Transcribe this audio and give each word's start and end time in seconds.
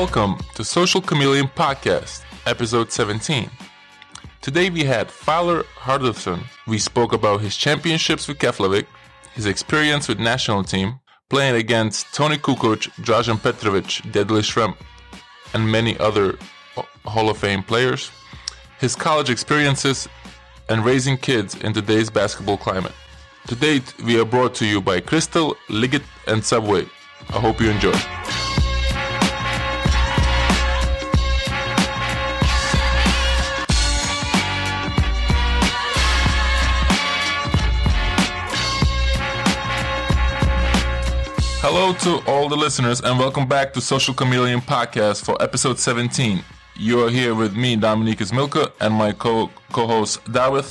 Welcome 0.00 0.38
to 0.54 0.62
Social 0.62 1.00
Chameleon 1.00 1.48
Podcast, 1.48 2.22
episode 2.46 2.92
17. 2.92 3.50
Today 4.40 4.70
we 4.70 4.84
had 4.84 5.08
Falur 5.08 5.64
Harðarson. 5.74 6.44
We 6.68 6.78
spoke 6.78 7.12
about 7.12 7.40
his 7.40 7.56
championships 7.56 8.28
with 8.28 8.38
Keflavik, 8.38 8.86
his 9.34 9.46
experience 9.46 10.06
with 10.06 10.20
national 10.20 10.62
team, 10.62 11.00
playing 11.28 11.56
against 11.56 12.14
Toni 12.14 12.36
Kukoč, 12.36 12.88
Dražen 13.02 13.38
Petrovic, 13.42 13.86
Detlef 14.12 14.44
Schrempf, 14.44 14.76
and 15.52 15.68
many 15.68 15.98
other 15.98 16.38
Hall 17.04 17.28
of 17.28 17.38
Fame 17.38 17.64
players, 17.64 18.12
his 18.78 18.94
college 18.94 19.30
experiences, 19.30 20.06
and 20.68 20.84
raising 20.84 21.16
kids 21.16 21.56
in 21.56 21.72
today's 21.72 22.08
basketball 22.08 22.56
climate. 22.56 22.94
To 23.48 23.56
date, 23.56 23.92
we 24.04 24.20
are 24.20 24.24
brought 24.24 24.54
to 24.60 24.64
you 24.64 24.80
by 24.80 25.00
Crystal, 25.00 25.56
Liggett, 25.68 26.04
and 26.28 26.44
Subway. 26.44 26.86
I 27.30 27.40
hope 27.40 27.60
you 27.60 27.68
enjoy. 27.68 27.98
Hello 41.70 41.92
to 41.92 42.24
all 42.26 42.48
the 42.48 42.56
listeners, 42.56 43.02
and 43.02 43.18
welcome 43.18 43.46
back 43.46 43.74
to 43.74 43.80
Social 43.82 44.14
Chameleon 44.14 44.62
Podcast 44.62 45.22
for 45.22 45.36
episode 45.42 45.78
17. 45.78 46.42
You 46.76 47.04
are 47.04 47.10
here 47.10 47.34
with 47.34 47.54
me, 47.54 47.76
Dominykas 47.76 48.32
Milka, 48.32 48.72
and 48.80 48.94
my 48.94 49.12
co 49.12 49.50
host, 49.70 50.24
David. 50.32 50.64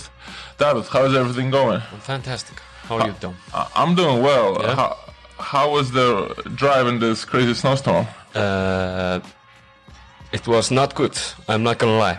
David, 0.57 0.85
how's 0.85 1.15
everything 1.15 1.51
going? 1.51 1.81
Fantastic. 1.99 2.59
How 2.87 2.97
are 2.97 3.07
you, 3.09 3.13
Dom? 3.19 3.35
I- 3.53 3.69
I'm 3.75 3.93
doing 3.93 4.23
well. 4.23 4.57
Yeah? 4.59 4.73
How, 4.75 4.97
how 5.37 5.71
was 5.71 5.91
the 5.91 6.33
drive 6.55 6.87
in 6.87 6.99
this 6.99 7.25
crazy 7.25 7.53
snowstorm? 7.53 8.07
Uh, 8.33 9.19
it 10.31 10.47
was 10.47 10.71
not 10.71 10.95
good. 10.95 11.15
I'm 11.47 11.61
not 11.61 11.77
gonna 11.77 11.99
lie. 11.99 12.17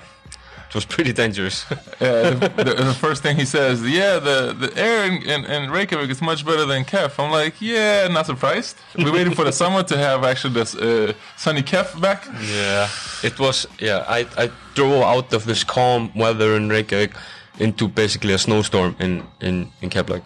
It 0.69 0.75
was 0.75 0.85
pretty 0.85 1.13
dangerous. 1.13 1.65
Yeah, 2.01 2.31
the, 2.31 2.49
the, 2.65 2.75
the 2.85 2.95
first 2.95 3.25
thing 3.25 3.37
he 3.37 3.45
says, 3.45 3.83
yeah, 3.83 4.21
the, 4.21 4.53
the 4.53 4.71
air 4.81 5.05
in, 5.05 5.15
in, 5.23 5.45
in 5.47 5.69
Reykjavik 5.71 6.11
is 6.11 6.23
much 6.23 6.47
better 6.47 6.65
than 6.65 6.85
Kef. 6.85 7.19
I'm 7.19 7.33
like, 7.33 7.55
yeah, 7.61 8.07
not 8.07 8.27
surprised. 8.27 8.77
We're 8.97 9.13
waiting 9.13 9.35
for 9.35 9.45
the 9.45 9.51
summer 9.63 9.83
to 9.83 9.97
have 9.97 10.23
actually 10.23 10.55
this 10.55 10.77
uh, 10.77 11.13
sunny 11.37 11.63
Kef 11.63 12.01
back. 12.01 12.25
yeah. 12.55 12.89
It 13.25 13.37
was. 13.41 13.67
Yeah. 13.81 14.05
I 14.07 14.27
I 14.37 14.51
drove 14.75 15.03
out 15.03 15.33
of 15.33 15.45
this 15.45 15.65
calm 15.65 16.13
weather 16.15 16.55
in 16.55 16.69
Reykjavik 16.69 17.13
into 17.59 17.89
basically 17.89 18.33
a 18.33 18.39
snowstorm 18.39 18.95
in 19.01 19.23
in 19.41 19.73
in 19.83 19.91
Keflavik. 19.91 20.23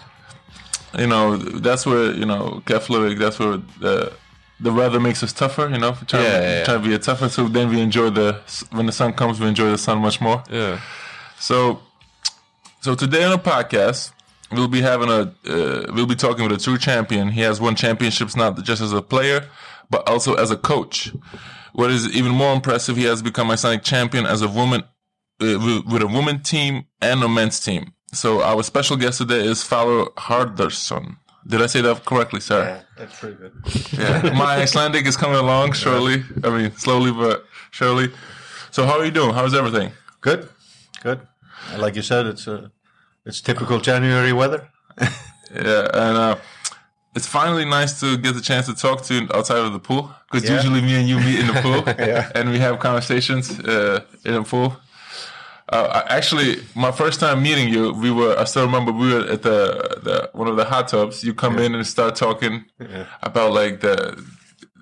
You 0.99 1.07
know, 1.07 1.37
that's 1.39 1.87
where, 1.87 2.13
you 2.13 2.27
know, 2.27 2.61
Keflavik, 2.67 3.19
that's 3.19 3.39
where 3.39 3.57
the 3.81 4.13
the 4.63 4.73
weather 4.73 5.01
makes 5.01 5.23
us 5.23 5.33
tougher, 5.33 5.69
you 5.69 5.79
know, 5.79 5.93
trying, 6.07 6.25
Yeah, 6.25 6.41
yeah, 6.41 6.59
yeah. 6.59 6.65
trying 6.65 6.83
to 6.83 6.89
be 6.89 6.95
a 6.95 6.99
tougher. 6.99 7.29
So 7.29 7.49
then 7.49 7.69
we 7.69 7.81
enjoy 7.81 8.11
the, 8.11 8.41
when 8.71 8.87
the 8.87 8.93
sun 8.93 9.13
comes, 9.13 9.41
we 9.41 9.47
enjoy 9.47 9.71
the 9.71 9.79
sun 9.79 9.99
much 9.99 10.21
more. 10.21 10.43
Yeah. 10.51 10.81
So, 11.39 11.81
so 12.81 12.95
today 12.95 13.25
on 13.25 13.33
the 13.33 13.39
podcast, 13.39 14.13
we'll 14.53 14.69
be 14.69 14.81
having 14.81 15.09
a, 15.09 15.35
uh, 15.49 15.93
we'll 15.95 16.07
be 16.07 16.15
talking 16.15 16.45
with 16.49 16.53
a 16.53 16.63
true 16.63 16.79
champion. 16.79 17.29
He 17.29 17.41
has 17.43 17.61
won 17.61 17.75
championships 17.75 18.37
not 18.37 18.63
just 18.63 18.81
as 18.83 18.93
a 18.93 19.03
player, 19.03 19.49
but 19.91 20.09
also 20.09 20.35
as 20.35 20.51
a 20.51 20.57
coach. 20.57 21.13
What 21.73 21.91
is 21.91 22.09
even 22.15 22.33
more 22.33 22.53
impressive, 22.55 22.97
he 22.97 23.05
has 23.05 23.23
become 23.23 23.51
Icelandic 23.51 23.83
champion 23.85 24.27
as 24.27 24.43
a 24.43 24.49
woman, 24.49 24.83
uh, 25.41 25.59
with 25.59 25.87
with 25.87 26.03
a 26.03 26.07
woman 26.07 26.41
team 26.43 26.85
and 27.01 27.23
a 27.23 27.29
men's 27.29 27.59
team. 27.61 27.93
So 28.13 28.43
our 28.43 28.63
special 28.63 28.97
guest 28.99 29.19
today 29.19 29.43
is 29.47 29.65
Falur 29.65 30.13
Harðarson. 30.15 31.17
Did 31.47 31.61
I 31.63 31.67
say 31.67 31.81
that 31.83 32.05
correctly, 32.05 32.41
sir? 32.41 32.61
Yeah, 32.65 32.81
that's 32.97 33.19
pretty 33.19 33.37
good. 33.37 33.53
Yeah. 33.99 34.33
My 34.35 34.57
Icelandic 34.63 35.07
is 35.07 35.17
coming 35.17 35.37
along 35.39 35.73
surely. 35.73 36.23
I 36.45 36.51
mean, 36.51 36.71
slowly 36.77 37.11
but 37.13 37.45
surely. 37.71 38.11
So 38.71 38.87
how 38.87 38.99
are 38.99 39.05
you 39.05 39.11
doing? 39.11 39.35
How's 39.35 39.55
everything? 39.55 39.91
Good, 40.21 40.49
good. 41.03 41.21
Like 41.77 41.97
you 41.97 42.03
said, 42.03 42.27
it's 42.27 42.47
uh, 42.47 42.69
it's 43.27 43.41
typical 43.41 43.79
January 43.81 44.33
weather. 44.33 44.69
Yeah, 45.55 45.85
and 45.93 46.17
uh, 46.17 46.37
it's 47.15 47.27
finally 47.27 47.67
nice 47.67 48.01
to 48.01 48.17
get 48.17 48.35
the 48.35 48.41
chance 48.41 48.65
to 48.67 48.75
talk 48.75 49.03
to 49.03 49.15
you 49.15 49.29
outside 49.35 49.59
of 49.59 49.73
the 49.75 49.79
pool 49.79 50.11
because 50.31 50.49
Yeah. 50.49 50.57
usually 50.57 50.81
me 50.81 50.95
and 50.95 51.07
you 51.07 51.19
meet 51.21 51.41
in 51.41 51.47
the 51.49 51.61
pool 51.61 51.83
Yeah. 51.99 52.31
and 52.35 52.49
we 52.51 52.59
have 52.59 52.79
conversations 52.79 53.51
uh, 53.61 54.01
in 54.25 54.33
the 54.33 54.43
pool. 54.45 54.75
Uh, 55.73 56.03
actually, 56.09 56.57
my 56.75 56.93
first 56.93 57.19
time 57.19 57.43
meeting 57.43 57.69
you, 57.69 57.93
we 57.95 58.11
were. 58.11 58.39
I 58.39 58.45
still 58.45 58.67
remember 58.67 58.93
we 58.93 59.13
were 59.15 59.27
at 59.27 59.43
the, 59.43 60.01
the 60.03 60.31
one 60.35 60.47
of 60.47 60.57
the 60.57 60.65
hot 60.67 60.89
tubs. 60.89 61.25
You 61.25 61.33
come 61.33 61.59
in 61.59 61.75
and 61.75 61.87
start 61.87 62.15
talking 62.15 62.67
about 63.23 63.53
like 63.55 63.81
the 63.81 64.23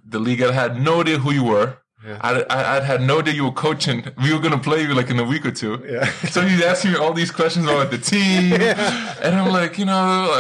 the 0.05 0.19
league. 0.19 0.43
I 0.43 0.53
had 0.53 0.83
no 0.83 1.01
idea 1.01 1.19
who 1.19 1.33
you 1.33 1.45
were. 1.45 1.79
I, 2.03 2.43
I, 2.49 2.79
I 2.79 2.81
had 2.81 3.03
no 3.03 3.19
idea 3.19 3.35
you 3.35 3.45
were 3.45 3.53
coaching. 3.53 4.05
We 4.23 4.33
were 4.33 4.39
gonna 4.41 4.59
play 4.59 4.83
you 4.83 4.95
like 4.95 5.11
in 5.11 5.19
a 5.19 5.25
week 5.25 5.45
or 5.45 5.51
two. 5.51 5.83
Yeah. 5.87 6.11
So 6.31 6.41
he's 6.43 6.63
asking 6.63 6.93
me 6.93 6.97
all 6.99 7.13
these 7.13 7.31
questions 7.31 7.67
about 7.67 7.91
the 7.91 7.99
team, 7.99 8.53
and 9.25 9.35
I'm 9.35 9.53
like, 9.53 9.79
you 9.79 9.85
know, 9.85 9.93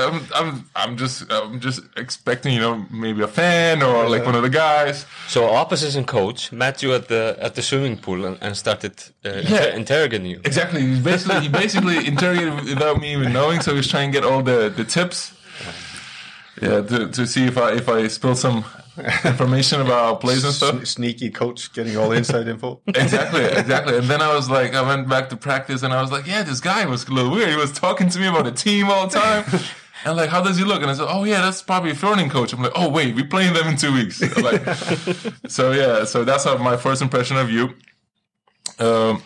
I'm, 0.08 0.22
I'm, 0.34 0.70
I'm 0.76 0.96
just, 0.96 1.30
I'm 1.30 1.58
just 1.60 1.80
expecting, 1.96 2.54
you 2.54 2.60
know, 2.60 2.86
maybe 2.90 3.22
a 3.22 3.28
fan 3.28 3.82
or 3.82 4.08
like 4.08 4.24
one 4.24 4.36
of 4.36 4.42
the 4.42 4.48
guys. 4.48 5.04
So 5.28 5.50
opposition 5.50 6.04
coach 6.04 6.52
met 6.52 6.82
you 6.82 6.94
at 6.94 7.08
the 7.08 7.36
at 7.40 7.54
the 7.56 7.62
swimming 7.62 7.96
pool 7.98 8.24
and, 8.24 8.38
and 8.40 8.56
started 8.56 8.94
uh, 9.24 9.30
inter- 9.30 9.72
interrogating 9.74 10.26
you. 10.26 10.40
Exactly. 10.44 10.80
He 10.80 11.00
basically, 11.00 11.40
he 11.40 11.48
basically 11.48 12.06
interrogated 12.12 12.54
without 12.64 13.00
me 13.00 13.12
even 13.12 13.32
knowing. 13.32 13.60
So 13.60 13.74
he's 13.74 13.88
trying 13.88 14.12
to 14.12 14.20
get 14.20 14.24
all 14.30 14.42
the, 14.42 14.72
the 14.74 14.84
tips. 14.84 15.34
Yeah, 16.62 16.82
to, 16.82 17.08
to 17.08 17.26
see 17.26 17.46
if 17.46 17.56
I 17.56 17.72
if 17.72 17.88
I 17.88 18.06
spill 18.08 18.34
some 18.34 18.64
information 19.24 19.80
about 19.80 20.20
plays 20.20 20.44
and 20.44 20.52
stuff. 20.52 20.74
Sne- 20.76 20.86
sneaky 20.86 21.30
coach 21.30 21.72
getting 21.72 21.96
all 21.96 22.08
the 22.10 22.16
inside 22.16 22.48
info. 22.48 22.80
Exactly, 22.88 23.44
exactly. 23.44 23.96
And 23.98 24.06
then 24.06 24.20
I 24.22 24.34
was 24.34 24.48
like, 24.50 24.74
I 24.74 24.82
went 24.82 25.08
back 25.08 25.28
to 25.30 25.36
practice 25.36 25.82
and 25.82 25.92
I 25.92 26.00
was 26.02 26.10
like, 26.12 26.26
yeah, 26.26 26.42
this 26.42 26.60
guy 26.60 26.84
was 26.86 27.06
a 27.08 27.12
little 27.12 27.30
weird. 27.30 27.48
He 27.48 27.56
was 27.56 27.72
talking 27.72 28.08
to 28.08 28.18
me 28.18 28.26
about 28.26 28.44
the 28.44 28.52
team 28.52 28.88
all 28.88 29.06
the 29.06 29.18
time. 29.18 29.44
And 30.02 30.16
like, 30.16 30.30
how 30.30 30.42
does 30.42 30.56
he 30.56 30.64
look? 30.64 30.80
And 30.80 30.90
I 30.90 30.94
said, 30.94 31.08
oh 31.10 31.24
yeah, 31.24 31.42
that's 31.42 31.60
probably 31.60 31.90
a 31.90 31.94
Fjording 31.94 32.30
coach. 32.30 32.54
I'm 32.54 32.62
like, 32.62 32.72
oh 32.74 32.88
wait, 32.88 33.14
we're 33.14 33.26
playing 33.28 33.52
them 33.52 33.66
in 33.68 33.76
two 33.76 33.92
weeks. 33.92 34.22
Like, 34.42 34.64
so 35.46 35.72
yeah, 35.72 36.04
so 36.04 36.24
that's 36.24 36.44
how 36.44 36.56
my 36.56 36.78
first 36.78 37.02
impression 37.02 37.36
of 37.36 37.50
you. 37.50 37.74
Um, 38.78 39.22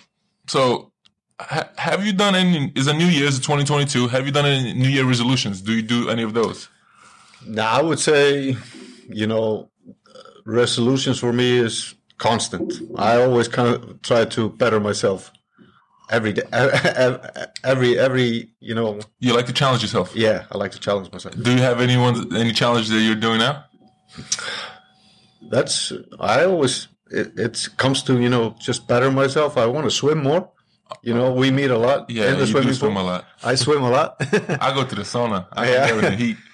so 0.49 0.91
ha- 1.39 1.69
have 1.77 2.05
you 2.05 2.12
done 2.12 2.35
any? 2.35 2.73
Is 2.75 2.89
a 2.89 2.93
New 2.93 3.06
Year's 3.06 3.39
2022? 3.39 4.09
Have 4.09 4.27
you 4.27 4.33
done 4.33 4.47
any 4.47 4.73
New 4.75 4.89
Year 4.89 5.05
resolutions? 5.05 5.62
Do 5.62 5.73
you 5.73 5.83
do 5.83 6.09
any 6.09 6.25
of 6.25 6.35
those? 6.35 6.69
Now 7.47 7.79
I 7.79 7.83
would 7.83 8.01
say, 8.01 8.56
you 9.09 9.26
know, 9.26 9.70
resolutions 10.47 11.19
for 11.19 11.32
me 11.32 11.59
is 11.59 11.94
constant. 12.19 12.72
I 12.97 13.22
always 13.22 13.48
kind 13.48 13.75
of 13.75 14.03
try 14.03 14.25
to 14.25 14.48
better 14.50 14.81
myself 14.81 15.31
every 16.10 16.32
day, 16.32 16.42
every 17.64 17.98
every 17.98 18.50
you 18.60 18.75
know. 18.75 19.00
You 19.20 19.34
like 19.34 19.47
to 19.47 19.53
challenge 19.53 19.82
yourself. 19.82 20.14
Yeah, 20.14 20.44
I 20.53 20.59
like 20.59 20.72
to 20.72 20.81
challenge 20.81 21.10
myself. 21.12 21.34
Do 21.43 21.50
you 21.53 21.62
have 21.62 21.81
anyone 21.81 22.34
any 22.37 22.53
challenge 22.53 22.88
that 22.88 23.00
you're 23.00 23.14
doing 23.16 23.38
now? 23.38 23.64
That's 25.50 25.93
I 26.20 26.44
always 26.44 26.88
it, 27.10 27.38
it 27.38 27.69
comes 27.76 28.03
to 28.04 28.20
you 28.20 28.28
know 28.28 28.54
just 28.59 28.87
better 28.88 29.10
myself. 29.10 29.56
I 29.56 29.66
want 29.66 29.84
to 29.84 29.91
swim 29.91 30.22
more. 30.22 30.50
You 31.03 31.14
know, 31.14 31.32
we 31.32 31.50
meet 31.50 31.70
a 31.70 31.78
lot 31.78 32.09
Yeah, 32.10 32.31
in 32.32 32.34
the 32.38 32.41
you 32.44 32.47
swimming 32.53 32.69
do 32.69 32.75
swim 32.75 32.93
pool. 32.94 33.03
a 33.03 33.04
lot. 33.04 33.25
I 33.43 33.54
swim 33.56 33.82
a 33.82 33.91
lot. 33.91 34.16
I 34.60 34.72
go 34.75 34.84
to 34.84 34.94
the 34.94 35.03
sauna. 35.03 35.47
I 35.53 35.70
Yeah. 35.70 35.87
there 35.87 35.94
in 35.98 36.04
the 36.04 36.10
heat. 36.16 36.37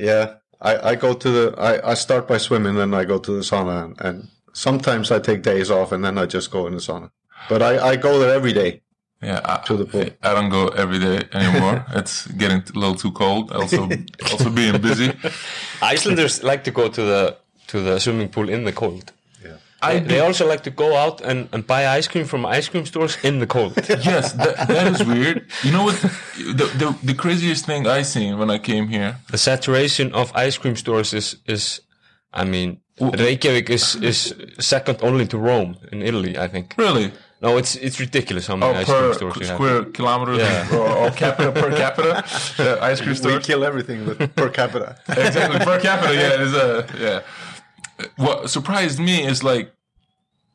Yeah, 0.00 0.34
I, 0.60 0.90
I 0.90 0.94
go 0.96 1.14
to 1.14 1.30
the 1.30 1.54
I, 1.58 1.92
I 1.92 1.94
start 1.94 2.26
by 2.26 2.38
swimming, 2.38 2.74
then 2.74 2.94
I 2.94 3.04
go 3.04 3.18
to 3.18 3.32
the 3.32 3.40
sauna, 3.40 3.84
and, 3.84 4.00
and 4.00 4.28
sometimes 4.52 5.10
I 5.10 5.18
take 5.18 5.42
days 5.42 5.70
off, 5.70 5.92
and 5.92 6.04
then 6.04 6.18
I 6.18 6.26
just 6.26 6.50
go 6.50 6.66
in 6.66 6.74
the 6.74 6.80
sauna. 6.80 7.10
But 7.48 7.62
I, 7.62 7.90
I 7.90 7.96
go 7.96 8.18
there 8.18 8.34
every 8.34 8.52
day. 8.52 8.82
Yeah, 9.22 9.40
I, 9.44 9.56
To 9.66 9.76
the 9.76 9.84
pool. 9.84 10.08
I 10.22 10.32
don't 10.32 10.48
go 10.48 10.68
every 10.68 11.00
day 11.00 11.24
anymore. 11.32 11.84
it's 11.94 12.28
getting 12.28 12.58
a 12.58 12.78
little 12.78 12.94
too 12.94 13.10
cold. 13.10 13.50
Also, 13.50 13.88
also 14.30 14.48
being 14.48 14.80
busy. 14.80 15.12
Icelanders 15.82 16.44
like 16.44 16.62
to 16.64 16.70
go 16.70 16.88
to 16.88 17.02
the 17.02 17.36
to 17.68 17.80
the 17.80 17.98
swimming 17.98 18.28
pool 18.28 18.48
in 18.48 18.64
the 18.64 18.72
cold. 18.72 19.12
Yeah, 19.82 19.88
I 19.88 20.00
They 20.00 20.20
also 20.20 20.46
like 20.50 20.62
to 20.62 20.70
go 20.70 20.96
out 20.96 21.20
and, 21.20 21.48
and 21.52 21.66
buy 21.66 21.86
ice 21.98 22.08
cream 22.08 22.26
from 22.26 22.44
ice 22.58 22.68
cream 22.68 22.86
stores 22.86 23.16
in 23.22 23.38
the 23.38 23.46
cold. 23.46 23.72
yes, 23.88 24.32
that, 24.32 24.68
that 24.68 24.86
is 24.86 25.04
weird. 25.06 25.46
You 25.62 25.72
know 25.72 25.84
what? 25.84 25.96
The, 26.36 26.66
the 26.78 26.94
the 27.04 27.14
craziest 27.14 27.64
thing 27.66 27.86
I 27.86 28.02
seen 28.04 28.38
when 28.38 28.50
I 28.50 28.58
came 28.58 28.88
here. 28.88 29.16
the 29.30 29.38
saturation 29.38 30.12
of 30.12 30.32
ice 30.46 30.58
cream 30.60 30.76
stores 30.76 31.12
is 31.12 31.36
is 31.46 31.80
I 32.32 32.44
mean 32.44 32.80
Reykjavik 33.00 33.70
is 33.70 33.94
is 34.02 34.34
second 34.58 34.98
only 35.02 35.26
to 35.26 35.38
Rome 35.38 35.76
in 35.92 36.02
Italy, 36.02 36.36
I 36.44 36.48
think. 36.48 36.74
Really? 36.78 37.10
No, 37.40 37.56
it's 37.58 37.76
it's 37.76 38.00
ridiculous 38.00 38.46
how 38.48 38.56
many 38.56 38.72
Oh, 38.74 38.80
ice 38.80 38.86
cream 38.86 39.14
stores 39.14 39.36
you 39.40 39.46
have. 39.46 39.56
square 39.56 39.84
kilometers 39.92 40.38
Yeah. 40.38 40.76
or, 40.78 40.88
or 41.06 41.10
capita 41.10 41.52
per 41.52 41.70
capita 41.76 42.12
uh, 42.58 42.90
ice 42.90 42.98
cream 43.00 43.10
we 43.14 43.16
stores. 43.16 43.46
kill 43.46 43.62
everything 43.64 44.06
with 44.08 44.18
per 44.34 44.48
capita. 44.50 44.96
exactly 45.08 45.58
per 45.68 45.78
capita. 45.80 46.12
Yeah, 46.14 46.34
it 46.36 46.40
is 46.48 46.54
a 46.54 46.68
yeah. 46.98 47.20
What 48.16 48.50
surprised 48.50 48.98
me 48.98 49.24
is 49.24 49.42
like 49.42 49.72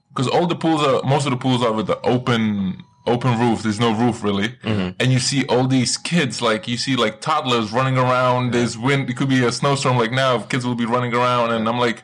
because 0.09 0.27
all 0.27 0.47
the 0.47 0.55
pools 0.55 0.81
are 0.81 1.01
most 1.03 1.25
of 1.25 1.31
the 1.31 1.37
pools 1.37 1.63
are 1.63 1.73
with 1.73 1.87
the 1.87 1.99
open 2.01 2.83
open 3.05 3.37
roof. 3.39 3.63
There's 3.63 3.79
no 3.79 3.93
roof 3.93 4.23
really, 4.23 4.49
mm-hmm. 4.49 4.95
and 4.99 5.11
you 5.11 5.19
see 5.19 5.45
all 5.47 5.67
these 5.67 5.97
kids 5.97 6.41
like 6.41 6.67
you 6.67 6.77
see 6.77 6.95
like 6.95 7.21
toddlers 7.21 7.71
running 7.71 7.97
around. 7.97 8.53
There's 8.53 8.77
wind. 8.77 9.09
It 9.09 9.17
could 9.17 9.29
be 9.29 9.43
a 9.43 9.51
snowstorm 9.51 9.97
like 9.97 10.11
now. 10.11 10.39
Kids 10.39 10.65
will 10.65 10.75
be 10.75 10.85
running 10.85 11.13
around, 11.13 11.51
and 11.51 11.67
I'm 11.67 11.79
like. 11.79 12.03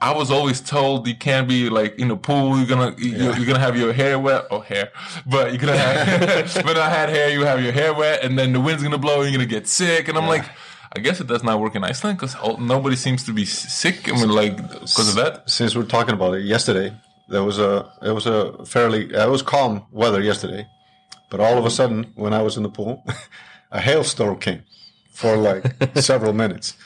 I 0.00 0.14
was 0.14 0.30
always 0.30 0.60
told 0.60 1.08
you 1.08 1.16
can't 1.16 1.48
be 1.48 1.68
like 1.68 1.98
in 1.98 2.06
the 2.06 2.16
pool. 2.16 2.56
You're 2.56 2.68
gonna 2.68 2.94
you're, 2.98 3.36
you're 3.36 3.46
gonna 3.46 3.58
have 3.58 3.76
your 3.76 3.92
hair 3.92 4.16
wet 4.16 4.44
or 4.48 4.62
hair, 4.62 4.92
but 5.26 5.50
you're 5.50 5.58
gonna 5.58 5.76
have. 5.76 6.54
when 6.64 6.76
I 6.76 6.88
had 6.88 7.08
hair, 7.08 7.30
you 7.30 7.44
have 7.44 7.60
your 7.60 7.72
hair 7.72 7.92
wet, 7.92 8.22
and 8.22 8.38
then 8.38 8.52
the 8.52 8.60
wind's 8.60 8.80
gonna 8.84 8.96
blow, 8.96 9.22
and 9.22 9.32
you're 9.32 9.40
gonna 9.40 9.50
get 9.50 9.66
sick. 9.66 10.06
And 10.06 10.16
I'm 10.16 10.28
like, 10.28 10.44
I 10.92 11.00
guess 11.00 11.20
it 11.20 11.26
does 11.26 11.42
not 11.42 11.60
work 11.60 11.74
in 11.74 11.84
Iceland 11.84 12.18
because 12.18 12.36
nobody 12.58 12.96
seems 12.96 13.24
to 13.24 13.32
be 13.32 13.44
sick. 13.44 14.08
I 14.08 14.12
mean, 14.12 14.30
like 14.30 14.56
because 14.56 15.08
of 15.10 15.16
that. 15.16 15.48
Since 15.50 15.76
we're 15.76 15.84
talking 15.84 16.14
about 16.14 16.34
it, 16.34 16.44
yesterday 16.44 16.96
there 17.28 17.44
was 17.44 17.58
a 17.58 17.90
it 18.02 18.12
was 18.12 18.26
a 18.26 18.64
fairly 18.64 19.14
uh, 19.14 19.26
it 19.26 19.30
was 19.30 19.42
calm 19.42 19.84
weather 19.90 20.22
yesterday, 20.22 20.66
but 21.30 21.40
all 21.40 21.58
of 21.58 21.66
a 21.66 21.70
sudden 21.70 22.12
when 22.14 22.32
I 22.32 22.42
was 22.42 22.56
in 22.56 22.62
the 22.62 22.70
pool, 22.70 23.04
a 23.70 23.80
hailstorm 23.80 24.38
came 24.38 24.62
for 25.10 25.36
like 25.36 25.64
several 25.96 26.32
minutes, 26.32 26.76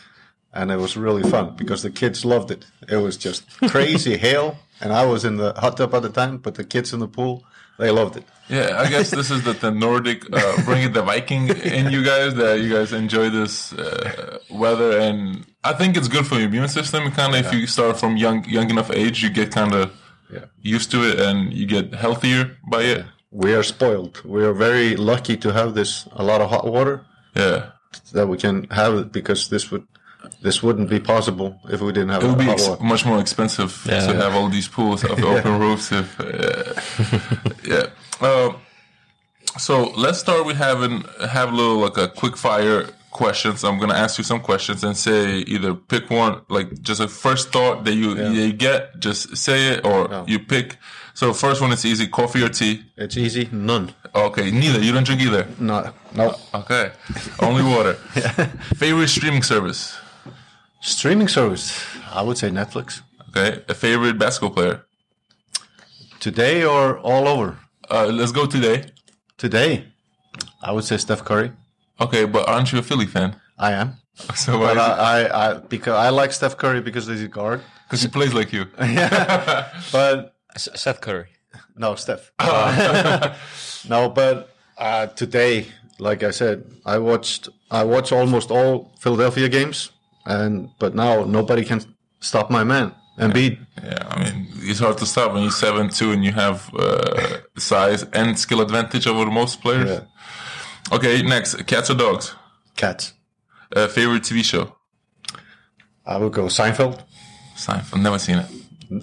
and 0.53 0.71
it 0.71 0.79
was 0.79 0.97
really 0.97 1.23
fun 1.23 1.55
because 1.57 1.83
the 1.83 1.91
kids 1.91 2.25
loved 2.25 2.51
it. 2.51 2.67
It 2.89 2.97
was 2.97 3.17
just 3.17 3.49
crazy 3.69 4.17
hail, 4.17 4.59
and 4.81 4.93
I 4.93 5.07
was 5.07 5.25
in 5.25 5.37
the 5.37 5.53
hot 5.55 5.77
tub 5.77 5.95
at 5.95 6.03
the 6.03 6.11
time, 6.11 6.39
but 6.39 6.57
the 6.57 6.65
kids 6.65 6.93
in 6.93 6.99
the 6.99 7.09
pool 7.09 7.45
they 7.79 7.91
loved 7.91 8.17
it. 8.17 8.25
Yeah, 8.49 8.77
I 8.79 8.89
guess 8.91 9.11
this 9.11 9.31
is 9.31 9.45
the, 9.45 9.53
the 9.55 9.71
Nordic 9.71 10.25
uh, 10.33 10.63
bringing 10.65 10.93
the 10.93 11.03
Viking 11.03 11.49
in 11.49 11.91
you 11.91 12.05
guys 12.05 12.35
that 12.35 12.61
you 12.61 12.71
guys 12.73 12.93
enjoy 12.93 13.31
this 13.31 13.73
uh, 13.73 14.39
weather, 14.51 14.99
and 14.99 15.45
I 15.65 15.73
think 15.73 15.97
it's 15.97 16.09
good 16.09 16.27
for 16.27 16.35
your 16.37 16.49
immune 16.49 16.69
system. 16.69 17.11
Kind 17.13 17.35
of 17.35 17.47
if 17.47 17.53
you 17.53 17.67
start 17.67 17.99
from 17.99 18.17
young 18.17 18.45
young 18.49 18.69
enough 18.71 18.91
age, 18.91 19.23
you 19.23 19.31
get 19.31 19.51
kind 19.53 19.75
of 19.75 19.91
Yeah. 20.33 20.47
used 20.77 20.91
to 20.91 20.99
it, 21.11 21.21
and 21.21 21.53
you 21.53 21.67
get 21.67 21.95
healthier 21.95 22.57
by 22.71 22.83
it. 22.83 23.05
We 23.31 23.55
are 23.55 23.63
spoiled. 23.63 24.21
We 24.25 24.45
are 24.45 24.53
very 24.55 24.97
lucky 24.97 25.37
to 25.39 25.53
have 25.53 25.75
this 25.75 26.07
a 26.13 26.23
lot 26.23 26.41
of 26.43 26.51
hot 26.51 26.65
water 26.67 27.01
Yeah, 27.37 27.71
that 28.13 28.27
we 28.29 28.37
can 28.37 28.65
have 28.71 28.95
it 29.01 29.13
because 29.13 29.49
this 29.49 29.71
would 29.71 29.87
this 30.43 30.63
wouldn't 30.63 30.89
be 30.91 31.01
possible 31.01 31.59
if 31.71 31.81
we 31.81 31.93
didn't 31.93 32.11
have 32.11 32.23
it 32.25 32.29
would 32.29 32.39
be 32.39 32.51
ex- 32.51 32.69
much 32.81 33.05
more 33.07 33.19
expensive 33.21 33.71
Yeah. 33.87 34.07
to 34.07 34.15
have 34.15 34.35
all 34.35 34.49
these 34.49 34.69
pools 34.69 35.05
of 35.05 35.23
open 35.33 35.59
roofs. 35.59 35.93
If 35.93 36.09
uh, 36.21 36.75
yeah. 37.73 37.87
Um, 38.27 38.57
so 39.59 39.91
let's 39.97 40.19
start 40.19 40.47
with 40.47 40.57
having 40.57 41.05
have 41.31 41.53
a 41.53 41.57
little 41.57 41.77
like 41.79 41.97
a 41.99 42.09
quick 42.09 42.37
fire 42.37 42.87
questions. 43.11 43.63
I'm 43.65 43.79
gonna 43.79 43.95
ask 44.05 44.19
you 44.19 44.25
some 44.25 44.41
questions 44.41 44.83
and 44.85 44.97
say 44.97 45.39
either 45.55 45.75
pick 45.75 46.11
one, 46.11 46.41
like 46.49 46.81
just 46.83 47.01
a 47.01 47.09
first 47.09 47.53
thought 47.53 47.85
that 47.85 47.95
you 47.95 48.15
that 48.15 48.33
you 48.35 48.53
get, 48.53 48.99
just 48.99 49.37
say 49.37 49.75
it, 49.75 49.85
or 49.85 50.25
you 50.27 50.39
pick. 50.39 50.77
So 51.15 51.35
first 51.35 51.61
one 51.61 51.73
is 51.73 51.85
easy: 51.85 52.07
coffee 52.09 52.43
or 52.43 52.49
tea. 52.49 52.85
It's 52.97 53.17
easy. 53.19 53.49
None. 53.53 53.93
Okay, 54.15 54.51
neither. 54.51 54.81
You 54.81 54.93
don't 54.93 55.05
drink 55.05 55.21
either. 55.21 55.47
No. 55.59 55.93
No. 56.15 56.35
Okay, 56.55 56.91
only 57.41 57.63
water. 57.63 57.95
Favorite 58.77 59.09
streaming 59.09 59.43
service. 59.43 59.95
Streaming 60.83 61.29
service. 61.29 61.85
I 62.11 62.23
would 62.23 62.37
say 62.39 62.51
Netflix. 62.51 63.03
Okay, 63.31 63.63
a 63.69 63.75
favorite 63.75 64.19
basketball 64.19 64.51
player. 64.51 64.85
Today 66.21 66.65
or 66.65 66.99
all 66.99 67.27
over? 67.29 67.59
Uh, 67.91 68.07
let's 68.07 68.33
go 68.33 68.47
today. 68.47 68.85
Today, 69.39 69.85
I 70.63 70.73
would 70.73 70.85
say 70.85 70.97
Steph 70.97 71.25
Curry. 71.25 71.53
Okay, 72.01 72.25
but 72.25 72.49
aren't 72.49 72.73
you 72.73 72.79
a 72.79 72.83
Philly 72.83 73.07
fan? 73.07 73.37
I 73.59 73.73
am. 73.73 73.95
So 74.35 74.59
why? 74.59 74.75
But 74.75 74.79
I, 74.79 75.23
I, 75.23 75.51
I 75.51 75.59
because 75.59 75.95
I 75.95 76.11
like 76.11 76.33
Steph 76.33 76.57
Curry 76.59 76.81
because 76.83 77.07
he's 77.07 77.23
a 77.23 77.29
guard. 77.29 77.63
Because 77.89 78.03
he 78.03 78.09
plays 78.09 78.35
like 78.35 78.53
you. 78.53 78.67
yeah, 78.79 79.69
But 79.93 80.35
S- 80.55 80.69
Seth 80.75 81.01
Curry. 81.01 81.29
no, 81.77 81.95
Steph. 81.95 82.31
no, 83.89 84.11
but 84.11 84.51
uh, 84.77 85.07
today, 85.07 85.67
like 85.99 86.23
I 86.23 86.31
said, 86.31 86.65
I 86.85 86.99
watched 86.99 87.49
I 87.71 87.85
watch 87.85 88.13
almost 88.13 88.51
all 88.51 88.93
Philadelphia 89.01 89.49
games, 89.49 89.91
and 90.25 90.71
but 90.79 90.95
now 90.95 91.25
nobody 91.25 91.65
can 91.65 91.81
stop 92.21 92.51
my 92.51 92.65
man 92.65 92.93
Embiid. 93.19 93.59
Yeah, 93.83 94.09
I 94.09 94.25
mean, 94.25 94.49
it's 94.57 94.79
hard 94.79 94.99
to 94.99 95.07
stop 95.07 95.33
when 95.33 95.43
you're 95.43 95.53
seven 95.53 95.91
two 95.91 96.13
and 96.13 96.25
you 96.25 96.33
have 96.33 96.75
uh, 96.75 97.41
size 97.59 98.05
and 98.13 98.39
skill 98.39 98.61
advantage 98.61 99.07
over 99.07 99.31
most 99.31 99.61
players. 99.61 99.91
Yeah. 99.91 100.97
Okay, 100.97 101.23
next, 101.23 101.67
cats 101.67 101.91
or 101.91 101.95
dogs? 101.95 102.35
Cats. 102.77 103.13
Uh, 103.75 103.87
favorite 103.89 104.23
TV 104.23 104.43
show? 104.43 104.77
I 106.07 106.17
would 106.17 106.33
go 106.33 106.45
Seinfeld. 106.47 107.03
Seinfeld. 107.55 108.03
Never 108.03 108.19
seen 108.19 108.39
it. 108.39 108.47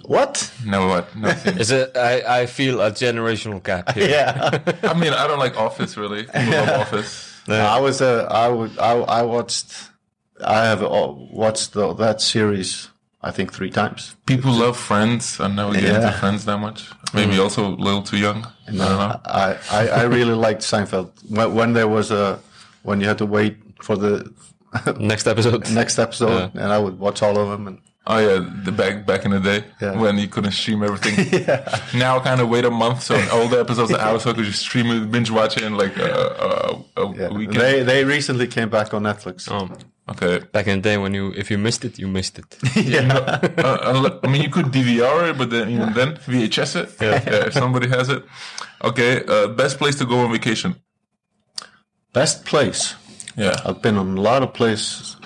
What? 0.06 0.52
Never 0.66 0.88
what? 0.88 1.16
Never 1.16 1.40
seen 1.40 1.54
it. 1.56 1.62
Is 1.62 1.72
it? 1.72 1.96
I, 1.96 2.42
I 2.42 2.46
feel 2.48 2.82
a 2.82 2.92
generational 2.92 3.64
gap 3.64 3.94
here. 3.94 4.10
Yeah. 4.10 4.60
I 4.84 4.94
mean, 4.96 5.14
I 5.14 5.28
don't 5.28 5.40
like 5.40 5.56
Office 5.58 5.98
really. 5.98 6.24
People 6.34 6.52
love 6.52 6.82
Office. 6.82 7.42
I 7.48 7.80
was 7.80 8.02
uh, 8.02 8.28
I 8.30 8.48
would 8.48 8.78
I, 8.78 8.92
I 8.92 9.22
watched 9.24 9.89
I 10.46 10.66
have 10.66 10.84
uh, 10.84 11.14
watched 11.32 11.74
the, 11.74 11.94
that 11.96 12.22
series 12.22 12.90
I 13.22 13.32
think 13.32 13.52
three 13.54 13.70
times. 13.70 14.16
People 14.26 14.52
love 14.54 14.78
Friends. 14.78 15.40
I 15.40 15.48
never 15.48 15.74
get 15.74 15.84
into 15.84 16.00
Yeah. 16.00 16.20
Friends 16.20 16.46
that 16.46 16.58
much. 16.60 16.90
Maybe 17.14 17.38
also 17.40 17.68
a 17.68 17.76
little 17.76 18.02
too 18.04 18.18
young. 18.18 18.46
I 18.68 18.72
don't 18.72 18.78
know. 18.78 19.20
I, 19.26 19.58
I, 19.72 19.88
I 19.88 20.04
really 20.04 20.34
liked 20.48 20.62
Seinfeld 20.62 21.12
when, 21.30 21.54
when 21.54 21.74
there 21.74 21.88
was 21.88 22.12
a 22.12 22.40
when 22.84 23.02
you 23.02 23.08
had 23.08 23.18
to 23.18 23.26
wait 23.26 23.58
for 23.82 23.98
the 23.98 24.32
Next 25.00 25.28
episode. 25.28 25.70
next 25.82 25.98
episode, 26.00 26.52
and 26.54 26.72
I 26.72 26.78
would 26.78 27.00
watch 27.00 27.22
all 27.24 27.38
of 27.40 27.50
them. 27.50 27.68
And 27.68 27.80
Oh 28.08 28.18
yeah, 28.20 28.48
the 28.64 28.72
back 28.72 29.06
back 29.06 29.26
in 29.26 29.32
the 29.32 29.40
day 29.40 29.64
Yeah. 29.82 30.00
when 30.00 30.18
you 30.18 30.28
couldn't 30.28 30.52
stream 30.54 30.82
everything. 30.84 31.16
Now 32.00 32.20
kind 32.20 32.40
of 32.40 32.50
wait 32.50 32.66
a 32.66 32.72
month 32.72 33.04
so 33.04 33.16
all 33.34 33.48
the 33.48 33.60
episodes 33.60 33.92
are 33.92 34.00
out 34.00 34.22
so 34.22 34.30
I 34.30 34.34
could 34.34 34.46
just 34.46 34.62
stream 34.62 34.88
it, 34.92 35.12
binge 35.12 35.30
watch 35.30 35.58
it 35.58 35.64
in 35.64 35.76
like 35.76 35.98
a, 35.98 36.10
a, 36.98 37.02
a 37.04 37.14
yeah, 37.16 37.30
weekend. 37.30 37.60
they 37.60 37.84
they 37.84 38.06
recently 38.06 38.48
came 38.48 38.70
back 38.70 38.94
on 38.94 39.04
Netflix. 39.04 39.52
Um, 39.52 39.76
okay. 40.10 40.40
back 40.52 40.68
in 40.68 40.82
the 40.82 40.90
day 40.90 40.98
when 40.98 41.14
you, 41.14 41.34
if 41.36 41.50
you 41.52 41.58
missed 41.58 41.86
it, 41.86 42.00
you 42.00 42.08
missed 42.08 42.40
it. 42.40 42.58
Uh, 43.60 44.20
I 44.24 44.28
mean, 44.28 44.42
you 44.42 44.50
could 44.50 44.68
DVR 44.68 45.30
it, 45.30 45.38
but 45.38 45.50
then 45.50 45.70
even 45.70 45.94
then 45.94 46.16
VHS 46.16 46.76
it. 46.82 46.90
Yeah. 47.02 47.48
if 47.48 47.54
somebody 47.54 47.88
has 47.88 48.10
it. 48.10 48.24
Okay. 48.84 49.24
Uh, 49.26 49.48
best 49.48 49.78
place 49.78 49.96
to 49.96 50.06
go 50.06 50.20
on 50.20 50.32
vacation. 50.32 50.76
Best 52.14 52.46
place. 52.46 52.96
Yeah. 53.38 53.56
I've 53.66 53.82
been 53.82 53.98
on 53.98 54.18
a 54.18 54.22
lot 54.22 54.44
of 54.44 54.54
places 54.54 55.18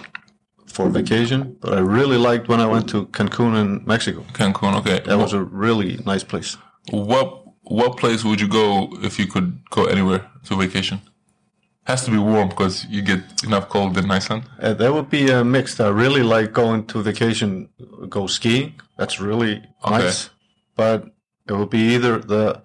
for 0.65 0.89
vacation, 0.89 1.57
but 1.61 1.73
I 1.73 1.79
really 1.79 2.17
liked 2.17 2.47
when 2.47 2.59
I 2.59 2.65
went 2.65 2.89
to 2.89 3.05
Cancun 3.07 3.59
in 3.61 3.83
Mexico. 3.85 4.25
Cancun. 4.33 4.75
Okay. 4.79 4.99
That 5.05 5.17
was 5.17 5.33
a 5.33 5.43
really 5.43 5.99
nice 6.05 6.23
place. 6.23 6.57
What 6.91 7.43
what 7.63 7.97
place 7.97 8.23
would 8.23 8.41
you 8.41 8.47
go 8.47 8.89
if 9.01 9.17
you 9.19 9.27
could 9.27 9.59
go 9.69 9.85
anywhere 9.85 10.29
to 10.45 10.55
vacation? 10.55 10.99
Has 11.85 12.05
to 12.05 12.11
be 12.11 12.17
warm 12.17 12.47
because 12.49 12.85
you 12.85 13.01
get 13.01 13.21
enough 13.43 13.67
cold 13.67 13.97
in 13.97 14.09
Iceland. 14.09 14.43
Uh, 14.61 14.73
that 14.73 14.93
would 14.93 15.09
be 15.09 15.29
a 15.29 15.43
mix. 15.43 15.79
I 15.79 15.89
really 15.89 16.23
like 16.23 16.53
going 16.53 16.85
to 16.87 17.01
vacation, 17.01 17.67
go 18.09 18.27
skiing. 18.27 18.73
That's 18.97 19.19
really 19.19 19.61
Okay. 19.83 19.97
nice. 19.97 20.29
But 20.75 21.03
it 21.49 21.53
would 21.53 21.69
be 21.69 21.93
either 21.95 22.19
the 22.19 22.61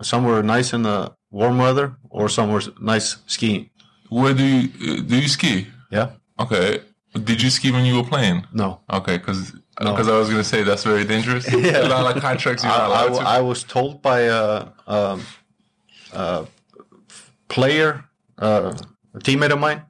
somewhere 0.00 0.42
nice 0.42 0.72
in 0.72 0.82
the 0.84 1.12
warm 1.30 1.58
weather 1.58 1.96
or 2.08 2.28
somewhere 2.30 2.62
nice 2.80 3.16
skiing. 3.26 3.68
Where 4.08 4.32
do 4.34 4.44
you 4.44 4.68
uh, 4.80 5.02
do 5.02 5.16
you 5.16 5.28
ski? 5.28 5.66
Yeah. 5.90 6.08
Okay. 6.38 6.80
Did 7.12 7.42
you 7.42 7.50
ski 7.50 7.70
when 7.72 7.84
you 7.84 7.96
were 7.96 8.08
playing? 8.08 8.46
No. 8.54 8.80
Okay, 8.90 9.18
because 9.18 9.52
I 9.76 9.90
was 9.92 10.30
gonna 10.30 10.42
say 10.44 10.62
that's 10.62 10.82
very 10.84 11.04
dangerous. 11.04 11.46
A 11.52 11.88
lot 11.88 12.16
of 12.16 12.22
contracts 12.22 12.62
you're 12.64 12.72
I, 12.72 12.78
not 12.88 13.12
I, 13.12 13.18
to. 13.18 13.28
I 13.38 13.40
was 13.40 13.64
told 13.64 14.00
by 14.00 14.20
a, 14.20 14.68
a, 14.86 15.18
a 16.14 16.46
player, 17.48 18.04
uh, 18.38 18.74
a 19.14 19.18
teammate 19.18 19.52
of 19.52 19.60
mine, 19.60 19.82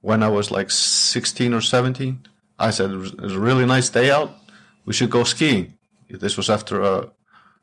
when 0.00 0.22
I 0.22 0.28
was 0.28 0.50
like 0.50 0.70
16 0.70 1.52
or 1.54 1.60
17. 1.60 2.26
I 2.58 2.70
said, 2.70 2.90
it 2.90 2.96
was, 2.96 3.12
a 3.12 3.38
really 3.38 3.66
nice 3.66 3.88
day 3.88 4.10
out. 4.10 4.36
We 4.84 4.92
should 4.92 5.10
go 5.10 5.24
skiing. 5.24 5.74
This 6.08 6.36
was 6.36 6.48
after 6.50 6.82
a 6.82 7.10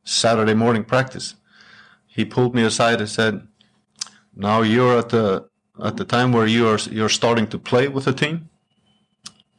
Saturday 0.04 0.54
morning 0.54 0.84
practice. 0.84 1.36
He 2.06 2.24
pulled 2.24 2.56
me 2.56 2.64
aside 2.64 3.00
and 3.00 3.10
said, 3.10 3.48
now 4.36 4.62
you're 4.62 4.98
at 5.00 5.10
the, 5.10 5.50
at 5.84 5.98
the 5.98 6.06
time 6.06 6.32
where 6.32 6.48
you 6.48 6.68
are, 6.68 6.78
you're 6.90 7.10
starting 7.10 7.48
to 7.48 7.58
play 7.58 7.88
with 7.88 8.06
the 8.06 8.14
team. 8.14 8.50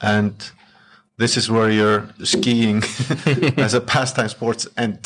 And 0.00 0.50
this 1.18 1.36
is 1.36 1.50
where 1.50 1.70
your 1.70 2.08
skiing 2.22 2.82
as 3.56 3.74
a 3.74 3.80
pastime 3.80 4.28
sports 4.28 4.68
and 4.76 4.98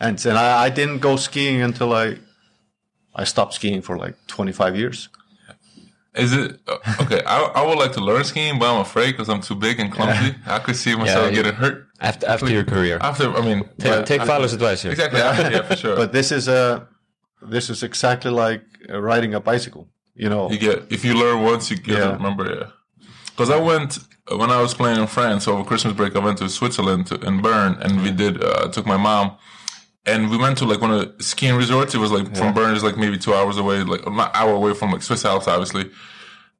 and 0.00 0.26
I, 0.26 0.64
I 0.64 0.68
didn't 0.68 0.98
go 0.98 1.16
skiing 1.16 1.62
until 1.62 1.92
I 1.92 2.18
I 3.14 3.24
stopped 3.24 3.54
skiing 3.54 3.82
for 3.82 3.96
like 3.96 4.14
25 4.26 4.76
years. 4.76 5.08
Is 6.14 6.32
it 6.32 6.60
uh, 6.68 6.78
okay? 7.02 7.22
I, 7.26 7.42
I 7.56 7.66
would 7.66 7.76
like 7.78 7.92
to 7.92 8.00
learn 8.00 8.22
skiing, 8.24 8.58
but 8.60 8.72
I'm 8.72 8.80
afraid 8.80 9.12
because 9.12 9.28
I'm 9.28 9.40
too 9.40 9.56
big 9.56 9.80
and 9.80 9.90
clumsy. 9.90 10.34
I 10.46 10.58
could 10.60 10.76
see 10.76 10.94
myself 10.94 11.30
you- 11.30 11.36
getting 11.42 11.54
hurt 11.54 11.88
After 12.00 12.26
after 12.28 12.50
your 12.50 12.64
career. 12.64 12.98
after. 13.00 13.24
I 13.34 13.40
mean, 13.48 13.60
Take, 13.78 13.90
yeah, 13.92 14.02
take 14.02 14.20
advice 14.22 14.82
here. 14.82 14.92
exactly. 14.92 15.20
After, 15.20 15.50
yeah, 15.50 15.62
for 15.68 15.76
sure. 15.76 15.96
But 16.00 16.12
this 16.12 16.30
is 16.30 16.46
a 16.48 16.86
this 17.54 17.68
is 17.68 17.82
exactly 17.82 18.30
like 18.30 18.62
uh, 18.88 19.00
riding 19.10 19.34
a 19.34 19.40
bicycle. 19.40 19.88
You 20.14 20.28
know, 20.28 20.48
you 20.52 20.58
get 20.58 20.78
if 20.96 21.04
you 21.04 21.14
learn 21.14 21.42
once, 21.42 21.68
you 21.70 21.76
get 21.78 21.98
Yeah. 21.98 22.06
to 22.10 22.12
remember. 22.20 22.44
Yeah, 22.54 22.68
because 23.30 23.50
I 23.50 23.58
went 23.70 23.98
when 24.40 24.50
I 24.50 24.60
was 24.62 24.72
playing 24.74 25.00
in 25.00 25.08
France 25.08 25.48
over 25.50 25.64
Christmas 25.64 25.94
break. 25.94 26.14
I 26.14 26.20
went 26.20 26.38
to 26.38 26.48
Switzerland 26.48 27.06
to, 27.08 27.14
in 27.28 27.42
Bern, 27.42 27.72
and 27.82 27.92
we 28.04 28.10
did. 28.12 28.34
Uh, 28.42 28.68
took 28.74 28.86
my 28.86 28.96
mom, 29.08 29.26
and 30.06 30.30
we 30.30 30.36
went 30.36 30.58
to 30.58 30.64
like 30.64 30.80
one 30.80 30.92
of 30.92 31.16
the 31.18 31.24
skiing 31.24 31.56
resorts. 31.56 31.94
It 31.94 31.98
was 31.98 32.12
like 32.12 32.36
from 32.36 32.52
Bern 32.54 32.78
like 32.82 32.96
maybe 32.96 33.18
two 33.18 33.34
hours 33.34 33.56
away, 33.56 33.82
like 33.82 34.06
not 34.10 34.34
hour 34.34 34.52
away 34.52 34.74
from 34.74 34.90
like 34.92 35.02
Swiss 35.02 35.24
Alps, 35.24 35.48
obviously. 35.48 35.90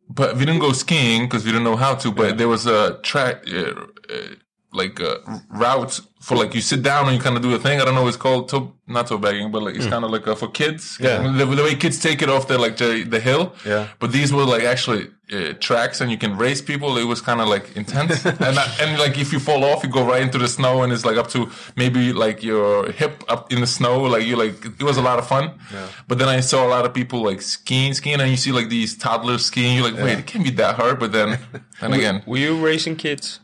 But 0.08 0.36
we 0.36 0.44
didn't 0.44 0.60
go 0.60 0.72
skiing 0.72 1.24
because 1.24 1.44
we 1.44 1.50
didn't 1.52 1.64
know 1.64 1.76
how 1.76 1.94
to. 1.96 2.10
But 2.10 2.38
there 2.38 2.48
was 2.48 2.66
a 2.66 2.98
track, 3.02 3.44
uh, 3.50 3.86
uh, 4.12 4.34
like 4.72 4.98
a 5.00 5.18
route 5.50 6.00
for 6.20 6.36
like 6.36 6.54
you 6.54 6.60
sit 6.60 6.82
down 6.82 7.06
and 7.06 7.16
you 7.16 7.22
kind 7.22 7.36
of 7.36 7.42
do 7.42 7.54
a 7.54 7.58
thing. 7.58 7.80
I 7.80 7.84
don't 7.84 7.94
know. 7.94 8.02
what 8.02 8.08
It's 8.08 8.16
called 8.16 8.48
toe, 8.48 8.74
not 8.86 9.06
toe 9.06 9.18
bagging, 9.18 9.50
but 9.50 9.62
like 9.62 9.76
it's 9.76 9.86
kind 9.86 10.04
of 10.04 10.10
like 10.10 10.26
uh, 10.26 10.34
for 10.34 10.48
kids. 10.48 10.98
Yeah. 11.00 11.22
the, 11.32 11.44
the 11.46 11.62
way 11.62 11.74
kids 11.74 12.00
take 12.00 12.22
it 12.22 12.28
off 12.28 12.48
the 12.48 12.58
like 12.58 12.76
the, 12.76 13.04
the 13.04 13.20
hill. 13.20 13.54
Yeah. 13.64 13.88
But 13.98 14.12
these 14.12 14.32
were 14.32 14.44
like 14.44 14.64
actually 14.64 15.10
uh, 15.32 15.54
tracks, 15.54 16.00
and 16.00 16.10
you 16.10 16.18
can 16.18 16.36
race 16.36 16.60
people. 16.60 16.96
It 16.98 17.04
was 17.04 17.20
kind 17.20 17.40
of 17.40 17.48
like 17.48 17.76
intense, 17.76 18.24
and 18.26 18.58
I, 18.58 18.76
and 18.80 18.98
like 18.98 19.18
if 19.18 19.32
you 19.32 19.40
fall 19.40 19.64
off, 19.64 19.82
you 19.82 19.90
go 19.90 20.06
right 20.06 20.22
into 20.22 20.38
the 20.38 20.48
snow, 20.48 20.82
and 20.82 20.92
it's 20.92 21.04
like 21.04 21.16
up 21.16 21.28
to 21.28 21.50
maybe 21.76 22.12
like 22.12 22.42
your 22.42 22.90
hip 22.92 23.24
up 23.28 23.52
in 23.52 23.60
the 23.60 23.66
snow. 23.66 24.02
Like 24.02 24.24
you 24.24 24.36
like 24.36 24.64
it 24.64 24.82
was 24.82 24.96
a 24.96 25.02
lot 25.02 25.18
of 25.18 25.26
fun. 25.26 25.58
Yeah. 25.72 25.88
But 26.08 26.18
then 26.18 26.28
I 26.28 26.40
saw 26.40 26.66
a 26.66 26.68
lot 26.68 26.84
of 26.84 26.92
people 26.92 27.22
like 27.22 27.40
skiing, 27.42 27.94
skiing, 27.94 28.20
and 28.20 28.30
you 28.30 28.36
see 28.36 28.52
like 28.52 28.68
these 28.68 28.96
toddlers 28.96 29.44
skiing. 29.44 29.76
You're 29.76 29.90
like, 29.90 30.02
wait, 30.02 30.18
it 30.18 30.26
can't 30.26 30.44
be 30.44 30.50
that 30.52 30.76
hard. 30.76 30.98
But 30.98 31.12
then, 31.12 31.38
and 31.80 31.94
again, 31.94 32.22
Were 32.26 32.38
you 32.38 32.64
racing 32.64 32.96
kids 32.96 33.40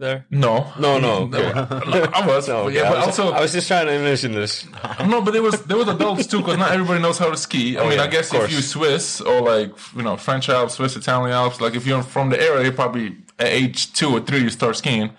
there? 0.00 0.26
no, 0.30 0.72
No, 0.78 0.98
no, 0.98 1.30
okay. 1.32 1.52
I 2.12 2.26
was, 2.26 2.48
No, 2.48 2.66
okay. 2.66 2.76
yeah, 2.76 2.82
I, 2.82 2.90
but 2.90 3.06
was, 3.06 3.18
also 3.18 3.32
I 3.32 3.40
was 3.40 3.52
just 3.52 3.68
trying 3.68 3.86
to 3.86 3.92
imagine 3.92 4.32
this. 4.32 4.66
no, 5.06 5.20
but 5.22 5.32
there 5.32 5.42
was 5.42 5.62
there 5.66 5.76
was 5.76 5.88
adults 5.88 6.26
too, 6.26 6.38
because 6.38 6.58
not 6.58 6.72
everybody 6.72 7.00
knows 7.00 7.18
how 7.18 7.30
to 7.30 7.36
ski. 7.36 7.76
I 7.76 7.82
oh, 7.82 7.88
mean, 7.88 7.98
yeah, 7.98 8.04
I 8.04 8.06
guess 8.08 8.32
if 8.32 8.40
course. 8.40 8.52
you 8.52 8.62
Swiss 8.62 9.20
or 9.20 9.40
like 9.42 9.70
you 9.94 10.02
know 10.02 10.16
French 10.16 10.48
Alps, 10.48 10.74
Swiss 10.74 10.96
Italian 10.96 11.32
Alps, 11.32 11.60
like 11.60 11.74
if 11.74 11.86
you're 11.86 12.02
from 12.02 12.30
the 12.30 12.40
area, 12.42 12.64
you 12.64 12.72
probably 12.72 13.16
at 13.38 13.48
age 13.48 13.92
two 13.92 14.10
or 14.10 14.20
three 14.20 14.40
you 14.40 14.50
start 14.50 14.76
skiing. 14.76 15.10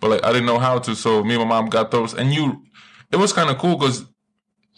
But 0.00 0.10
like 0.10 0.24
I 0.24 0.32
didn't 0.32 0.46
know 0.46 0.58
how 0.58 0.78
to, 0.78 0.94
so 0.94 1.24
me 1.24 1.34
and 1.34 1.42
my 1.42 1.48
mom 1.48 1.68
got 1.68 1.90
those, 1.90 2.14
and 2.14 2.32
you, 2.32 2.62
it 3.10 3.16
was 3.16 3.32
kind 3.32 3.50
of 3.50 3.58
cool 3.58 3.76
because 3.76 4.06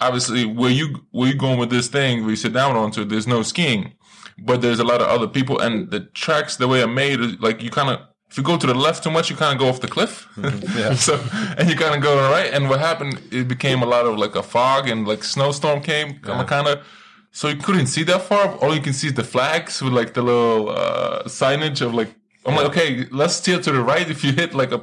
obviously 0.01 0.45
where 0.45 0.71
you 0.71 1.07
where 1.11 1.29
you 1.29 1.37
going 1.37 1.59
with 1.59 1.71
this 1.71 1.89
thing, 1.89 2.23
where 2.23 2.31
you 2.31 2.37
sit 2.37 2.53
down 2.53 2.77
onto, 2.77 3.05
there's 3.05 3.27
no 3.27 3.43
skiing, 3.43 3.93
but 4.39 4.63
there's 4.63 4.79
a 4.79 4.85
lot 4.85 5.01
of 5.01 5.09
other 5.09 5.29
people, 5.29 5.59
and 5.59 5.91
the 5.91 6.01
tracks 6.01 6.57
the 6.57 6.69
way 6.69 6.83
I 6.83 6.87
made 6.87 7.21
is 7.21 7.39
like 7.41 7.63
you 7.63 7.71
kind 7.71 7.91
of. 7.91 8.01
If 8.31 8.39
you 8.39 8.45
go 8.45 8.57
to 8.57 8.67
the 8.67 8.75
left 8.75 9.03
too 9.03 9.11
much, 9.11 9.29
you 9.29 9.37
kind 9.37 9.53
of 9.53 9.59
go 9.59 9.69
off 9.69 9.81
the 9.81 9.89
cliff. 9.89 10.29
Yeah. 10.79 10.95
so, 10.95 11.15
and 11.59 11.69
you 11.69 11.75
kind 11.77 11.95
of 11.97 12.01
go 12.01 12.15
to 12.17 12.23
the 12.23 12.29
right. 12.31 12.53
And 12.53 12.69
what 12.71 12.79
happened? 12.79 13.21
It 13.33 13.49
became 13.49 13.83
a 13.83 13.87
lot 13.87 14.07
of 14.07 14.17
like 14.19 14.37
a 14.37 14.43
fog 14.43 14.89
and 14.89 15.07
like 15.07 15.25
snowstorm 15.25 15.81
came, 15.83 16.21
kind 16.21 16.69
of. 16.69 16.87
So 17.33 17.49
you 17.49 17.57
couldn't 17.57 17.87
see 17.87 18.05
that 18.05 18.23
far. 18.23 18.55
All 18.57 18.75
you 18.75 18.81
can 18.81 18.93
see 18.93 19.09
is 19.09 19.15
the 19.15 19.25
flags 19.25 19.83
with 19.83 19.93
like 19.93 20.15
the 20.15 20.23
little 20.23 20.71
uh, 20.71 21.25
signage 21.25 21.81
of 21.85 21.93
like. 21.95 22.15
I'm 22.47 22.55
like, 22.57 22.67
okay, 22.67 23.05
let's 23.11 23.35
steer 23.35 23.61
to 23.61 23.71
the 23.73 23.83
right. 23.83 24.09
If 24.09 24.25
you 24.25 24.33
hit 24.33 24.55
like 24.55 24.73
a 24.73 24.81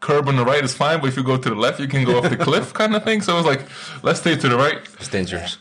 curb 0.00 0.28
on 0.28 0.36
the 0.36 0.44
right, 0.44 0.62
it's 0.62 0.74
fine. 0.74 1.00
But 1.00 1.08
if 1.08 1.16
you 1.16 1.24
go 1.24 1.36
to 1.36 1.48
the 1.48 1.54
left, 1.56 1.80
you 1.80 1.88
can 1.88 2.04
go 2.04 2.18
off 2.18 2.28
the 2.30 2.36
cliff, 2.36 2.72
kind 2.80 2.94
of 2.94 3.02
thing. 3.04 3.22
So 3.22 3.32
I 3.34 3.36
was 3.36 3.46
like, 3.46 3.62
let's 4.02 4.20
stay 4.20 4.36
to 4.36 4.48
the 4.48 4.56
right. 4.56 4.78
It's 5.00 5.08
dangerous. 5.08 5.58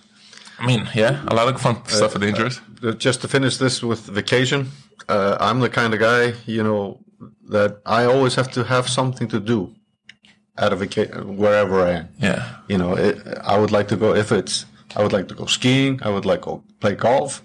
I 0.59 0.67
mean, 0.67 0.87
yeah, 0.93 1.23
a 1.27 1.33
lot 1.33 1.47
of 1.47 1.59
fun 1.59 1.77
stuff 1.87 2.15
are 2.15 2.19
dangerous. 2.19 2.61
Uh, 2.83 2.91
just 2.91 3.21
to 3.21 3.27
finish 3.27 3.57
this 3.57 3.81
with 3.81 4.01
vacation, 4.01 4.69
uh, 5.09 5.37
I'm 5.39 5.59
the 5.59 5.69
kind 5.69 5.93
of 5.93 5.99
guy, 5.99 6.33
you 6.45 6.61
know, 6.61 6.99
that 7.49 7.71
I 7.85 8.05
always 8.05 8.35
have 8.35 8.51
to 8.51 8.63
have 8.63 8.87
something 8.89 9.27
to 9.29 9.39
do 9.39 9.73
at 10.57 10.73
a 10.73 10.75
vacation 10.75 11.37
wherever 11.37 11.81
I 11.87 11.91
am. 11.91 12.07
Yeah, 12.19 12.43
You 12.67 12.77
know, 12.77 12.95
it, 12.97 13.17
I 13.43 13.57
would 13.57 13.71
like 13.71 13.87
to 13.89 13.95
go 13.95 14.13
if 14.15 14.31
it's 14.31 14.65
I 14.95 15.01
would 15.03 15.13
like 15.13 15.27
to 15.29 15.35
go 15.35 15.45
skiing. 15.45 15.99
I 16.03 16.09
would 16.09 16.25
like 16.25 16.41
to 16.43 16.61
play 16.81 16.95
golf, 16.95 17.41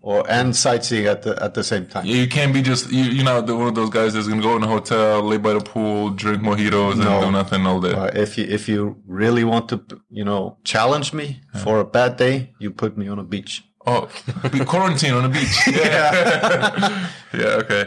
or 0.00 0.22
and 0.30 0.54
sightseeing 0.54 1.06
at 1.06 1.22
the 1.22 1.32
at 1.42 1.54
the 1.54 1.64
same 1.64 1.86
time. 1.86 2.04
you 2.06 2.28
can't 2.28 2.52
be 2.54 2.62
just 2.62 2.92
you. 2.92 3.04
You're 3.16 3.24
not 3.24 3.48
one 3.48 3.68
of 3.68 3.74
those 3.74 3.90
guys 3.90 4.12
that's 4.14 4.28
gonna 4.28 4.42
go 4.42 4.54
in 4.56 4.62
a 4.62 4.68
hotel, 4.68 5.22
lay 5.22 5.38
by 5.38 5.54
the 5.54 5.60
pool, 5.60 6.10
drink 6.10 6.40
mojitos, 6.42 6.96
No. 6.96 7.10
and 7.10 7.24
do 7.26 7.30
nothing 7.32 7.66
all 7.66 7.80
day. 7.80 7.92
Uh, 7.92 8.10
if 8.24 8.38
you 8.38 8.44
if 8.58 8.68
you 8.68 8.96
really 9.06 9.42
want 9.44 9.68
to, 9.70 9.76
you 10.10 10.24
know, 10.24 10.56
challenge 10.62 11.12
me 11.12 11.40
for 11.64 11.80
a 11.80 11.84
bad 11.84 12.16
day, 12.16 12.36
you 12.60 12.70
put 12.70 12.96
me 12.96 13.08
on 13.08 13.18
a 13.18 13.24
beach. 13.24 13.64
Oh, 13.86 14.08
be 14.52 14.60
quarantine 14.64 15.14
on 15.14 15.24
a 15.24 15.28
beach. 15.28 15.56
Yeah. 15.66 17.08
yeah. 17.40 17.62
Okay. 17.62 17.84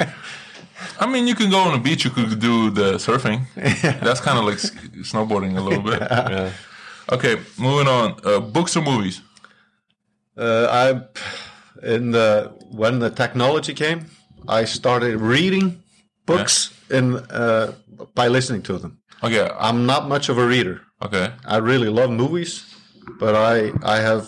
I 1.00 1.06
mean, 1.06 1.28
you 1.28 1.36
can 1.36 1.50
go 1.50 1.60
on 1.60 1.74
the 1.74 1.80
beach. 1.80 2.06
You 2.06 2.12
could 2.12 2.40
do 2.40 2.70
the 2.70 2.94
surfing. 2.98 3.42
That's 4.02 4.20
kind 4.22 4.38
of 4.40 4.46
like 4.46 4.58
snowboarding 4.58 5.58
a 5.58 5.62
little 5.62 5.84
bit. 5.84 6.02
Yeah. 6.12 6.52
Okay, 7.10 7.38
moving 7.58 7.88
on. 7.88 8.20
Uh, 8.24 8.40
books 8.42 8.76
or 8.76 8.82
movies? 8.82 9.22
Uh, 10.38 10.68
I 10.70 11.02
in 11.96 12.12
the 12.12 12.52
when 12.70 13.00
the 13.00 13.10
technology 13.10 13.74
came, 13.74 14.08
I 14.48 14.66
started 14.66 15.22
reading 15.22 15.82
books 16.26 16.74
in 16.90 17.16
uh, 17.16 17.74
by 18.14 18.28
listening 18.28 18.62
to 18.64 18.78
them. 18.78 19.00
Okay. 19.24 19.50
I'm 19.60 19.86
not 19.86 20.08
much 20.08 20.30
of 20.30 20.38
a 20.38 20.46
reader. 20.46 20.82
Okay. 21.02 21.32
I 21.46 21.58
really 21.58 21.90
love 21.90 22.12
movies, 22.12 22.76
but 23.20 23.36
I 23.36 23.72
I 23.84 23.98
have 24.02 24.28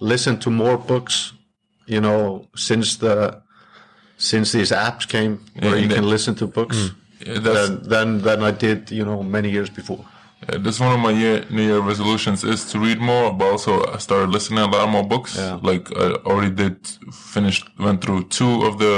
listened 0.00 0.40
to 0.42 0.50
more 0.50 0.78
books, 0.78 1.32
you 1.86 2.00
know, 2.00 2.46
since 2.54 2.96
the 2.96 3.42
since 4.16 4.52
these 4.52 4.70
apps 4.74 5.06
came 5.08 5.38
where 5.60 5.76
Yeah, 5.76 5.82
you 5.82 5.88
can 5.88 6.08
listen 6.08 6.34
to 6.36 6.46
books 6.46 6.90
Yeah, 7.26 7.38
than, 7.40 7.82
than 7.88 8.08
than 8.22 8.42
I 8.42 8.50
did, 8.66 8.90
you 8.90 9.04
know, 9.04 9.22
many 9.22 9.50
years 9.50 9.70
before. 9.70 10.04
uh, 10.48 10.58
that's 10.64 10.78
one 10.80 10.92
of 10.92 11.00
my 11.00 11.10
year, 11.22 11.44
New 11.50 11.62
Year 11.70 11.80
resolutions 11.80 12.44
is 12.44 12.60
to 12.72 12.78
read 12.78 12.98
more, 13.00 13.32
but 13.38 13.46
also 13.52 13.72
I 13.96 13.98
started 13.98 14.28
listening 14.30 14.60
a 14.60 14.66
lot 14.76 14.88
more 14.88 15.04
books. 15.14 15.36
Yeah. 15.36 15.58
Like 15.70 15.84
I 15.96 16.06
already 16.28 16.54
did, 16.62 16.76
finished, 17.34 17.64
went 17.78 17.98
through 18.04 18.20
two 18.38 18.54
of 18.68 18.72
the 18.78 18.94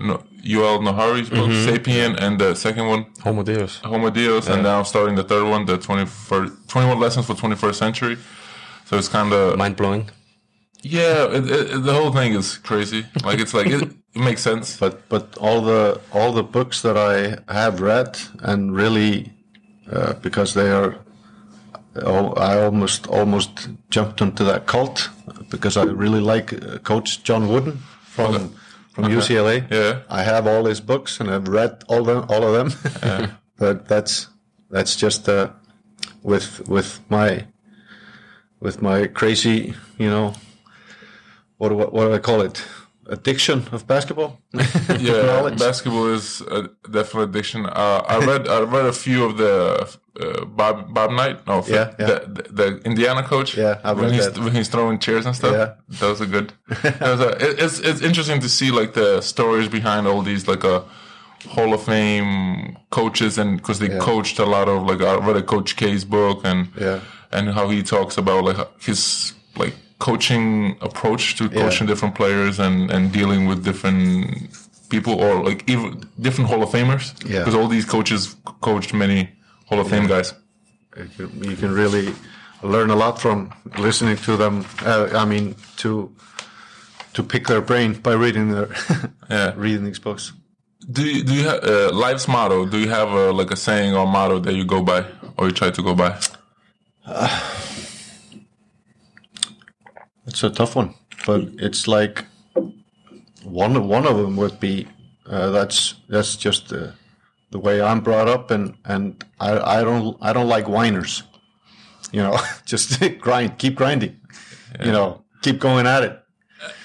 uh, 0.00 0.04
no, 0.08 0.14
Yuval 0.44 0.82
Noah 0.84 0.92
Harari's 1.00 1.30
books, 1.30 1.54
Sapien, 1.66 2.12
and 2.24 2.38
the 2.38 2.54
second 2.54 2.86
one, 2.94 3.02
Homo 3.24 3.42
Deus. 3.42 3.72
Homo 3.92 4.10
Deus, 4.10 4.46
and 4.48 4.62
now 4.62 4.78
I'm 4.78 4.84
starting 4.84 5.16
the 5.16 5.24
third 5.24 5.44
one, 5.54 5.64
the 5.64 5.78
21st, 5.78 6.50
21 6.68 7.00
lessons 7.00 7.24
for 7.26 7.34
21st 7.34 7.74
century. 7.74 8.16
So 8.86 8.96
it's 8.98 9.08
kind 9.08 9.32
of 9.32 9.56
Mind 9.58 9.76
blowing. 9.76 10.10
Yeah, 10.82 11.26
it, 11.30 11.50
it, 11.50 11.82
the 11.82 11.92
whole 11.92 12.12
thing 12.12 12.34
is 12.34 12.58
crazy. 12.58 13.06
Like 13.24 13.38
it's 13.40 13.54
like 13.54 13.66
it, 13.68 13.82
it 14.14 14.20
makes 14.20 14.42
sense. 14.42 14.76
But 14.76 15.08
but 15.08 15.36
all 15.38 15.60
the 15.62 16.00
all 16.12 16.32
the 16.32 16.42
books 16.42 16.82
that 16.82 16.96
I 16.96 17.38
have 17.52 17.80
read 17.80 18.18
and 18.40 18.74
really 18.74 19.32
uh, 19.90 20.14
because 20.14 20.54
they 20.54 20.70
are 20.70 20.96
I 22.04 22.58
almost 22.58 23.06
almost 23.08 23.68
jumped 23.90 24.20
into 24.20 24.44
that 24.44 24.66
cult 24.66 25.10
because 25.50 25.76
I 25.76 25.84
really 25.84 26.20
like 26.20 26.52
uh, 26.52 26.78
Coach 26.78 27.22
John 27.22 27.48
Wooden 27.48 27.78
from 28.04 28.34
Okay. 28.34 28.48
from 28.92 29.04
UCLA. 29.04 29.70
Yeah. 29.70 30.00
I 30.08 30.22
have 30.22 30.46
all 30.46 30.64
his 30.66 30.80
books 30.80 31.20
and 31.20 31.30
I've 31.30 31.48
read 31.48 31.84
all 31.88 32.04
them 32.04 32.24
all 32.28 32.42
of 32.42 32.52
them. 32.54 33.30
but 33.58 33.88
that's 33.88 34.28
that's 34.70 34.96
just 34.96 35.28
uh, 35.28 35.50
with 36.22 36.68
with 36.68 37.00
my 37.08 37.46
with 38.60 38.82
my 38.82 39.06
crazy, 39.06 39.74
you 39.98 40.10
know, 40.10 40.34
what 41.58 41.68
do 41.70 41.80
I, 41.80 41.84
what 41.84 42.04
do 42.06 42.14
I 42.14 42.18
call 42.18 42.40
it? 42.42 42.64
Addiction 43.08 43.64
of 43.72 43.86
basketball. 43.86 44.40
Yeah, 44.98 45.50
basketball 45.56 46.08
is 46.14 46.40
a 46.40 46.68
definite 46.90 47.24
addiction. 47.24 47.66
Uh, 47.66 48.02
I 48.08 48.18
read 48.26 48.48
I 48.48 48.60
read 48.62 48.86
a 48.86 48.92
few 48.92 49.24
of 49.24 49.36
the 49.36 49.54
uh, 50.20 50.44
Bob 50.46 50.92
Bob 50.92 51.10
Knight, 51.12 51.46
no, 51.46 51.62
Yeah, 51.68 51.94
yeah. 52.00 52.06
The, 52.06 52.18
the, 52.34 52.42
the 52.52 52.66
Indiana 52.84 53.22
coach. 53.22 53.56
Yeah, 53.56 53.78
I 53.84 53.92
when 53.92 54.06
read 54.06 54.14
he's 54.14 54.32
that. 54.32 54.42
when 54.42 54.54
he's 54.54 54.68
throwing 54.68 54.98
chairs 54.98 55.24
and 55.26 55.36
stuff. 55.36 55.52
Yeah. 55.52 55.74
that 56.00 56.06
was 56.08 56.20
are 56.20 56.26
good. 56.26 56.52
Those 57.00 57.20
are- 57.20 57.36
it- 57.46 57.58
it's 57.64 57.78
it's 57.78 58.00
interesting 58.02 58.40
to 58.40 58.48
see 58.48 58.70
like 58.72 58.94
the 58.94 59.20
stories 59.20 59.68
behind 59.68 60.06
all 60.08 60.22
these 60.22 60.48
like 60.48 60.64
a. 60.64 60.82
Hall 61.50 61.72
of 61.74 61.82
Fame 61.84 62.76
coaches, 62.90 63.38
and 63.38 63.58
because 63.58 63.78
they 63.78 63.88
Yeah. 63.88 64.00
coached 64.00 64.38
a 64.40 64.44
lot 64.46 64.68
of 64.68 64.82
like 64.90 65.00
I 65.00 65.14
read 65.26 65.36
a 65.36 65.42
Coach 65.42 65.76
K's 65.76 66.04
book, 66.04 66.40
and 66.44 66.68
Yeah. 66.80 67.00
and 67.30 67.50
how 67.50 67.68
he 67.68 67.82
talks 67.84 68.18
about 68.18 68.42
like 68.44 68.56
his 68.82 69.32
like 69.56 69.74
coaching 69.98 70.76
approach 70.80 71.36
to 71.36 71.48
coaching 71.48 71.86
different 71.86 72.14
players 72.14 72.58
and 72.58 72.90
and 72.90 73.12
dealing 73.12 73.46
with 73.46 73.64
different 73.64 74.50
people 74.88 75.14
or 75.14 75.42
like 75.42 75.68
even 75.68 76.04
different 76.20 76.50
Hall 76.50 76.62
of 76.62 76.70
Famers. 76.70 77.12
Yeah. 77.24 77.38
Because 77.40 77.54
all 77.54 77.68
these 77.68 77.84
coaches 77.84 78.36
coached 78.60 78.92
many 78.94 79.30
Hall 79.68 79.80
of 79.80 79.88
Fame 79.88 80.06
guys. 80.06 80.34
you 81.18 81.56
can, 81.56 81.72
really 81.72 82.14
learn 82.62 82.90
a 82.90 82.96
lot 82.96 83.20
from 83.20 83.52
listening 83.78 84.16
to 84.16 84.36
them. 84.36 84.64
Uh, 84.82 85.08
I 85.12 85.24
mean, 85.24 85.54
to 85.78 86.10
to 87.14 87.22
pick 87.22 87.46
their 87.46 87.60
brain 87.60 87.94
by 87.94 88.12
reading 88.12 88.50
their 88.50 88.68
Yeah. 89.30 89.52
reading 89.56 89.84
these 89.84 89.98
books. 89.98 90.32
Do 90.92 91.02
you, 91.02 91.24
do 91.24 91.32
you 91.34 91.48
have 91.48 91.64
uh, 91.64 91.90
life's 91.92 92.28
motto? 92.28 92.64
Do 92.66 92.78
you 92.78 92.88
have 92.90 93.08
a, 93.10 93.32
like 93.32 93.50
a 93.50 93.56
saying 93.56 93.94
or 93.96 94.06
motto 94.06 94.38
that 94.38 94.54
you 94.54 94.64
go 94.64 94.82
by 94.82 95.04
or 95.36 95.46
you 95.46 95.52
try 95.52 95.70
to 95.70 95.82
go 95.82 95.94
by? 95.94 96.16
It's 100.26 100.42
a 100.42 100.50
tough 100.50 100.74
one, 100.76 100.94
but 101.26 101.42
it's 101.58 101.86
like 101.86 102.24
one 103.44 103.88
one 103.88 104.06
of 104.06 104.16
them 104.16 104.36
would 104.36 104.58
be 104.60 104.86
uh, 105.26 105.50
that's 105.50 105.94
that's 106.08 106.36
just 106.36 106.68
the 106.68 106.92
the 107.50 107.58
way 107.58 107.80
I'm 107.80 108.00
brought 108.00 108.28
up, 108.28 108.50
and 108.50 108.74
and 108.84 109.24
I 109.40 109.80
I 109.80 109.84
don't 109.84 110.16
I 110.20 110.32
don't 110.32 110.48
like 110.48 110.68
whiners. 110.68 111.22
You 112.12 112.22
know, 112.22 112.38
just 112.64 113.00
grind, 113.20 113.58
keep 113.58 113.74
grinding. 113.76 114.16
You 114.84 114.92
know, 114.92 115.22
keep 115.42 115.58
going 115.58 115.86
at 115.86 116.02
it. 116.02 116.22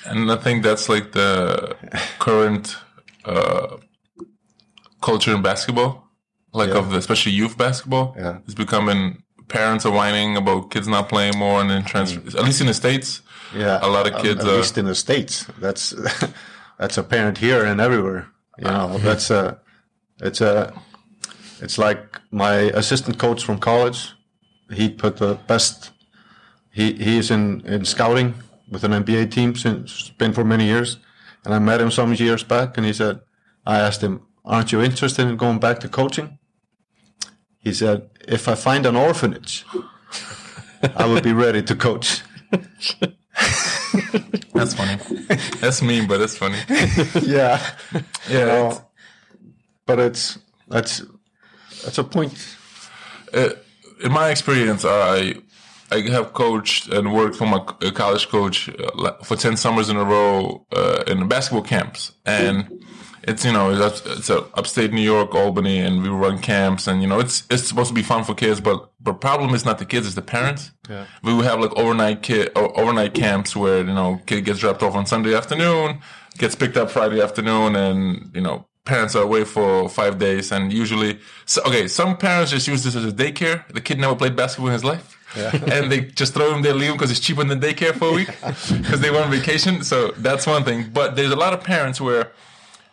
And 0.06 0.32
I 0.32 0.38
think 0.38 0.64
that's 0.64 0.88
like 0.88 1.12
the 1.12 1.76
current 2.20 2.78
uh, 3.26 3.78
culture 5.02 5.34
in 5.36 5.42
basketball, 5.42 6.04
like 6.54 6.70
Yeah. 6.70 6.78
of 6.80 6.92
the, 6.92 6.98
especially 6.98 7.34
youth 7.34 7.58
basketball. 7.58 8.14
Yeah. 8.18 8.38
It's 8.46 8.54
becoming 8.54 9.24
parents 9.48 9.86
are 9.86 9.92
whining 9.92 10.38
about 10.38 10.72
kids 10.72 10.88
not 10.88 11.10
playing 11.10 11.38
more, 11.38 11.60
and 11.62 11.70
then 11.70 11.84
transfer. 11.84 12.20
At 12.38 12.46
least 12.46 12.62
in 12.62 12.68
the 12.68 12.74
states, 12.74 13.22
Yeah, 13.56 13.80
a 13.82 13.90
lot 13.90 14.08
of 14.08 14.22
kids. 14.22 14.44
At 14.44 14.50
uh, 14.50 14.56
least 14.58 14.78
in 14.78 14.86
the 14.86 14.96
states, 14.96 15.46
that's 15.60 15.94
that's 16.80 16.98
apparent 16.98 17.38
here 17.38 17.66
and 17.66 17.82
everywhere. 17.82 18.28
You 18.58 18.66
know, 18.66 18.98
that's 18.98 19.30
a 19.30 19.60
it's 20.22 20.42
a 20.42 20.74
It's 21.62 21.78
like 21.78 22.20
my 22.32 22.72
assistant 22.74 23.20
coach 23.20 23.44
from 23.44 23.60
college. 23.60 24.14
He 24.72 24.90
put 24.90 25.18
the 25.18 25.36
best. 25.48 25.92
He 26.72 26.94
he 26.94 27.18
is 27.18 27.30
in 27.30 27.62
in 27.66 27.86
scouting 27.86 28.34
with 28.72 28.84
an 28.84 28.92
NBA 28.92 29.30
team 29.32 29.56
since 29.56 30.10
been 30.18 30.34
for 30.34 30.44
many 30.44 30.66
years, 30.66 30.98
and 31.46 31.54
I 31.54 31.60
met 31.60 31.82
him 31.82 31.92
some 31.92 32.14
years 32.14 32.44
back, 32.44 32.78
and 32.78 32.86
he 32.86 32.94
said, 32.94 33.20
I 33.66 33.80
asked 33.80 34.02
him, 34.02 34.22
"Aren't 34.44 34.72
you 34.72 34.82
interested 34.82 35.28
in 35.28 35.38
going 35.38 35.60
back 35.60 35.80
to 35.80 35.90
coaching?" 35.90 36.40
He 37.60 37.74
said, 37.74 38.10
"If 38.28 38.48
I 38.48 38.56
find 38.56 38.86
an 38.86 38.96
orphanage, 38.96 39.66
I 40.96 41.06
would 41.06 41.24
be 41.24 41.34
ready 41.34 41.62
to 41.64 41.76
coach." 41.76 42.24
That's 44.54 44.74
funny. 44.74 44.98
That's 45.60 45.82
mean, 45.82 46.08
but 46.08 46.22
it's 46.22 46.38
funny. 46.38 46.58
yeah, 47.26 47.62
Yeah. 48.30 48.46
Well, 48.46 48.92
but 49.86 50.00
it's 50.00 50.38
that's 50.68 51.04
that's 51.84 51.98
a 51.98 52.04
point. 52.04 52.34
uh, 53.34 53.50
in 54.04 54.12
my 54.12 54.30
experience, 54.30 54.86
I 54.86 55.36
I 55.92 56.02
have 56.12 56.34
coached 56.34 56.88
and 56.88 57.14
worked 57.14 57.36
for 57.36 57.46
my 57.46 57.60
college 57.94 58.28
coach 58.30 58.70
uh, 58.70 59.14
for 59.24 59.36
ten 59.36 59.58
summers 59.58 59.90
in 59.90 59.98
a 59.98 60.04
row 60.04 60.66
uh, 60.76 61.04
in 61.08 61.28
basketball 61.28 61.64
camps, 61.64 62.12
and 62.26 62.81
it's 63.24 63.46
you 63.46 63.52
know 63.52 63.72
it's, 63.72 64.06
it's 64.06 64.30
a 64.30 64.40
upstate 64.56 64.92
New 64.92 65.02
York, 65.02 65.34
Albany, 65.36 65.80
and 65.80 66.02
we 66.02 66.10
run 66.10 66.40
camps, 66.40 66.88
and 66.88 67.02
you 67.02 67.08
know 67.08 67.20
it's 67.20 67.44
it's 67.50 67.68
supposed 67.68 67.90
to 67.90 67.96
be 67.96 68.04
fun 68.04 68.24
for 68.24 68.34
kids, 68.34 68.60
but 68.60 68.92
the 69.00 69.14
problem 69.14 69.54
is 69.54 69.66
not 69.66 69.78
the 69.78 69.86
kids, 69.86 70.06
it's 70.06 70.16
the 70.16 70.22
parents. 70.22 70.72
Yeah. 70.90 71.06
We 71.24 71.34
would 71.34 71.46
have 71.46 71.60
like 71.60 71.76
overnight 71.78 72.22
kid 72.22 72.52
overnight 72.56 73.14
camps 73.14 73.56
where 73.56 73.80
you 73.80 73.94
know 73.94 74.22
kid 74.26 74.46
gets 74.46 74.60
dropped 74.60 74.84
off 74.84 74.96
on 74.96 75.06
Sunday 75.06 75.36
afternoon, 75.36 76.02
gets 76.38 76.56
picked 76.56 76.78
up 76.78 76.90
Friday 76.90 77.22
afternoon, 77.22 77.76
and 77.76 78.32
you 78.34 78.42
know 78.42 78.68
parents 78.86 79.16
are 79.16 79.24
away 79.24 79.44
for 79.44 79.88
five 79.90 80.18
days, 80.18 80.52
and 80.52 80.74
usually, 80.74 81.20
so, 81.46 81.62
okay, 81.64 81.88
some 81.88 82.18
parents 82.18 82.52
just 82.52 82.68
use 82.68 82.84
this 82.84 82.96
as 82.96 83.06
a 83.06 83.12
daycare. 83.12 83.68
The 83.68 83.82
kid 83.82 84.00
never 84.00 84.16
played 84.16 84.36
basketball 84.36 84.68
in 84.68 84.74
his 84.74 84.84
life, 84.84 85.18
and 85.54 85.92
they 85.92 86.02
just 86.02 86.34
throw 86.34 86.54
him 86.54 86.62
there, 86.62 86.74
leave 86.74 86.90
him 86.90 86.98
because 86.98 87.12
it's 87.12 87.20
cheaper 87.20 87.44
than 87.44 87.60
daycare 87.62 87.94
for 87.94 88.10
a 88.10 88.14
week 88.14 88.28
because 88.82 89.00
they 89.02 89.12
went 89.12 89.26
on 89.26 89.32
vacation. 89.32 89.84
So 89.84 90.12
that's 90.18 90.48
one 90.48 90.64
thing. 90.64 90.90
But 90.92 91.16
there's 91.16 91.32
a 91.32 91.36
lot 91.36 91.54
of 91.54 91.64
parents 91.64 92.02
where 92.02 92.32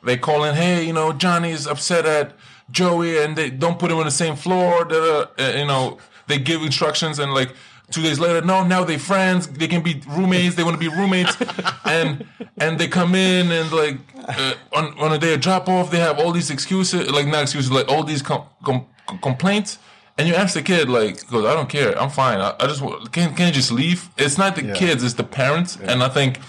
they 0.02 0.16
call 0.16 0.44
in, 0.44 0.54
hey, 0.54 0.84
you 0.84 0.92
know, 0.92 1.12
Johnny's 1.12 1.66
upset 1.66 2.06
at 2.06 2.32
Joey, 2.70 3.18
and 3.18 3.36
they 3.36 3.50
don't 3.50 3.78
put 3.78 3.90
him 3.90 3.98
on 3.98 4.04
the 4.04 4.10
same 4.10 4.36
floor. 4.36 4.86
Uh, 4.92 5.26
you 5.38 5.66
know, 5.66 5.98
they 6.26 6.38
give 6.38 6.62
instructions, 6.62 7.18
and 7.18 7.32
like 7.32 7.54
two 7.90 8.02
days 8.02 8.18
later, 8.18 8.40
no, 8.44 8.62
now 8.64 8.84
they 8.84 8.98
friends. 8.98 9.46
They 9.46 9.68
can 9.68 9.82
be 9.82 10.02
roommates. 10.08 10.54
They 10.54 10.62
want 10.62 10.80
to 10.80 10.90
be 10.90 10.94
roommates, 10.94 11.36
and 11.84 12.26
and 12.58 12.78
they 12.78 12.88
come 12.88 13.14
in 13.14 13.50
and 13.50 13.72
like 13.72 13.98
uh, 14.28 14.54
on 14.72 14.98
on 14.98 15.12
a 15.12 15.18
day 15.18 15.34
of 15.34 15.40
drop 15.40 15.68
off, 15.68 15.90
they 15.90 15.98
have 16.00 16.18
all 16.18 16.32
these 16.32 16.50
excuses, 16.50 17.10
like 17.10 17.26
not 17.26 17.42
excuses, 17.42 17.72
like 17.72 17.88
all 17.88 18.04
these 18.04 18.22
com- 18.22 18.44
com- 18.64 18.86
complaints. 19.22 19.78
And 20.18 20.26
you 20.26 20.34
ask 20.34 20.54
the 20.54 20.62
kid, 20.62 20.88
like, 20.88 21.24
goes, 21.28 21.44
I 21.44 21.54
don't 21.54 21.68
care, 21.68 21.96
I'm 21.96 22.10
fine. 22.10 22.40
I, 22.40 22.52
I 22.58 22.66
just 22.66 22.82
can 23.12 23.34
can 23.36 23.52
just 23.52 23.70
leave? 23.70 24.08
It's 24.18 24.36
not 24.36 24.56
the 24.56 24.62
kids, 24.74 25.04
it's 25.04 25.14
the 25.14 25.22
parents, 25.22 25.78
and 25.80 26.02
I 26.02 26.08
think 26.08 26.40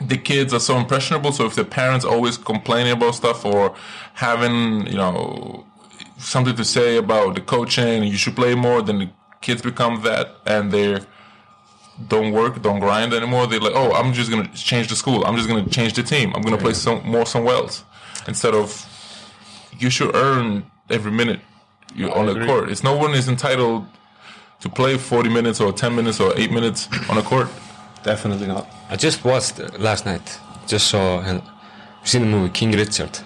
the 0.00 0.16
kids 0.16 0.52
are 0.52 0.60
so 0.60 0.76
impressionable. 0.76 1.32
So 1.32 1.46
if 1.46 1.54
the 1.54 1.64
parents 1.64 2.04
always 2.04 2.36
complaining 2.36 2.92
about 2.92 3.14
stuff 3.14 3.44
or 3.44 3.74
having, 4.14 4.86
you 4.86 4.96
know, 4.96 5.66
something 6.18 6.56
to 6.56 6.64
say 6.64 6.96
about 6.96 7.34
the 7.34 7.40
coaching, 7.40 8.04
you 8.04 8.16
should 8.16 8.36
play 8.36 8.54
more, 8.54 8.82
then 8.82 8.98
the 8.98 9.10
kids 9.40 9.62
become 9.62 10.02
that 10.02 10.36
and 10.46 10.72
they 10.72 11.00
don't 12.08 12.32
work, 12.32 12.60
don't 12.62 12.80
grind 12.80 13.12
anymore. 13.14 13.46
They're 13.46 13.60
like, 13.60 13.74
oh, 13.74 13.92
I'm 13.92 14.12
just 14.12 14.30
gonna 14.30 14.48
change 14.48 14.88
the 14.88 14.96
school. 14.96 15.24
I'm 15.24 15.36
just 15.36 15.48
gonna 15.48 15.68
change 15.68 15.94
the 15.94 16.02
team. 16.02 16.32
I'm 16.34 16.42
gonna 16.42 16.58
play 16.58 16.74
some 16.74 17.06
more 17.08 17.26
somewhere 17.26 17.54
else 17.54 17.84
instead 18.26 18.54
of 18.54 18.88
you 19.78 19.90
should 19.90 20.14
earn 20.14 20.64
every 20.90 21.12
minute 21.12 21.40
you're 21.94 22.12
on 22.16 22.26
the 22.26 22.46
court. 22.46 22.70
It's 22.70 22.82
no 22.82 22.96
one 22.96 23.14
is 23.14 23.28
entitled 23.28 23.86
to 24.60 24.68
play 24.68 24.96
40 24.96 25.28
minutes 25.28 25.60
or 25.60 25.72
10 25.72 25.94
minutes 25.94 26.20
or 26.20 26.32
8 26.36 26.50
minutes 26.50 26.88
on 27.08 27.18
a 27.18 27.22
court. 27.22 27.48
Definitely 28.04 28.46
not. 28.46 28.66
I 28.90 28.96
just 28.96 29.24
watched 29.24 29.58
uh, 29.60 29.68
last 29.78 30.06
night. 30.06 30.38
Just 30.66 30.86
saw 30.88 31.20
and 31.20 31.42
seen 32.04 32.22
the 32.22 32.28
movie 32.28 32.52
King 32.52 32.72
Richard. 32.72 33.18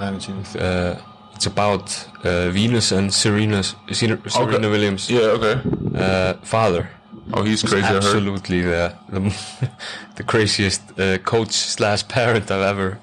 I 0.00 0.06
haven't 0.06 0.22
seen 0.22 0.38
it. 0.38 0.56
Uh, 0.56 0.96
it's 1.34 1.46
about 1.46 2.08
uh, 2.24 2.48
Venus 2.50 2.92
and 2.92 3.12
Serena's 3.12 3.74
Serena, 3.92 4.30
Serena 4.30 4.68
Williams' 4.68 5.10
Yeah, 5.10 5.36
okay. 5.36 5.60
uh, 5.94 6.34
father. 6.42 6.88
Oh, 7.34 7.42
he's 7.42 7.62
crazy. 7.62 7.84
Absolutely 7.86 8.62
the 8.62 8.94
the, 9.10 9.20
the 10.16 10.22
craziest 10.22 10.82
uh, 10.98 11.18
coach 11.18 11.52
slash 11.52 12.06
parent 12.08 12.50
I've 12.50 12.62
ever 12.74 12.98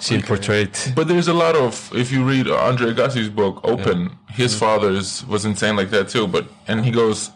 seen 0.00 0.22
portrayed. 0.22 0.76
But 0.94 1.08
there's 1.08 1.28
a 1.28 1.34
lot 1.34 1.54
of 1.56 1.90
if 1.94 2.12
you 2.12 2.24
read 2.24 2.48
Andre 2.48 2.92
Agassi's 2.92 3.28
book 3.30 3.60
Open, 3.64 4.10
his 4.30 4.58
father 4.58 4.90
is, 4.90 5.24
was 5.26 5.44
insane 5.44 5.76
like 5.76 5.90
that 5.90 6.08
too. 6.08 6.26
But 6.26 6.46
and 6.68 6.84
he 6.84 6.90
goes, 6.90 7.30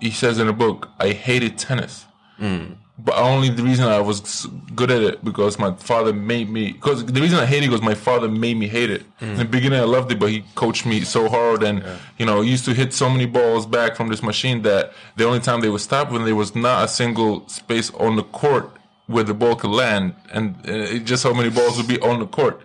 he 0.00 0.10
says 0.10 0.38
in 0.38 0.46
the 0.46 0.52
book, 0.52 0.88
I 0.98 1.08
hated 1.12 1.58
tennis. 1.58 2.06
Mm. 2.42 2.76
But 2.98 3.16
only 3.16 3.48
the 3.48 3.62
reason 3.62 3.86
I 3.86 4.00
was 4.00 4.46
good 4.74 4.90
at 4.90 5.02
it 5.02 5.24
because 5.24 5.58
my 5.58 5.72
father 5.74 6.12
made 6.12 6.50
me. 6.50 6.72
Because 6.72 7.06
the 7.06 7.20
reason 7.20 7.38
I 7.38 7.46
hate 7.46 7.62
it 7.62 7.70
was 7.70 7.80
my 7.80 7.94
father 7.94 8.28
made 8.28 8.58
me 8.58 8.68
hate 8.68 8.90
it. 8.90 9.04
Mm. 9.20 9.28
In 9.28 9.36
the 9.36 9.44
beginning, 9.44 9.80
I 9.80 9.84
loved 9.84 10.12
it, 10.12 10.18
but 10.18 10.30
he 10.30 10.44
coached 10.54 10.84
me 10.84 11.00
so 11.00 11.28
hard, 11.28 11.62
and 11.62 11.82
you 12.18 12.26
know, 12.26 12.42
used 12.42 12.64
to 12.66 12.74
hit 12.74 12.92
so 12.92 13.08
many 13.08 13.26
balls 13.26 13.64
back 13.64 13.96
from 13.96 14.08
this 14.08 14.22
machine 14.22 14.62
that 14.62 14.92
the 15.16 15.24
only 15.24 15.40
time 15.40 15.60
they 15.60 15.70
would 15.70 15.80
stop 15.80 16.12
when 16.12 16.24
there 16.24 16.36
was 16.36 16.54
not 16.54 16.84
a 16.84 16.88
single 16.88 17.48
space 17.48 17.90
on 17.94 18.16
the 18.16 18.24
court 18.24 18.70
where 19.06 19.24
the 19.24 19.34
ball 19.34 19.56
could 19.56 19.70
land, 19.70 20.14
and 20.32 20.54
uh, 20.68 20.98
just 21.00 21.22
so 21.22 21.34
many 21.34 21.50
balls 21.50 21.76
would 21.76 21.88
be 21.88 22.00
on 22.00 22.20
the 22.20 22.26
court. 22.26 22.60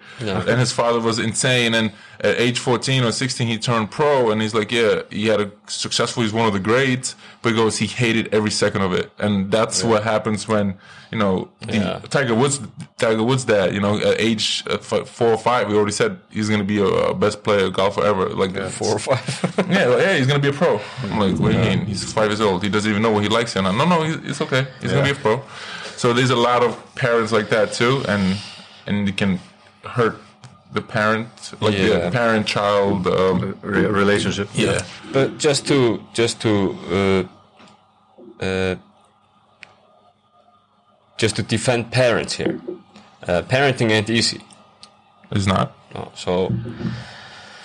And 0.48 0.60
his 0.60 0.72
father 0.72 1.00
was 1.00 1.20
insane. 1.20 1.74
And 1.74 1.92
at 2.22 2.40
age 2.40 2.60
14 2.60 3.04
or 3.04 3.12
16, 3.12 3.48
he 3.48 3.58
turned 3.58 3.92
pro, 3.92 4.32
and 4.32 4.42
he's 4.42 4.54
like, 4.54 4.72
yeah, 4.72 5.02
he 5.10 5.28
had 5.28 5.42
a 5.42 5.52
successful. 5.68 6.24
He's 6.24 6.34
one 6.34 6.48
of 6.48 6.54
the 6.54 6.60
greats, 6.60 7.16
but 7.42 7.50
he 7.50 7.56
goes, 7.56 7.78
he 7.78 7.88
hated 7.88 8.34
every 8.34 8.52
second 8.52 8.82
of 8.82 8.94
it, 8.94 9.12
and 9.20 9.52
that's 9.52 9.84
what 9.84 10.04
happens 10.04 10.48
when 10.48 10.78
you 11.12 11.18
know 11.18 11.50
the 11.62 11.74
Yeah. 11.78 12.00
Tiger 12.10 12.36
Woods, 12.36 12.60
Tiger 12.98 13.24
Woods' 13.24 13.46
dad. 13.46 13.74
You 13.74 13.80
know, 13.82 13.98
at 13.98 14.20
age 14.20 14.64
uh, 14.70 14.78
four 14.78 15.30
or 15.30 15.38
five, 15.38 15.68
we 15.70 15.76
already 15.76 15.92
said 15.92 16.20
he's 16.30 16.50
going 16.50 16.60
to 16.62 16.66
be 16.66 16.80
a, 16.80 17.14
best 17.14 17.44
player 17.44 17.70
golfer 17.70 18.04
ever. 18.04 18.30
Like 18.30 18.56
Four 18.72 18.96
or 18.96 19.00
five. 19.00 19.56
yeah, 19.70 19.86
like, 19.86 20.00
yeah, 20.00 20.18
he's 20.18 20.28
gonna 20.28 20.40
be 20.40 20.50
a 20.50 20.54
pro. 20.54 20.80
I'm 21.04 21.20
like, 21.20 21.40
what 21.40 21.52
do 21.52 21.58
you 21.58 21.64
mean? 21.64 21.86
He's 21.86 22.12
five 22.14 22.30
years 22.30 22.42
old. 22.42 22.64
He 22.64 22.70
doesn't 22.70 22.90
even 22.90 23.02
know 23.02 23.12
what 23.12 23.24
he 23.24 23.30
likes. 23.30 23.56
And 23.56 23.66
no, 23.66 23.86
no, 23.86 24.04
he's, 24.04 24.16
it's 24.32 24.42
okay. 24.42 24.68
He's 24.82 24.92
gonna 24.92 25.04
be 25.04 25.12
a 25.12 25.16
pro. 25.16 25.42
So 25.98 26.14
there's 26.14 26.30
a 26.30 26.36
lot 26.50 26.64
of 26.64 26.72
parents 26.96 27.32
like 27.32 27.50
that 27.50 27.74
too, 27.74 28.04
and 28.08 28.38
and 28.86 29.10
it 29.10 29.18
can 29.18 29.40
hurt 29.84 30.16
the 30.74 30.82
parent, 30.82 31.28
like 31.62 31.74
Yeah. 31.78 32.00
the 32.06 32.12
parent-child. 32.12 33.08
Um, 33.08 33.58
Re- 33.62 33.86
relationship. 33.88 34.48
yeah, 34.54 34.82
But 35.12 35.38
just 35.40 35.66
to 35.68 36.00
just 36.14 36.40
to 36.42 36.52
uh, 36.98 37.24
uh, 38.46 38.76
just 41.18 41.36
to 41.38 41.44
defend 41.44 41.92
parents 41.92 42.34
here, 42.38 42.60
uh, 43.28 43.42
parenting 43.50 43.92
ain't 43.92 44.10
easy. 44.10 44.40
it's 45.32 45.48
not. 45.48 45.72
No, 45.96 46.12
so 46.16 46.52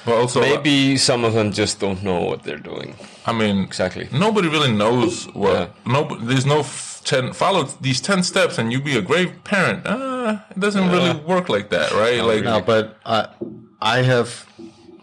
But 0.04 0.14
also, 0.14 0.40
maybe 0.40 0.96
some 0.96 1.24
of 1.26 1.32
them 1.34 1.52
just 1.52 1.78
don't 1.80 2.02
know 2.02 2.20
what 2.30 2.42
they're 2.44 2.64
doing 2.72 2.94
I 3.26 3.32
mean, 3.32 3.58
exactly. 3.62 4.08
nobody 4.12 4.48
really 4.48 4.72
knows 4.72 5.26
what. 5.34 5.52
Yeah. 5.86 5.92
No, 5.92 6.00
there's 6.28 6.46
no 6.46 6.60
f- 6.60 6.91
ten. 7.04 7.32
Follow 7.32 7.64
these 7.80 8.00
ten 8.00 8.22
steps, 8.22 8.58
and 8.58 8.72
you 8.72 8.80
be 8.80 8.96
a 8.96 9.02
great 9.02 9.44
parent. 9.44 9.86
Uh, 9.86 10.38
it 10.50 10.60
doesn't 10.60 10.88
really 10.90 11.14
work 11.20 11.48
like 11.48 11.70
that, 11.70 11.92
right? 11.92 12.22
like, 12.22 12.44
No, 12.44 12.60
but 12.60 12.98
I, 13.04 13.28
I 13.80 14.02
have, 14.02 14.46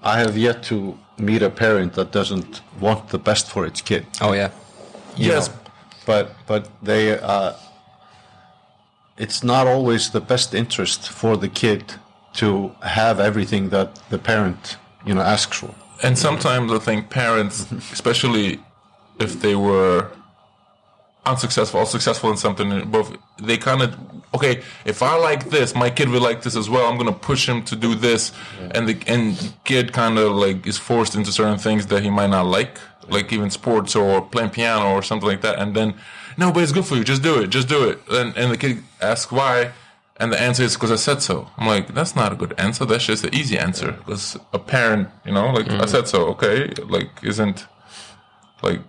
I 0.02 0.20
have 0.20 0.38
yet 0.38 0.64
to 0.64 0.98
meet 1.18 1.42
a 1.42 1.50
parent 1.50 1.94
that 1.94 2.12
doesn't 2.12 2.62
want 2.80 3.10
the 3.10 3.20
best 3.20 3.52
for 3.52 3.66
its 3.66 3.82
kid. 3.82 4.06
Oh 4.22 4.34
yeah, 4.34 4.52
you 5.16 5.28
yes, 5.28 5.50
know. 5.50 5.56
but 6.06 6.36
but 6.48 6.70
they, 6.82 7.20
uh, 7.20 7.54
it's 9.18 9.44
not 9.44 9.68
always 9.68 10.12
the 10.12 10.22
best 10.22 10.54
interest 10.54 11.10
for 11.10 11.38
the 11.38 11.50
kid 11.50 11.96
to 12.34 12.74
have 12.82 13.20
everything 13.20 13.70
that 13.70 14.00
the 14.10 14.18
parent, 14.18 14.78
you 15.06 15.14
know, 15.14 15.22
asks 15.22 15.58
for. 15.60 15.74
And 16.02 16.18
sometimes 16.18 16.72
I 16.72 16.80
think 16.80 17.10
parents, 17.10 17.70
especially 17.92 18.60
if 19.20 19.42
they 19.42 19.56
were 19.56 20.10
unsuccessful 21.30 21.80
or 21.80 21.86
successful 21.86 22.30
in 22.30 22.38
something, 22.38 22.90
both 22.90 23.16
they 23.42 23.58
kind 23.58 23.82
of 23.82 23.96
okay. 24.34 24.64
If 24.86 25.02
I 25.02 25.16
like 25.18 25.50
this, 25.50 25.76
my 25.76 25.90
kid 25.90 26.10
will 26.10 26.22
like 26.22 26.42
this 26.42 26.56
as 26.56 26.70
well. 26.70 26.90
I'm 26.90 26.98
gonna 26.98 27.12
push 27.12 27.48
him 27.48 27.64
to 27.64 27.76
do 27.76 27.96
this, 27.96 28.32
and 28.72 28.88
the 28.88 28.98
and 29.08 29.54
kid 29.64 29.94
kind 29.94 30.18
of 30.18 30.34
like 30.34 30.68
is 30.68 30.78
forced 30.78 31.16
into 31.16 31.32
certain 31.32 31.58
things 31.58 31.88
that 31.88 32.04
he 32.04 32.10
might 32.10 32.30
not 32.30 32.46
like, 32.46 32.80
like 33.08 33.32
even 33.34 33.50
sports 33.50 33.96
or 33.96 34.22
playing 34.22 34.52
piano 34.52 34.92
or 34.92 35.02
something 35.02 35.28
like 35.28 35.42
that. 35.42 35.60
And 35.60 35.76
then 35.76 35.94
no, 36.38 36.52
but 36.52 36.64
it's 36.64 36.72
good 36.72 36.86
for 36.86 36.96
you. 36.96 37.04
Just 37.04 37.24
do 37.24 37.42
it. 37.42 37.48
Just 37.50 37.68
do 37.68 37.90
it. 37.90 38.00
And 38.10 38.36
and 38.38 38.52
the 38.52 38.58
kid 38.58 38.84
asks 39.02 39.32
why. 39.32 39.72
And 40.22 40.34
the 40.34 40.42
answer 40.42 40.64
is 40.64 40.74
because 40.74 40.92
I 40.92 40.98
said 40.98 41.22
so. 41.22 41.48
I'm 41.58 41.66
like, 41.66 41.94
that's 41.94 42.14
not 42.14 42.34
a 42.34 42.36
good 42.36 42.54
answer. 42.58 42.84
That's 42.84 43.06
just 43.06 43.24
the 43.24 43.34
easy 43.34 43.58
answer. 43.58 43.94
Because 43.94 44.38
a 44.52 44.60
parent, 44.60 45.08
you 45.26 45.32
know, 45.32 45.50
like 45.54 45.70
I 45.70 45.78
mm. 45.78 45.88
said 45.88 46.10
so. 46.10 46.26
Okay, 46.34 46.74
like 46.90 47.10
isn't 47.24 47.66
like 48.62 48.82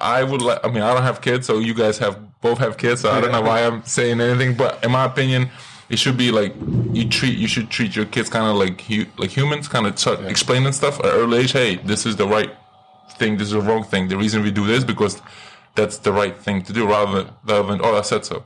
I 0.00 0.22
would 0.22 0.42
like. 0.42 0.64
I 0.64 0.68
mean, 0.68 0.82
I 0.82 0.94
don't 0.94 1.02
have 1.02 1.20
kids, 1.20 1.46
so 1.46 1.58
you 1.58 1.74
guys 1.74 1.98
have 1.98 2.18
both 2.40 2.58
have 2.58 2.76
kids. 2.76 3.02
So 3.02 3.10
I 3.10 3.20
don't 3.20 3.32
know 3.32 3.42
why 3.42 3.66
I'm 3.66 3.84
saying 3.84 4.20
anything. 4.20 4.56
But 4.56 4.82
in 4.84 4.92
my 4.92 5.04
opinion, 5.04 5.50
it 5.88 5.98
should 5.98 6.16
be 6.16 6.30
like 6.30 6.54
you 6.92 7.08
treat 7.08 7.36
you 7.38 7.48
should 7.48 7.70
treat 7.70 7.96
your 7.96 8.04
kids 8.06 8.28
kind 8.28 8.46
of 8.46 8.56
like 8.56 8.80
hu- 8.82 9.06
like 9.16 9.30
humans, 9.30 9.68
kind 9.68 9.86
of 9.86 9.96
t- 9.96 10.26
explaining 10.26 10.72
stuff 10.72 10.98
at 11.00 11.06
early 11.06 11.38
age. 11.38 11.52
Hey, 11.52 11.76
this 11.76 12.06
is 12.06 12.16
the 12.16 12.26
right 12.26 12.50
thing. 13.18 13.36
This 13.36 13.48
is 13.48 13.54
the 13.54 13.60
wrong 13.60 13.84
thing. 13.84 14.08
The 14.08 14.16
reason 14.16 14.42
we 14.42 14.50
do 14.50 14.66
this 14.66 14.84
because 14.84 15.20
that's 15.74 15.98
the 15.98 16.12
right 16.12 16.36
thing 16.36 16.62
to 16.62 16.72
do, 16.72 16.86
rather 16.86 17.24
than, 17.24 17.34
rather 17.44 17.68
than 17.68 17.80
oh, 17.82 17.96
I 17.96 18.02
said 18.02 18.24
so. 18.24 18.44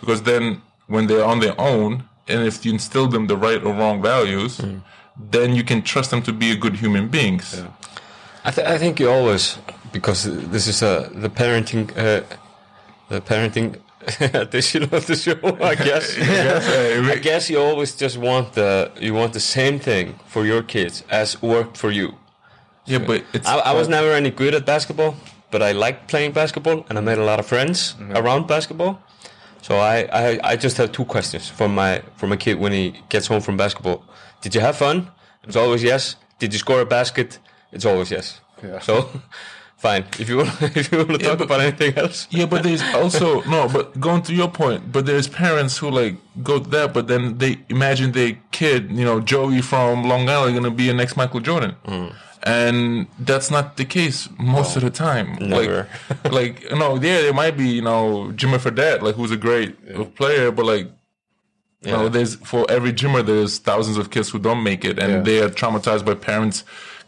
Because 0.00 0.22
then 0.22 0.62
when 0.86 1.06
they're 1.06 1.24
on 1.24 1.40
their 1.40 1.58
own, 1.60 2.04
and 2.28 2.46
if 2.46 2.64
you 2.64 2.72
instill 2.72 3.06
them 3.06 3.26
the 3.26 3.36
right 3.36 3.62
or 3.62 3.72
wrong 3.72 4.02
values, 4.02 4.58
hmm. 4.58 4.78
then 5.30 5.54
you 5.54 5.64
can 5.64 5.82
trust 5.82 6.10
them 6.10 6.22
to 6.22 6.32
be 6.32 6.50
a 6.50 6.56
good 6.56 6.76
human 6.76 7.08
beings. 7.08 7.62
I, 8.44 8.50
th- 8.50 8.66
I 8.66 8.78
think 8.78 8.98
you 8.98 9.08
always 9.08 9.58
because 9.92 10.24
this 10.50 10.66
is 10.66 10.82
uh, 10.82 11.08
the 11.12 11.28
parenting 11.28 11.90
uh, 11.96 12.22
the 13.08 13.20
parenting 13.20 13.78
edition 14.34 14.82
of 14.84 15.06
the 15.06 15.16
show. 15.16 15.38
I 15.60 15.74
guess. 15.88 16.18
I 16.18 17.16
guess 17.16 17.50
you 17.50 17.60
always 17.60 17.94
just 17.94 18.16
want 18.18 18.54
the 18.54 18.90
you 19.00 19.14
want 19.14 19.32
the 19.32 19.40
same 19.40 19.78
thing 19.78 20.18
for 20.26 20.44
your 20.44 20.62
kids 20.62 21.04
as 21.10 21.40
worked 21.42 21.76
for 21.76 21.90
you. 21.90 22.14
Yeah, 22.86 22.98
but 22.98 23.24
it's 23.32 23.46
I, 23.46 23.58
I 23.58 23.74
was 23.74 23.88
never 23.88 24.12
any 24.12 24.30
good 24.30 24.54
at 24.54 24.66
basketball, 24.66 25.14
but 25.50 25.62
I 25.62 25.72
liked 25.72 26.08
playing 26.08 26.32
basketball, 26.32 26.84
and 26.88 26.98
I 26.98 27.00
made 27.00 27.18
a 27.18 27.24
lot 27.24 27.38
of 27.38 27.46
friends 27.46 27.94
around 28.14 28.48
basketball. 28.48 28.98
So 29.62 29.76
I, 29.76 30.08
I, 30.12 30.40
I 30.42 30.56
just 30.56 30.76
have 30.78 30.90
two 30.90 31.04
questions 31.04 31.48
from 31.48 31.74
my 31.74 32.02
from 32.16 32.30
my 32.30 32.36
kid 32.36 32.58
when 32.58 32.72
he 32.72 33.00
gets 33.08 33.28
home 33.28 33.40
from 33.40 33.56
basketball. 33.56 34.04
Did 34.40 34.54
you 34.56 34.60
have 34.60 34.76
fun? 34.76 35.08
It's 35.44 35.56
always 35.56 35.82
yes. 35.82 36.16
Did 36.40 36.52
you 36.52 36.58
score 36.58 36.80
a 36.80 36.86
basket? 36.86 37.38
It's 37.70 37.84
always 37.84 38.10
yes. 38.10 38.40
Yeah. 38.62 38.80
So 38.80 39.08
fine. 39.82 40.04
If 40.22 40.28
you 40.30 40.36
want, 40.38 40.50
if 40.80 40.90
you 40.90 40.98
want 40.98 41.10
to 41.10 41.18
talk 41.18 41.38
but- 41.38 41.44
about 41.48 41.60
anything 41.60 41.92
else, 42.02 42.26
Yeah, 42.30 42.46
but 42.46 42.62
there's 42.62 42.82
also 43.00 43.42
no. 43.54 43.68
But 43.68 43.86
going 44.00 44.22
to 44.28 44.32
your 44.40 44.48
point, 44.62 44.80
but 44.94 45.02
there's 45.06 45.28
parents 45.28 45.74
who 45.78 45.88
like 45.90 46.14
go 46.42 46.54
to 46.64 46.68
that, 46.76 46.88
but 46.94 47.04
then 47.08 47.38
they 47.38 47.52
imagine 47.68 48.12
their 48.12 48.32
kid, 48.58 48.90
you 48.98 49.04
know, 49.04 49.20
Joey 49.20 49.60
from 49.60 50.04
Long 50.12 50.28
Island, 50.28 50.52
going 50.58 50.64
to 50.64 50.76
be 50.84 50.88
a 50.88 50.94
next 50.94 51.16
Michael 51.16 51.40
Jordan, 51.40 51.74
mm. 51.84 52.14
and 52.44 53.06
that's 53.18 53.50
not 53.50 53.76
the 53.76 53.84
case 53.84 54.28
most 54.38 54.76
of 54.76 54.82
the 54.82 54.90
time. 54.90 55.36
Never. 55.40 55.88
Like, 56.24 56.32
like 56.38 56.54
no, 56.80 56.94
yeah, 56.94 57.20
there 57.22 57.34
might 57.34 57.56
be 57.56 57.68
you 57.78 57.82
know 57.82 58.32
Jimmer 58.38 58.58
Fredette, 58.64 59.02
like 59.02 59.16
who's 59.16 59.30
a 59.32 59.36
great 59.48 59.70
player, 60.16 60.50
but 60.52 60.66
like. 60.66 60.88
You 61.84 61.90
know, 61.90 62.08
there's 62.08 62.36
for 62.36 62.64
every 62.70 62.92
Jimmer, 62.92 63.26
there's 63.26 63.58
thousands 63.58 63.96
of 63.98 64.12
kids 64.14 64.30
who 64.30 64.38
don't 64.38 64.62
make 64.62 64.84
it, 64.84 65.00
and 65.00 65.10
Yeah. 65.12 65.22
they 65.28 65.38
are 65.42 65.48
traumatized 65.48 66.04
by 66.04 66.14
parents 66.14 66.62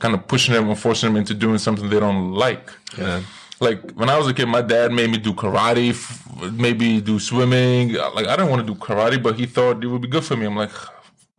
kind 0.05 0.15
of 0.15 0.29
pushing 0.29 0.53
them 0.53 0.69
and 0.69 0.79
forcing 0.79 1.09
them 1.09 1.17
into 1.17 1.33
doing 1.33 1.57
something 1.57 1.89
they 1.89 1.99
don't 1.99 2.33
like 2.33 2.71
yeah. 2.99 3.23
like 3.59 3.81
when 3.93 4.11
I 4.11 4.19
was 4.19 4.27
a 4.29 4.35
kid, 4.35 4.49
my 4.59 4.61
dad 4.61 4.93
made 4.93 5.11
me 5.11 5.17
do 5.17 5.33
karate, 5.33 5.91
f- 5.91 6.53
maybe 6.53 7.01
do 7.01 7.19
swimming. 7.19 7.95
Like 7.95 8.27
I 8.27 8.37
didn't 8.37 8.51
want 8.51 8.67
to 8.67 8.75
do 8.75 8.79
karate, 8.79 9.23
but 9.23 9.37
he 9.37 9.47
thought 9.47 9.83
it 9.83 9.87
would 9.87 10.03
be 10.03 10.09
good 10.09 10.25
for 10.25 10.37
me. 10.37 10.45
I'm 10.45 10.57
like, 10.57 10.73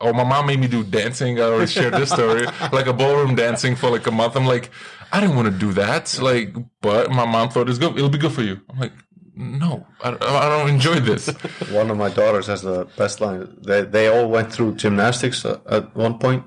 oh, 0.01 0.13
my 0.13 0.23
mom 0.23 0.47
made 0.47 0.59
me 0.59 0.67
do 0.67 0.83
dancing. 0.83 1.39
I 1.39 1.43
already 1.43 1.71
shared 1.71 1.93
this 1.93 2.09
story, 2.09 2.45
like 2.71 2.87
a 2.87 2.93
ballroom 2.93 3.35
dancing 3.35 3.75
for 3.75 3.91
like 3.91 4.07
a 4.07 4.11
month. 4.11 4.35
I'm 4.35 4.47
like, 4.47 4.71
I 5.11 5.19
didn't 5.19 5.35
want 5.35 5.47
to 5.51 5.57
do 5.65 5.71
that. 5.73 6.17
Like, 6.19 6.55
but 6.81 7.11
my 7.11 7.25
mom 7.25 7.49
thought 7.49 7.69
it's 7.69 7.77
good. 7.77 7.95
It'll 7.95 8.09
be 8.09 8.17
good 8.17 8.33
for 8.33 8.41
you. 8.41 8.61
I'm 8.69 8.79
like, 8.79 8.93
no, 9.35 9.85
I, 10.01 10.09
I 10.09 10.49
don't 10.49 10.69
enjoy 10.69 10.95
this. 11.01 11.27
One 11.69 11.91
of 11.91 11.97
my 11.97 12.09
daughters 12.09 12.47
has 12.47 12.63
the 12.63 12.87
best 12.97 13.21
line. 13.21 13.55
They 13.61 13.81
they 13.83 14.07
all 14.07 14.27
went 14.27 14.51
through 14.51 14.75
gymnastics 14.75 15.45
at 15.45 15.95
one 15.95 16.17
point, 16.17 16.43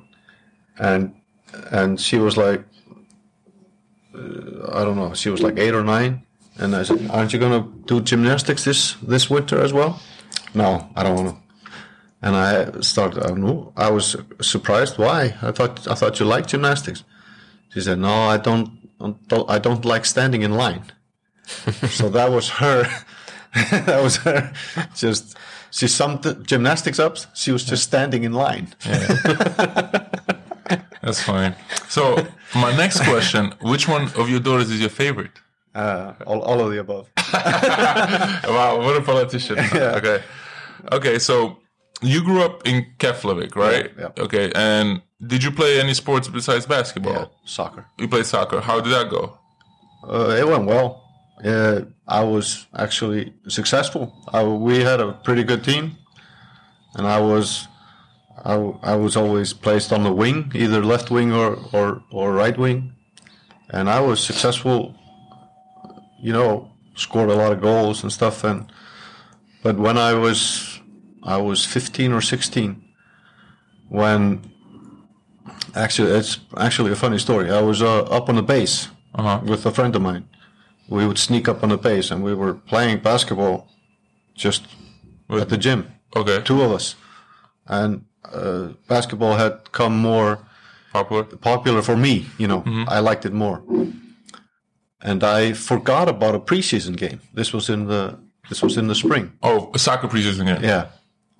and 0.79 1.15
and 1.71 2.01
she 2.01 2.19
was 2.19 2.37
like, 2.37 2.65
uh, 4.15 4.73
I 4.73 4.85
don't 4.85 4.97
know, 4.97 5.15
she 5.15 5.31
was 5.31 5.43
like 5.43 5.59
eight 5.59 5.75
or 5.75 5.85
nine, 5.85 6.23
and 6.59 6.75
I 6.75 6.83
said, 6.83 7.09
"Aren't 7.11 7.33
you 7.33 7.39
gonna 7.39 7.67
do 7.87 8.01
gymnastics 8.01 8.65
this 8.65 8.95
this 9.03 9.31
winter 9.31 9.61
as 9.61 9.73
well?" 9.73 10.01
No, 10.55 10.89
I 10.97 11.03
don't 11.03 11.17
want 11.17 11.29
to. 11.29 11.37
And 12.21 12.35
I 12.35 12.81
started. 12.81 13.25
I 13.25 13.31
know. 13.31 13.73
I 13.77 13.91
was 13.91 14.17
surprised. 14.41 14.99
Why? 14.99 15.37
I 15.41 15.53
thought 15.53 15.87
I 15.87 15.95
thought 15.95 16.19
you 16.19 16.27
liked 16.27 16.49
gymnastics. 16.49 17.05
She 17.73 17.81
said, 17.81 17.99
"No, 17.99 18.13
I 18.35 18.39
don't. 18.39 18.71
don't 19.29 19.49
I 19.49 19.59
don't 19.59 19.85
like 19.85 20.05
standing 20.05 20.43
in 20.43 20.55
line." 20.55 20.83
so 21.89 22.09
that 22.09 22.33
was 22.33 22.49
her. 22.51 22.85
that 23.71 24.03
was 24.03 24.17
her. 24.19 24.53
Just 24.97 25.37
she 25.71 25.87
summed 25.87 26.23
the 26.23 26.35
gymnastics 26.35 26.99
up. 26.99 27.19
She 27.35 27.53
was 27.53 27.65
just 27.65 27.85
standing 27.85 28.25
in 28.25 28.33
line. 28.33 28.75
That's 31.09 31.23
fine. 31.23 31.55
So 31.89 32.03
my 32.55 32.77
next 32.77 33.01
question: 33.11 33.55
Which 33.73 33.89
one 33.89 34.05
of 34.21 34.29
your 34.29 34.41
daughters 34.41 34.71
is 34.71 34.81
your 34.81 34.91
favorite? 34.91 35.37
Uh, 35.75 36.13
all, 36.27 36.41
all 36.43 36.61
of 36.61 36.71
the 36.73 36.81
above. 36.81 37.09
Wow, 38.55 38.79
what 38.85 38.97
a 38.97 39.03
politician. 39.03 39.57
Okay. 39.99 40.19
Okay, 40.93 41.19
so 41.19 41.59
you 42.03 42.23
grew 42.23 42.43
up 42.43 42.67
in 42.67 42.87
Keflavik, 42.99 43.57
right? 43.57 43.91
Yeah, 43.99 44.09
yeah. 44.17 44.25
Okay, 44.25 44.53
and 44.55 45.03
did 45.33 45.43
you 45.43 45.51
play 45.51 45.81
any 45.81 45.95
sports 45.95 46.29
besides 46.29 46.67
basketball? 46.67 47.13
Yeah, 47.13 47.27
soccer. 47.45 47.85
You 47.99 48.07
played 48.09 48.27
soccer. 48.27 48.61
How 48.61 48.81
did 48.81 48.93
that 48.93 49.09
go? 49.11 49.39
Uh, 50.09 50.37
it 50.41 50.47
went 50.47 50.67
well. 50.67 50.89
Uh, 51.45 51.81
I 52.07 52.23
was 52.25 52.67
actually 52.77 53.33
successful. 53.49 54.03
I, 54.33 54.43
we 54.45 54.75
had 54.91 55.01
a 55.01 55.13
pretty 55.13 55.45
good 55.45 55.63
team, 55.65 55.97
and 56.95 57.07
I 57.07 57.21
was, 57.21 57.67
I, 58.45 58.55
I 58.83 58.97
was 58.97 59.17
always 59.17 59.53
placed 59.53 59.93
on 59.93 60.03
the 60.05 60.13
wing, 60.13 60.53
either 60.55 60.83
left 60.85 61.11
wing 61.11 61.33
or, 61.33 61.59
or, 61.73 62.03
or 62.11 62.33
right 62.33 62.57
wing, 62.57 62.93
and 63.71 63.89
I 63.91 64.01
was 64.01 64.23
successful. 64.25 64.95
You 66.21 66.33
know, 66.33 66.71
scored 66.95 67.31
a 67.31 67.35
lot 67.37 67.53
of 67.53 67.61
goals 67.61 68.03
and 68.03 68.13
stuff. 68.13 68.43
And 68.45 68.71
but 69.63 69.77
when 69.79 69.97
I 69.99 70.15
was, 70.15 70.81
I 71.23 71.37
was 71.37 71.65
15 71.65 72.13
or 72.13 72.21
16, 72.21 72.83
when 73.89 74.51
actually 75.75 76.11
it's 76.13 76.39
actually 76.57 76.93
a 76.93 76.97
funny 76.97 77.19
story. 77.19 77.51
I 77.51 77.61
was 77.61 77.83
uh, 77.83 78.03
up 78.05 78.29
on 78.29 78.35
the 78.37 78.43
base 78.43 78.89
Uh-huh. 79.15 79.41
with 79.45 79.67
a 79.67 79.71
friend 79.71 79.95
of 79.97 80.03
mine. 80.03 80.25
We 80.89 81.07
would 81.07 81.19
sneak 81.19 81.49
up 81.49 81.63
on 81.63 81.69
the 81.71 81.77
base 81.79 82.11
and 82.11 82.23
we 82.25 82.35
were 82.35 82.55
playing 82.55 83.01
basketball 83.03 83.69
just 84.35 84.63
at 85.31 85.49
the 85.49 85.57
gym, 85.59 85.87
Okay. 86.17 86.41
two 86.45 86.63
of 86.63 86.73
us. 86.73 86.95
And 87.67 88.05
uh, 88.33 88.69
basketball 88.89 89.35
had 89.37 89.71
come 89.73 89.97
more 89.99 90.39
Popular. 90.93 91.25
popular 91.25 91.83
for 91.83 91.97
me, 91.97 92.27
you 92.39 92.47
know, 92.49 92.63
I 92.89 93.01
liked 93.01 93.25
it 93.27 93.33
more. 93.33 93.63
And 95.03 95.23
I 95.23 95.53
forgot 95.53 96.09
about 96.09 96.35
a 96.35 96.41
preseason 96.41 96.97
game. 96.97 97.21
This 97.35 97.53
was 97.53 97.69
in 97.69 97.87
the 97.87 98.19
this 98.49 98.63
was 98.63 98.77
in 98.77 98.89
the 98.89 98.95
spring. 98.95 99.33
Oh, 99.43 99.71
a 99.75 99.79
soccer 99.79 100.09
preseason 100.09 100.47
game. 100.47 100.65
Yeah. 100.65 100.87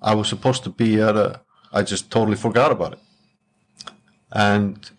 I 0.01 0.13
was 0.15 0.27
supposed 0.29 0.63
to 0.63 0.69
be 0.69 1.01
at 1.01 1.15
a 1.17 1.41
I 1.73 1.81
just 1.81 2.09
totally 2.11 2.37
forgot 2.37 2.71
about 2.71 2.93
it. 2.93 2.99
And 4.31 4.89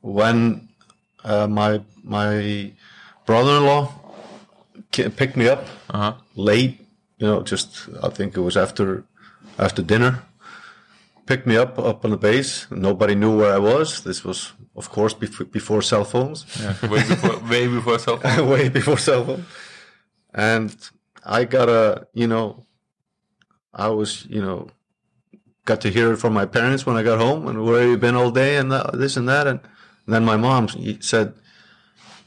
when 0.00 0.68
uh, 1.24 1.46
my 1.48 1.80
my 2.04 2.72
brother-in-law 3.26 3.92
picked 4.92 5.36
me 5.36 5.48
up 5.48 5.64
Uh-huh. 5.90 6.12
late, 6.36 6.78
you 7.18 7.26
know, 7.26 7.42
just 7.42 7.88
I 8.02 8.08
think 8.10 8.36
it 8.36 8.40
was 8.40 8.56
after 8.56 9.04
after 9.58 9.82
dinner. 9.82 10.22
Picked 11.28 11.46
me 11.46 11.58
up 11.58 11.78
up 11.78 12.04
on 12.06 12.10
the 12.10 12.16
base. 12.16 12.66
Nobody 12.70 13.14
knew 13.14 13.36
where 13.36 13.52
I 13.52 13.58
was. 13.58 14.02
This 14.02 14.24
was, 14.24 14.52
of 14.74 14.88
course, 14.88 15.12
before, 15.12 15.44
before 15.44 15.82
cell 15.82 16.04
phones. 16.04 16.46
Yeah. 16.58 16.72
Way 16.88 17.02
before, 17.06 17.38
way 17.50 17.68
before 17.68 17.98
cell 17.98 18.16
phone. 18.16 18.48
way 18.54 18.70
before 18.70 18.96
cell 18.96 19.26
phone. 19.26 19.44
And 20.32 20.74
I 21.26 21.44
got 21.44 21.68
a, 21.68 22.06
you 22.14 22.26
know, 22.26 22.64
I 23.74 23.88
was, 23.88 24.24
you 24.30 24.40
know, 24.40 24.68
got 25.66 25.82
to 25.82 25.90
hear 25.90 26.14
it 26.14 26.16
from 26.16 26.32
my 26.32 26.46
parents 26.46 26.86
when 26.86 26.96
I 26.96 27.02
got 27.02 27.18
home 27.18 27.46
and 27.46 27.62
where 27.62 27.82
have 27.82 27.90
you 27.90 27.98
been 27.98 28.16
all 28.16 28.30
day 28.30 28.56
and 28.56 28.72
that, 28.72 28.92
this 28.94 29.18
and 29.18 29.28
that. 29.28 29.46
And, 29.46 29.60
then 30.06 30.24
my 30.24 30.38
mom 30.38 30.68
said, 31.00 31.34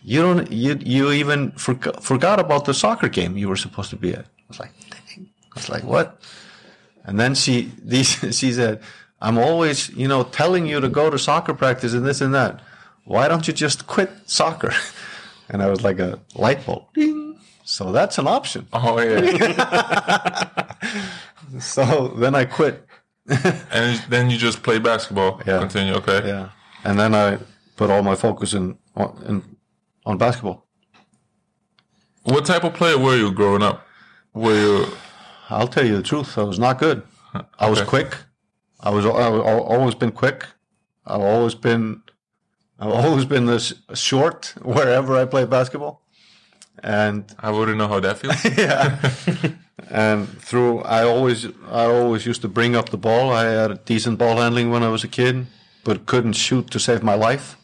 you 0.03 0.21
don't, 0.21 0.51
you, 0.51 0.77
you 0.85 1.11
even 1.11 1.51
forgot, 1.53 2.03
forgot 2.03 2.39
about 2.39 2.65
the 2.65 2.75
soccer 2.75 3.09
game 3.09 3.35
you 3.35 3.49
were 3.49 3.55
supposed 3.55 3.89
to 3.89 3.95
be 3.95 4.13
at. 4.13 4.25
I 4.25 4.43
was 4.47 4.59
like, 4.59 4.71
dang. 4.91 5.29
I 5.55 5.59
was 5.59 5.69
like, 5.69 5.83
what? 5.83 6.21
And 7.03 7.19
then 7.19 7.35
she, 7.35 7.71
these, 7.83 8.09
she 8.37 8.51
said, 8.51 8.81
I'm 9.21 9.37
always, 9.37 9.89
you 9.89 10.07
know, 10.07 10.23
telling 10.23 10.65
you 10.65 10.79
to 10.79 10.89
go 10.89 11.09
to 11.09 11.19
soccer 11.19 11.53
practice 11.53 11.93
and 11.93 12.05
this 12.05 12.21
and 12.21 12.33
that. 12.33 12.61
Why 13.05 13.27
don't 13.27 13.47
you 13.47 13.53
just 13.53 13.87
quit 13.87 14.11
soccer? 14.25 14.73
And 15.53 15.61
I 15.61 15.69
was 15.69 15.83
like 15.83 15.99
a 15.99 16.17
light 16.33 16.65
bulb. 16.65 16.85
Ding. 16.93 17.37
So 17.65 17.91
that's 17.91 18.17
an 18.17 18.25
option. 18.25 18.67
Oh 18.71 19.01
yeah. 19.01 20.63
So 21.59 22.07
then 22.17 22.35
I 22.35 22.45
quit. 22.45 22.85
and 23.27 24.01
then 24.09 24.29
you 24.29 24.37
just 24.37 24.63
play 24.63 24.79
basketball. 24.79 25.41
Yeah. 25.45 25.59
Continue. 25.59 25.93
Okay. 25.95 26.25
Yeah. 26.25 26.49
And 26.85 26.97
then 26.97 27.13
I 27.13 27.37
put 27.75 27.89
all 27.89 28.01
my 28.01 28.15
focus 28.15 28.53
in 28.53 28.77
on, 28.95 29.23
in, 29.27 29.57
on 30.05 30.17
basketball. 30.17 30.65
What 32.23 32.45
type 32.45 32.63
of 32.63 32.73
player 32.73 32.97
were 32.97 33.17
you 33.17 33.31
growing 33.31 33.63
up? 33.63 33.85
Were 34.33 34.55
you? 34.55 34.85
I'll 35.51 35.67
tell 35.67 35.85
you 35.85 35.95
the 35.97 36.03
truth. 36.03 36.37
I 36.37 36.43
was 36.43 36.59
not 36.59 36.79
good. 36.79 37.03
I 37.59 37.69
was 37.69 37.81
quick. 37.81 38.17
I 38.79 38.89
was 38.89 39.05
I've 39.05 39.45
always 39.75 39.95
been 39.95 40.11
quick. 40.11 40.45
I've 41.05 41.21
always 41.21 41.55
been 41.55 42.01
I've 42.79 42.91
always 42.91 43.25
been 43.25 43.45
this 43.45 43.73
short 43.93 44.55
wherever 44.61 45.15
I 45.15 45.25
play 45.25 45.45
basketball. 45.45 46.01
and 46.83 47.33
I 47.39 47.51
wouldn't 47.51 47.77
know 47.77 47.87
how 47.87 47.99
that 47.99 48.17
feels. 48.17 48.43
yeah. 48.57 48.97
and 49.89 50.27
through, 50.27 50.79
I 50.79 51.03
always, 51.03 51.45
I 51.69 51.85
always 51.85 52.25
used 52.25 52.41
to 52.41 52.47
bring 52.47 52.75
up 52.75 52.89
the 52.89 52.97
ball. 52.97 53.31
I 53.31 53.45
had 53.45 53.71
a 53.71 53.75
decent 53.75 54.17
ball 54.17 54.37
handling 54.37 54.71
when 54.71 54.83
I 54.83 54.89
was 54.89 55.03
a 55.03 55.07
kid, 55.07 55.47
but 55.83 56.05
couldn't 56.05 56.33
shoot 56.33 56.71
to 56.71 56.79
save 56.79 57.03
my 57.03 57.13
life. 57.13 57.57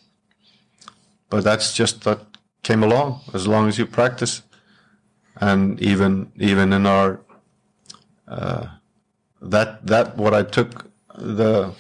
But 1.30 1.44
that's 1.44 1.74
just 1.74 2.04
that 2.04 2.20
came 2.64 2.84
along. 2.84 3.22
As 3.34 3.48
long 3.48 3.68
as 3.68 3.78
you 3.78 3.86
practice, 3.86 4.44
and 5.40 5.80
even 5.82 6.32
even 6.38 6.74
in 6.74 6.86
our 6.86 7.20
uh, 8.28 8.68
that 9.42 9.86
that 9.86 10.18
what 10.18 10.34
I 10.34 10.44
took 10.44 10.86
the 11.16 11.74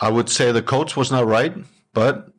I 0.00 0.10
would 0.10 0.28
say 0.28 0.52
the 0.52 0.62
coach 0.62 0.96
was 0.96 1.10
not 1.10 1.26
right, 1.26 1.54
but 1.92 2.30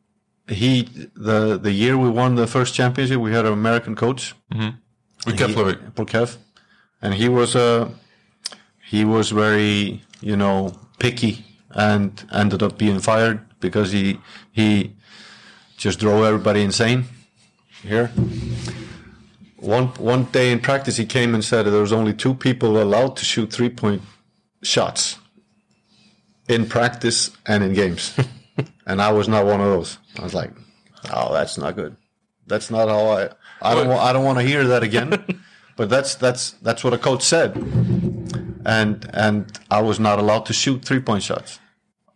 he 0.48 0.82
the 1.14 1.58
the 1.58 1.72
year 1.72 1.96
we 1.96 2.08
won 2.10 2.34
the 2.34 2.46
first 2.46 2.74
championship, 2.74 3.18
we 3.20 3.32
had 3.32 3.46
an 3.46 3.52
American 3.52 3.94
coach, 3.94 4.34
Keflavik. 5.26 5.92
Polkev, 5.94 6.36
and 7.02 7.14
he 7.14 7.28
was 7.28 7.54
uh, 7.54 7.90
he 8.90 9.04
was 9.04 9.30
very 9.30 10.02
you 10.20 10.36
know 10.36 10.72
picky 10.98 11.44
and 11.70 12.24
ended 12.32 12.62
up 12.62 12.78
being 12.78 12.98
fired 12.98 13.40
because 13.60 13.92
he 13.92 14.18
he 14.50 14.96
just 15.76 16.00
drove 16.00 16.24
everybody 16.24 16.62
insane 16.62 17.04
here. 17.82 18.10
One 19.60 19.88
one 19.98 20.24
day 20.24 20.50
in 20.52 20.60
practice, 20.60 20.96
he 20.96 21.04
came 21.04 21.34
and 21.34 21.44
said 21.44 21.66
there 21.66 21.80
was 21.80 21.92
only 21.92 22.14
two 22.14 22.34
people 22.34 22.82
allowed 22.82 23.16
to 23.18 23.24
shoot 23.24 23.52
three 23.52 23.68
point 23.68 24.02
shots 24.62 25.18
in 26.48 26.66
practice 26.66 27.30
and 27.46 27.62
in 27.62 27.74
games, 27.74 28.18
and 28.86 29.02
I 29.02 29.12
was 29.12 29.28
not 29.28 29.44
one 29.44 29.60
of 29.60 29.66
those. 29.66 29.98
I 30.18 30.22
was 30.22 30.34
like, 30.34 30.50
"Oh, 31.12 31.32
that's 31.32 31.58
not 31.58 31.76
good. 31.76 31.96
That's 32.46 32.70
not 32.70 32.88
how 32.88 33.06
I. 33.08 33.28
I 33.60 33.74
don't. 33.74 33.90
I 33.90 34.12
don't 34.14 34.24
want 34.24 34.38
to 34.38 34.44
hear 34.44 34.66
that 34.66 34.82
again." 34.82 35.42
but 35.76 35.90
that's 35.90 36.14
that's 36.14 36.52
that's 36.62 36.82
what 36.82 36.94
a 36.94 36.98
coach 36.98 37.22
said, 37.22 37.54
and 38.64 39.10
and 39.12 39.58
I 39.70 39.82
was 39.82 40.00
not 40.00 40.18
allowed 40.18 40.46
to 40.46 40.54
shoot 40.54 40.84
three 40.84 41.00
point 41.00 41.22
shots. 41.22 41.60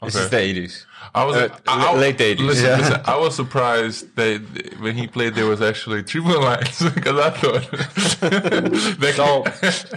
This 0.02 0.16
is 0.16 0.30
the 0.30 0.36
80s. 0.36 0.84
I 1.14 1.24
was 1.24 1.36
Uh, 1.36 1.48
I- 1.68 1.92
I- 1.92 1.96
late 1.96 2.18
80s. 2.18 2.40
Listen, 2.46 2.64
Yeah. 2.66 2.76
listen, 2.78 3.00
I 3.04 3.16
was 3.16 3.34
surprised 3.36 4.16
that 4.16 4.40
when 4.80 4.96
he 4.96 5.06
played, 5.06 5.34
there 5.34 5.46
was 5.46 5.60
actually 5.62 6.02
three 6.02 6.22
point 6.22 6.40
lines 6.40 6.78
because 6.94 7.18
I 7.28 7.30
thought 7.30 7.64
that 9.00 9.12
So 9.16 9.44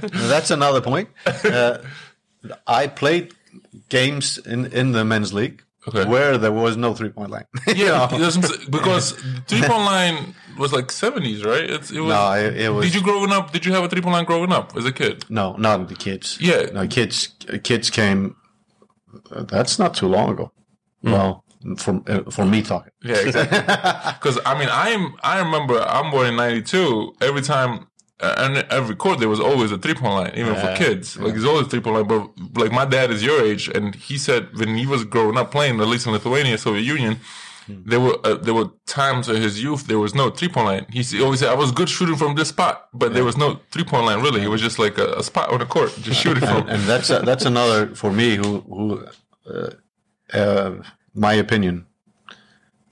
that's 0.34 0.52
another 0.52 0.82
point. 0.82 1.10
Uh, 1.44 1.78
I 2.68 2.88
played 2.88 3.34
games 3.90 4.38
in 4.54 4.66
in 4.80 4.92
the 4.92 5.04
men's 5.04 5.34
league 5.34 5.64
Okay. 5.88 6.04
where 6.06 6.38
there 6.38 6.52
was 6.52 6.76
no 6.76 6.94
three 6.94 7.10
point 7.10 7.32
line. 7.32 7.46
yeah, 7.68 8.08
that's 8.12 8.38
what 8.38 8.70
because 8.70 9.14
three 9.48 9.62
point 9.62 9.86
line 9.94 10.36
was 10.58 10.72
like 10.74 10.92
seventies, 10.92 11.44
right? 11.46 11.68
It's, 11.76 11.90
it 11.92 12.02
was. 12.02 12.14
No, 12.14 12.34
it, 12.34 12.58
it 12.66 12.70
was 12.74 12.86
did 12.86 12.96
you 12.96 13.02
growing 13.02 13.32
up? 13.32 13.52
Did 13.54 13.66
you 13.66 13.74
have 13.74 13.84
a 13.86 13.90
three 13.90 14.02
point 14.02 14.14
line 14.14 14.26
growing 14.26 14.52
up 14.52 14.76
as 14.78 14.86
a 14.86 14.92
kid? 14.92 15.26
no, 15.30 15.56
not 15.58 15.88
the 15.88 15.96
kids. 15.96 16.38
Yeah. 16.42 16.62
no 16.74 16.88
kids. 16.88 17.30
Kids 17.64 17.90
came. 17.90 18.36
uh, 19.32 19.44
That's 19.44 19.80
not 19.80 19.94
too 19.94 20.08
long 20.08 20.30
ago. 20.32 20.52
Well, 21.12 21.44
for 21.78 22.02
uh, 22.08 22.30
for 22.32 22.46
me 22.46 22.62
talking. 22.62 22.92
Yeah, 23.04 23.16
exactly. 23.18 23.60
Because 24.20 24.40
I 24.46 24.58
mean, 24.60 24.70
I'm 24.72 25.16
I 25.24 25.40
remember 25.40 25.80
I'm 25.82 26.12
born 26.12 26.28
in 26.28 26.36
'92. 26.36 27.16
Every 27.22 27.42
time 27.42 27.88
uh, 28.20 28.36
and 28.38 28.58
every 28.72 28.96
court 28.96 29.20
there 29.20 29.30
was 29.30 29.40
always 29.40 29.72
a 29.72 29.78
three 29.78 29.94
point 29.94 30.14
line, 30.14 30.34
even 30.36 30.56
for 30.56 30.68
Yeah, 30.68 30.78
kids. 30.78 31.18
Like 31.18 31.34
there's 31.34 31.46
always 31.46 31.68
three 31.68 31.82
point 31.82 31.96
line. 31.98 32.08
But 32.08 32.60
like 32.62 32.72
my 32.72 32.86
dad 32.86 33.12
is 33.12 33.24
your 33.24 33.42
age, 33.42 33.68
and 33.70 33.96
he 33.96 34.18
said 34.18 34.50
when 34.58 34.76
he 34.78 34.86
was 34.86 35.04
growing 35.06 35.38
up 35.38 35.52
playing, 35.52 35.80
at 35.82 35.88
least 35.88 36.06
in 36.08 36.14
Lithuania, 36.14 36.58
Soviet 36.58 36.84
Union. 36.84 37.18
There 37.70 38.00
were 38.00 38.18
uh, 38.24 38.36
there 38.36 38.54
were 38.54 38.70
times 38.86 39.28
in 39.28 39.42
his 39.42 39.62
youth 39.62 39.88
there 39.88 40.00
was 40.00 40.16
no 40.16 40.30
three 40.30 40.48
point 40.48 40.68
line. 40.68 40.86
He 40.90 41.22
always 41.22 41.42
said 41.42 41.50
I 41.50 41.54
was 41.54 41.74
good 41.74 41.90
shooting 41.90 42.16
from 42.16 42.36
this 42.36 42.48
spot, 42.48 42.88
but 42.94 43.14
there 43.14 43.26
was 43.26 43.36
no 43.36 43.60
three 43.72 43.84
point 43.84 44.06
line 44.06 44.22
really. 44.22 44.42
It 44.42 44.48
was 44.48 44.62
just 44.62 44.80
like 44.80 44.98
a, 44.98 45.08
a 45.16 45.24
spot 45.24 45.50
on 45.52 45.60
the 45.60 45.66
court, 45.66 45.94
just 46.00 46.22
shooting 46.24 46.46
from. 46.48 46.70
and 46.70 46.82
that's 46.84 47.10
a, 47.10 47.20
that's 47.20 47.44
another 47.44 47.94
for 47.94 48.10
me 48.14 48.38
who 48.38 48.62
who 48.62 49.06
uh, 49.54 49.72
uh, 50.34 50.82
my 51.18 51.34
opinion 51.34 51.86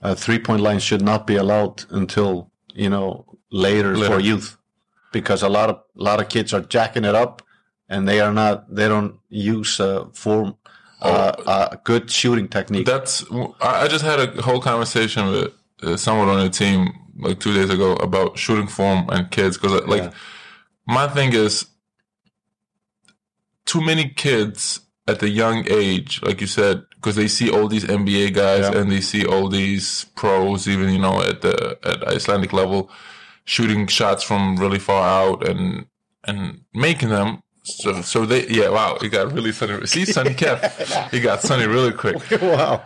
a 0.01 0.15
three 0.15 0.39
point 0.39 0.61
line 0.61 0.79
should 0.79 1.01
not 1.01 1.25
be 1.27 1.35
allowed 1.35 1.83
until 1.91 2.51
you 2.73 2.89
know 2.89 3.25
later, 3.51 3.95
Later. 3.95 4.13
for 4.13 4.19
youth 4.19 4.57
because 5.13 5.41
a 5.43 5.49
lot 5.49 5.69
of 5.69 5.75
a 5.97 6.03
lot 6.03 6.19
of 6.21 6.27
kids 6.29 6.53
are 6.53 6.61
jacking 6.61 7.05
it 7.05 7.15
up 7.15 7.41
and 7.87 8.07
they 8.07 8.19
are 8.19 8.33
not 8.33 8.73
they 8.75 8.87
don't 8.87 9.15
use 9.29 9.79
uh, 9.79 10.05
form 10.13 10.55
uh, 11.01 11.31
a 11.73 11.77
good 11.83 12.09
shooting 12.09 12.47
technique 12.47 12.85
That's 12.85 13.23
I 13.61 13.83
I 13.83 13.87
just 13.87 14.03
had 14.03 14.19
a 14.19 14.41
whole 14.41 14.59
conversation 14.61 15.27
with 15.31 15.53
uh, 15.83 15.97
someone 15.97 16.29
on 16.29 16.39
the 16.39 16.49
team 16.49 16.89
like 17.19 17.39
two 17.39 17.53
days 17.53 17.69
ago 17.69 17.93
about 18.07 18.37
shooting 18.37 18.67
form 18.67 19.07
and 19.09 19.29
kids 19.31 19.57
because 19.57 19.73
like 19.87 20.03
Yeah. 20.03 20.11
my 20.87 21.07
thing 21.07 21.33
is 21.33 21.65
too 23.65 23.81
many 23.81 24.09
kids 24.09 24.81
at 25.07 25.19
the 25.19 25.29
young 25.29 25.65
age, 25.69 26.21
like 26.23 26.41
you 26.41 26.47
said, 26.47 26.83
because 27.05 27.15
they 27.15 27.27
see 27.27 27.51
all 27.51 27.67
these 27.67 27.83
NBA 27.85 28.33
guys 28.33 28.61
Yeah. 28.65 28.79
and 28.81 28.91
they 28.91 28.99
see 29.01 29.23
all 29.27 29.47
these 29.47 30.05
pros, 30.15 30.67
even 30.67 30.89
you 30.89 30.97
know 30.97 31.21
at 31.21 31.41
the 31.41 31.77
at 31.83 32.03
Icelandic 32.07 32.51
level, 32.51 32.89
shooting 33.45 33.85
shots 33.87 34.23
from 34.23 34.57
really 34.57 34.79
far 34.79 35.03
out 35.21 35.47
and 35.47 35.85
and 36.23 36.61
making 36.73 37.09
them. 37.09 37.41
So 37.63 38.01
so 38.01 38.25
they 38.25 38.47
yeah 38.47 38.69
wow 38.69 38.97
he 39.01 39.07
got 39.09 39.31
really 39.31 39.51
sunny. 39.51 39.85
See 39.93 40.05
Sunny 40.05 40.33
kept 40.33 40.65
he 41.13 41.19
got 41.21 41.41
sunny 41.41 41.67
really 41.67 41.93
quick. 41.93 42.17
wow 42.41 42.83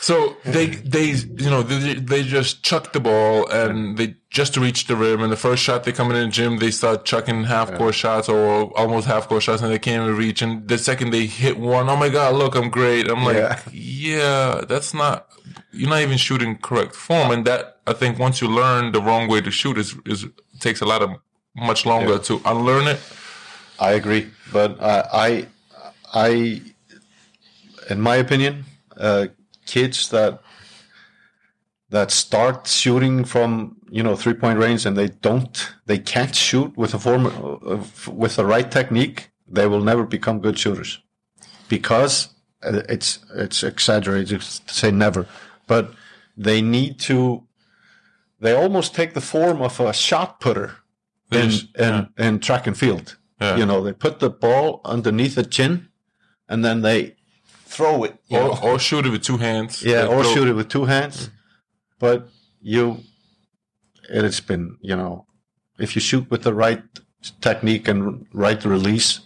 So 0.00 0.36
they 0.44 0.66
they 0.66 1.08
you 1.44 1.50
know 1.50 1.62
they, 1.62 1.94
they 1.94 2.22
just 2.24 2.62
chuck 2.64 2.92
the 2.92 3.00
ball 3.00 3.48
and 3.50 3.96
they 3.98 4.16
just 4.30 4.54
to 4.54 4.60
reach 4.60 4.86
the 4.86 4.96
rim. 4.96 5.22
And 5.22 5.32
the 5.32 5.36
first 5.36 5.62
shot 5.62 5.84
they 5.84 5.92
come 5.92 6.10
in 6.10 6.16
the 6.24 6.28
gym 6.30 6.58
they 6.58 6.70
start 6.70 7.04
chucking 7.04 7.44
half 7.44 7.74
court 7.74 7.94
shots 7.94 8.28
or 8.28 8.76
almost 8.78 9.06
half 9.06 9.28
court 9.28 9.42
shots 9.42 9.60
and 9.62 9.70
they 9.72 9.78
can't 9.78 10.04
even 10.04 10.16
reach. 10.16 10.40
And 10.40 10.66
the 10.68 10.78
second 10.78 11.10
they 11.10 11.26
hit 11.26 11.58
one 11.58 11.88
oh 11.88 11.96
my 11.96 12.08
god 12.08 12.34
look 12.34 12.54
I'm 12.54 12.70
great. 12.70 13.08
I'm 13.08 13.24
like 13.24 13.36
Yeah. 13.36 13.58
yeah, 13.72 14.60
that's 14.68 14.94
not 14.94 15.26
you're 15.72 15.90
not 15.90 16.02
even 16.02 16.16
shooting 16.16 16.56
correct 16.58 16.94
form. 16.94 17.30
And 17.30 17.44
that 17.46 17.80
I 17.86 17.92
think 17.92 18.18
once 18.18 18.40
you 18.40 18.48
learn 18.48 18.92
the 18.92 19.00
wrong 19.00 19.28
way 19.28 19.40
to 19.40 19.50
shoot 19.50 19.76
is 19.76 19.96
is 20.06 20.26
takes 20.60 20.80
a 20.80 20.86
lot 20.86 21.02
of 21.02 21.10
much 21.56 21.84
longer 21.84 22.18
to 22.18 22.40
unlearn 22.44 22.86
it. 22.86 23.00
I 23.78 23.92
agree, 23.92 24.28
but 24.52 24.78
uh, 24.78 25.08
I, 25.10 25.46
I, 26.12 26.60
in 27.88 28.00
my 28.00 28.16
opinion, 28.16 28.64
uh, 28.96 29.28
kids 29.66 30.10
that 30.10 30.42
that 31.88 32.10
start 32.10 32.66
shooting 32.66 33.24
from 33.24 33.76
you 33.90 34.02
know 34.02 34.16
three 34.16 34.34
point 34.34 34.58
range 34.58 34.86
and 34.86 34.96
they 34.96 35.08
don't, 35.08 35.72
they 35.86 35.98
can't 35.98 36.34
shoot 36.34 36.76
with 36.76 36.94
a 36.94 36.98
form 36.98 37.24
with 38.22 38.36
the 38.36 38.44
right 38.46 38.70
technique, 38.70 39.30
they 39.48 39.66
will 39.66 39.80
never 39.82 40.04
become 40.04 40.40
good 40.40 40.58
shooters, 40.58 41.00
because 41.68 42.28
uh, 42.62 42.82
it's 42.88 43.18
it's 43.34 43.62
exaggerated 43.62 44.40
to 44.40 44.74
say 44.74 44.90
never, 44.90 45.26
but 45.66 45.92
they 46.36 46.60
need 46.62 46.98
to. 47.00 47.44
They 48.40 48.54
almost 48.54 48.94
take 48.94 49.12
the 49.12 49.20
form 49.20 49.60
of 49.60 49.78
a 49.80 49.92
shot 49.92 50.40
putter 50.40 50.76
They 51.30 51.42
in 51.42 51.50
just- 51.50 51.76
in, 51.76 52.08
in 52.16 52.38
track 52.40 52.66
and 52.66 52.76
field. 52.76 53.16
Yeah. 53.40 53.56
You 53.56 53.66
know, 53.66 53.82
they 53.82 53.92
put 53.94 54.18
the 54.18 54.30
ball 54.30 54.80
underneath 54.84 55.34
the 55.34 55.44
chin, 55.44 55.88
and 56.48 56.62
then 56.64 56.82
they 56.82 57.16
throw 57.66 58.04
it. 58.04 58.16
or, 58.30 58.62
or 58.64 58.78
shoot 58.78 59.06
it 59.06 59.10
with 59.10 59.22
two 59.22 59.38
hands 59.38 59.82
yeah, 59.82 60.06
or 60.06 60.22
throw- 60.22 60.34
shoot 60.34 60.48
it 60.48 60.54
with 60.54 60.68
two 60.68 60.84
hands. 60.86 61.30
But 61.98 62.28
you, 62.62 62.98
it 64.10 64.22
has 64.24 64.40
been, 64.40 64.76
you 64.80 64.96
know, 64.96 65.26
if 65.78 65.94
you 65.94 66.00
shoot 66.00 66.30
with 66.30 66.42
the 66.42 66.54
right 66.54 66.82
technique 67.40 67.88
and 67.88 68.26
right 68.32 68.64
release, 68.64 69.20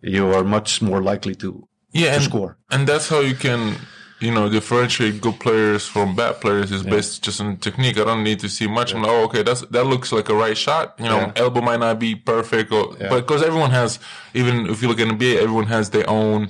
you 0.00 0.32
are 0.34 0.44
much 0.44 0.82
more 0.82 1.02
likely 1.02 1.34
to, 1.36 1.66
yeah 1.92 2.10
to 2.10 2.14
and, 2.16 2.24
score. 2.24 2.58
And 2.70 2.86
that's 2.86 3.08
how 3.08 3.20
you 3.20 3.34
can, 3.34 3.76
you 4.20 4.30
know, 4.30 4.48
differentiate 4.48 5.20
good 5.20 5.38
players 5.40 5.86
from 5.86 6.14
bad 6.14 6.40
players 6.40 6.70
is 6.70 6.82
based 6.82 7.22
just 7.24 7.40
on 7.40 7.56
technique. 7.56 7.98
I 7.98 8.04
don't 8.04 8.22
need 8.24 8.40
to 8.40 8.48
see 8.48 8.66
much. 8.66 8.94
I'm 8.94 9.02
like, 9.02 9.10
oh, 9.10 9.24
okay, 9.24 9.42
that's 9.42 9.62
that 9.62 9.84
looks 9.84 10.12
like 10.12 10.28
a 10.28 10.34
right 10.34 10.56
shot. 10.56 10.94
You 10.98 11.06
know, 11.06 11.18
Yeah. 11.18 11.32
elbow 11.36 11.60
might 11.60 11.80
not 11.80 11.98
be 11.98 12.14
perfect, 12.14 12.72
or 12.72 12.94
but 12.98 13.20
because 13.22 13.42
everyone 13.42 13.70
has, 13.70 13.98
even 14.34 14.66
if 14.66 14.82
you 14.82 14.88
look 14.88 15.00
at 15.00 15.08
NBA, 15.08 15.36
everyone 15.42 15.66
has 15.66 15.90
their 15.90 16.08
own 16.08 16.48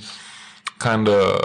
kind 0.79 1.09
of 1.09 1.41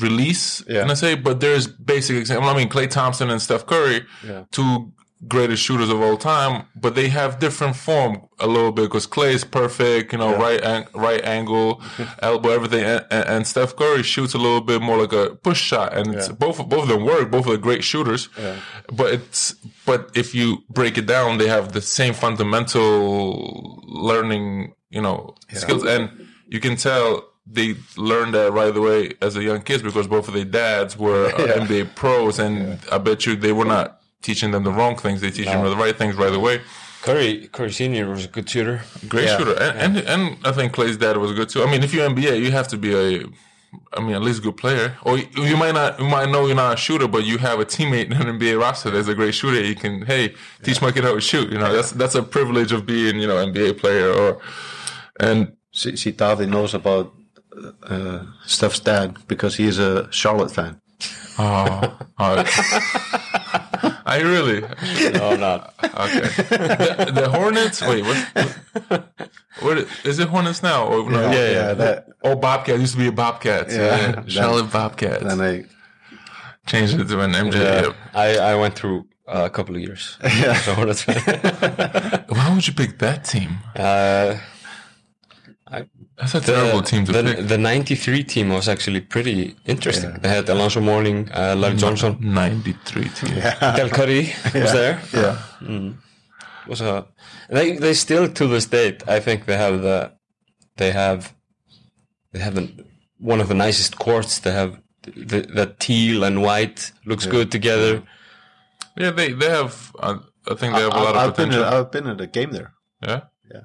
release. 0.00 0.62
Yeah. 0.68 0.82
And 0.82 0.90
I 0.90 0.94
say, 0.94 1.14
but 1.14 1.40
there's 1.40 1.66
basic 1.66 2.16
example. 2.16 2.48
I 2.48 2.56
mean, 2.56 2.68
Klay 2.68 2.88
Thompson 2.90 3.30
and 3.30 3.40
Steph 3.42 3.66
Curry, 3.66 4.04
Yeah. 4.26 4.44
two 4.50 4.92
greatest 5.28 5.62
shooters 5.62 5.88
of 5.88 6.00
all 6.00 6.16
time, 6.16 6.64
but 6.74 6.96
they 6.96 7.08
have 7.08 7.38
different 7.38 7.76
form 7.76 8.22
a 8.40 8.46
little 8.48 8.72
bit 8.72 8.82
because 8.82 9.06
Klay 9.06 9.32
is 9.32 9.44
perfect, 9.44 10.12
you 10.12 10.18
know, 10.18 10.34
right 10.36 10.60
an- 10.60 10.86
right 10.94 11.24
angle, 11.24 11.80
elbow, 12.20 12.48
everything, 12.50 12.82
and, 12.84 13.04
and, 13.10 13.46
Steph 13.46 13.76
Curry 13.76 14.02
shoots 14.02 14.34
a 14.34 14.38
little 14.38 14.60
bit 14.60 14.82
more 14.82 14.98
like 14.98 15.12
a 15.12 15.36
push 15.36 15.60
shot, 15.60 15.96
and 15.96 16.12
it's 16.14 16.26
Yeah. 16.26 16.34
both 16.34 16.56
both 16.68 16.82
of 16.82 16.88
them 16.88 17.04
work. 17.04 17.30
Both 17.30 17.46
are 17.46 17.56
great 17.56 17.84
shooters, 17.84 18.30
but 18.92 19.12
it's 19.14 19.54
but 19.86 20.10
if 20.14 20.34
you 20.34 20.64
break 20.68 20.98
it 20.98 21.06
down, 21.06 21.38
they 21.38 21.46
have 21.46 21.70
the 21.72 21.80
same 21.82 22.14
fundamental 22.14 23.82
learning, 23.86 24.74
you 24.90 25.00
know, 25.00 25.34
skills, 25.52 25.84
and 25.84 26.10
you 26.48 26.60
can 26.60 26.76
tell 26.76 27.22
they 27.46 27.74
learned 27.96 28.34
that 28.34 28.52
right 28.52 28.74
away 28.76 29.12
as 29.20 29.36
a 29.36 29.42
young 29.42 29.62
kids 29.62 29.82
because 29.82 30.06
both 30.06 30.28
of 30.28 30.34
their 30.34 30.44
dads 30.44 30.96
were 30.96 31.26
uh, 31.26 31.38
Yeah. 31.46 31.66
NBA 31.66 31.94
pros, 31.94 32.38
and 32.38 32.78
I 32.90 32.98
bet 32.98 33.26
you 33.26 33.36
they 33.36 33.52
were 33.52 33.64
not 33.64 34.00
teaching 34.22 34.52
them 34.52 34.62
the 34.64 34.70
wrong 34.72 34.96
things. 34.96 35.20
They 35.20 35.30
teach 35.30 35.46
them 35.46 35.64
the 35.64 35.76
right 35.76 35.96
things 35.96 36.14
right 36.16 36.32
away. 36.32 36.60
Curry 37.02 37.48
Curry 37.48 37.72
Senior 37.72 38.08
was 38.10 38.24
a 38.26 38.28
good 38.28 38.48
shooter. 38.48 38.82
Great 39.08 39.26
Yeah. 39.26 39.38
shooter, 39.38 39.60
and, 39.60 39.96
and 39.98 40.08
and 40.08 40.38
I 40.46 40.52
think 40.52 40.72
Klay's 40.72 40.96
dad 40.96 41.16
was 41.16 41.32
good 41.32 41.48
too. 41.48 41.62
I 41.64 41.70
mean, 41.70 41.82
if 41.82 41.92
you're 41.92 42.08
NBA, 42.08 42.38
you 42.40 42.52
have 42.52 42.68
to 42.68 42.76
be 42.78 42.94
a, 42.94 43.26
I 43.94 44.00
mean, 44.00 44.14
at 44.14 44.22
least 44.22 44.38
a 44.38 44.42
good 44.42 44.56
player. 44.56 44.96
Or 45.02 45.18
you, 45.18 45.26
you 45.34 45.56
might 45.56 45.72
not, 45.74 45.98
you 45.98 46.06
might 46.06 46.28
know 46.28 46.46
you're 46.46 46.54
not 46.54 46.74
a 46.74 46.76
shooter, 46.76 47.08
but 47.08 47.24
you 47.24 47.38
have 47.38 47.58
a 47.58 47.64
teammate 47.64 48.06
in 48.06 48.12
an 48.12 48.38
NBA 48.38 48.60
roster 48.60 48.90
that's 48.90 49.08
a 49.08 49.16
great 49.16 49.34
shooter. 49.34 49.60
You 49.60 49.74
can, 49.74 50.02
hey, 50.06 50.34
teach 50.62 50.80
my 50.80 50.92
kid 50.92 51.02
how 51.02 51.14
to 51.16 51.20
shoot. 51.20 51.50
You 51.50 51.58
know, 51.58 51.72
that's 51.74 51.90
that's 51.90 52.14
a 52.14 52.22
privilege 52.22 52.70
of 52.70 52.86
being, 52.86 53.18
you 53.18 53.26
know, 53.26 53.34
NBA 53.44 53.78
player. 53.78 54.12
Or 54.12 54.40
and 55.18 55.56
See, 55.74 55.96
see 55.96 56.12
David 56.12 56.50
knows 56.50 56.74
about 56.74 57.12
uh, 57.84 58.24
Steph's 58.46 58.80
dad 58.80 59.16
because 59.28 59.56
he 59.56 59.66
is 59.66 59.78
a 59.78 60.10
Charlotte 60.12 60.50
fan. 60.52 60.80
oh, 61.38 61.98
oh. 62.18 62.44
I 64.04 64.20
really 64.20 64.60
No, 65.12 65.30
I'm 65.30 65.40
not. 65.40 65.74
okay. 65.82 66.20
The, 66.20 67.12
the 67.14 67.28
Hornets. 67.30 67.80
Wait, 67.82 68.04
what? 68.04 69.04
What 69.60 69.78
is 70.04 70.18
it? 70.18 70.28
Hornets 70.28 70.62
now? 70.62 70.86
Or 70.86 71.10
no? 71.10 71.30
Yeah, 71.30 71.50
yeah, 71.50 71.74
that- 71.74 72.06
Oh, 72.22 72.36
Bobcats 72.36 72.80
used 72.80 72.92
to 72.94 72.98
be 72.98 73.08
a 73.08 73.12
Bobcats. 73.12 73.74
Yeah, 73.74 74.10
Yeah. 74.10 74.24
Charlotte 74.26 74.70
Bobcats. 74.70 75.24
And 75.24 75.42
I, 75.42 75.64
changed 76.66 76.98
it 77.00 77.08
to 77.08 77.20
an 77.20 77.32
MJ. 77.32 77.54
Yeah, 77.54 77.92
I, 78.14 78.36
I 78.38 78.54
went 78.54 78.74
through 78.76 79.06
uh, 79.26 79.42
a 79.44 79.50
couple 79.50 79.74
of 79.74 79.80
years. 79.80 80.18
Yeah. 80.22 80.54
So 80.54 80.74
Why 80.74 82.52
would 82.54 82.66
you 82.66 82.74
pick 82.74 82.98
that 82.98 83.24
team? 83.24 83.58
uh, 83.74 84.36
That's 86.18 86.34
a 86.34 86.40
terrible 86.40 86.82
team 86.82 87.04
to 87.06 87.12
the, 87.12 87.22
pick. 87.34 87.48
the 87.48 87.58
93 87.58 88.24
team 88.24 88.48
was 88.50 88.68
actually 88.68 89.00
pretty 89.00 89.56
interesting. 89.64 90.12
They 90.20 90.28
had 90.28 90.48
Alonzo 90.48 90.80
Mourning, 90.80 91.28
uh, 91.32 91.54
Larry 91.56 91.76
Johnson, 91.76 92.18
93 92.20 93.08
team. 93.08 93.34
Del 93.60 93.88
Curry 93.98 94.32
was 94.54 94.72
there. 94.72 95.00
yeah, 95.12 95.38
was 96.68 96.80
a 96.80 97.06
they 97.48 97.76
they 97.76 97.94
still 97.94 98.28
to 98.28 98.46
this 98.46 98.66
date 98.66 99.02
I 99.08 99.18
think 99.20 99.46
they 99.46 99.56
have 99.56 99.82
the 99.82 100.12
they 100.76 100.92
have 100.92 101.34
they 102.32 102.38
have 102.38 102.56
an, 102.56 102.84
one 103.18 103.40
of 103.40 103.48
the 103.48 103.54
nicest 103.54 103.98
courts 103.98 104.38
they 104.38 104.52
have 104.52 104.80
the, 105.02 105.40
the 105.40 105.74
teal 105.80 106.22
and 106.22 106.40
white 106.42 106.92
looks 107.04 107.26
good 107.26 107.50
together 107.50 108.02
Yeah, 108.96 109.10
they, 109.10 109.32
they 109.32 109.48
have, 109.50 109.90
uh, 109.98 110.18
I 110.46 110.54
think 110.54 110.74
they 110.76 110.82
have 110.82 110.92
a 110.92 110.96
I, 110.96 111.02
lot 111.02 111.16
of 111.16 111.22
I've 111.22 111.36
been, 111.36 111.48
potential. 111.48 111.64
I've 111.64 111.90
been 111.90 112.06
at 112.06 112.20
a 112.20 112.26
game 112.26 112.50
there. 112.52 112.70
yeah? 113.02 113.20
Yeah. 113.52 113.64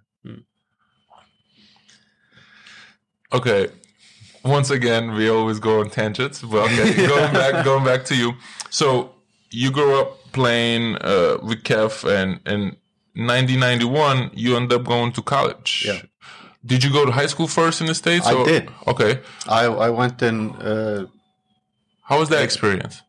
Okay. 3.34 3.70
Once 4.44 4.70
again, 4.70 5.14
we 5.14 5.30
always 5.30 5.60
go 5.60 5.82
on 5.82 5.90
tangents, 5.90 6.42
but 6.42 6.72
okay, 6.72 7.08
going 7.14 7.34
back, 7.34 7.66
going 7.66 7.84
back 7.84 8.06
to 8.06 8.16
you. 8.16 8.34
So 8.70 9.12
you 9.52 9.72
grew 9.72 10.00
up 10.00 10.32
playing 10.32 10.96
uh, 10.98 11.38
with 11.44 11.64
Kef, 11.64 12.04
and 12.04 12.40
in 12.46 12.78
1991, 13.16 14.32
you 14.34 14.56
end 14.56 14.72
up 14.72 14.84
going 14.86 15.12
to 15.14 15.22
college. 15.22 15.84
Yeah. 15.86 16.02
Did 16.66 16.84
you 16.84 16.92
go 16.92 17.06
to 17.06 17.12
high 17.12 17.26
school 17.28 17.48
first 17.48 17.82
in 17.82 17.88
the 17.88 17.96
states? 17.96 18.26
I 18.28 18.34
or- 18.34 18.46
did. 18.46 18.70
Okay. 18.88 19.20
I, 19.48 19.66
I 19.66 19.90
went 19.90 20.22
in 20.22 20.52
uh, 20.56 21.08
How 22.04 22.20
was 22.20 22.30
that 22.30 22.44
experience? 22.44 23.02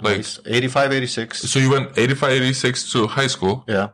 Like, 0.00 0.24
85, 0.46 0.92
86. 0.92 1.38
so 1.40 1.58
you 1.58 1.70
went 1.70 1.98
85, 1.98 2.30
86 2.30 2.92
to 2.92 3.06
high 3.08 3.26
school. 3.26 3.64
Yeah. 3.66 3.88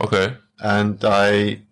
Okay. 0.00 0.36
And 0.60 1.04
I 1.04 1.62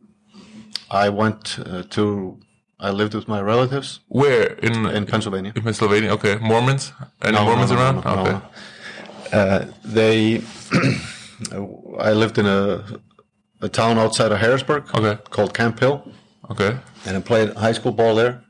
I 0.91 1.11
went 1.11 1.59
uh, 1.65 1.83
to, 1.91 2.41
I 2.81 2.91
lived 2.91 3.15
with 3.15 3.27
my 3.29 3.41
relatives 3.41 4.01
Where 4.09 4.55
in 4.63 4.87
in 4.87 5.05
Pennsylvania. 5.07 5.53
in 5.57 5.63
Pennsylvania? 5.63 6.11
Okay. 6.13 6.37
Mormons? 6.41 6.93
Any 7.23 7.33
No, 7.37 7.45
Mormons 7.45 7.71
no, 7.71 7.77
no, 7.77 7.83
around? 7.83 7.97
okay. 8.07 8.37
Uh, 9.33 9.65
they, 9.85 10.41
I 12.09 12.13
lived 12.13 12.39
in 12.39 12.47
a, 12.47 12.85
a 13.61 13.69
town 13.69 13.99
outside 13.99 14.33
of 14.33 14.39
Harrisburg 14.39 14.85
Okay. 14.95 15.19
called 15.31 15.53
Camp 15.55 15.79
Hill. 15.81 16.03
Okay. 16.51 16.79
and 17.07 17.17
I 17.17 17.21
played 17.21 17.49
high 17.57 17.73
school 17.75 17.93
ball 17.93 18.15
there. 18.15 18.43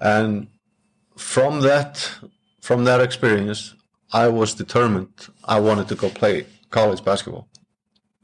And 0.00 0.46
from 1.16 1.60
that, 1.62 2.10
from 2.60 2.84
that 2.84 3.00
experience, 3.00 3.74
I 4.12 4.28
was 4.28 4.54
determined 4.54 5.08
I 5.44 5.58
wanted 5.60 5.88
to 5.88 5.94
go 5.96 6.08
play 6.10 6.46
college 6.70 7.02
basketball. 7.04 7.48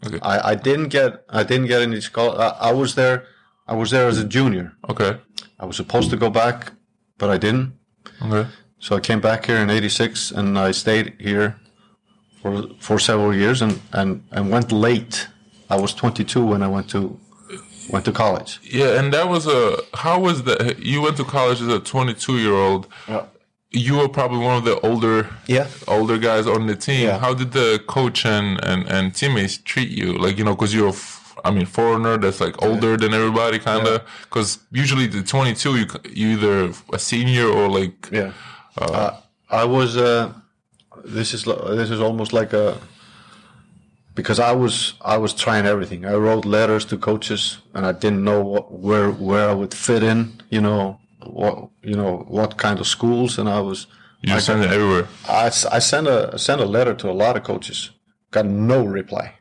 Okay. 0.06 0.18
I, 0.22 0.50
I 0.52 0.54
didn't 0.54 0.88
get 0.90 1.10
I 1.28 1.42
didn't 1.42 1.66
get 1.66 1.80
any 1.82 2.00
school. 2.00 2.30
I, 2.38 2.48
I 2.70 2.72
was 2.72 2.94
there. 2.94 3.26
I 3.66 3.74
was 3.74 3.90
there 3.90 4.06
as 4.08 4.18
a 4.18 4.24
junior. 4.24 4.72
Okay. 4.88 5.18
I 5.58 5.64
was 5.66 5.76
supposed 5.76 6.10
to 6.10 6.16
go 6.16 6.30
back, 6.30 6.72
but 7.18 7.30
I 7.30 7.38
didn't. 7.38 7.72
Okay. 8.22 8.48
So 8.78 8.96
I 8.96 9.00
came 9.00 9.20
back 9.20 9.46
here 9.46 9.56
in 9.56 9.70
'86, 9.70 10.30
and 10.32 10.58
I 10.58 10.72
stayed 10.72 11.14
here 11.18 11.56
for 12.42 12.64
for 12.80 12.98
several 12.98 13.34
years, 13.34 13.62
and 13.62 13.80
and 13.92 14.22
and 14.32 14.50
went 14.50 14.70
late. 14.72 15.28
I 15.70 15.76
was 15.80 15.94
22 15.94 16.44
when 16.44 16.62
I 16.62 16.68
went 16.68 16.90
to 16.90 17.18
went 17.90 18.04
to 18.04 18.12
college. 18.12 18.60
Yeah, 18.62 18.98
and 18.98 19.12
that 19.14 19.28
was 19.28 19.46
a. 19.46 19.78
How 19.94 20.20
was 20.20 20.42
that? 20.44 20.78
You 20.84 21.00
went 21.02 21.16
to 21.16 21.24
college 21.24 21.60
as 21.62 21.68
a 21.68 21.80
22 21.80 22.38
year 22.38 22.52
old. 22.54 22.86
You 23.70 23.96
were 23.96 24.08
probably 24.08 24.38
one 24.38 24.56
of 24.56 24.64
the 24.64 24.78
older, 24.80 25.28
Yeah. 25.48 25.66
older 25.88 26.16
guys 26.16 26.46
on 26.46 26.66
the 26.68 26.76
team. 26.76 27.06
Yeah. 27.08 27.18
How 27.18 27.34
did 27.34 27.50
the 27.50 27.82
coach 27.88 28.24
and, 28.24 28.62
and, 28.62 28.86
and 28.88 29.12
teammates 29.12 29.58
treat 29.58 29.88
you? 29.90 30.12
Like 30.12 30.38
you 30.38 30.44
know, 30.44 30.54
because 30.54 30.72
you're, 30.72 30.92
I 31.44 31.50
mean, 31.50 31.66
foreigner 31.66 32.16
that's 32.16 32.40
like 32.40 32.62
older 32.62 32.96
than 32.96 33.12
everybody, 33.12 33.58
kind 33.58 33.86
of. 33.86 34.02
Because 34.22 34.58
usually 34.72 35.06
the 35.06 35.22
22, 35.22 35.76
you 35.76 35.86
you 36.10 36.28
either 36.36 36.72
a 36.92 36.98
senior 36.98 37.46
or 37.46 37.68
like 37.68 38.08
Yeah. 38.10 38.32
Uh, 38.76 39.20
I 39.50 39.64
was. 39.64 39.96
Uh, 39.96 40.32
this 41.04 41.34
is 41.34 41.44
this 41.44 41.90
is 41.90 42.00
almost 42.00 42.32
like 42.32 42.52
a 42.52 42.78
because 44.14 44.38
I 44.38 44.52
was 44.52 44.94
I 45.00 45.16
was 45.18 45.34
trying 45.34 45.66
everything. 45.66 46.04
I 46.04 46.14
wrote 46.14 46.44
letters 46.44 46.84
to 46.86 46.96
coaches, 46.96 47.58
and 47.74 47.84
I 47.84 47.92
didn't 47.92 48.24
know 48.24 48.42
what, 48.42 48.72
where 48.72 49.10
where 49.10 49.48
I 49.50 49.54
would 49.54 49.74
fit 49.74 50.02
in. 50.02 50.40
You 50.50 50.60
know 50.60 51.00
what 51.24 51.68
you 51.82 51.96
know 51.96 52.24
what 52.28 52.56
kind 52.56 52.78
of 52.80 52.86
schools, 52.86 53.38
and 53.38 53.48
I 53.48 53.60
was. 53.60 53.86
you 54.22 54.28
just 54.32 54.46
send 54.46 54.64
it 54.64 54.70
everywhere. 54.70 55.08
I, 55.28 55.46
I 55.46 55.78
sent 55.80 56.06
a 56.06 56.30
I 56.34 56.36
sent 56.36 56.60
a 56.60 56.66
letter 56.66 56.94
to 56.94 57.10
a 57.10 57.12
lot 57.12 57.36
of 57.36 57.42
coaches. 57.42 57.90
Got 58.30 58.46
no 58.46 58.84
reply. 58.84 59.34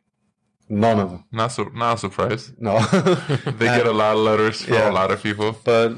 None 0.79 0.99
of 1.03 1.09
them. 1.12 1.23
Not 1.31 1.51
so, 1.51 1.63
not 1.73 1.99
surprised. 1.99 2.51
No. 2.59 2.73
They 3.59 3.65
get 3.77 3.86
a 3.88 3.91
lot 3.91 4.15
of 4.15 4.23
letters 4.29 4.62
from 4.62 4.73
Yeah. 4.73 4.89
a 4.91 4.95
lot 5.01 5.12
of 5.12 5.21
people. 5.23 5.51
but 5.63 5.91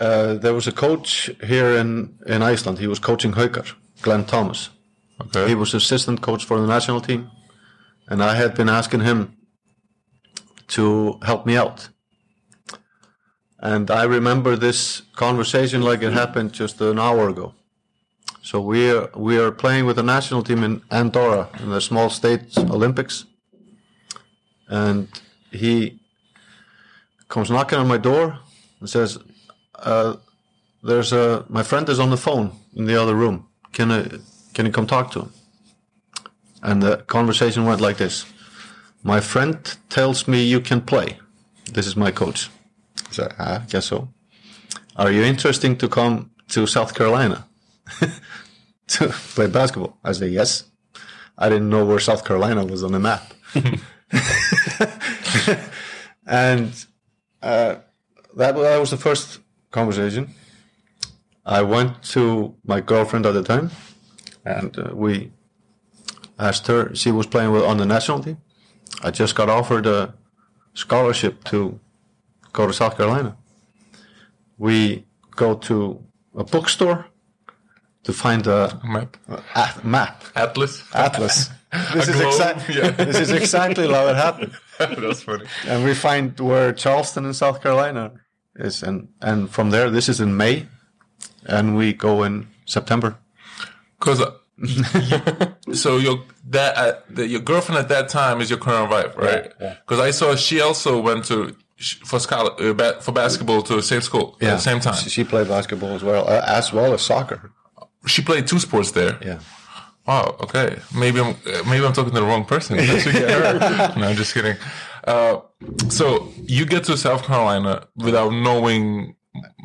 uh, 0.00 0.34
there 0.42 0.54
was 0.54 0.66
a 0.66 0.72
coach 0.72 1.30
here 1.50 1.70
in 1.80 2.14
in 2.26 2.42
Iceland. 2.52 2.78
He 2.78 2.86
was 2.88 2.98
coaching 3.00 3.34
Haukar, 3.34 3.66
Glenn 4.02 4.24
Thomas. 4.24 4.70
Okay. 5.20 5.48
He 5.48 5.54
was 5.54 5.74
assistant 5.74 6.20
coach 6.20 6.44
for 6.44 6.60
the 6.60 6.66
national 6.66 7.00
team, 7.00 7.30
and 8.10 8.20
I 8.22 8.34
had 8.42 8.54
been 8.54 8.68
asking 8.68 9.02
him 9.04 9.36
to 10.68 11.18
help 11.22 11.46
me 11.46 11.56
out. 11.58 11.90
And 13.58 13.90
I 13.90 14.04
remember 14.04 14.56
this 14.56 15.02
conversation 15.14 15.82
like 15.82 16.02
it 16.06 16.12
happened 16.12 16.52
just 16.52 16.80
an 16.80 16.98
hour 16.98 17.28
ago. 17.28 17.54
So 18.42 18.60
we 18.60 18.90
are 18.90 19.08
we 19.16 19.38
are 19.38 19.52
playing 19.52 19.86
with 19.86 19.96
the 19.96 20.02
national 20.02 20.42
team 20.42 20.64
in 20.64 20.82
Andorra 20.90 21.48
in 21.62 21.70
the 21.70 21.80
small 21.80 22.10
state 22.10 22.42
Olympics, 22.58 23.24
and 24.72 25.08
he 25.50 26.00
comes 27.28 27.50
knocking 27.50 27.78
on 27.78 27.86
my 27.86 27.98
door 27.98 28.38
and 28.80 28.88
says, 28.88 29.18
uh, 29.74 30.16
"There's 30.82 31.12
a 31.12 31.44
my 31.48 31.62
friend 31.62 31.88
is 31.88 31.98
on 31.98 32.10
the 32.10 32.16
phone 32.16 32.50
in 32.74 32.86
the 32.86 33.00
other 33.02 33.14
room. 33.14 33.46
Can 33.72 33.90
I 33.92 34.00
can 34.54 34.66
you 34.66 34.72
come 34.72 34.86
talk 34.86 35.10
to 35.12 35.20
him?" 35.20 35.32
And 36.62 36.82
the 36.82 36.96
conversation 37.06 37.66
went 37.66 37.80
like 37.80 37.98
this: 37.98 38.24
"My 39.02 39.20
friend 39.20 39.56
tells 39.88 40.26
me 40.26 40.38
you 40.54 40.60
can 40.60 40.80
play. 40.80 41.08
This 41.74 41.86
is 41.86 41.96
my 41.96 42.10
coach." 42.10 42.50
I 43.18 43.28
"I 43.38 43.58
guess 43.72 43.86
so. 43.86 44.08
Are 44.96 45.12
you 45.12 45.22
interested 45.22 45.78
to 45.80 45.88
come 45.88 46.30
to 46.48 46.66
South 46.66 46.92
Carolina 46.94 47.44
to 48.94 49.08
play 49.34 49.48
basketball?" 49.48 49.92
I 50.04 50.12
said, 50.12 50.32
"Yes." 50.32 50.72
I 51.38 51.48
didn't 51.48 51.70
know 51.70 51.84
where 51.86 52.00
South 52.00 52.22
Carolina 52.24 52.62
was 52.64 52.82
on 52.84 52.92
the 52.92 52.98
map. 52.98 53.22
and 56.26 56.72
uh, 57.42 57.76
that, 58.36 58.54
that 58.56 58.78
was 58.78 58.90
the 58.90 58.96
first 58.96 59.40
conversation. 59.70 60.28
I 61.44 61.62
went 61.62 62.02
to 62.14 62.54
my 62.64 62.80
girlfriend 62.80 63.26
at 63.26 63.32
the 63.32 63.42
time, 63.42 63.70
and 64.44 64.78
uh, 64.78 64.90
we 64.94 65.32
asked 66.38 66.66
her. 66.68 66.94
She 66.94 67.10
was 67.10 67.26
playing 67.26 67.50
with 67.52 67.62
on 67.64 67.78
the 67.78 67.86
national 67.86 68.20
team. 68.20 68.38
I 69.02 69.10
just 69.10 69.34
got 69.34 69.48
offered 69.48 69.86
a 69.86 70.14
scholarship 70.74 71.42
to 71.44 71.80
go 72.52 72.66
to 72.66 72.72
South 72.72 72.96
Carolina. 72.96 73.36
We 74.58 75.06
go 75.34 75.54
to 75.54 76.04
a 76.36 76.44
bookstore 76.44 77.06
to 78.04 78.12
find 78.12 78.46
a, 78.46 78.80
Map. 78.84 79.16
a 79.28 79.86
map 79.86 80.24
Atlas. 80.34 80.82
atlas. 80.94 81.50
This 81.94 82.08
is, 82.08 82.20
exactly 82.20 82.74
yeah. 82.78 82.90
this 83.04 83.18
is 83.18 83.30
exactly 83.30 83.88
how 83.88 84.06
it 84.08 84.16
happened. 84.16 84.52
That's 84.78 85.22
funny. 85.22 85.46
And 85.66 85.84
we 85.84 85.94
find 85.94 86.38
where 86.38 86.72
Charleston 86.72 87.24
in 87.24 87.32
South 87.34 87.62
Carolina 87.62 88.12
is, 88.56 88.82
and 88.82 89.08
and 89.20 89.48
from 89.50 89.70
there, 89.70 89.88
this 89.90 90.08
is 90.08 90.20
in 90.20 90.36
May, 90.36 90.66
and 91.46 91.76
we 91.76 91.92
go 91.94 92.24
in 92.24 92.48
September. 92.66 93.16
Because 93.98 94.20
so 95.72 95.96
your 95.96 96.18
that 96.50 96.76
uh, 96.76 97.00
the, 97.08 97.26
your 97.26 97.40
girlfriend 97.40 97.78
at 97.78 97.88
that 97.88 98.08
time 98.08 98.40
is 98.40 98.50
your 98.50 98.58
current 98.58 98.90
wife, 98.90 99.16
right? 99.16 99.52
Yeah, 99.60 99.76
Because 99.86 100.00
I 100.00 100.10
saw 100.10 100.36
she 100.36 100.60
also 100.60 101.00
went 101.00 101.24
to 101.26 101.56
for 102.04 102.18
scholar 102.20 102.50
uh, 102.60 102.74
ba- 102.74 103.00
for 103.00 103.12
basketball 103.12 103.62
to 103.62 103.76
the 103.76 103.82
same 103.82 104.02
school 104.02 104.36
at 104.40 104.46
the 104.50 104.58
same 104.58 104.80
time. 104.80 104.94
She, 104.94 105.10
she 105.10 105.24
played 105.24 105.48
basketball 105.48 105.94
as 105.94 106.02
well, 106.02 106.28
uh, 106.28 106.42
as 106.46 106.72
well 106.72 106.92
as 106.92 107.02
soccer. 107.02 107.50
She 108.06 108.22
played 108.22 108.46
two 108.46 108.58
sports 108.58 108.90
there. 108.92 109.18
Yeah. 109.24 109.38
Wow. 110.06 110.36
Okay. 110.42 110.78
Maybe 110.96 111.20
I'm 111.20 111.34
uh, 111.46 111.62
maybe 111.68 111.84
I'm 111.84 111.92
talking 111.92 112.12
to 112.12 112.20
the 112.20 112.26
wrong 112.26 112.44
person. 112.44 112.78
I 112.78 112.98
should 112.98 113.12
get 113.12 113.30
her. 113.30 113.98
no, 114.00 114.08
I'm 114.08 114.16
just 114.16 114.34
kidding. 114.34 114.56
Uh, 115.04 115.40
so 115.88 116.28
you 116.44 116.64
get 116.66 116.84
to 116.84 116.96
South 116.96 117.22
Carolina 117.24 117.86
without 117.96 118.30
knowing 118.32 119.14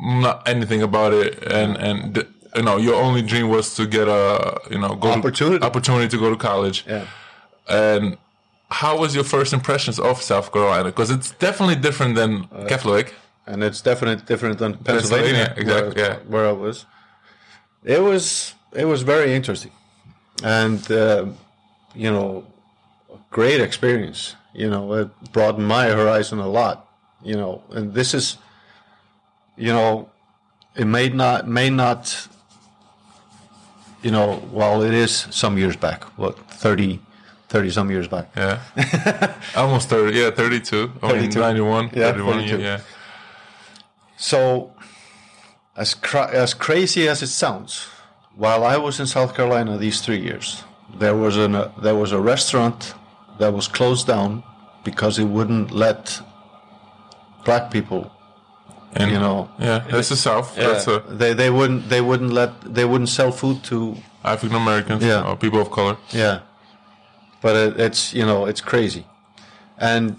not 0.00 0.46
anything 0.48 0.82
about 0.82 1.12
it, 1.12 1.42
and 1.44 1.76
and 1.76 2.26
you 2.56 2.62
know 2.62 2.76
your 2.76 2.94
only 2.94 3.22
dream 3.22 3.48
was 3.48 3.74
to 3.76 3.86
get 3.86 4.06
a 4.08 4.60
you 4.70 4.78
know 4.78 4.94
go 4.94 5.10
Opportunity. 5.10 5.58
to, 5.58 5.66
opportunity 5.66 6.08
to 6.08 6.18
go 6.18 6.30
to 6.30 6.36
college. 6.36 6.84
Yeah. 6.86 7.06
And 7.68 8.16
how 8.70 8.98
was 8.98 9.14
your 9.14 9.24
first 9.24 9.52
impressions 9.52 9.98
of 9.98 10.22
South 10.22 10.52
Carolina? 10.52 10.84
Because 10.84 11.10
it's 11.10 11.30
definitely 11.32 11.76
different 11.76 12.14
than 12.14 12.44
Keflavik. 12.68 13.12
and 13.46 13.62
it's 13.64 13.80
definitely 13.80 14.24
different 14.24 14.58
than 14.58 14.74
Pennsylvania, 14.78 15.46
Pennsylvania, 15.46 15.54
exactly, 15.56 16.02
where, 16.02 16.10
yeah. 16.12 16.18
where 16.28 16.46
I 16.48 16.52
was. 16.52 16.86
It 17.84 18.02
was 18.02 18.54
it 18.72 18.84
was 18.86 19.02
very 19.02 19.34
interesting, 19.34 19.72
and 20.42 20.90
uh, 20.90 21.26
you 21.94 22.10
know, 22.10 22.44
great 23.30 23.60
experience. 23.60 24.34
You 24.54 24.70
know, 24.70 24.92
it 24.94 25.32
broadened 25.32 25.66
my 25.66 25.86
horizon 25.86 26.38
a 26.38 26.48
lot. 26.48 26.88
You 27.22 27.34
know, 27.34 27.62
and 27.70 27.94
this 27.94 28.14
is, 28.14 28.38
you 29.56 29.72
know, 29.72 30.08
it 30.76 30.86
may 30.86 31.08
not 31.08 31.48
may 31.48 31.70
not. 31.70 32.28
You 34.02 34.12
know, 34.12 34.36
while 34.52 34.82
it 34.82 34.94
is 34.94 35.26
some 35.30 35.58
years 35.58 35.74
back, 35.76 36.04
what 36.16 36.38
30, 36.38 37.00
30 37.48 37.70
some 37.70 37.90
years 37.90 38.06
back. 38.06 38.30
Yeah. 38.36 38.60
Almost 39.56 39.88
30. 39.88 40.16
Yeah, 40.16 40.30
32. 40.30 40.92
I 41.02 41.12
mean, 41.14 41.30
91. 41.30 41.90
Yeah, 41.92 42.12
31, 42.12 42.34
32. 42.38 42.62
yeah. 42.62 42.80
So, 44.16 44.72
as 45.76 45.94
cra- 45.94 46.30
as 46.30 46.54
crazy 46.54 47.08
as 47.08 47.22
it 47.22 47.26
sounds, 47.26 47.88
while 48.38 48.62
I 48.64 48.76
was 48.76 49.00
in 49.00 49.06
South 49.06 49.34
Carolina 49.36 49.76
these 49.78 50.00
three 50.04 50.20
years, 50.28 50.62
there 51.02 51.16
was 51.24 51.36
an 51.36 51.54
uh, 51.54 51.70
there 51.82 51.94
was 52.02 52.12
a 52.12 52.20
restaurant 52.20 52.94
that 53.40 53.52
was 53.52 53.66
closed 53.68 54.06
down 54.06 54.42
because 54.84 55.18
it 55.22 55.28
wouldn't 55.36 55.70
let 55.70 56.20
black 57.44 57.70
people. 57.70 58.02
And, 58.94 59.10
You 59.10 59.18
know, 59.18 59.48
Yeah, 59.58 59.84
that's 59.90 60.08
the 60.08 60.16
South. 60.16 60.54
That's 60.56 60.88
uh, 60.88 61.02
They 61.20 61.34
they 61.34 61.50
wouldn't 61.50 61.88
they 61.88 62.00
wouldn't 62.00 62.32
let 62.32 62.50
they 62.74 62.84
wouldn't 62.84 63.10
sell 63.10 63.30
food 63.32 63.62
to 63.64 63.76
African 64.24 64.56
Americans 64.56 65.02
Yeah. 65.04 65.28
or 65.28 65.36
people 65.36 65.60
of 65.60 65.70
color. 65.70 65.96
Yeah, 66.10 66.40
but 67.42 67.54
it, 67.56 67.80
it's 67.80 68.14
you 68.14 68.24
know 68.24 68.46
it's 68.50 68.62
crazy, 68.62 69.04
and 69.78 70.14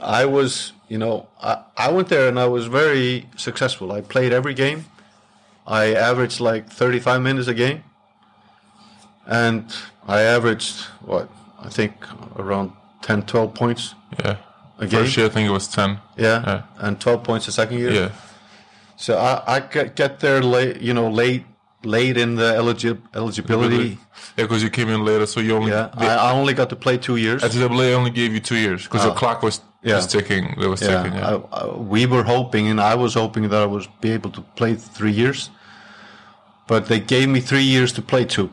I 0.00 0.24
was 0.26 0.72
you 0.88 0.98
know 0.98 1.26
I, 1.40 1.52
I 1.76 1.88
went 1.92 2.08
there 2.08 2.26
and 2.28 2.38
I 2.38 2.46
was 2.48 2.66
very 2.66 3.26
successful. 3.36 3.92
I 3.92 4.00
played 4.00 4.32
every 4.32 4.54
game. 4.54 4.80
I 5.66 5.94
averaged 5.94 6.40
like 6.40 6.70
35 6.70 7.22
minutes 7.22 7.48
a 7.48 7.54
game, 7.54 7.82
and 9.26 9.64
I 10.06 10.22
averaged 10.22 10.80
what 11.04 11.28
I 11.58 11.68
think 11.68 11.92
around 12.36 12.72
10, 13.02 13.22
12 13.22 13.54
points 13.54 13.94
Yeah. 14.18 14.36
a 14.78 14.86
game. 14.86 15.04
First 15.04 15.16
year, 15.16 15.26
I 15.26 15.30
think 15.30 15.48
it 15.48 15.52
was 15.52 15.68
10. 15.68 15.98
Yeah, 16.16 16.42
Yeah. 16.46 16.62
and 16.78 17.00
12 17.00 17.24
points 17.24 17.46
the 17.46 17.52
second 17.52 17.78
year. 17.78 17.92
Yeah. 17.92 18.10
So 18.96 19.18
I, 19.18 19.56
I 19.56 19.60
get, 19.60 20.20
there 20.20 20.42
late, 20.42 20.80
you 20.80 20.94
know, 20.94 21.10
late 21.10 21.44
late 21.84 22.16
in 22.16 22.34
the 22.34 22.54
eligi- 22.54 23.00
eligibility. 23.14 23.98
Yeah, 24.36 24.44
because 24.44 24.62
you 24.62 24.70
came 24.70 24.88
in 24.88 25.04
later, 25.04 25.26
so 25.26 25.40
you 25.40 25.54
only. 25.56 25.70
Yeah, 25.70 25.90
I, 25.94 26.08
I 26.08 26.32
only 26.32 26.54
got 26.54 26.68
to 26.70 26.76
play 26.76 26.98
two 26.98 27.16
years. 27.16 27.42
NCAA 27.42 27.94
only 27.94 28.10
gave 28.10 28.32
you 28.32 28.40
two 28.40 28.56
years 28.56 28.84
because 28.84 29.04
the 29.04 29.12
oh. 29.12 29.14
clock 29.14 29.42
was, 29.42 29.60
yeah. 29.82 29.96
was 29.96 30.06
ticking. 30.06 30.44
It 30.60 30.66
was 30.66 30.80
ticking, 30.80 31.14
yeah. 31.14 31.38
I, 31.52 31.60
I, 31.60 31.76
we 31.76 32.06
were 32.06 32.24
hoping, 32.24 32.68
and 32.68 32.80
I 32.80 32.94
was 32.94 33.14
hoping 33.14 33.48
that 33.48 33.62
I 33.62 33.66
was 33.66 33.86
be 34.00 34.10
able 34.10 34.30
to 34.30 34.40
play 34.56 34.74
three 34.74 35.12
years, 35.12 35.50
but 36.66 36.86
they 36.86 37.00
gave 37.00 37.28
me 37.28 37.40
three 37.40 37.62
years 37.62 37.92
to 37.92 38.02
play 38.02 38.24
two. 38.24 38.50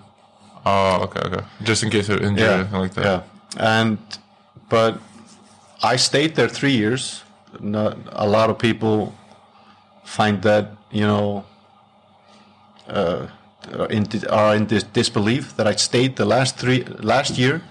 oh, 0.65 1.03
okay, 1.03 1.21
okay. 1.27 1.45
Just 1.63 1.83
in 1.83 1.89
case 1.89 2.09
of 2.09 2.21
injury 2.21 2.47
or 2.47 2.51
anything 2.51 2.79
like 2.79 2.93
that. 2.93 3.05
yeah, 3.05 3.21
and 3.57 3.97
but 4.69 4.99
I 5.81 5.97
stayed 5.97 6.35
there 6.35 6.49
three 6.49 6.75
years. 6.77 7.23
Not, 7.59 7.97
a 8.11 8.27
lot 8.27 8.49
of 8.49 8.57
people 8.57 9.13
find 10.03 10.41
that 10.41 10.71
you 10.91 11.05
know 11.05 11.45
uh, 12.87 13.27
are 13.77 13.87
in, 13.87 14.07
are 14.29 14.55
in 14.55 14.67
this 14.67 14.83
disbelief 14.83 15.55
that 15.57 15.67
I 15.67 15.75
stayed 15.75 16.15
the 16.15 16.25
last 16.25 16.57
three 16.57 16.83
last 16.99 17.37
year 17.37 17.61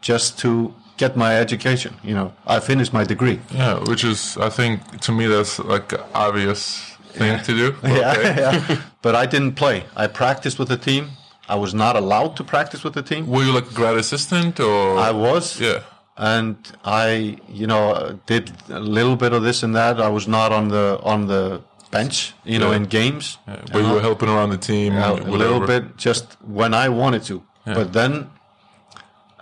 just 0.00 0.38
to 0.40 0.74
get 0.96 1.16
my 1.16 1.36
education. 1.36 1.94
You 2.02 2.14
know, 2.14 2.32
I 2.46 2.60
finished 2.60 2.92
my 2.92 3.04
degree. 3.04 3.40
Yeah, 3.50 3.78
which 3.88 4.04
is, 4.04 4.36
I 4.36 4.50
think, 4.50 5.00
to 5.00 5.12
me, 5.12 5.26
that's 5.26 5.58
like 5.58 5.92
obvious 6.14 6.89
thing 7.12 7.38
to 7.44 7.52
do. 7.62 7.66
Yeah, 7.82 8.12
Okay. 8.16 8.34
yeah. 8.42 8.80
But 9.02 9.14
I 9.14 9.26
didn't 9.26 9.54
play. 9.54 9.84
I 9.96 10.06
practiced 10.06 10.58
with 10.58 10.68
the 10.68 10.76
team. 10.76 11.04
I 11.48 11.56
was 11.56 11.72
not 11.74 11.96
allowed 11.96 12.36
to 12.36 12.44
practice 12.44 12.84
with 12.84 12.94
the 12.94 13.02
team. 13.02 13.26
Were 13.26 13.42
you 13.42 13.52
like 13.52 13.70
a 13.70 13.74
grad 13.74 13.96
assistant 13.96 14.60
or? 14.60 14.98
I 14.98 15.10
was. 15.10 15.58
Yeah. 15.60 15.80
And 16.16 16.56
I, 16.84 17.38
you 17.48 17.66
know, 17.66 18.18
did 18.26 18.52
a 18.68 18.78
little 18.80 19.16
bit 19.16 19.32
of 19.32 19.42
this 19.42 19.62
and 19.62 19.74
that. 19.74 20.00
I 20.00 20.08
was 20.08 20.26
not 20.28 20.52
on 20.52 20.68
the 20.68 20.98
on 21.02 21.26
the 21.26 21.60
bench, 21.90 22.34
you 22.44 22.58
know, 22.58 22.70
Yeah. 22.70 22.76
in 22.76 22.84
games. 22.84 23.38
But 23.72 23.80
you 23.84 23.92
were 23.94 24.00
helping 24.02 24.28
around 24.28 24.50
the 24.50 24.58
team. 24.72 24.92
a, 24.96 25.12
a 25.12 25.36
little 25.42 25.60
bit 25.66 25.82
just 25.96 26.36
when 26.60 26.72
I 26.74 26.88
wanted 26.88 27.22
to. 27.30 27.42
But 27.64 27.92
then, 27.92 28.30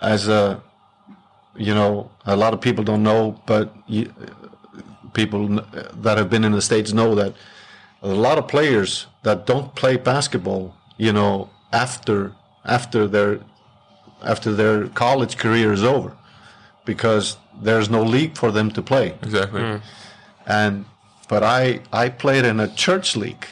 as 0.01 0.27
a, 0.27 0.61
you 1.55 1.73
know, 1.73 2.09
a 2.25 2.35
lot 2.35 2.53
of 2.53 2.59
people 2.61 2.83
don't 2.83 3.03
know, 3.03 3.39
but 3.45 3.65
you, 3.87 4.13
people 5.13 5.47
that 6.03 6.17
have 6.17 6.29
been 6.29 6.43
in 6.45 6.51
the 6.53 6.61
states 6.61 6.93
know 6.93 7.15
that 7.15 7.33
a 8.01 8.07
lot 8.07 8.37
of 8.37 8.47
players 8.47 9.07
that 9.23 9.45
don't 9.45 9.75
play 9.75 9.97
basketball, 9.97 10.75
you 10.97 11.11
know, 11.11 11.49
after 11.71 12.33
after 12.65 13.07
their 13.07 13.39
after 14.23 14.53
their 14.53 14.87
college 14.89 15.37
career 15.37 15.71
is 15.73 15.83
over, 15.83 16.15
because 16.85 17.37
there's 17.61 17.89
no 17.89 18.03
league 18.03 18.37
for 18.37 18.51
them 18.51 18.71
to 18.71 18.81
play. 18.81 19.15
Exactly. 19.21 19.61
Hmm. 19.61 19.77
and 20.45 20.85
but 21.27 21.43
I 21.43 21.81
I 21.91 22.09
played 22.09 22.45
in 22.45 22.59
a 22.59 22.67
church 22.67 23.15
league, 23.15 23.45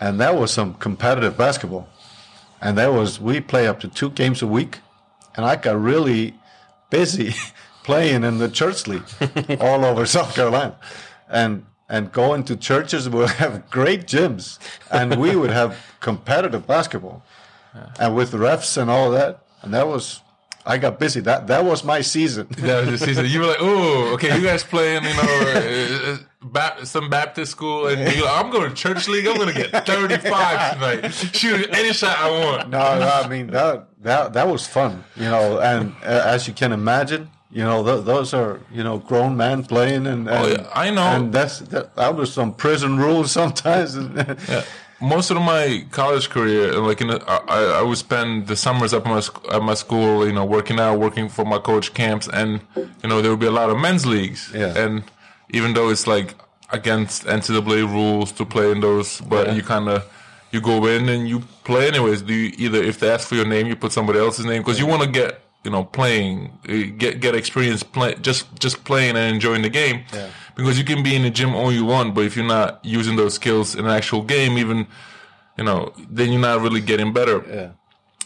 and 0.00 0.20
that 0.20 0.34
was 0.36 0.52
some 0.52 0.74
competitive 0.74 1.36
basketball, 1.36 1.88
and 2.60 2.76
that 2.78 2.92
was 2.92 3.20
we 3.20 3.40
play 3.40 3.66
up 3.66 3.80
to 3.80 3.88
two 3.88 4.10
games 4.10 4.42
a 4.42 4.46
week, 4.46 4.78
and 5.36 5.46
I 5.46 5.56
got 5.56 5.80
really 5.80 6.34
busy 6.90 7.34
playing 7.84 8.24
in 8.24 8.38
the 8.38 8.48
church 8.48 8.86
league 8.86 9.08
all 9.60 9.84
over 9.84 10.04
South 10.06 10.34
Carolina, 10.34 10.76
and 11.28 11.64
and 11.90 12.12
going 12.12 12.44
to 12.44 12.56
churches 12.56 13.08
would 13.10 13.30
have 13.42 13.68
great 13.68 14.06
gyms, 14.06 14.58
and 14.90 15.16
we 15.20 15.36
would 15.36 15.50
have 15.50 15.76
competitive 16.00 16.66
basketball, 16.66 17.22
and 17.98 18.14
with 18.14 18.32
refs 18.32 18.80
and 18.80 18.88
all 18.90 19.10
that, 19.10 19.42
and 19.60 19.74
that 19.74 19.86
was. 19.86 20.20
I 20.66 20.76
got 20.76 20.98
busy. 21.00 21.20
That 21.20 21.46
that 21.46 21.64
was 21.64 21.84
my 21.84 22.02
season. 22.02 22.46
That 22.58 22.86
was 22.86 23.00
the 23.00 23.06
season. 23.06 23.24
You 23.24 23.40
were 23.40 23.46
like, 23.46 23.60
"Oh, 23.60 24.12
okay, 24.14 24.36
you 24.36 24.44
guys 24.44 24.62
playing, 24.62 25.04
you 25.04 25.14
know, 25.14 26.18
uh, 26.52 26.58
uh, 26.60 26.84
some 26.84 27.08
Baptist 27.08 27.52
school, 27.52 27.86
and 27.86 27.98
you're 27.98 28.26
like, 28.26 28.44
I'm 28.44 28.50
going 28.50 28.68
to 28.68 28.76
church 28.76 29.08
league. 29.08 29.26
I'm 29.26 29.36
going 29.36 29.54
to 29.54 29.54
get 29.54 29.86
35 29.86 30.74
tonight. 30.74 31.10
Shoot 31.12 31.66
any 31.74 31.94
shot 31.94 32.18
I 32.18 32.30
want." 32.30 32.68
no, 32.68 32.98
no, 32.98 33.08
I 33.08 33.26
mean 33.26 33.46
that 33.48 33.88
that 34.02 34.34
that 34.34 34.48
was 34.48 34.66
fun, 34.66 35.02
you 35.16 35.24
know. 35.24 35.60
And 35.60 35.94
uh, 36.02 36.34
as 36.34 36.46
you 36.46 36.52
can 36.52 36.72
imagine, 36.72 37.30
you 37.52 37.64
know, 37.64 37.84
th- 37.84 38.04
those 38.04 38.32
are 38.34 38.60
you 38.72 38.82
know 38.84 38.98
grown 38.98 39.36
men 39.36 39.64
playing, 39.64 40.06
and, 40.06 40.28
oh, 40.28 40.32
and 40.32 40.44
Oh, 40.44 40.48
yeah, 40.62 40.68
I 40.74 40.90
know. 40.90 41.02
and 41.02 41.32
that's 41.32 41.58
that, 41.72 41.94
that 41.96 42.14
was 42.16 42.32
some 42.32 42.54
prison 42.54 42.96
rules 42.98 43.32
sometimes. 43.40 43.96
Yeah. 43.96 44.62
Most 45.02 45.30
of 45.30 45.38
my 45.38 45.86
college 45.90 46.28
career, 46.28 46.74
like 46.74 47.00
in, 47.00 47.06
the, 47.08 47.24
I, 47.26 47.78
I 47.80 47.82
would 47.82 47.96
spend 47.96 48.46
the 48.48 48.54
summers 48.54 48.92
up 48.92 49.06
at 49.06 49.10
my 49.10 49.54
at 49.56 49.62
my 49.62 49.72
school, 49.74 50.26
you 50.26 50.32
know, 50.34 50.44
working 50.44 50.78
out, 50.78 50.98
working 51.00 51.28
for 51.30 51.44
my 51.46 51.58
coach 51.58 51.94
camps, 51.94 52.28
and 52.28 52.60
you 52.76 53.08
know 53.08 53.22
there 53.22 53.30
would 53.30 53.40
be 53.40 53.46
a 53.46 53.50
lot 53.62 53.70
of 53.70 53.78
men's 53.78 54.04
leagues. 54.04 54.50
Yeah. 54.54 54.76
And 54.78 55.02
even 55.50 55.72
though 55.74 55.88
it's 55.88 56.06
like 56.06 56.34
against 56.70 57.24
NCAA 57.24 57.90
rules 57.90 58.30
to 58.32 58.44
play 58.44 58.70
in 58.70 58.80
those, 58.80 59.20
but 59.22 59.46
Yeah. 59.46 59.54
you 59.54 59.62
kind 59.62 59.88
of 59.88 60.04
you 60.52 60.60
go 60.60 60.84
in 60.86 61.08
and 61.08 61.26
you 61.28 61.40
play 61.64 61.88
anyways. 61.88 62.20
Do 62.22 62.34
you 62.34 62.52
either 62.58 62.82
if 62.82 63.00
they 63.00 63.10
ask 63.10 63.26
for 63.26 63.36
your 63.36 63.46
name, 63.46 63.66
you 63.68 63.76
put 63.76 63.92
somebody 63.92 64.18
else's 64.18 64.44
name 64.44 64.60
because 64.62 64.78
you 64.78 64.86
want 64.86 65.02
to 65.02 65.08
get 65.08 65.40
you 65.64 65.70
know 65.70 65.84
playing, 65.84 66.58
uh, 66.68 66.96
get 66.96 67.20
get 67.20 67.34
experience 67.34 67.82
play 67.82 68.14
just 68.20 68.46
just 68.58 68.84
playing 68.84 69.16
and 69.16 69.34
enjoying 69.34 69.62
the 69.62 69.68
game. 69.70 70.04
Yeah. 70.12 70.30
Because 70.56 70.78
you 70.78 70.84
can 70.84 71.02
be 71.02 71.14
in 71.14 71.22
the 71.22 71.30
gym 71.30 71.54
all 71.54 71.72
you 71.72 71.84
want, 71.84 72.14
but 72.14 72.24
if 72.24 72.36
you're 72.36 72.46
not 72.46 72.84
using 72.84 73.16
those 73.16 73.34
skills 73.34 73.74
in 73.74 73.84
an 73.84 73.90
actual 73.90 74.22
game, 74.22 74.58
even 74.58 74.86
you 75.56 75.64
know, 75.64 75.92
then 76.08 76.32
you're 76.32 76.40
not 76.40 76.60
really 76.60 76.80
getting 76.80 77.12
better. 77.12 77.44
yeah, 77.48 77.70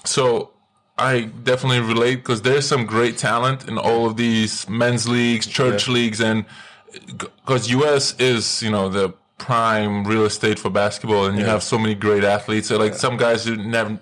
So 0.05 0.51
I 0.97 1.23
definitely 1.23 1.81
relate 1.81 2.17
because 2.17 2.43
there's 2.43 2.67
some 2.67 2.87
great 2.87 3.19
talent 3.19 3.67
in 3.69 3.79
all 3.79 4.07
of 4.07 4.17
these 4.17 4.69
men's 4.69 5.09
leagues, 5.09 5.47
church 5.47 5.89
leagues, 5.89 6.21
and 6.21 6.45
because 6.93 7.71
US 7.71 8.15
is 8.21 8.63
you 8.63 8.71
know 8.71 8.89
the 8.89 9.13
prime 9.39 10.05
real 10.05 10.25
estate 10.25 10.59
for 10.59 10.71
basketball, 10.71 11.27
and 11.27 11.39
you 11.39 11.45
have 11.45 11.63
so 11.63 11.79
many 11.79 11.95
great 11.95 12.25
athletes. 12.25 12.69
So, 12.69 12.79
like 12.79 12.95
some 12.95 13.17
guys 13.17 13.45
who 13.45 13.57
never. 13.57 13.99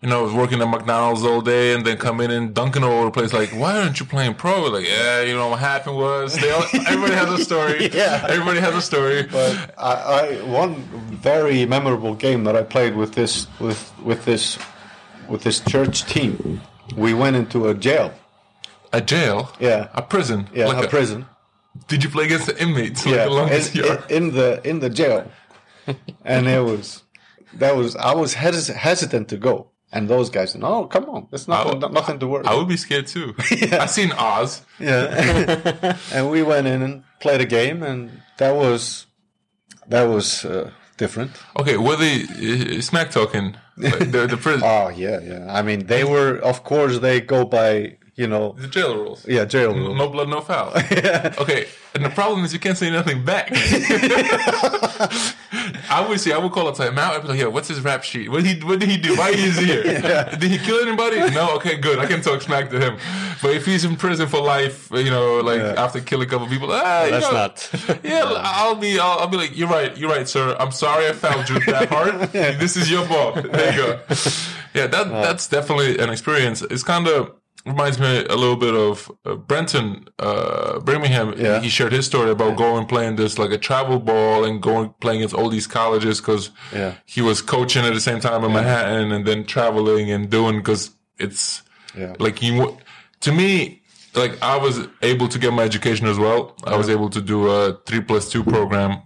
You 0.00 0.08
know, 0.08 0.20
I 0.20 0.22
was 0.22 0.32
working 0.32 0.60
at 0.62 0.68
McDonald's 0.70 1.24
all 1.24 1.40
day 1.40 1.74
and 1.74 1.84
then 1.84 1.96
come 1.96 2.20
in 2.20 2.30
and 2.30 2.54
dunking 2.54 2.84
all 2.84 2.92
over 2.92 3.06
the 3.06 3.10
place. 3.10 3.32
Like, 3.32 3.50
why 3.50 3.80
aren't 3.80 3.98
you 3.98 4.06
playing 4.06 4.34
pro? 4.34 4.66
Like, 4.68 4.86
yeah, 4.86 5.22
you 5.22 5.34
know 5.34 5.48
what 5.48 5.58
happened 5.58 5.96
was 5.96 6.36
they 6.40 6.50
all, 6.52 6.62
everybody 6.86 7.14
has 7.14 7.40
a 7.40 7.44
story. 7.44 7.88
Yeah. 7.92 8.24
everybody 8.28 8.60
has 8.60 8.74
a 8.76 8.80
story. 8.82 9.24
But 9.24 9.74
I, 9.76 9.92
I 9.92 10.42
one 10.44 10.76
very 11.20 11.66
memorable 11.66 12.14
game 12.14 12.44
that 12.44 12.54
I 12.54 12.62
played 12.62 12.94
with 12.94 13.14
this 13.14 13.48
with 13.58 13.92
with 14.04 14.24
this 14.24 14.56
with 15.28 15.42
this 15.42 15.58
church 15.60 16.04
team. 16.04 16.60
We 16.96 17.12
went 17.12 17.34
into 17.34 17.66
a 17.68 17.74
jail. 17.74 18.12
a 18.92 19.00
jail, 19.00 19.50
Yeah. 19.58 19.88
a 19.94 20.00
prison, 20.02 20.48
Yeah, 20.54 20.66
Like 20.68 20.84
a 20.86 20.88
prison. 20.88 21.26
Did 21.88 22.04
you 22.04 22.08
play 22.10 22.24
against 22.26 22.46
the 22.46 22.56
inmates? 22.62 23.04
Like 23.04 23.14
Yeah, 23.16 23.26
along 23.26 23.48
in, 23.48 23.54
this 23.54 23.74
in, 23.74 23.98
in 24.08 24.34
the 24.34 24.60
in 24.64 24.78
the 24.78 24.90
jail, 24.90 25.28
and 26.24 26.46
it 26.46 26.62
was 26.64 27.02
that 27.54 27.74
was 27.76 27.96
I 27.96 28.14
was 28.14 28.34
hes- 28.34 28.68
hesitant 28.68 29.28
to 29.30 29.36
go, 29.36 29.70
and 29.92 30.08
those 30.08 30.30
guys, 30.30 30.54
no, 30.54 30.84
come 30.86 31.04
on, 31.08 31.28
it's 31.32 31.48
nothing, 31.48 31.80
would- 31.80 31.92
nothing 31.92 32.18
to 32.18 32.26
worry. 32.26 32.44
I 32.46 32.54
would 32.54 32.68
be 32.68 32.76
scared 32.76 33.06
too. 33.06 33.34
I 33.72 33.86
seen 33.86 34.12
Oz. 34.12 34.62
Yeah, 34.78 35.96
and 36.12 36.30
we 36.30 36.42
went 36.42 36.66
in 36.66 36.82
and 36.82 37.04
played 37.20 37.40
a 37.40 37.46
game, 37.46 37.82
and 37.82 38.22
that 38.38 38.54
was 38.54 39.06
that 39.88 40.04
was 40.04 40.44
uh, 40.44 40.70
different. 40.96 41.32
Okay, 41.58 41.76
were 41.76 41.96
they 41.96 42.22
uh, 42.78 42.80
smack 42.80 43.10
talking? 43.10 43.56
Like 43.76 44.10
the 44.10 44.26
the 44.26 44.36
prison, 44.36 44.62
Oh 44.64 44.88
yeah, 44.88 45.20
yeah. 45.20 45.46
I 45.52 45.62
mean, 45.62 45.86
they 45.86 46.02
were, 46.04 46.36
of 46.38 46.64
course, 46.64 46.98
they 46.98 47.20
go 47.20 47.44
by 47.44 47.96
you 48.18 48.26
know, 48.26 48.54
the 48.58 48.66
jail 48.68 48.94
rules. 48.96 49.24
yeah, 49.26 49.44
jail 49.46 49.72
rules. 49.72 49.96
No 49.96 50.08
blood, 50.08 50.28
no 50.28 50.40
foul. 50.40 50.72
Okay, 51.42 51.66
and 51.94 52.04
the 52.04 52.10
problem 52.10 52.44
is 52.44 52.52
you 52.52 52.58
can't 52.58 52.76
say 52.76 52.90
nothing 52.90 53.24
back. 53.24 53.48
I 55.90 56.04
would 56.08 56.20
say 56.20 56.32
I 56.32 56.38
would 56.38 56.52
call 56.52 56.68
a 56.68 56.72
timeout. 56.72 57.10
I'd 57.14 57.22
be 57.22 57.28
like, 57.28 57.40
"Yo, 57.40 57.48
what's 57.50 57.68
his 57.68 57.80
rap 57.80 58.02
sheet? 58.04 58.28
What 58.30 58.44
he 58.44 58.60
what 58.60 58.78
did 58.80 58.88
he 58.90 58.96
do? 58.98 59.16
Why 59.16 59.30
is 59.30 59.56
he 59.58 59.66
here? 59.66 59.82
Did 60.38 60.50
he 60.50 60.58
kill 60.58 60.80
anybody? 60.86 61.18
No. 61.34 61.54
Okay, 61.56 61.76
good. 61.78 61.98
I 61.98 62.06
can 62.06 62.20
talk 62.20 62.42
smack 62.42 62.70
to 62.70 62.78
him. 62.80 62.98
But 63.42 63.52
if 63.52 63.64
he's 63.64 63.84
in 63.84 63.96
prison 63.96 64.28
for 64.28 64.40
life, 64.40 64.90
you 64.92 65.10
know, 65.10 65.38
like 65.40 65.60
Yeah. 65.60 65.82
after 65.84 66.00
killing 66.00 66.26
a 66.26 66.30
couple 66.30 66.46
people, 66.48 66.68
ah, 66.72 67.04
you 67.04 67.10
That's 67.12 67.26
know, 67.30 67.32
not. 67.32 68.04
Yeah, 68.04 68.24
I'll 68.36 68.74
be. 68.74 68.98
I'll, 68.98 69.20
I'll 69.20 69.28
be 69.28 69.36
like, 69.38 69.56
you're 69.56 69.68
right. 69.68 69.96
You're 69.96 70.10
right, 70.10 70.28
sir. 70.28 70.56
I'm 70.58 70.72
sorry 70.72 71.06
I 71.08 71.12
found 71.12 71.48
you 71.48 71.60
that 71.72 71.88
hard. 71.88 72.32
This 72.32 72.76
is 72.76 72.90
your 72.90 73.04
fault. 73.06 73.36
There 73.50 73.70
you 73.72 73.78
go. 73.78 74.00
Yeah, 74.74 74.86
that 74.88 75.08
that's 75.08 75.46
definitely 75.48 75.98
an 75.98 76.10
experience. 76.10 76.62
It's 76.62 76.82
kind 76.82 77.08
of 77.08 77.32
reminds 77.68 77.98
me 77.98 78.24
a 78.24 78.36
little 78.36 78.56
bit 78.56 78.74
of 78.74 79.10
uh, 79.24 79.34
Brenton 79.34 80.08
uh, 80.18 80.80
Birmingham. 80.80 81.34
Yeah. 81.36 81.60
He 81.60 81.68
shared 81.68 81.92
his 81.92 82.06
story 82.06 82.30
about 82.30 82.56
going 82.56 82.86
playing 82.86 83.16
this 83.16 83.38
like 83.38 83.50
a 83.50 83.58
travel 83.58 83.98
ball 83.98 84.44
and 84.44 84.60
going 84.62 84.94
playing 85.00 85.20
against 85.20 85.34
all 85.34 85.48
these 85.48 85.66
colleges 85.66 86.20
because 86.20 86.50
Yeah. 86.72 86.94
he 87.06 87.20
was 87.22 87.42
coaching 87.42 87.84
at 87.84 87.94
the 87.94 88.00
same 88.00 88.20
time 88.20 88.44
in 88.44 88.52
Manhattan 88.52 89.12
and 89.12 89.26
then 89.26 89.44
traveling 89.44 90.10
and 90.10 90.28
doing 90.30 90.58
because 90.58 90.90
it's 91.18 91.62
Yeah. 91.96 92.14
like 92.18 92.42
you 92.42 92.76
to 93.20 93.32
me 93.32 93.82
like 94.14 94.32
i 94.42 94.56
was 94.56 94.86
able 95.02 95.28
to 95.28 95.38
get 95.38 95.52
my 95.52 95.62
education 95.64 96.06
as 96.06 96.18
well 96.18 96.54
i 96.64 96.76
was 96.76 96.88
able 96.88 97.10
to 97.10 97.20
do 97.20 97.48
a 97.48 97.74
three 97.86 98.00
plus 98.00 98.30
two 98.30 98.42
program 98.44 99.02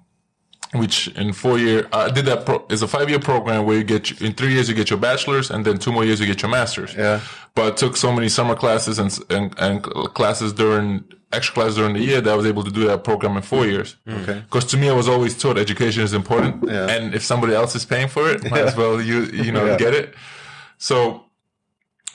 which 0.75 1.09
in 1.23 1.33
four 1.33 1.59
year 1.59 1.87
i 1.93 2.11
did 2.11 2.25
that 2.25 2.45
pro, 2.47 2.64
it's 2.70 2.83
a 2.83 2.89
five 2.89 3.09
year 3.11 3.18
program 3.18 3.66
where 3.66 3.77
you 3.77 3.85
get 3.85 4.05
in 4.20 4.33
three 4.33 4.53
years 4.55 4.68
you 4.68 4.75
get 4.75 4.89
your 4.91 4.99
bachelor's 4.99 5.51
and 5.51 5.64
then 5.66 5.77
two 5.79 5.93
more 5.93 6.05
years 6.05 6.18
you 6.20 6.27
get 6.27 6.41
your 6.43 6.51
master's 6.51 6.95
Yeah. 6.95 7.20
but 7.55 7.64
I 7.73 7.77
took 7.77 7.97
so 7.97 8.11
many 8.12 8.29
summer 8.29 8.55
classes 8.55 8.99
and, 8.99 9.11
and 9.37 9.55
and 9.59 9.83
classes 10.14 10.53
during 10.53 11.05
extra 11.33 11.55
classes 11.55 11.77
during 11.77 11.95
the 11.99 12.05
year 12.11 12.20
that 12.20 12.33
i 12.33 12.37
was 12.37 12.47
able 12.53 12.64
to 12.64 12.70
do 12.79 12.85
that 12.91 13.05
program 13.05 13.37
in 13.37 13.43
four 13.43 13.64
years 13.66 13.97
Okay. 14.20 14.39
because 14.47 14.64
to 14.73 14.77
me 14.77 14.87
i 14.95 14.97
was 15.03 15.09
always 15.14 15.33
taught 15.43 15.57
education 15.59 16.03
is 16.09 16.12
important 16.23 16.55
Yeah. 16.66 16.89
and 16.95 17.14
if 17.14 17.23
somebody 17.23 17.53
else 17.61 17.73
is 17.79 17.85
paying 17.85 18.09
for 18.09 18.25
it 18.35 18.39
might 18.51 18.66
as 18.70 18.77
well 18.77 18.95
you 19.11 19.18
you 19.45 19.53
know 19.57 19.64
Yeah. 19.66 19.77
get 19.85 19.93
it 19.95 20.14
so 20.79 20.97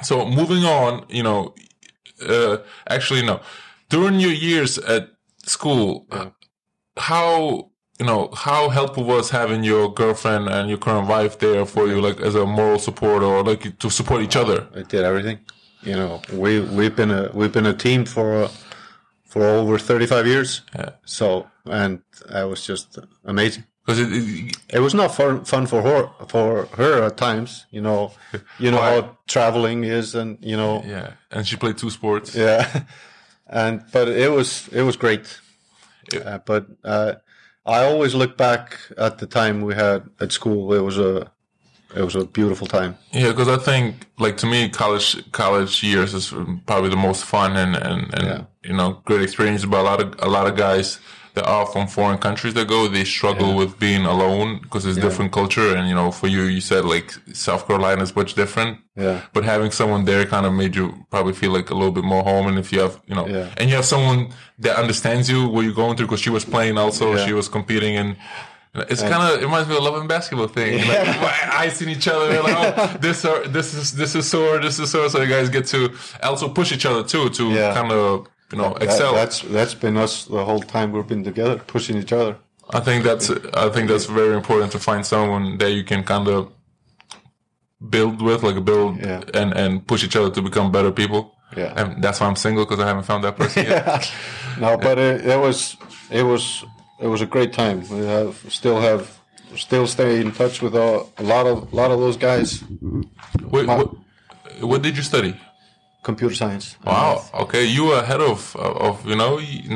so 0.03 0.13
moving 0.39 0.63
on, 0.63 0.91
you 1.17 1.23
know, 1.23 1.55
uh, 2.33 2.57
actually 2.87 3.23
no, 3.29 3.39
during 3.89 4.19
your 4.19 4.31
years 4.31 4.77
at 4.77 5.03
school, 5.55 6.05
uh, 6.11 6.29
how 6.97 7.71
you 7.99 8.05
know 8.05 8.29
how 8.35 8.69
helpful 8.69 9.03
was 9.03 9.29
having 9.29 9.63
your 9.63 9.93
girlfriend 9.93 10.47
and 10.49 10.69
your 10.69 10.77
current 10.77 11.07
wife 11.07 11.39
there 11.39 11.65
for 11.65 11.87
you, 11.87 11.99
like 12.01 12.19
as 12.21 12.35
a 12.35 12.45
moral 12.45 12.79
support 12.79 13.23
or 13.23 13.43
like 13.43 13.77
to 13.79 13.89
support 13.89 14.21
each 14.21 14.35
other? 14.35 14.67
I 14.75 14.83
did 14.83 15.03
everything. 15.03 15.39
You 15.81 15.93
know, 15.95 16.21
we 16.33 16.59
we've 16.59 16.95
been 16.95 17.11
a 17.11 17.29
we've 17.33 17.51
been 17.51 17.65
a 17.65 17.73
team 17.73 18.05
for 18.05 18.49
for 19.25 19.43
over 19.43 19.77
thirty 19.79 20.05
five 20.05 20.27
years. 20.27 20.61
Yeah. 20.75 20.91
So 21.05 21.47
and 21.65 22.01
that 22.29 22.43
was 22.43 22.65
just 22.65 22.99
amazing. 23.25 23.63
Because 23.85 23.99
it, 24.01 24.11
it, 24.11 24.57
It 24.73 24.79
was 24.79 24.93
not 24.93 25.15
fun 25.15 25.45
fun 25.45 25.65
for 25.67 25.81
her 25.81 26.09
for 26.27 26.65
her 26.75 27.03
at 27.03 27.15
times. 27.17 27.65
You 27.71 27.81
know, 27.81 28.11
you 28.59 28.69
know 28.71 28.81
how 28.81 29.17
traveling 29.27 29.85
is, 29.85 30.13
and 30.15 30.37
you 30.41 30.57
know, 30.57 30.83
yeah, 30.85 31.11
and 31.31 31.47
she 31.47 31.55
played 31.57 31.77
two 31.77 31.89
sports. 31.89 32.35
yeah. 32.35 32.83
And 33.49 33.81
but 33.93 34.09
it 34.09 34.29
was 34.31 34.67
it 34.73 34.81
was 34.81 34.97
great. 34.97 35.39
Yeah. 36.11 36.19
Uh, 36.35 36.37
but 36.45 36.65
uh, 36.83 37.13
I 37.67 37.83
always 37.85 38.15
look 38.15 38.37
back 38.37 38.79
at 38.97 39.17
the 39.17 39.27
time 39.27 39.61
we 39.61 39.75
had 39.75 40.03
at 40.19 40.31
school. 40.31 40.73
It 40.73 40.79
was 40.81 40.97
a 40.97 41.29
it 41.95 42.01
was 42.03 42.15
a 42.15 42.25
beautiful 42.25 42.67
time. 42.67 42.97
Yeah, 43.13 43.29
because 43.31 43.47
I 43.47 43.57
think, 43.57 44.07
like 44.19 44.37
to 44.37 44.45
me, 44.45 44.69
college 44.69 45.31
college 45.31 45.83
years 45.83 46.13
is 46.13 46.33
probably 46.65 46.89
the 46.89 46.95
most 47.07 47.23
fun 47.25 47.55
and 47.57 47.75
and, 47.75 48.13
and 48.13 48.25
Yeah. 48.27 48.41
you 48.63 48.75
know 48.75 49.01
great 49.05 49.21
experience. 49.21 49.65
But 49.65 49.79
a 49.81 49.83
lot 49.83 50.01
of 50.01 50.15
a 50.19 50.29
lot 50.29 50.47
of 50.47 50.55
guys 50.55 50.99
that 51.37 51.45
are 51.55 51.65
from 51.73 51.85
foreign 51.87 52.17
countries 52.27 52.53
that 52.57 52.67
go, 52.75 52.79
they 52.87 53.05
struggle 53.17 53.51
with 53.59 53.71
being 53.85 54.03
alone 54.15 54.49
because 54.63 54.83
it's 54.87 54.97
different 55.07 55.31
culture. 55.39 55.69
And 55.75 55.83
you 55.89 55.95
know, 55.99 56.09
for 56.19 56.27
you, 56.35 56.41
you 56.55 56.61
said 56.71 56.83
like 56.95 57.07
South 57.47 57.63
Carolina 57.67 58.01
is 58.07 58.13
much 58.21 58.31
different. 58.41 58.71
Yeah. 59.05 59.21
But 59.33 59.43
having 59.53 59.71
someone 59.79 60.03
there 60.05 60.25
kind 60.25 60.45
of 60.47 60.53
made 60.61 60.73
you 60.79 60.85
probably 61.13 61.33
feel 61.41 61.51
like 61.57 61.67
a 61.69 61.75
little 61.81 61.91
bit 61.99 62.03
more 62.13 62.23
home. 62.31 62.45
And 62.49 62.57
if 62.63 62.67
you 62.73 62.79
have, 62.85 62.99
you 63.09 63.15
know, 63.17 63.27
Yeah. 63.27 63.47
and 63.57 63.69
you 63.69 63.75
have 63.75 63.85
someone 63.85 64.19
that 64.65 64.75
understands 64.83 65.29
you, 65.29 65.39
what 65.53 65.61
you're 65.65 65.73
going 65.83 65.95
through, 65.95 66.07
because 66.07 66.21
she 66.27 66.31
was 66.31 66.45
playing 66.45 66.75
also, 66.83 67.05
Yeah. 67.15 67.25
she 67.25 67.33
was 67.33 67.47
competing 67.57 67.93
and. 68.01 68.15
It's 68.91 69.01
kind 69.01 69.23
of 69.23 69.39
it 69.39 69.45
reminds 69.49 69.67
me 69.69 69.75
of 69.75 69.81
love 69.81 69.95
and 70.01 70.07
basketball 70.07 70.49
thing. 70.49 70.71
Like, 70.87 71.07
eyes 71.61 71.81
in 71.83 71.89
each 71.89 72.07
other, 72.07 72.27
like 72.43 72.57
oh, 72.77 72.97
this 73.05 73.25
or 73.25 73.37
this 73.47 73.73
is 73.73 73.93
this 74.01 74.13
is 74.13 74.29
sore, 74.29 74.59
this 74.59 74.77
is 74.77 74.91
sore. 74.91 75.09
So 75.09 75.17
you 75.23 75.29
guys 75.37 75.49
get 75.49 75.65
to 75.73 75.79
also 76.21 76.47
push 76.59 76.71
each 76.75 76.85
other 76.85 77.03
too 77.13 77.29
to 77.37 77.43
Yeah. 77.49 77.73
kind 77.73 77.91
of 77.91 78.27
you 78.51 78.57
know 78.57 78.73
That- 78.73 78.83
excel. 78.83 79.13
that's 79.13 79.41
that's 79.41 79.73
been 79.73 79.97
us 79.97 80.25
the 80.25 80.43
whole 80.45 80.61
time 80.61 80.91
we've 80.91 81.07
been 81.07 81.23
together, 81.23 81.57
pushing 81.67 81.97
each 81.97 82.13
other. 82.13 82.35
I 82.69 82.79
think 82.81 83.03
that's 83.03 83.29
I 83.65 83.69
think 83.69 83.87
that's 83.89 84.05
very 84.05 84.35
important 84.35 84.71
to 84.73 84.79
find 84.79 85.05
someone 85.05 85.57
that 85.59 85.71
you 85.71 85.83
can 85.83 86.03
kind 86.03 86.27
of 86.27 86.51
build 87.89 88.21
with, 88.21 88.43
like 88.43 88.63
build 88.65 88.97
Yeah. 88.99 89.21
and 89.33 89.53
and 89.55 89.85
push 89.87 90.03
each 90.03 90.15
other 90.15 90.29
to 90.31 90.41
become 90.41 90.71
better 90.71 90.91
people. 90.91 91.33
Yeah. 91.55 91.73
and 91.77 92.03
that's 92.03 92.19
why 92.19 92.27
I'm 92.27 92.35
single 92.35 92.65
because 92.65 92.83
I 92.83 92.87
haven't 92.87 93.03
found 93.05 93.23
that 93.23 93.37
person 93.37 93.63
yet. 93.65 94.11
No, 94.59 94.75
but 94.77 94.97
it, 94.97 95.25
it 95.25 95.39
was 95.39 95.77
it 96.09 96.23
was 96.23 96.65
it 96.99 97.07
was 97.07 97.21
a 97.21 97.25
great 97.25 97.53
time. 97.53 97.87
We 97.89 98.05
have 98.05 98.35
still 98.49 98.81
have 98.81 99.01
still 99.55 99.87
stay 99.87 100.19
in 100.19 100.31
touch 100.31 100.61
with 100.61 100.75
a, 100.75 101.05
a 101.17 101.23
lot 101.23 101.45
of 101.47 101.71
a 101.71 101.75
lot 101.75 101.91
of 101.91 101.99
those 101.99 102.17
guys. 102.17 102.63
Wait, 103.53 103.67
what, 103.67 103.87
what 104.61 104.81
did 104.81 104.97
you 104.97 105.03
study? 105.03 105.35
Computer 106.09 106.35
science. 106.35 106.65
Wow. 106.85 107.13
Okay, 107.43 107.65
you 107.75 107.83
were 107.89 107.99
ahead 108.05 108.21
of 108.21 108.55
of 108.55 108.93
you 109.09 109.15
know 109.21 109.33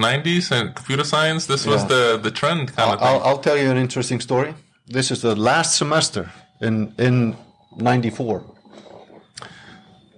'90s 0.08 0.52
and 0.52 0.74
computer 0.80 1.04
science. 1.14 1.46
This 1.54 1.66
was 1.66 1.82
Yeah. 1.82 1.88
the 1.94 2.04
the 2.26 2.32
trend 2.32 2.64
kind 2.78 2.92
of 2.94 3.00
thing. 3.00 3.08
I'll, 3.10 3.22
I'll 3.28 3.42
tell 3.48 3.58
you 3.62 3.70
an 3.72 3.78
interesting 3.78 4.22
story. 4.22 4.54
This 4.94 5.12
is 5.12 5.20
the 5.22 5.36
last 5.36 5.70
semester 5.78 6.24
in 6.62 6.94
in 6.98 7.36
'94. 7.78 8.42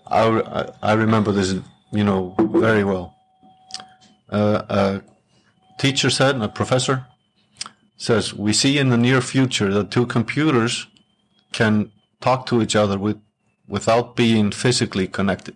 I, 0.07 0.21
I 0.59 0.91
I 0.91 0.93
remember 0.95 1.31
this, 1.33 1.49
you 1.91 2.03
know, 2.03 2.35
very 2.63 2.83
well. 2.83 3.05
Uh, 4.29 4.61
a 4.69 5.01
teacher 5.79 6.09
said, 6.09 6.41
a 6.41 6.47
professor 6.47 7.05
says, 7.97 8.33
we 8.33 8.53
see 8.53 8.77
in 8.77 8.89
the 8.89 8.97
near 8.97 9.21
future 9.21 9.73
that 9.73 9.89
two 9.91 10.05
computers 10.05 10.87
can 11.51 11.91
talk 12.19 12.45
to 12.45 12.61
each 12.61 12.75
other 12.75 12.97
with 12.99 13.17
without 13.67 14.15
being 14.15 14.51
physically 14.53 15.07
connected. 15.07 15.55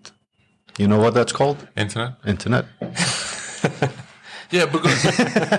You 0.77 0.87
know 0.87 0.99
what 0.99 1.13
that's 1.13 1.31
called? 1.31 1.67
Internet. 1.75 2.13
Internet. 2.25 2.65
Yeah, 4.49 4.65
because 4.65 5.03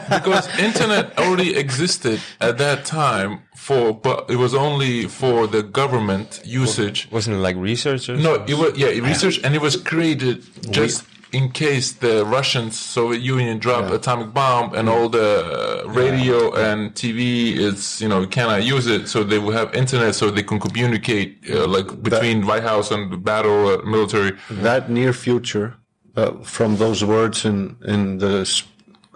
because 0.09 0.59
internet 0.59 1.19
already 1.19 1.57
existed 1.57 2.21
at 2.41 2.57
that 2.59 2.87
time 2.87 3.43
for, 3.55 3.93
but 3.93 4.31
it 4.31 4.37
was 4.37 4.55
only 4.55 5.07
for 5.07 5.47
the 5.47 5.63
government 5.63 6.41
usage. 6.45 7.09
Wasn't 7.13 7.37
it 7.37 7.41
like 7.41 7.57
researchers? 7.57 8.23
No, 8.23 8.37
it 8.47 8.55
was 8.55 8.79
yeah 8.79 8.89
research, 8.89 9.41
and 9.45 9.55
it 9.55 9.61
was 9.61 9.77
created 9.77 10.43
just 10.73 11.05
in 11.33 11.51
case 11.51 11.93
the 11.93 12.25
Russians, 12.25 12.79
Soviet 12.79 13.21
Union, 13.21 13.59
drop 13.59 13.91
atomic 13.91 14.33
bomb, 14.33 14.75
and 14.75 14.89
all 14.89 15.09
the 15.09 15.85
uh, 15.85 15.89
radio 15.89 16.55
and 16.55 16.95
TV 16.95 17.57
is 17.57 18.01
you 18.01 18.09
know 18.09 18.27
cannot 18.27 18.65
use 18.65 18.87
it, 18.87 19.09
so 19.09 19.23
they 19.23 19.39
will 19.39 19.53
have 19.53 19.75
internet, 19.75 20.15
so 20.15 20.31
they 20.31 20.43
can 20.43 20.59
communicate 20.59 21.39
uh, 21.51 21.67
like 21.67 22.03
between 22.03 22.47
White 22.47 22.63
House 22.63 22.91
and 22.91 23.13
the 23.13 23.17
battle 23.17 23.69
uh, 23.69 23.83
military. 23.85 24.33
that 24.51 24.91
near 24.91 25.13
future 25.13 25.77
uh, 26.17 26.33
from 26.43 26.77
those 26.77 27.05
words 27.05 27.45
in 27.45 27.77
in 27.85 28.19
the 28.19 28.63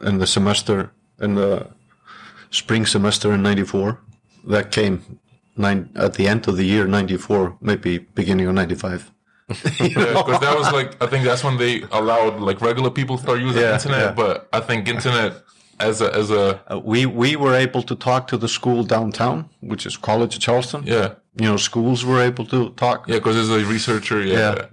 in 0.03 0.19
the 0.19 0.27
semester 0.27 0.93
in 1.21 1.35
the 1.35 1.67
spring 2.51 2.87
semester 2.87 3.33
in 3.33 3.43
'94. 3.43 3.99
That 4.49 4.71
came 4.73 5.21
nine 5.57 5.89
at 5.95 6.15
the 6.15 6.27
end 6.29 6.49
of 6.49 6.57
the 6.57 6.65
year 6.65 6.87
'94, 6.87 7.57
maybe 7.61 7.99
beginning 7.99 8.47
of 8.47 8.55
'95. 8.55 9.13
because 9.78 10.40
that 10.40 10.55
was 10.61 10.70
like 10.72 10.90
I 11.03 11.07
think 11.07 11.24
that's 11.24 11.44
when 11.44 11.57
they 11.59 11.82
allowed 11.90 12.40
like 12.40 12.61
regular 12.61 12.90
people 12.90 13.16
to 13.16 13.22
start 13.22 13.40
using 13.40 13.62
Yeah, 13.62 13.74
internet. 13.74 14.00
yeah. 14.00 14.12
But 14.12 14.48
I 14.53 14.61
think 14.61 14.88
internet 14.88 15.32
as 15.80 16.00
a 16.00 16.09
as 16.14 16.30
a 16.30 16.61
Uh, 16.70 16.78
we 16.92 17.07
we 17.07 17.36
were 17.36 17.55
able 17.55 17.82
to 17.90 17.94
talk 17.94 18.26
to 18.28 18.36
the 18.36 18.48
school 18.48 18.84
downtown, 18.84 19.48
which 19.61 19.86
is 19.86 19.96
College 19.96 20.34
of 20.36 20.40
Charleston. 20.42 20.82
yeah 20.86 21.09
You 21.40 21.46
know, 21.48 21.57
schools 21.59 22.05
were 22.05 22.20
able 22.30 22.46
to 22.46 22.70
talk. 22.84 22.98
yeah 23.09 23.18
because 23.18 23.36
as 23.44 23.50
a 23.50 23.61
researcher 23.74 24.20
yeah, 24.22 24.38
Yeah. 24.55 24.66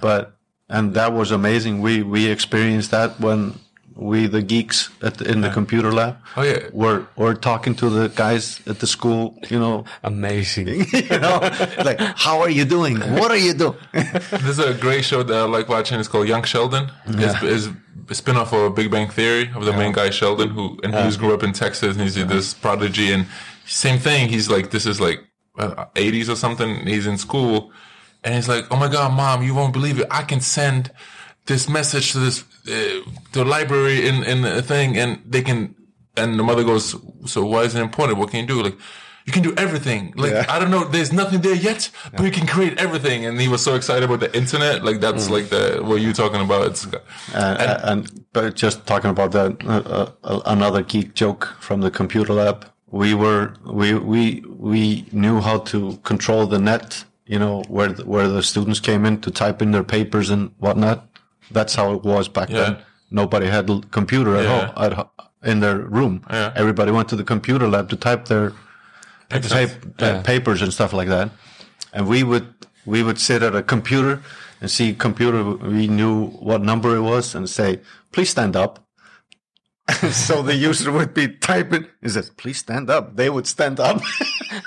but 0.00 0.22
and 0.68 0.94
that 0.94 1.12
was 1.12 1.30
amazing. 1.30 1.74
We 1.82 2.02
we 2.02 2.20
experienced 2.36 2.90
that 2.90 3.10
when 3.20 3.40
we 3.96 4.26
the 4.26 4.42
geeks 4.42 4.90
at 5.02 5.18
the, 5.18 5.30
in 5.30 5.40
the 5.40 5.50
computer 5.50 5.92
lab 5.92 6.16
oh 6.36 6.42
yeah 6.42 6.58
We 6.72 6.86
were 6.86 7.06
were 7.16 7.34
talking 7.34 7.74
to 7.76 7.90
the 7.90 8.08
guys 8.08 8.60
at 8.66 8.78
the 8.80 8.86
school. 8.86 9.38
You 9.50 9.58
know, 9.58 9.84
Amazing. 10.02 10.68
you 10.92 11.18
know, 11.18 11.38
like 11.84 12.00
how 12.16 12.40
are 12.40 12.50
you 12.50 12.64
doing? 12.64 12.96
What 13.20 13.30
are 13.30 13.36
you 13.36 13.54
doing? 13.54 13.76
There's 14.44 14.58
a 14.58 14.74
great 14.74 15.04
show 15.04 15.22
that 15.22 15.36
I 15.36 15.44
like 15.44 15.68
watching. 15.68 15.98
It's 16.00 16.08
called 16.08 16.28
Young 16.28 16.44
Sheldon. 16.44 16.90
It's, 17.06 17.42
it's 17.42 17.66
a 18.10 18.14
spin-off 18.14 18.52
of 18.52 18.74
Big 18.74 18.90
Bang 18.90 19.08
Theory 19.08 19.50
of 19.54 19.64
the 19.64 19.72
main 19.72 19.92
guy 19.92 20.10
Sheldon, 20.10 20.50
who 20.50 20.78
and 20.82 20.94
he 20.94 21.00
just 21.02 21.18
grew 21.18 21.34
up 21.34 21.42
in 21.42 21.52
Texas 21.52 21.96
and 21.96 22.02
he's 22.02 22.14
this 22.14 22.54
prodigy. 22.54 23.12
And 23.12 23.26
same 23.66 23.98
thing. 23.98 24.28
He's 24.28 24.48
like, 24.50 24.70
this 24.70 24.86
is 24.86 25.00
like 25.00 25.20
uh, 25.58 25.86
80s 25.94 26.28
or 26.28 26.36
something. 26.36 26.86
He's 26.86 27.06
in 27.06 27.18
school 27.18 27.72
and 28.24 28.34
he's 28.34 28.48
like, 28.48 28.64
oh 28.70 28.76
my 28.76 28.88
god, 28.88 29.12
mom, 29.12 29.42
you 29.42 29.54
won't 29.54 29.72
believe 29.72 29.98
it. 29.98 30.06
I 30.10 30.22
can 30.22 30.40
send 30.40 30.90
this 31.46 31.68
message 31.68 32.12
to 32.12 32.18
this 32.18 32.44
uh, 32.68 33.00
the 33.32 33.44
library 33.44 34.06
in 34.08 34.22
in 34.24 34.44
a 34.44 34.62
thing, 34.62 34.96
and 34.96 35.22
they 35.26 35.42
can. 35.42 35.74
And 36.14 36.38
the 36.38 36.42
mother 36.42 36.62
goes, 36.62 36.94
so 37.24 37.42
why 37.46 37.62
is 37.62 37.74
it 37.74 37.80
important? 37.80 38.18
What 38.18 38.30
can 38.30 38.40
you 38.40 38.46
do? 38.46 38.62
Like. 38.62 38.76
You 39.24 39.32
can 39.32 39.44
do 39.44 39.54
everything. 39.56 40.12
Like 40.16 40.32
Yeah. 40.32 40.44
I 40.48 40.58
don't 40.58 40.72
know, 40.72 40.82
there's 40.82 41.12
nothing 41.12 41.42
there 41.42 41.54
yet, 41.54 41.90
but 42.16 42.24
you 42.24 42.32
can 42.32 42.44
create 42.46 42.76
everything. 42.78 43.24
And 43.24 43.40
he 43.40 43.46
was 43.46 43.62
so 43.62 43.76
excited 43.76 44.02
about 44.02 44.18
the 44.18 44.36
internet. 44.36 44.84
Like 44.84 44.98
that's 45.00 45.30
like 45.30 45.48
the 45.48 45.80
what 45.80 46.00
you're 46.00 46.12
talking 46.12 46.40
about. 46.40 46.66
It's 46.66 46.84
and, 47.32 47.70
and 47.90 48.24
but 48.32 48.56
just 48.56 48.84
talking 48.84 49.10
about 49.10 49.30
that, 49.30 49.64
uh, 49.64 50.10
uh, 50.24 50.40
another 50.46 50.82
geek 50.82 51.14
joke 51.14 51.54
from 51.60 51.82
the 51.82 51.90
computer 51.90 52.32
lab. 52.32 52.66
We 52.90 53.14
were 53.14 53.54
we 53.64 53.94
we 53.94 54.42
we 54.70 55.06
knew 55.12 55.40
how 55.40 55.58
to 55.72 55.98
control 56.02 56.46
the 56.48 56.58
net. 56.58 57.04
You 57.24 57.38
know 57.38 57.62
where 57.68 57.92
the, 57.92 58.04
where 58.04 58.26
the 58.26 58.42
students 58.42 58.80
came 58.80 59.06
in 59.06 59.20
to 59.20 59.30
type 59.30 59.62
in 59.62 59.70
their 59.70 59.84
papers 59.84 60.30
and 60.30 60.50
whatnot. 60.58 61.06
That's 61.50 61.74
how 61.74 61.92
it 61.94 62.02
was 62.04 62.28
back 62.28 62.48
Yeah. 62.50 62.62
then. 62.64 62.76
Nobody 63.10 63.46
had 63.46 63.68
a 63.68 63.80
computer 63.90 64.36
at 64.36 64.44
Yeah. 64.44 64.66
home 64.66 64.92
at, 64.92 65.08
in 65.50 65.60
their 65.60 65.78
room. 65.78 66.22
Yeah. 66.30 66.52
Everybody 66.54 66.90
went 66.92 67.08
to 67.08 67.16
the 67.16 67.24
computer 67.24 67.68
lab 67.68 67.88
to 67.90 67.96
type 67.96 68.26
their 68.26 68.52
tape, 69.30 69.44
sense. 69.70 69.74
uh, 69.98 70.22
papers 70.22 70.62
and 70.62 70.72
stuff 70.72 70.92
like 70.92 71.08
that. 71.08 71.30
And 71.92 72.06
we 72.08 72.22
would 72.22 72.46
we 72.86 73.02
would 73.02 73.18
sit 73.20 73.42
at 73.42 73.54
a 73.54 73.62
computer 73.62 74.20
and 74.60 74.70
see 74.70 74.94
computer. 74.94 75.42
We 75.44 75.86
knew 75.88 76.26
what 76.40 76.62
number 76.62 76.96
it 76.96 77.00
was 77.02 77.34
and 77.34 77.48
say, 77.48 77.80
"Please 78.12 78.30
stand 78.30 78.56
up." 78.56 78.78
so 80.12 80.42
the 80.42 80.54
user 80.54 80.92
would 80.92 81.12
be 81.12 81.26
typing. 81.28 81.86
He 82.00 82.08
says, 82.08 82.30
"Please 82.30 82.58
stand 82.58 82.88
up." 82.88 83.16
They 83.16 83.28
would 83.28 83.48
stand 83.48 83.80
up. 83.80 84.00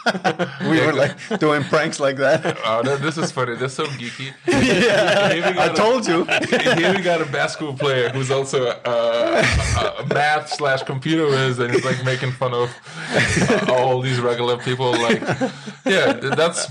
we 0.70 0.82
were 0.82 0.92
like 0.94 1.16
doing 1.40 1.64
pranks 1.64 2.00
like 2.00 2.18
that. 2.18 2.58
Oh, 2.66 2.82
that, 2.84 3.02
this 3.02 3.18
is 3.18 3.32
funny. 3.32 3.56
That's 3.56 3.76
so 3.76 3.86
geeky. 3.86 4.34
yeah, 4.48 5.30
I 5.32 5.54
got 5.54 5.72
a- 5.72 5.74
told 5.74 6.08
you. 6.08 6.26
Here 6.26 6.94
we 6.94 7.02
got 7.02 7.22
a 7.22 7.26
basketball 7.32 7.78
player 7.78 8.10
who's 8.10 8.30
also 8.32 8.66
a, 8.66 8.82
a, 8.86 10.04
a 10.04 10.06
math 10.14 10.50
slash 10.50 10.84
computer 10.84 11.26
whiz, 11.28 11.60
and 11.60 11.72
he's 11.74 11.86
like 11.86 12.04
making 12.04 12.32
fun 12.32 12.54
of 12.54 12.70
uh, 13.50 13.72
all 13.74 14.02
these 14.02 14.20
regular 14.20 14.58
people. 14.58 14.92
Like, 14.92 15.22
yeah, 15.86 16.14
that's 16.14 16.68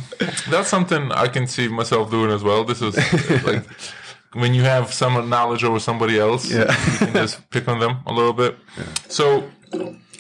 that's 0.48 0.68
something 0.68 1.12
I 1.12 1.28
can 1.28 1.46
see 1.46 1.68
myself 1.68 2.10
doing 2.10 2.30
as 2.30 2.42
well. 2.42 2.64
This 2.64 2.82
is 2.82 2.94
like 3.44 3.64
when 4.34 4.54
you 4.54 4.62
have 4.62 4.92
some 4.92 5.28
knowledge 5.28 5.64
over 5.64 5.80
somebody 5.80 6.18
else, 6.18 6.50
Yeah. 6.50 6.70
you 6.92 6.98
can 6.98 7.12
just 7.22 7.48
pick 7.50 7.68
on 7.68 7.78
them 7.80 7.96
a 8.06 8.12
little 8.12 8.32
bit. 8.32 8.56
So 9.08 9.44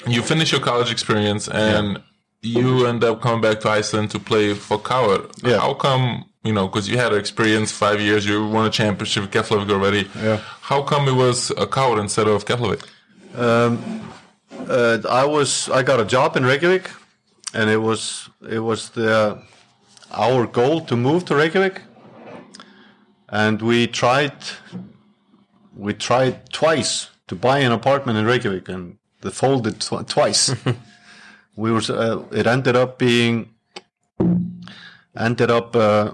you 0.06 0.22
finish 0.22 0.52
your 0.52 0.60
college 0.60 0.90
experience 0.90 1.48
and 1.48 2.00
you 2.42 2.86
end 2.86 3.02
up 3.04 3.20
coming 3.22 3.40
back 3.40 3.60
to 3.60 3.68
Iceland 3.70 4.10
to 4.10 4.18
play 4.18 4.54
for 4.54 4.78
KR. 4.78 5.26
Yeah. 5.48 5.58
How 5.60 5.74
come, 5.74 6.24
you 6.44 6.52
know, 6.52 6.66
because 6.68 6.88
you 6.90 6.98
had 6.98 7.12
an 7.12 7.18
experience 7.18 7.72
five 7.72 8.00
years, 8.00 8.26
you 8.26 8.46
won 8.48 8.66
a 8.66 8.70
championship 8.70 9.22
with 9.24 9.30
Keflavik 9.32 9.70
already. 9.70 10.08
Yeah. 10.22 10.38
How 10.70 10.82
come 10.82 11.08
it 11.08 11.14
was 11.14 11.50
a 11.56 11.66
KR 11.66 11.98
instead 12.00 12.28
of 12.28 12.44
Keflavik? 12.44 12.82
uh, 14.68 14.98
I 15.10 15.24
was 15.24 15.68
I 15.70 15.82
got 15.82 16.00
a 16.00 16.04
job 16.04 16.36
in 16.36 16.44
Reykjavik, 16.44 16.90
and 17.54 17.70
it 17.70 17.78
was 17.78 18.28
it 18.48 18.60
was 18.60 18.90
the 18.90 19.38
our 20.12 20.46
goal 20.46 20.80
to 20.82 20.96
move 20.96 21.24
to 21.26 21.34
Reykjavik, 21.34 21.80
and 23.28 23.62
we 23.62 23.86
tried 23.86 24.34
we 25.76 25.92
tried 25.94 26.50
twice 26.50 27.10
to 27.26 27.34
buy 27.34 27.58
an 27.58 27.72
apartment 27.72 28.18
in 28.18 28.26
Reykjavik, 28.26 28.68
and 28.68 28.98
they 29.22 29.30
folded 29.30 29.80
tw- 29.80 30.06
twice. 30.06 30.54
we 31.56 31.70
were 31.72 31.82
uh, 31.88 32.22
it 32.30 32.46
ended 32.46 32.76
up 32.76 32.98
being 32.98 33.50
ended 35.16 35.50
up. 35.50 35.74
Uh, 35.74 36.12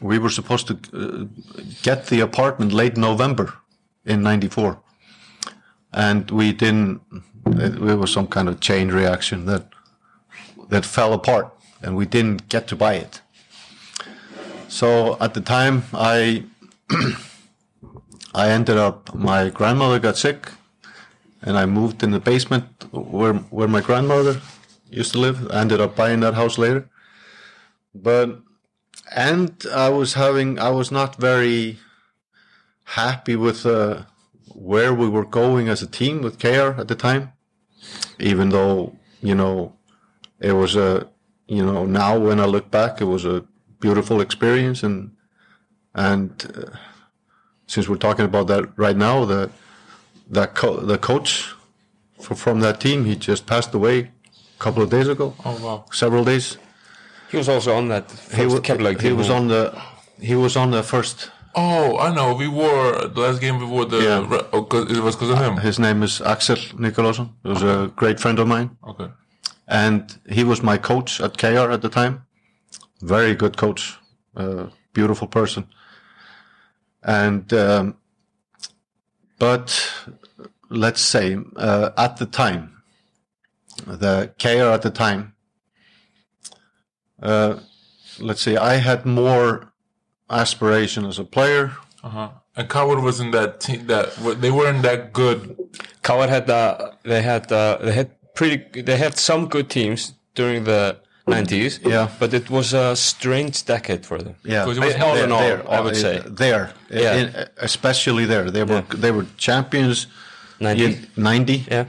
we 0.00 0.18
were 0.18 0.30
supposed 0.30 0.66
to 0.66 0.74
uh, 0.92 1.24
get 1.82 2.06
the 2.06 2.20
apartment 2.20 2.72
late 2.72 2.96
November 2.96 3.54
in 4.04 4.22
'94 4.22 4.78
and 5.94 6.30
we 6.30 6.52
didn't. 6.52 7.00
It, 7.46 7.74
it 7.76 7.96
was 7.96 8.12
some 8.12 8.26
kind 8.26 8.48
of 8.48 8.60
chain 8.60 8.88
reaction 8.88 9.46
that 9.46 9.68
that 10.68 10.84
fell 10.84 11.12
apart, 11.12 11.56
and 11.82 11.96
we 11.96 12.04
didn't 12.04 12.48
get 12.48 12.66
to 12.68 12.76
buy 12.76 12.94
it. 12.94 13.22
So 14.74 15.16
at 15.20 15.34
the 15.34 15.40
time, 15.40 15.84
I 15.92 16.42
I 18.34 18.48
ended 18.50 18.76
up. 18.76 19.14
My 19.14 19.48
grandmother 19.48 20.00
got 20.00 20.16
sick, 20.16 20.50
and 21.42 21.56
I 21.56 21.64
moved 21.64 22.02
in 22.02 22.10
the 22.10 22.18
basement 22.18 22.66
where 22.90 23.34
where 23.56 23.68
my 23.68 23.80
grandmother 23.80 24.40
used 24.90 25.12
to 25.12 25.20
live. 25.20 25.48
I 25.52 25.60
ended 25.60 25.80
up 25.80 25.94
buying 25.94 26.18
that 26.20 26.34
house 26.34 26.58
later, 26.58 26.90
but 27.94 28.40
and 29.14 29.64
I 29.72 29.90
was 29.90 30.14
having. 30.14 30.58
I 30.58 30.70
was 30.70 30.90
not 30.90 31.16
very 31.20 31.78
happy 32.98 33.36
with. 33.36 33.64
Uh, 33.64 34.02
where 34.54 34.94
we 34.94 35.08
were 35.08 35.24
going 35.24 35.68
as 35.68 35.82
a 35.82 35.86
team 35.86 36.22
with 36.22 36.38
KR 36.38 36.80
at 36.80 36.86
the 36.86 36.94
time, 36.94 37.32
even 38.20 38.50
though, 38.50 38.96
you 39.20 39.34
know, 39.34 39.74
it 40.38 40.52
was 40.52 40.76
a, 40.76 41.08
you 41.48 41.64
know, 41.66 41.84
now 41.84 42.16
when 42.16 42.38
I 42.38 42.44
look 42.44 42.70
back, 42.70 43.00
it 43.00 43.06
was 43.06 43.24
a 43.24 43.44
beautiful 43.84 44.18
experience. 44.28 44.82
And, 44.86 44.98
and 45.94 46.30
uh, 46.56 46.76
since 47.72 47.84
we're 47.88 48.04
talking 48.08 48.24
about 48.32 48.46
that 48.52 48.64
right 48.86 48.96
now, 49.08 49.16
the, 49.32 49.50
that 50.36 50.50
co- 50.60 50.80
the 50.92 50.98
coach 51.10 51.30
for, 52.24 52.34
from 52.44 52.60
that 52.60 52.76
team, 52.80 53.04
he 53.04 53.14
just 53.30 53.42
passed 53.46 53.72
away 53.74 53.96
a 54.58 54.60
couple 54.64 54.82
of 54.82 54.88
days 54.96 55.08
ago, 55.14 55.26
Oh, 55.44 55.56
wow. 55.66 55.84
several 55.92 56.24
days. 56.24 56.46
He 57.30 57.36
was 57.36 57.48
also 57.48 57.70
on 57.80 57.88
that 57.88 58.04
He, 58.10 58.36
first 58.42 58.54
wa- 58.54 58.60
Keflavík 58.68 59.00
he 59.08 59.12
was 59.12 59.28
on 59.38 59.48
the, 59.48 59.62
he 60.30 60.34
was 60.44 60.56
on 60.56 60.70
the 60.70 60.82
first, 60.82 61.30
Oh, 61.56 61.98
I 62.06 62.08
know. 62.16 62.28
We 62.34 62.48
wore 62.48 62.86
the 63.14 63.20
last 63.24 63.40
game. 63.40 63.56
We 63.60 63.66
wore 63.74 63.84
the. 63.92 63.98
Yeah. 64.08 64.42
Oh, 64.52 64.62
'cause 64.70 64.90
it 64.90 65.00
was 65.08 65.14
because 65.14 65.30
of 65.34 65.38
him. 65.46 65.54
his 65.68 65.78
name 65.78 66.02
is 66.02 66.20
Axel 66.20 66.56
Nikulásson. 66.84 67.26
He 67.44 67.48
was 67.54 67.62
a 67.62 67.92
great 68.00 68.18
friend 68.24 68.38
of 68.40 68.46
mine. 68.54 68.68
Okay. 68.90 69.08
and 69.68 70.02
he 70.36 70.42
was 70.50 70.58
my 70.70 70.76
coach 70.90 71.10
at 71.20 71.32
KR 71.42 71.68
at 71.76 71.80
the 71.86 71.88
time. 72.00 72.14
Very 73.04 73.34
good 73.34 73.58
coach, 73.58 73.98
uh, 74.34 74.68
beautiful 74.94 75.28
person. 75.28 75.66
And 77.02 77.52
um, 77.52 77.96
but 79.38 79.92
let's 80.70 81.02
say 81.02 81.36
uh, 81.56 81.90
at 81.98 82.16
the 82.16 82.24
time, 82.24 82.82
the 83.86 84.32
KR 84.38 84.72
at 84.72 84.80
the 84.80 84.90
time, 84.90 85.34
uh, 87.22 87.58
let's 88.18 88.40
say 88.40 88.56
I 88.56 88.76
had 88.76 89.04
more 89.04 89.74
aspiration 90.30 91.04
as 91.04 91.18
a 91.18 91.24
player. 91.24 91.76
Uh 92.02 92.08
huh. 92.08 92.30
And 92.56 92.68
KR 92.70 93.00
wasn't 93.00 93.32
that 93.32 93.60
team. 93.60 93.86
That 93.86 94.16
they 94.40 94.50
weren't 94.50 94.82
that 94.82 95.12
good. 95.12 95.58
KR 96.02 96.28
had 96.36 96.48
uh, 96.48 96.92
they 97.02 97.20
had 97.20 97.52
uh, 97.52 97.78
they 97.82 97.92
had 97.92 98.10
pretty 98.34 98.80
they 98.80 98.96
had 98.96 99.18
some 99.18 99.48
good 99.48 99.68
teams 99.68 100.14
during 100.34 100.64
the 100.64 101.03
90s. 101.26 101.80
Yeah. 101.84 102.08
But 102.18 102.32
it 102.34 102.50
was 102.50 102.72
a 102.74 102.94
strange 102.96 103.64
decade 103.64 104.04
for 104.06 104.18
them. 104.18 104.34
Yeah, 104.44 104.64
Because 104.64 104.78
it 104.78 104.84
was 104.84 104.94
all 105.02 105.14
There- 105.14 105.24
in 105.24 105.32
all, 105.32 105.40
there, 105.40 105.62
I 105.70 105.80
would 105.80 105.94
uh, 105.94 105.96
say. 105.96 106.22
there, 106.26 106.72
Yeah. 106.90 107.14
in- 107.20 107.48
especially 107.56 108.26
there, 108.26 108.50
they 108.50 108.64
were 108.64 108.82
they 109.02 109.10
were 109.10 109.26
champions 109.36 110.06
90. 110.60 110.84
in 110.84 111.06
ninety. 111.16 111.64
Yeah. 111.70 111.84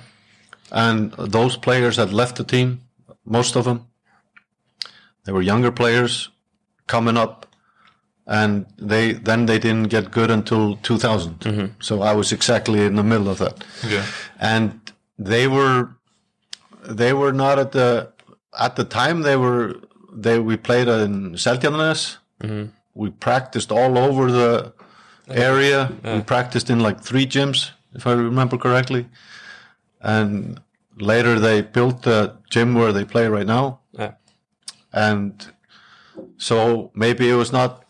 and 0.71 1.11
those 1.31 1.57
players 1.57 1.95
that 1.95 2.11
left 2.11 2.35
the 2.35 2.43
team, 2.43 2.79
most 3.23 3.55
of 3.55 3.63
them, 3.63 3.79
they 5.23 5.31
were 5.31 5.43
younger 5.43 5.71
players 5.71 6.29
coming 6.87 7.17
up, 7.17 7.45
and 8.27 8.65
they 8.77 9.13
then 9.13 9.45
they 9.45 9.59
didn't 9.59 9.89
get 9.89 10.11
good 10.11 10.31
until 10.31 10.75
2000. 10.81 11.69
So 11.79 12.01
I 12.01 12.13
was 12.15 12.31
exactly 12.31 12.79
in 12.85 12.95
the 12.95 13.03
middle 13.03 13.29
of 13.29 13.37
that, 13.37 13.63
Yeah. 13.87 14.03
and 14.39 14.71
they 15.19 15.47
were 15.47 15.87
they 16.95 17.13
were 17.13 17.33
not 17.33 17.59
at 17.59 17.71
the 17.71 18.07
at 18.57 18.75
the 18.75 18.83
time 18.83 19.21
they 19.21 19.35
were 19.35 19.75
they 20.11 20.39
we 20.39 20.57
played 20.57 20.87
in 20.87 21.33
Seltjarnarnes. 21.33 22.17
Mm-hmm. 22.41 22.71
We 22.93 23.09
practiced 23.09 23.71
all 23.71 23.97
over 23.97 24.31
the 24.31 24.73
area. 25.27 25.91
We 26.03 26.21
practiced 26.21 26.69
in 26.69 26.79
like 26.79 27.01
three 27.01 27.25
gyms, 27.25 27.71
if 27.93 28.07
I 28.07 28.13
remember 28.13 28.57
correctly. 28.57 29.07
And 30.01 30.61
later 30.97 31.39
they 31.39 31.61
built 31.61 32.03
the 32.03 32.37
gym 32.49 32.75
where 32.75 32.93
they 32.93 33.03
play 33.03 33.27
right 33.27 33.45
now. 33.45 33.79
Yeah. 33.91 34.13
And 34.93 35.45
so 36.37 36.91
maybe 36.93 37.29
it 37.29 37.35
was 37.35 37.51
not, 37.51 37.85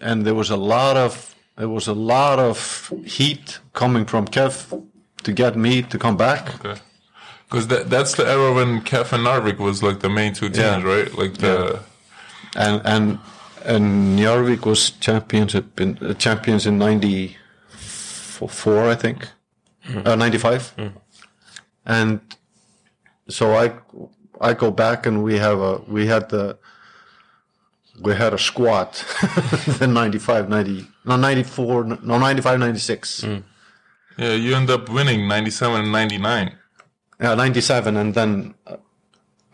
and 0.00 0.24
there 0.24 0.34
was 0.34 0.50
a 0.50 0.56
lot 0.56 0.96
of, 0.96 1.34
there 1.56 1.68
was 1.68 1.86
a 1.86 1.92
lot 1.92 2.38
of 2.38 2.90
heat 3.04 3.58
coming 3.74 4.06
from 4.06 4.26
Kef 4.26 4.72
to 5.22 5.32
get 5.32 5.56
me 5.56 5.82
to 5.82 5.98
come 5.98 6.16
back. 6.16 6.64
Okay. 6.64 6.80
Because 7.48 7.68
that, 7.68 7.90
that's 7.90 8.14
the 8.16 8.26
era 8.26 8.52
when 8.52 8.80
Kef 8.82 9.12
and 9.12 9.24
Njarvik 9.26 9.58
was 9.58 9.82
like 9.82 10.00
the 10.00 10.08
main 10.08 10.32
two 10.32 10.46
teams, 10.48 10.58
Yeah. 10.58 10.82
right? 10.82 11.12
Like 11.16 11.34
the 11.38 11.80
And, 12.56 12.80
and, 12.84 13.18
and 13.64 14.18
Njarvik 14.18 14.64
was 14.66 14.90
championship 14.90 15.80
in, 15.80 15.98
uh, 16.00 16.14
champions 16.14 16.66
in 16.66 16.78
94, 16.78 18.90
I 18.90 18.94
think, 18.94 19.28
uh, 20.04 20.16
95. 20.16 20.74
And 21.86 22.20
so 23.28 23.54
I, 23.54 23.72
I 24.40 24.54
go 24.54 24.70
back 24.70 25.06
and 25.06 25.22
we 25.22 25.38
have 25.38 25.60
a, 25.60 25.76
we 25.86 26.06
had 26.06 26.30
the, 26.30 26.56
we 28.00 28.14
had 28.14 28.32
a 28.34 28.38
squad 28.38 28.98
in 29.80 29.92
95, 29.92 30.48
90, 30.48 30.86
no, 31.04 31.16
94, 31.16 31.84
no, 31.84 32.18
95, 32.18 32.58
96. 32.58 33.24
yeah, 34.18 34.32
you 34.32 34.54
end 34.56 34.70
up 34.70 34.88
winning 34.88 35.28
ninety 35.28 35.50
seven 35.50 35.80
and 35.82 35.92
ninety 35.92 36.18
nine. 36.18 36.56
Yeah, 37.20 37.34
97, 37.34 37.96
and 37.96 38.14
then, 38.14 38.54
uh, 38.66 38.76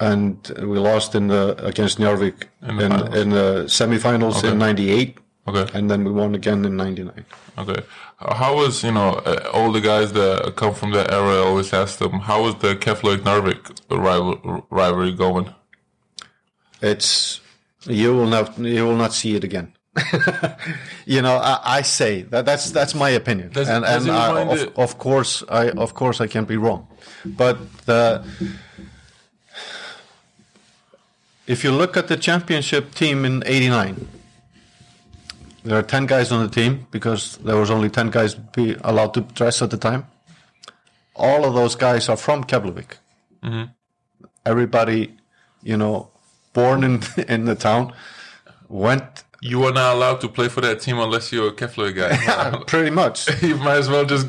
and 0.00 0.48
we 0.62 0.78
lost 0.78 1.14
in 1.14 1.28
the, 1.28 1.54
against 1.64 1.98
Njarvik 1.98 2.44
In 2.62 2.70
in, 2.70 2.76
the 2.78 2.84
in, 2.84 3.30
finals. 3.30 3.34
the 3.34 3.84
semifinals 3.86 4.36
Okay. 4.38 4.48
in 4.52 4.58
98, 4.58 5.18
Okay. 5.48 5.66
and 5.78 5.90
then 5.90 6.04
we 6.04 6.10
won 6.12 6.34
again 6.34 6.64
in 6.64 6.76
99. 6.76 7.24
Okay. 7.58 7.82
How 8.18 8.54
was, 8.56 8.82
you 8.82 8.92
know, 8.92 9.14
uh, 9.26 9.50
all 9.52 9.72
the 9.72 9.80
guys 9.80 10.12
that 10.12 10.54
come 10.56 10.74
from 10.74 10.92
that 10.92 11.10
era, 11.12 11.34
I 11.36 11.38
always 11.38 11.72
ask 11.72 11.98
them, 11.98 12.12
how 12.20 12.42
was 12.44 12.54
the 12.56 12.76
Keflavik 12.76 13.22
Njarvik 13.24 13.62
rival, 13.90 14.66
rivalry 14.70 15.12
going? 15.12 15.52
It's, 16.80 17.40
you 17.86 18.14
will 18.14 18.26
not, 18.26 18.58
you 18.58 18.86
will 18.86 18.96
not 18.96 19.12
see 19.12 19.34
it 19.36 19.44
again. 19.44 19.74
you 21.06 21.20
know, 21.20 21.36
I, 21.36 21.78
I 21.78 21.82
say 21.82 22.22
that 22.22 22.44
that's 22.46 22.70
that's 22.70 22.94
my 22.94 23.10
opinion, 23.10 23.50
Does- 23.50 23.68
and 23.68 23.84
does 23.84 24.06
and 24.06 24.16
I, 24.16 24.42
of, 24.42 24.78
of 24.78 24.98
course 24.98 25.42
I 25.48 25.70
of 25.70 25.94
course 25.94 26.20
I 26.20 26.28
can 26.28 26.44
be 26.44 26.56
wrong, 26.56 26.86
but 27.24 27.58
the 27.86 28.24
if 31.46 31.64
you 31.64 31.72
look 31.72 31.96
at 31.96 32.06
the 32.06 32.16
championship 32.16 32.94
team 32.94 33.24
in 33.24 33.42
'89, 33.44 34.06
there 35.64 35.76
are 35.76 35.82
ten 35.82 36.06
guys 36.06 36.30
on 36.30 36.40
the 36.46 36.48
team 36.48 36.86
because 36.92 37.36
there 37.38 37.56
was 37.56 37.68
only 37.70 37.90
ten 37.90 38.10
guys 38.10 38.34
be 38.36 38.76
allowed 38.84 39.12
to 39.14 39.22
dress 39.22 39.60
at 39.60 39.70
the 39.70 39.76
time. 39.76 40.06
All 41.16 41.44
of 41.44 41.54
those 41.54 41.74
guys 41.74 42.08
are 42.08 42.16
from 42.16 42.44
Keflavik. 42.44 42.92
Mm-hmm. 43.42 43.64
Everybody, 44.46 45.16
you 45.64 45.76
know, 45.76 46.10
born 46.52 46.84
in 46.84 47.02
in 47.28 47.46
the 47.46 47.56
town, 47.56 47.92
went 48.68 49.24
You 49.42 49.64
are 49.64 49.72
not 49.72 49.94
allowed 49.96 50.20
to 50.20 50.28
play 50.28 50.48
for 50.48 50.60
that 50.60 50.80
team 50.80 50.98
unless 50.98 51.32
you're 51.32 51.48
a 51.48 51.52
Keflavik 51.52 51.96
guy. 51.96 52.62
pretty 52.66 52.90
much. 52.90 53.42
you 53.42 53.56
might 53.56 53.78
as 53.78 53.88
well 53.88 54.04
just 54.04 54.26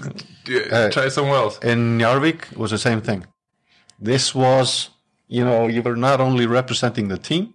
uh, 0.72 0.90
try 0.90 1.10
somewhere 1.10 1.36
else. 1.36 1.58
in 1.60 1.98
Njarvik 2.00 2.56
was 2.56 2.72
the 2.72 2.78
same 2.78 3.02
thing. 3.02 3.26
This 4.00 4.34
was, 4.34 4.90
you 5.28 5.44
know, 5.44 5.68
you 5.68 5.82
were 5.82 5.96
not 5.98 6.22
only 6.22 6.46
representing 6.48 7.10
the 7.10 7.18
team, 7.18 7.54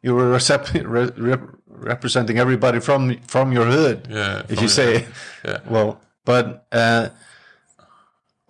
you 0.00 0.14
were 0.14 0.30
recep- 0.38 0.72
re- 0.96 1.10
rep- 1.30 1.50
representing 1.66 2.38
everybody 2.38 2.80
from 2.80 3.18
from 3.26 3.52
your 3.52 3.66
hood. 3.66 4.06
Yeah, 4.08 4.42
if 4.48 4.60
you 4.62 4.68
say, 4.68 5.00
hood. 5.00 5.06
Yeah. 5.44 5.58
well, 5.68 6.00
but 6.24 6.66
uh, 6.72 7.08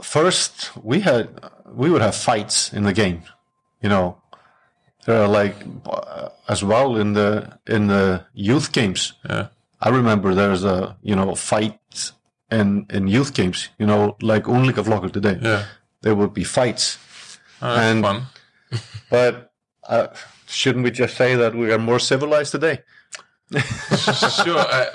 first 0.03 0.71
we 0.83 1.01
had 1.01 1.29
we 1.73 1.91
would 1.91 2.03
have 2.03 2.15
fights 2.15 2.73
in 2.73 2.83
the 2.85 2.93
game. 2.93 3.23
You 3.83 3.89
know, 3.89 4.22
there 5.07 5.23
are 5.23 5.29
like 5.29 5.57
uh, 5.87 6.29
as 6.49 6.63
well 6.65 6.97
in 6.97 7.13
the 7.15 7.59
in 7.67 7.87
the 7.89 8.25
youth 8.35 8.73
games. 8.73 9.13
Yeah. 9.29 9.49
I 9.81 9.89
remember 9.91 10.35
there's 10.35 10.65
a 10.65 10.97
you 11.03 11.17
know 11.17 11.35
fight 11.35 12.13
in 12.51 12.87
in 12.91 13.09
youth 13.09 13.35
games. 13.35 13.69
You 13.79 13.87
know, 13.87 14.17
like 14.23 14.45
Unlika 14.45 14.83
Flocker 14.85 15.11
today. 15.13 15.39
Yeah. 15.43 15.65
There 16.03 16.15
would 16.15 16.35
be 16.35 16.45
fights, 16.45 16.99
Oh, 17.61 17.69
And- 17.77 18.03
fun. 18.05 18.23
but 19.11 19.53
uh, 19.89 20.07
shouldn't 20.49 20.85
we 20.85 20.91
just 20.91 21.17
say 21.17 21.37
that 21.37 21.55
we 21.55 21.73
are 21.73 21.79
more 21.79 21.99
civilized 22.01 22.51
today? 22.53 22.81
sure. 24.45 24.59
I, 24.59 24.87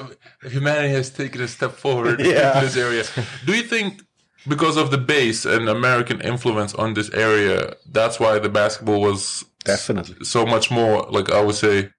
humanity 0.44 0.90
has 0.94 1.10
taken 1.10 1.42
a 1.42 1.48
step 1.48 1.72
forward 1.74 2.20
Yeah. 2.26 2.58
in 2.58 2.64
this 2.66 2.76
area. 2.78 3.04
Do 3.46 3.54
you 3.56 3.64
think, 3.64 4.02
because 4.48 4.78
of 4.78 4.90
the 4.92 4.98
base 4.98 5.46
and 5.46 5.70
American 5.70 6.22
influence 6.22 6.74
on 6.74 6.94
this 6.94 7.10
area, 7.12 7.76
that's 7.92 8.20
why 8.20 8.40
the 8.40 8.50
basketball 8.50 9.00
was 9.02 9.46
Definitely. 9.64 10.24
so 10.24 10.46
much 10.46 10.72
more, 10.72 11.04
like 11.10 11.32
I 11.32 11.42
would 11.42 11.56
say, 11.56 11.90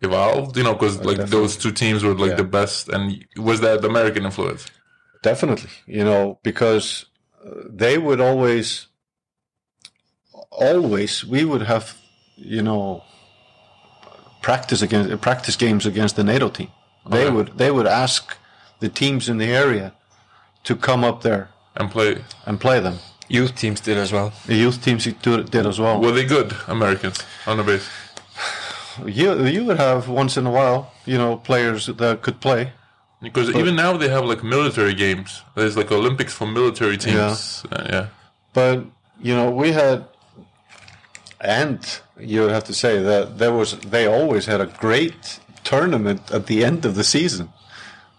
evolved? 0.00 0.56
You 0.56 0.62
know, 0.64 0.74
because 0.74 0.98
like 0.98 1.16
definitely. 1.18 1.30
those 1.40 1.56
two 1.56 1.72
teams 1.72 2.02
were 2.04 2.14
like 2.14 2.30
Yeah. 2.30 2.36
the 2.36 2.44
best, 2.44 2.88
and 2.88 3.24
was 3.36 3.60
that 3.60 3.82
the 3.82 3.88
American 3.88 4.24
influence? 4.24 4.66
Definitely, 5.22 5.70
you 5.86 6.04
know, 6.04 6.38
because 6.42 7.06
uh, 7.44 7.50
they 7.68 7.98
would 7.98 8.20
always, 8.20 8.86
always, 10.50 11.24
we 11.24 11.44
would 11.44 11.62
have, 11.62 11.96
you 12.36 12.62
know, 12.62 13.02
practice 14.42 14.80
against 14.82 15.20
practice 15.20 15.56
games 15.56 15.84
against 15.86 16.16
the 16.16 16.24
NATO 16.24 16.48
team. 16.48 16.70
They 17.08 17.26
Okay. 17.26 17.34
would 17.36 17.58
they 17.58 17.70
would 17.70 17.86
ask 17.86 18.36
the 18.80 18.88
teams 18.88 19.28
in 19.28 19.38
the 19.38 19.46
area 19.52 19.92
to 20.64 20.76
come 20.76 21.04
up 21.04 21.22
there 21.22 21.48
And 21.76 21.90
play? 21.90 22.24
and 22.46 22.58
play 22.60 22.80
them. 22.80 22.98
Youth 23.30 23.54
teams 23.54 23.80
did 23.80 23.96
as 23.96 24.12
well. 24.12 24.32
The 24.46 24.56
youth 24.56 24.82
teams 24.82 25.04
do- 25.04 25.44
did 25.44 25.64
as 25.64 25.78
well. 25.78 26.00
Were 26.00 26.10
they 26.10 26.24
good 26.24 26.52
Americans 26.66 27.22
on 27.46 27.58
the 27.58 27.62
base? 27.62 27.88
You 29.06 29.46
you 29.46 29.64
would 29.66 29.78
have 29.78 30.08
once 30.08 30.36
in 30.36 30.46
a 30.46 30.50
while, 30.50 30.92
you 31.06 31.16
know, 31.16 31.36
players 31.36 31.86
that 31.86 32.22
could 32.22 32.40
play. 32.40 32.72
Because 33.22 33.50
even 33.50 33.76
now 33.76 33.96
they 33.96 34.08
have 34.08 34.24
like 34.24 34.42
military 34.42 34.94
games. 34.94 35.42
There's 35.54 35.76
like 35.76 35.92
Olympics 35.92 36.32
for 36.32 36.46
military 36.46 36.96
teams. 36.96 37.64
Uh, 37.70 37.86
yeah. 37.88 38.06
But 38.52 38.84
you 39.22 39.34
know, 39.36 39.48
we 39.62 39.70
had, 39.72 40.06
and 41.40 41.78
you 42.18 42.40
would 42.40 42.50
have 42.50 42.64
to 42.64 42.74
say 42.74 43.00
that 43.00 43.38
there 43.38 43.52
was. 43.52 43.78
They 43.78 44.06
always 44.06 44.46
had 44.46 44.60
a 44.60 44.66
great 44.66 45.38
tournament 45.62 46.20
at 46.32 46.46
the 46.46 46.64
end 46.64 46.84
of 46.84 46.94
the 46.96 47.04
season, 47.04 47.52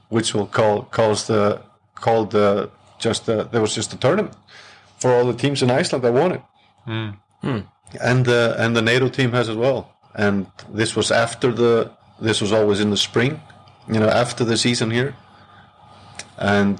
which 0.07 0.33
will 0.33 0.47
call 0.47 0.83
calls 0.83 1.27
the 1.27 1.61
called 1.95 2.31
the 2.31 2.69
just 2.97 3.25
the, 3.25 3.43
there 3.51 3.61
was 3.61 3.75
just 3.75 3.93
a 3.93 3.97
tournament 3.97 4.35
for 5.01 5.11
all 5.15 5.25
the 5.25 5.37
teams 5.43 5.61
in 5.63 5.69
Iceland 5.71 6.03
that 6.05 6.13
won 6.13 6.31
it, 6.37 6.41
and 7.99 8.25
the 8.25 8.55
and 8.57 8.75
the 8.75 8.81
NATO 8.81 9.09
team 9.09 9.31
has 9.31 9.49
as 9.49 9.57
well. 9.57 9.81
And 10.15 10.45
this 10.73 10.95
was 10.95 11.11
after 11.11 11.51
the. 11.51 11.91
This 12.21 12.39
was 12.39 12.51
always 12.53 12.79
in 12.79 12.89
the 12.91 12.97
spring, 12.97 13.41
you 13.87 13.99
know, 13.99 14.07
after 14.23 14.43
the 14.45 14.55
season 14.55 14.91
here, 14.91 15.15
and 16.37 16.79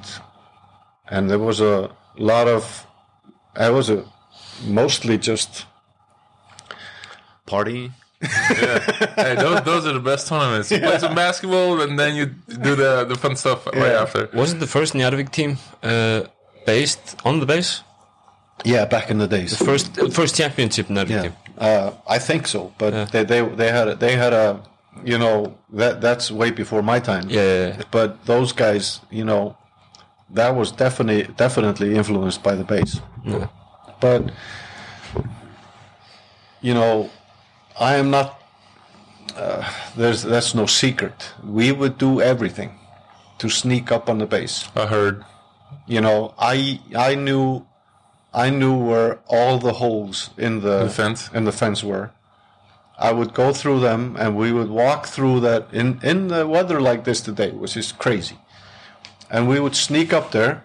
and 1.08 1.30
there 1.30 1.40
was 1.40 1.60
a 1.62 1.90
lot 2.18 2.48
of 2.48 2.86
I 3.56 3.70
was 3.70 3.90
a 3.90 4.06
mostly 4.64 5.18
just 5.18 5.66
partying. 7.48 7.92
hey, 8.22 9.36
those, 9.36 9.62
those 9.64 9.88
are 9.88 9.94
the 9.94 10.00
best 10.00 10.28
tournaments. 10.28 10.70
You 10.72 10.80
play 10.80 11.00
some 11.00 11.16
basketball 11.16 11.82
and 11.82 11.98
then 11.98 12.16
you 12.16 12.28
do 12.28 12.76
the, 12.76 13.06
the 13.06 13.16
fun 13.16 13.36
stuff 13.36 13.66
right 13.66 13.94
after. 14.04 14.30
Wasn't 14.34 14.60
the 14.60 14.68
first 14.68 14.94
Njarvik 14.94 15.32
team 15.32 15.58
uh, 15.82 16.22
based 16.68 17.18
on 17.26 17.40
the 17.40 17.48
base? 17.48 17.82
Yeah, 18.66 18.86
back 18.86 19.10
in 19.10 19.18
the 19.18 19.28
days. 19.28 19.58
First, 19.58 19.96
first 20.14 20.36
championship 20.36 20.88
Njarvik 20.88 21.10
Yeah, 21.10 21.32
uh, 21.58 21.92
I 22.08 22.20
think 22.20 22.48
so. 22.48 22.72
But 22.78 22.94
Yeah. 22.94 23.06
they, 23.12 23.24
they 23.24 23.42
they 23.56 23.72
had 23.72 23.88
a, 23.88 23.96
they 23.96 24.16
had 24.16 24.34
a 24.34 24.60
you 25.04 25.18
know 25.18 25.54
that 25.78 26.02
that's 26.02 26.32
way 26.32 26.52
before 26.52 26.82
my 26.84 27.00
time. 27.00 27.24
Yeah, 27.30 27.68
yeah. 27.68 27.82
But 27.92 28.26
those 28.26 28.54
guys, 28.54 29.02
you 29.10 29.24
know, 29.26 29.56
that 30.36 30.56
was 30.56 30.72
definitely 30.72 31.34
definitely 31.38 31.96
influenced 31.96 32.44
by 32.44 32.56
the 32.56 32.64
base. 32.64 33.02
Yeah. 33.26 33.48
But 34.00 34.32
you 36.62 36.74
know, 36.74 37.10
I 37.80 37.96
am 37.96 38.10
not. 38.12 38.40
Uh, 39.36 39.64
there's 39.96 40.24
that's 40.24 40.54
no 40.54 40.66
secret. 40.66 41.34
We 41.44 41.72
would 41.72 41.98
do 41.98 42.22
everything 42.22 42.72
to 43.40 43.50
sneak 43.50 43.92
up 43.92 44.10
on 44.10 44.18
the 44.20 44.26
base. 44.26 44.68
I 44.76 44.86
heard. 44.86 45.24
You 45.88 46.02
know, 46.02 46.34
I 46.38 46.80
I 46.96 47.16
knew 47.16 47.66
I 48.34 48.50
knew 48.50 48.76
where 48.78 49.20
all 49.28 49.58
the 49.60 49.74
holes 49.74 50.30
in 50.38 50.62
the, 50.62 50.84
The 50.86 50.90
fence? 50.90 51.30
in 51.34 51.44
the 51.46 51.52
fence 51.52 51.84
were. 51.84 52.12
I 52.98 53.12
would 53.12 53.34
go 53.34 53.52
through 53.52 53.80
them, 53.80 54.16
and 54.20 54.36
we 54.38 54.52
would 54.52 54.70
walk 54.70 55.08
through 55.08 55.40
that 55.42 55.68
in 55.74 56.00
in 56.04 56.28
the 56.28 56.48
weather 56.48 56.80
like 56.80 57.04
this 57.04 57.20
today, 57.22 57.50
which 57.52 57.76
is 57.76 57.92
crazy. 57.92 58.38
And 59.30 59.48
we 59.50 59.60
would 59.60 59.76
sneak 59.76 60.14
up 60.14 60.32
there, 60.32 60.62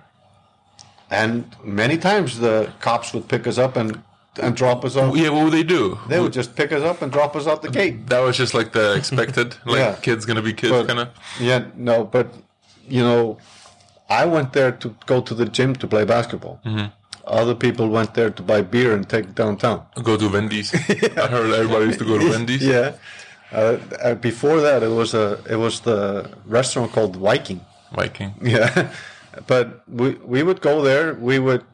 and 1.10 1.44
many 1.64 1.96
times 1.96 2.38
the 2.40 2.72
cops 2.80 3.12
would 3.14 3.26
pick 3.28 3.46
us 3.46 3.58
up 3.58 3.76
and 3.76 4.02
and 4.42 4.54
drop 4.54 4.84
us 4.84 4.96
off. 4.96 5.16
Yeah, 5.16 5.30
what 5.30 5.44
would 5.44 5.54
they 5.54 5.62
do? 5.62 5.98
They 6.08 6.20
would 6.20 6.34
just 6.34 6.54
pick 6.56 6.72
us 6.72 6.82
up 6.82 7.00
and 7.00 7.10
drop 7.10 7.34
us 7.36 7.46
out 7.46 7.62
the 7.62 7.70
gate. 7.70 8.06
That 8.08 8.20
was 8.20 8.36
just 8.36 8.52
like 8.52 8.72
the 8.72 8.94
expected, 8.94 9.56
like 9.64 9.78
Yeah. 9.78 9.94
kids 10.02 10.26
gonna 10.26 10.42
be 10.42 10.52
kids, 10.52 10.86
kind 10.86 10.98
of. 10.98 11.08
Yeah, 11.40 11.64
no, 11.74 12.04
but 12.04 12.26
you 12.86 13.02
know, 13.02 13.38
I 14.10 14.26
went 14.26 14.52
there 14.52 14.72
to 14.72 14.94
go 15.06 15.22
to 15.22 15.34
the 15.34 15.46
gym 15.46 15.74
to 15.76 15.86
play 15.86 16.04
basketball. 16.04 16.60
Mm-hmm. 16.66 16.86
Other 17.26 17.54
people 17.54 17.88
went 17.88 18.14
there 18.14 18.30
to 18.30 18.42
buy 18.42 18.62
beer 18.62 18.94
and 18.94 19.08
take 19.08 19.24
it 19.24 19.34
downtown. 19.34 19.84
Go 20.02 20.16
to 20.16 20.28
Wendy's. 20.28 20.72
I 21.18 21.26
heard 21.26 21.52
everybody 21.52 21.86
used 21.86 21.98
to 21.98 22.04
go 22.04 22.18
to 22.18 22.30
Wendy's. 22.30 22.64
Yeah. 22.64 22.94
Uh, 23.52 23.78
uh, 24.02 24.14
before 24.14 24.60
that, 24.60 24.82
it 24.82 24.90
was 24.90 25.14
a 25.14 25.42
it 25.48 25.56
was 25.56 25.80
the 25.80 26.30
restaurant 26.46 26.92
called 26.92 27.16
Viking. 27.16 27.60
Viking. 27.92 28.34
Yeah, 28.42 28.92
but 29.46 29.82
we 29.88 30.10
we 30.24 30.42
would 30.42 30.60
go 30.60 30.82
there. 30.82 31.14
We 31.14 31.38
would 31.38 31.64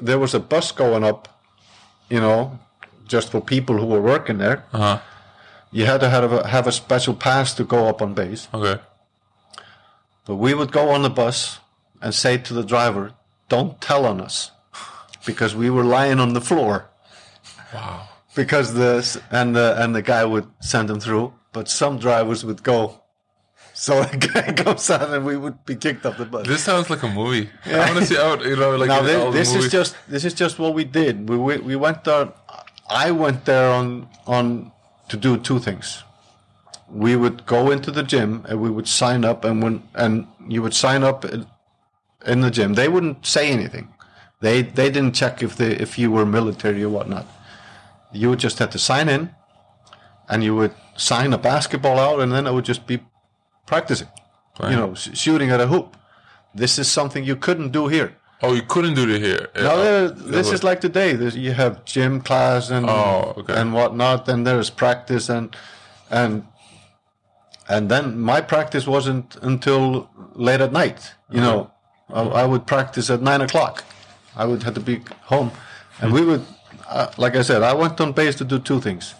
there 0.00 0.18
was 0.18 0.34
a 0.34 0.40
bus 0.40 0.72
going 0.72 1.04
up, 1.04 1.28
you 2.08 2.20
know, 2.20 2.58
just 3.06 3.30
for 3.30 3.40
people 3.40 3.78
who 3.78 3.86
were 3.86 4.00
working 4.00 4.38
there. 4.38 4.64
Uh 4.72 4.78
huh. 4.78 4.98
You 5.72 5.86
had 5.86 6.00
to 6.00 6.08
have 6.08 6.32
a, 6.32 6.46
have 6.46 6.66
a 6.66 6.72
special 6.72 7.14
pass 7.14 7.52
to 7.54 7.64
go 7.64 7.88
up 7.88 8.00
on 8.00 8.14
base. 8.14 8.48
Okay. 8.54 8.80
But 10.24 10.36
we 10.36 10.54
would 10.54 10.72
go 10.72 10.90
on 10.90 11.02
the 11.02 11.10
bus 11.10 11.58
and 12.00 12.14
say 12.14 12.38
to 12.38 12.54
the 12.54 12.64
driver, 12.64 13.12
"Don't 13.48 13.80
tell 13.80 14.06
on 14.06 14.20
us," 14.20 14.50
because 15.26 15.54
we 15.54 15.68
were 15.68 15.84
lying 15.84 16.20
on 16.20 16.32
the 16.32 16.40
floor. 16.40 16.88
Wow. 17.74 18.08
Because 18.34 18.74
the 18.74 19.22
and 19.30 19.54
the 19.56 19.82
and 19.82 19.94
the 19.94 20.02
guy 20.02 20.24
would 20.24 20.46
send 20.60 20.88
them 20.88 21.00
through, 21.00 21.34
but 21.52 21.68
some 21.68 21.98
drivers 21.98 22.44
would 22.44 22.62
go. 22.62 23.02
So 23.74 24.02
the 24.10 24.16
guy 24.16 24.52
comes 24.52 24.88
out 24.90 25.10
and 25.10 25.26
we 25.26 25.36
would 25.36 25.64
be 25.66 25.76
kicked 25.76 26.06
off 26.06 26.16
the 26.16 26.24
bus. 26.24 26.46
This 26.46 26.62
sounds 26.64 26.88
like 26.88 27.02
a 27.02 27.08
movie. 27.08 27.50
I 27.66 27.92
want 27.92 27.98
to 27.98 28.06
see 28.06 28.18
out. 28.18 28.44
You 28.44 28.56
know, 28.56 28.76
like 28.76 28.88
now 28.88 29.02
this, 29.02 29.52
this 29.52 29.54
is 29.54 29.70
just 29.70 29.96
this 30.08 30.24
is 30.24 30.32
just 30.32 30.58
what 30.58 30.74
we 30.74 30.84
did. 30.84 31.28
We, 31.28 31.36
we 31.36 31.58
we 31.58 31.76
went 31.76 32.04
there. 32.04 32.32
I 32.88 33.10
went 33.10 33.44
there 33.44 33.70
on 33.70 34.08
on 34.26 34.72
to 35.08 35.16
do 35.16 35.36
two 35.36 35.58
things. 35.58 36.02
We 36.88 37.16
would 37.16 37.46
go 37.46 37.70
into 37.70 37.90
the 37.90 38.02
gym 38.02 38.44
and 38.48 38.60
we 38.60 38.70
would 38.70 38.86
sign 38.86 39.24
up, 39.24 39.44
and 39.44 39.62
when 39.62 39.82
and 39.94 40.26
you 40.48 40.62
would 40.62 40.74
sign 40.74 41.02
up 41.02 41.24
in 42.26 42.40
the 42.40 42.50
gym. 42.50 42.74
They 42.74 42.88
wouldn't 42.88 43.26
say 43.26 43.50
anything. 43.50 43.88
They 44.40 44.62
they 44.62 44.90
didn't 44.90 45.14
check 45.14 45.42
if 45.42 45.56
they 45.56 45.72
if 45.72 45.98
you 45.98 46.10
were 46.10 46.26
military 46.26 46.82
or 46.82 46.88
whatnot. 46.90 47.26
You 48.12 48.28
would 48.30 48.38
just 48.38 48.58
have 48.58 48.70
to 48.70 48.78
sign 48.78 49.08
in, 49.08 49.30
and 50.28 50.44
you 50.44 50.54
would 50.56 50.74
sign 50.96 51.32
a 51.32 51.38
basketball 51.38 51.98
out, 51.98 52.20
and 52.20 52.32
then 52.32 52.46
I 52.46 52.50
would 52.50 52.64
just 52.64 52.86
be 52.86 52.98
practicing. 53.66 54.08
Right. 54.60 54.70
You 54.70 54.76
know, 54.76 54.94
sh- 54.94 55.10
shooting 55.14 55.50
at 55.50 55.60
a 55.60 55.66
hoop. 55.66 55.96
This 56.54 56.78
is 56.78 56.88
something 56.90 57.24
you 57.24 57.36
couldn't 57.36 57.72
do 57.72 57.88
here. 57.88 58.16
Oh, 58.42 58.52
you 58.54 58.62
couldn't 58.62 58.94
do 58.94 59.02
it 59.14 59.20
here. 59.22 59.48
No, 59.56 59.70
Uh, 59.70 60.12
this 60.14 60.50
is 60.52 60.62
like 60.62 60.80
today. 60.80 61.14
There's, 61.14 61.36
you 61.36 61.52
have 61.52 61.84
gym 61.86 62.20
class 62.20 62.70
and 62.70 62.88
Oh, 62.88 63.34
okay. 63.38 63.54
and 63.54 63.72
whatnot. 63.72 64.24
Then 64.26 64.44
there's 64.44 64.70
practice 64.70 65.28
and 65.30 65.56
and 66.10 66.44
and 67.68 67.88
then 67.90 68.18
my 68.20 68.40
practice 68.40 68.86
wasn't 68.86 69.36
until 69.42 70.08
late 70.34 70.60
at 70.60 70.72
night. 70.72 71.14
You 71.30 71.40
know, 71.40 71.70
I, 72.12 72.22
I 72.42 72.44
would 72.46 72.66
practice 72.66 73.10
at 73.10 73.20
nine 73.22 73.40
o'clock. 73.40 73.84
I 74.36 74.44
would 74.44 74.62
have 74.64 74.74
to 74.74 74.80
be 74.80 75.00
home, 75.22 75.50
and 76.00 76.12
we 76.12 76.22
would, 76.24 76.44
uh, 76.88 77.06
like 77.16 77.34
I 77.36 77.42
said, 77.42 77.62
I 77.62 77.74
went 77.74 78.00
on 78.00 78.12
base 78.12 78.34
to 78.36 78.44
do 78.44 78.58
two 78.58 78.80
things: 78.80 79.14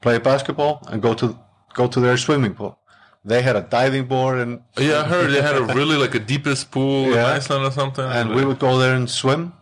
play 0.00 0.18
basketball 0.18 0.82
and 0.90 1.00
go 1.02 1.14
to 1.14 1.38
go 1.74 1.86
to 1.88 2.00
their 2.00 2.16
swimming 2.16 2.54
pool. 2.54 2.78
They 3.24 3.42
had 3.42 3.56
a 3.56 3.60
diving 3.62 4.06
board 4.06 4.38
and 4.38 4.60
Yeah, 4.78 5.00
I 5.00 5.04
heard 5.08 5.30
they 5.32 5.42
had 5.42 5.56
a 5.56 5.64
really 5.74 5.96
like 5.96 6.14
a 6.14 6.20
deepest 6.20 6.70
pool 6.70 7.12
in 7.12 7.18
Iceland 7.18 7.64
or 7.64 7.72
something. 7.72 8.04
and 8.18 8.30
we 8.36 8.44
would 8.44 8.60
go 8.60 8.78
there 8.78 8.94
and 8.94 9.10
swim 9.10 9.52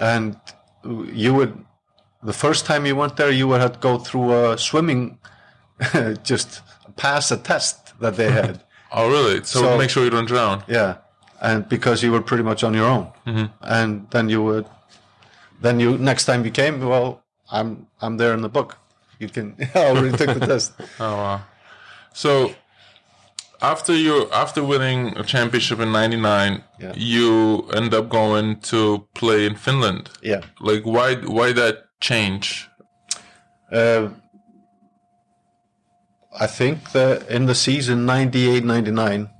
and 0.00 0.36
you 1.24 1.32
would 1.32 1.52
the 2.22 2.32
first 2.32 2.66
time 2.66 2.84
you 2.84 2.96
went 2.96 3.14
there 3.16 3.30
you 3.30 3.46
would 3.48 3.60
have 3.60 3.72
to 3.78 3.78
go 3.78 3.96
through 3.98 4.28
a 4.52 4.58
swimming 4.58 5.18
just 6.24 6.62
pass 6.96 7.30
a 7.30 7.36
test 7.36 7.98
that 8.00 8.16
they 8.16 8.30
had 8.30 8.62
Oh, 8.92 9.08
really? 9.08 9.36
So, 9.44 9.60
So- 9.60 9.78
make 9.78 9.90
sure 9.90 10.02
you 10.04 10.10
don't 10.10 10.26
drown. 10.26 10.64
yeah 10.66 10.96
and 11.40 11.68
because 11.68 12.02
you 12.02 12.10
were 12.12 12.22
pretty 12.22 12.42
much 12.42 12.62
on 12.64 12.72
your 12.74 12.86
own 12.86 13.06
and 13.60 14.06
then 14.10 14.28
you 14.28 14.42
would 14.42 14.66
then 15.60 15.80
you 15.80 15.98
next 15.98 16.24
time 16.26 16.44
you 16.44 16.50
came 16.50 16.80
well 16.80 17.22
i'm 17.50 17.86
i'm 18.00 18.16
there 18.16 18.32
in 18.34 18.40
the 18.42 18.48
book 18.48 18.76
you 19.18 19.28
can 19.28 19.54
i 19.74 19.86
already 19.86 20.16
took 20.16 20.38
the 20.38 20.46
test 20.46 20.72
Oh 21.00 21.16
wow. 21.16 21.40
So 22.12 22.54
after 23.60 23.94
you 23.94 24.30
after 24.32 24.62
winning 24.62 25.16
a 25.18 25.22
championship 25.24 25.80
in 25.80 25.90
'99, 25.92 26.62
Yeah. 26.78 26.92
you 26.96 27.68
end 27.72 27.94
up 27.94 28.08
going 28.08 28.60
to 28.70 29.06
play 29.14 29.46
in 29.46 29.54
Finland. 29.56 30.10
yeah 30.22 30.40
Like 30.60 30.82
why 30.84 31.16
why 31.16 31.52
that 31.52 31.76
change? 32.00 32.68
Uh, 33.72 34.08
I 36.38 36.46
think 36.46 36.92
that 36.92 37.28
in 37.30 37.46
the 37.46 37.54
season 37.54 38.04
98 38.06 38.64
99, 38.64 39.30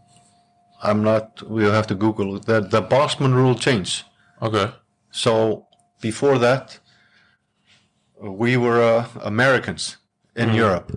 I'm 0.89 1.03
not, 1.03 1.43
we'll 1.55 1.73
have 1.73 1.87
to 1.89 1.95
Google 1.95 2.37
it, 2.37 2.47
that 2.47 2.71
the 2.71 2.81
Bosman 2.81 3.35
rule 3.35 3.55
changed. 3.55 4.05
Okay. 4.41 4.69
So 5.11 5.67
before 6.01 6.39
that, 6.39 6.79
we 8.21 8.57
were 8.57 8.81
uh, 8.83 9.07
Americans 9.23 9.97
in 10.35 10.55
Europe. 10.55 10.89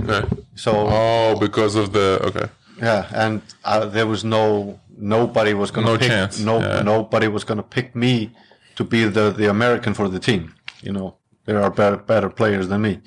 Okay. 0.00 0.22
So, 0.54 0.70
Oh, 0.88 1.36
because 1.40 1.74
of 1.76 1.92
the 1.92 2.20
okay. 2.28 2.46
yeah, 2.88 3.06
and 3.24 3.40
uh, 3.64 3.86
there 3.86 4.06
was 4.06 4.22
no, 4.24 4.78
nobody 5.16 5.54
was 5.54 5.70
going 5.70 5.86
to 5.86 5.92
No 5.92 5.98
pick, 5.98 6.08
chance, 6.08 6.40
no, 6.40 6.60
yeah. 6.60 6.82
nobody 6.82 7.28
was 7.28 7.44
going 7.44 7.58
to 7.58 7.68
pick 7.76 7.94
me 7.96 8.30
to 8.76 8.84
be 8.84 9.04
the, 9.04 9.30
the 9.30 9.48
American 9.48 9.94
for 9.94 10.08
the 10.08 10.18
team. 10.18 10.54
You 10.82 10.92
know, 10.92 11.16
there 11.46 11.62
are 11.62 11.70
better, 11.70 11.96
better 11.96 12.28
players 12.30 12.68
than 12.68 12.82
me. 12.82 13.00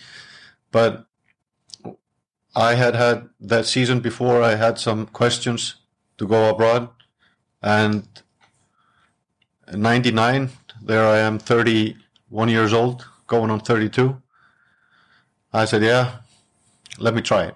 But 0.71 1.05
I 2.55 2.76
had 2.76 2.95
had 2.95 3.30
that 3.41 3.65
season 3.65 3.99
before, 3.99 4.41
I 4.41 4.55
had 4.55 4.80
some 4.80 5.05
questions 5.07 5.76
to 6.18 6.28
go 6.28 6.49
abroad. 6.49 6.89
And 7.61 8.07
in 9.72 9.82
99, 9.82 10.49
there 10.82 11.05
I 11.05 11.20
am, 11.20 11.39
31 11.39 12.49
years 12.49 12.74
old, 12.74 13.05
going 13.28 13.49
on 13.49 13.59
32. 13.59 14.22
I 15.53 15.66
said, 15.66 15.82
yeah, 15.82 16.18
let 16.99 17.13
me 17.13 17.22
try 17.22 17.45
it. 17.45 17.55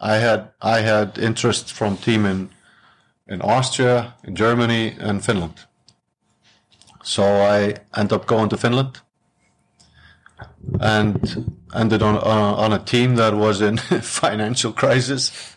I 0.00 0.16
had 0.16 0.50
I 0.60 0.80
had 0.80 1.18
interest 1.18 1.72
from 1.72 1.96
team 1.96 2.24
in 2.24 2.50
in 3.26 3.42
Austria, 3.42 4.14
in 4.24 4.36
Germany, 4.36 4.96
and 4.98 5.24
Finland. 5.24 5.66
So 7.02 7.22
I 7.24 7.74
end 7.96 8.12
up 8.12 8.26
going 8.26 8.48
to 8.50 8.56
Finland 8.56 9.00
and 10.80 11.56
ended 11.74 12.02
on 12.02 12.16
on, 12.18 12.54
on 12.54 12.72
a 12.72 12.78
team 12.78 13.16
that 13.16 13.34
was 13.34 13.60
in 13.60 13.76
financial 14.02 14.72
crisis. 14.72 15.56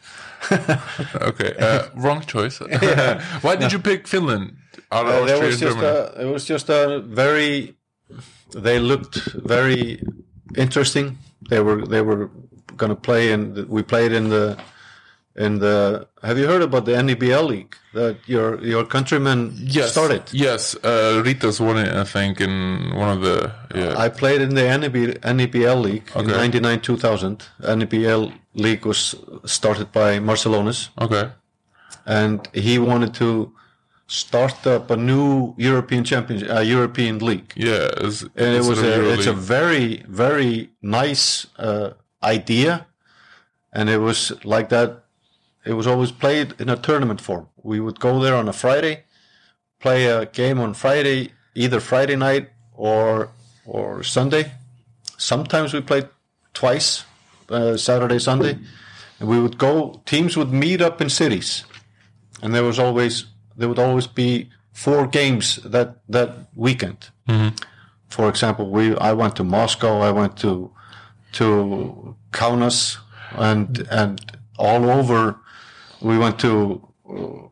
Okay. 1.21 1.53
Uh, 1.59 1.87
wrong 1.95 2.21
choice. 2.21 2.59
why 3.41 3.55
did 3.55 3.71
you 3.71 3.79
pick 3.79 4.07
Finland 4.07 4.57
out 4.91 5.05
of 5.07 5.29
Uh, 5.29 5.39
was 5.41 5.59
just 5.59 5.77
a, 5.77 6.21
it 6.21 6.25
was 6.25 6.45
just 6.45 6.69
a 6.69 6.99
very 6.99 7.75
they 8.53 8.79
looked 8.79 9.15
very 9.45 10.01
interesting 10.57 11.17
they 11.49 11.59
were 11.61 11.85
they 11.85 12.01
were 12.01 12.29
going 12.77 12.89
to 12.89 12.95
play 12.95 13.31
and 13.31 13.67
we 13.69 13.81
played 13.83 14.11
in 14.11 14.29
the 14.29 14.57
in 15.35 15.59
the 15.59 16.07
have 16.23 16.37
you 16.37 16.45
heard 16.47 16.61
about 16.61 16.85
the 16.85 16.91
NEBL 16.91 17.47
league 17.47 17.75
that 17.93 18.17
your 18.27 18.61
your 18.63 18.85
countrymen 18.85 19.53
yes. 19.57 19.91
started 19.91 20.23
Yes. 20.33 20.75
Uh, 20.75 21.23
Rytas 21.23 21.59
won 21.59 21.77
it, 21.77 21.93
I 21.93 22.03
think, 22.03 22.41
in 22.41 22.91
one 22.95 23.09
of 23.09 23.21
the 23.21 23.51
yeah. 23.73 23.97
I 23.97 24.09
played 24.09 24.41
in 24.41 24.55
the 24.55 24.63
NEB, 24.77 25.21
NEBL 25.21 25.81
league 25.81 26.11
in 26.15 26.21
Okay. 26.21 26.31
99 26.31 26.81
2000 26.81 27.45
NEBL 27.61 28.33
league 28.53 28.85
was 28.85 29.15
started 29.45 29.91
by 29.91 30.19
Marčiulionis 30.19 30.89
okay. 30.99 31.31
and 32.05 32.47
he 32.53 32.77
wanted 32.79 33.13
to 33.13 33.53
start 34.07 34.67
up 34.67 34.91
a 34.91 34.97
new 34.97 35.53
European 35.57 36.03
championship 36.03 36.49
a 36.49 36.63
European 36.63 37.19
league. 37.19 37.53
Yeah. 37.55 37.89
It's, 37.97 38.23
and 38.23 38.55
it 38.55 38.65
was 38.65 38.81
a, 38.81 39.13
it's 39.13 39.25
a 39.25 39.33
very 39.33 40.03
very 40.07 40.69
nice 40.81 41.47
uh, 41.57 41.91
idea. 42.21 42.87
And 43.73 43.89
it 43.89 43.99
was 43.99 44.33
like 44.43 44.67
that 44.69 45.05
it 45.65 45.73
was 45.73 45.87
always 45.87 46.11
played 46.11 46.55
in 46.59 46.67
a 46.67 46.75
tournament 46.75 47.21
form. 47.21 47.47
We 47.63 47.79
would 47.79 47.99
go 48.01 48.19
there 48.19 48.35
on 48.35 48.49
a 48.49 48.53
friday 48.53 49.05
play 49.81 50.05
a 50.05 50.25
game 50.25 50.59
on 50.59 50.73
friday 50.73 51.31
either 51.55 51.79
friday 51.79 52.15
night 52.15 52.49
or 52.73 53.29
or 53.65 54.03
sunday. 54.03 54.51
Sometimes 55.17 55.73
we 55.73 55.81
played 55.81 56.07
twice 56.53 57.03
uh, 57.51 57.77
saturday 57.77 58.19
sunday 58.19 58.57
and 59.19 59.29
we 59.29 59.37
would 59.39 59.57
go 59.57 60.01
teams 60.05 60.35
would 60.37 60.51
meet 60.51 60.81
up 60.81 61.01
in 61.01 61.09
cities 61.09 61.65
and 62.41 62.53
there 62.55 62.63
was 62.63 62.79
always 62.79 63.25
there 63.57 63.67
would 63.69 63.79
always 63.79 64.07
be 64.07 64.49
four 64.73 65.07
games 65.07 65.59
that 65.71 65.87
that 66.09 66.29
weekend 66.55 67.09
for 68.07 68.27
example, 68.29 68.65
we 68.69 68.93
I 68.97 69.13
went 69.13 69.35
to 69.37 69.43
Moscow, 69.43 70.01
I 70.01 70.11
went 70.11 70.35
to 70.41 70.69
to 71.37 72.15
Kaunas, 72.31 72.97
and 73.37 73.87
and 73.89 74.19
all 74.57 74.83
over. 74.89 75.35
We 76.01 76.17
went 76.17 76.37
to 76.39 76.81
uh, 77.09 77.47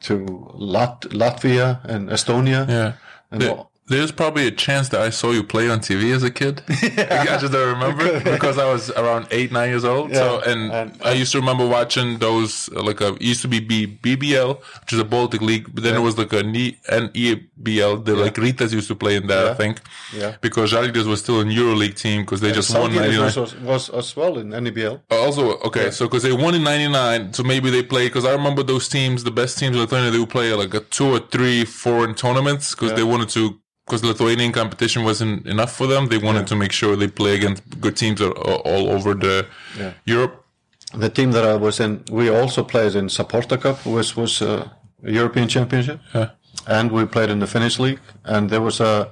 to 0.00 0.14
Lat- 0.54 1.06
Latvia 1.12 1.78
and 1.84 2.08
Estonia. 2.10 2.66
Yeah. 2.68 2.92
And 3.30 3.40
There- 3.40 3.50
all- 3.52 3.70
there's 3.88 4.10
probably 4.12 4.46
a 4.46 4.50
chance 4.50 4.88
that 4.90 5.00
I 5.00 5.10
saw 5.10 5.30
you 5.30 5.44
play 5.44 5.68
on 5.68 5.78
TV 5.80 6.14
as 6.14 6.22
a 6.24 6.30
kid. 6.30 6.62
I 6.68 7.38
just 7.40 7.52
don't 7.52 7.68
remember 7.74 8.20
because 8.20 8.58
I 8.58 8.70
was 8.72 8.90
around 8.90 9.28
eight, 9.30 9.52
nine 9.52 9.68
years 9.70 9.84
old. 9.84 10.12
so, 10.14 10.40
and, 10.40 10.72
and- 10.72 11.02
I 11.04 11.12
used 11.12 11.32
to 11.32 11.38
remember 11.40 11.66
watching 11.66 12.18
those 12.18 12.68
uh, 12.74 12.82
like 12.82 13.00
a 13.00 13.14
it 13.14 13.22
used 13.22 13.42
to 13.42 13.48
be 13.48 13.60
B, 13.60 13.86
BBL, 13.86 14.58
which 14.80 14.92
is 14.92 14.98
a 14.98 15.04
Baltic 15.04 15.40
league, 15.40 15.72
but 15.74 15.82
then 15.84 15.94
it 15.94 16.00
was 16.00 16.18
like 16.18 16.32
a 16.32 16.38
N- 16.40 16.52
NEBL. 16.90 18.04
The 18.04 18.16
like 18.16 18.34
Rytas 18.34 18.72
used 18.72 18.88
to 18.88 18.94
play 18.94 19.16
in 19.16 19.26
that, 19.28 19.46
I 19.48 19.54
think. 19.54 19.80
Yeah. 20.14 20.36
Because 20.40 20.72
Žalgiris 20.72 21.06
was 21.06 21.20
still 21.20 21.40
an 21.40 21.48
EuroLeague 21.48 21.94
team 21.96 22.22
because 22.22 22.40
they 22.40 22.52
just 22.52 22.74
won 22.74 22.90
Žalgiris 22.90 23.34
99. 23.36 23.40
was, 23.40 23.56
was 23.60 23.88
as 23.90 24.16
well 24.16 24.38
in 24.38 24.50
NBL. 24.50 25.00
Uh, 25.10 25.20
Also, 25.26 25.58
okay, 25.58 25.90
so 25.90 26.06
because 26.06 26.22
they 26.22 26.32
won 26.32 26.54
in 26.54 26.62
'99, 26.64 27.32
so 27.32 27.42
maybe 27.42 27.70
they 27.70 27.82
played. 27.82 28.08
Because 28.08 28.24
I 28.24 28.32
remember 28.32 28.62
those 28.62 28.88
teams, 28.88 29.24
the 29.24 29.30
best 29.30 29.58
teams 29.58 29.74
in 29.76 29.82
Lithuania, 29.82 30.10
they 30.10 30.18
would 30.18 30.30
play 30.30 30.52
like 30.54 30.74
a 30.74 30.80
two 30.80 31.06
or 31.06 31.18
three 31.20 31.64
foreign 31.64 32.14
tournaments 32.14 32.74
because 32.74 32.92
they 32.94 33.02
wanted 33.04 33.28
to. 33.30 33.58
Because 33.86 34.02
Lithuanian 34.02 34.50
competition 34.52 35.04
wasn't 35.04 35.46
enough 35.46 35.72
for 35.72 35.86
them, 35.86 36.08
they 36.08 36.18
wanted 36.18 36.46
to 36.48 36.56
make 36.56 36.72
sure 36.72 36.96
they 36.96 37.06
play 37.06 37.34
against 37.36 37.62
good 37.80 37.96
teams 37.96 38.20
all, 38.20 38.32
all 38.32 38.88
over 38.90 39.14
the 39.14 39.46
Yeah. 39.78 39.92
Europe. 40.04 40.44
The 40.92 41.08
team 41.08 41.32
that 41.32 41.44
I 41.44 41.54
was 41.56 41.78
in, 41.80 42.02
we 42.10 42.28
also 42.28 42.64
played 42.64 42.94
in 42.96 43.06
Saporta 43.08 43.60
Cup, 43.60 43.86
which 43.86 44.16
was 44.16 44.42
uh, 44.42 44.68
a 45.04 45.10
European 45.12 45.48
Championship, 45.48 46.00
Yeah. 46.14 46.30
and 46.66 46.90
we 46.90 47.04
played 47.06 47.30
in 47.30 47.38
the 47.38 47.46
Finnish 47.46 47.78
league. 47.78 48.00
And 48.24 48.50
there 48.50 48.60
was 48.60 48.80
a 48.80 49.08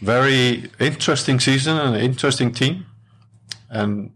very 0.00 0.70
interesting 0.78 1.40
season 1.40 1.76
and 1.78 1.96
an 1.96 2.00
interesting 2.02 2.52
team, 2.52 2.86
and 3.70 4.10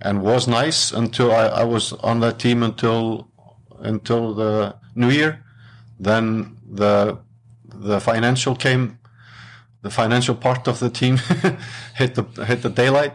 and 0.00 0.22
was 0.22 0.46
nice 0.46 0.92
until 0.92 1.30
I, 1.30 1.62
I 1.62 1.64
was 1.64 1.92
on 2.02 2.20
that 2.20 2.38
team 2.38 2.62
until 2.62 3.28
until 3.80 4.34
the 4.34 4.74
New 4.94 5.10
Year. 5.10 5.42
Then 5.98 6.56
the 6.76 7.16
the 7.86 8.00
financial 8.00 8.54
came, 8.56 8.98
the 9.84 9.90
financial 9.90 10.34
part 10.46 10.68
of 10.68 10.78
the 10.78 10.90
team 10.90 11.16
hit 12.00 12.14
the 12.14 12.24
hit 12.48 12.60
the 12.62 12.70
daylight, 12.82 13.12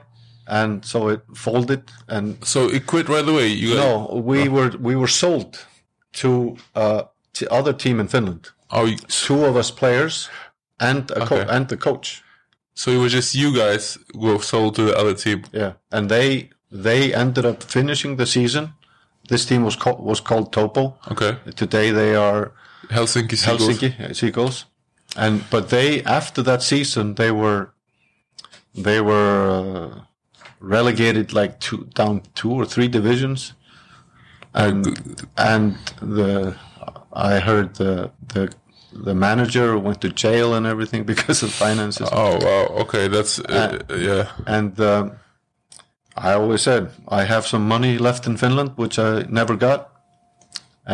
and 0.48 0.86
so 0.86 1.10
it 1.14 1.22
folded 1.36 1.82
and 2.08 2.26
So 2.44 2.60
it 2.78 2.86
quit 2.86 3.08
right 3.10 3.28
away. 3.34 3.48
You 3.64 3.76
no, 3.76 4.22
we 4.32 4.40
were 4.56 4.72
we 4.90 4.96
were 4.96 5.12
sold 5.24 5.66
to 6.22 6.30
uh 6.76 7.02
to 7.34 7.46
other 7.60 7.74
team 7.84 8.00
in 8.00 8.08
Finland. 8.08 8.44
oh, 8.72 8.86
you- 8.86 8.98
Two 9.28 9.46
of 9.50 9.56
us 9.56 9.72
players 9.72 10.30
and 10.80 11.12
a 11.12 11.26
co- 11.26 11.36
Okay. 11.42 11.56
and 11.56 11.68
the 11.68 11.78
coach. 11.78 12.24
so 12.82 12.92
it 12.92 13.00
was 13.04 13.12
just 13.14 13.36
you 13.36 13.50
guys 13.64 13.98
were 14.26 14.40
sold 14.42 14.76
to 14.76 14.82
the 14.84 14.96
other 15.02 15.14
team. 15.24 15.40
Yeah, 15.54 15.72
and 15.92 16.10
they 16.10 16.50
they 16.86 17.14
ended 17.16 17.46
up 17.46 17.64
finishing 17.64 18.18
the 18.18 18.26
season. 18.26 18.74
This 19.30 19.46
team 19.46 19.64
was 19.64 19.76
called 19.78 20.00
was 20.00 20.22
called 20.22 20.52
Topo. 20.52 20.84
Okay, 21.12 21.34
Today 21.56 21.92
they 21.94 22.16
are 22.16 22.52
Helsinki. 22.90 23.36
Seagulls. 23.38 23.68
Helsinki 23.80 24.16
Seagulls, 24.16 24.66
and 25.16 25.44
but 25.50 25.70
they 25.70 26.04
after 26.04 26.42
that 26.44 26.62
season 26.62 27.16
they 27.16 27.32
were 27.32 27.74
they 28.76 29.02
were 29.02 29.50
uh, 29.50 30.02
relegated 30.60 31.34
like 31.34 31.60
two 31.60 31.90
down 31.94 32.22
two 32.36 32.52
or 32.52 32.66
three 32.66 32.88
divisions, 32.88 33.54
and 34.54 34.86
and 35.38 35.76
the 36.02 36.56
I 37.14 37.40
heard 37.40 37.76
the 37.76 38.12
the 38.34 38.54
the 38.92 39.14
manager 39.16 39.78
went 39.78 40.02
to 40.02 40.10
jail 40.10 40.54
and 40.54 40.66
everything 40.66 41.04
because 41.14 41.44
of 41.44 41.52
finances. 41.52 42.10
Oh 42.12 42.38
wow. 42.42 42.82
Okay, 42.82 43.08
that's 43.08 43.40
uh, 43.40 43.80
yeah. 43.90 44.32
And 44.46 44.80
um, 44.80 45.14
I 46.16 46.34
always 46.34 46.62
said 46.62 46.92
I 47.08 47.24
have 47.24 47.48
some 47.48 47.68
money 47.68 47.98
left 47.98 48.28
in 48.28 48.38
Finland, 48.38 48.74
which 48.76 49.00
I 49.00 49.24
never 49.30 49.56
got. 49.56 49.89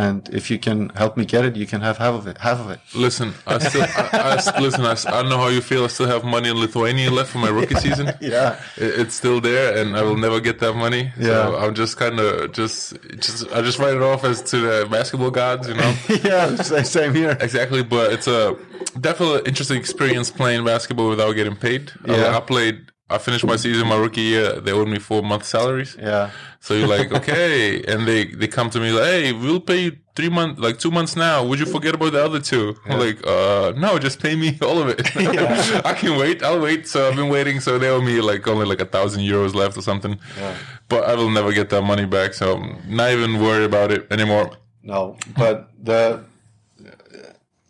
And 0.04 0.28
if 0.39 0.52
you 0.52 0.60
can 0.60 0.89
help 0.89 1.16
me 1.16 1.24
get 1.24 1.46
it, 1.46 1.56
you 1.56 1.66
can 1.66 1.80
have 1.80 1.98
half 1.98 2.16
of 2.16 2.28
it. 2.28 2.38
Half 2.39 2.60
of 2.60 2.70
it. 2.70 2.80
Listen, 2.93 3.34
I 3.48 3.58
still, 3.60 3.84
I, 3.84 4.41
I 4.56 4.60
listen. 4.66 4.84
I, 4.84 4.91
I 4.91 5.22
don't 5.22 5.30
know 5.30 5.38
how 5.38 5.48
you 5.48 5.62
feel. 5.62 5.86
I 5.86 5.88
still 5.88 6.08
have 6.08 6.24
money 6.26 6.50
in 6.50 6.58
Lithuania 6.58 7.10
left 7.12 7.30
for 7.32 7.38
my 7.38 7.50
rookie 7.50 7.76
season. 7.76 8.08
Yeah. 8.22 8.60
It- 8.76 8.96
it's 9.02 9.16
still 9.16 9.39
there, 9.39 9.78
and 9.78 9.96
I 9.96 10.02
will 10.02 10.18
never 10.18 10.39
get 10.41 10.60
that 10.60 10.74
money. 10.76 11.04
So 11.22 11.28
Yeah. 11.30 11.64
I'm 11.66 11.74
just 11.76 11.96
kind 11.98 12.20
of 12.20 12.52
just, 12.52 12.98
just, 13.20 13.50
I 13.54 13.62
just 13.62 13.80
write 13.80 13.96
it 13.96 14.02
off 14.02 14.24
as 14.26 14.41
to 14.52 14.58
the 14.60 14.88
basketball 14.91 15.32
gods, 15.32 15.68
you 15.70 15.76
know. 15.76 15.96
yeah, 16.24 16.56
same 16.84 17.14
here. 17.16 17.38
exactly, 17.39 17.82
but 17.84 18.12
it's 18.12 18.28
a 18.28 18.56
definitely 19.00 19.41
interesting 19.50 19.78
experience 19.78 20.30
playing 20.30 20.66
basketball 20.66 21.08
without 21.10 21.32
getting 21.34 21.56
paid. 21.56 21.91
I- 22.06 22.16
Yeah. 22.18 22.38
I, 22.38 22.39
played. 22.41 22.78
I 23.08 23.20
finished 23.20 23.45
my 23.45 23.56
season, 23.56 23.88
my 23.88 23.97
rookie 23.97 24.22
year. 24.22 24.60
They 24.60 24.72
owed 24.72 24.88
me 24.88 24.97
four 24.97 25.22
month 25.22 25.45
salaries. 25.45 25.95
Yeah. 25.99 26.32
So 26.60 26.74
you're 26.74 26.88
like, 26.88 27.12
okay, 27.20 27.84
and 27.84 28.08
they 28.08 28.26
they 28.26 28.47
come 28.47 28.72
to 28.72 28.80
me 28.80 28.91
like, 28.91 29.03
hey, 29.03 29.32
we'll 29.32 29.60
pay 29.60 29.80
you 29.84 29.97
three 30.16 30.30
months, 30.30 30.60
like 30.60 30.80
two 30.80 30.89
months 30.89 31.16
now. 31.16 31.45
Would 31.45 31.60
you 31.60 31.68
forget 31.68 31.93
about 31.93 32.14
the 32.14 32.26
other 32.26 32.39
two? 32.39 32.76
I'm 32.86 32.99
like, 32.99 33.26
uh, 33.28 33.74
no, 33.78 33.99
just 33.99 34.20
pay 34.20 34.36
me 34.36 34.58
all 34.62 34.82
of 34.82 34.89
it. 34.89 35.16
I 35.86 35.93
can 35.93 36.18
wait. 36.18 36.41
I'll 36.41 36.60
wait. 36.60 36.88
So 36.88 37.08
I've 37.08 37.16
been 37.16 37.30
waiting. 37.30 37.60
So 37.60 37.78
they 37.78 37.89
owe 37.89 38.01
me 38.01 38.22
like 38.22 38.47
only 38.47 38.66
like 38.66 38.82
a 38.82 38.86
thousand 38.86 39.22
euros 39.22 39.53
left 39.53 39.78
or 39.78 39.84
something. 39.84 40.18
Yeah. 40.38 40.58
But 40.89 41.03
I 41.03 41.14
will 41.14 41.30
never 41.30 41.53
get 41.53 41.70
that 41.70 41.84
money 41.84 42.06
back. 42.06 42.34
So 42.34 42.56
I'm 42.58 42.95
not 42.95 43.12
even 43.12 43.39
worry 43.39 43.66
about 43.66 43.91
it 43.91 44.08
anymore. 44.12 44.49
No, 44.82 45.18
but 45.38 45.70
the 45.84 46.24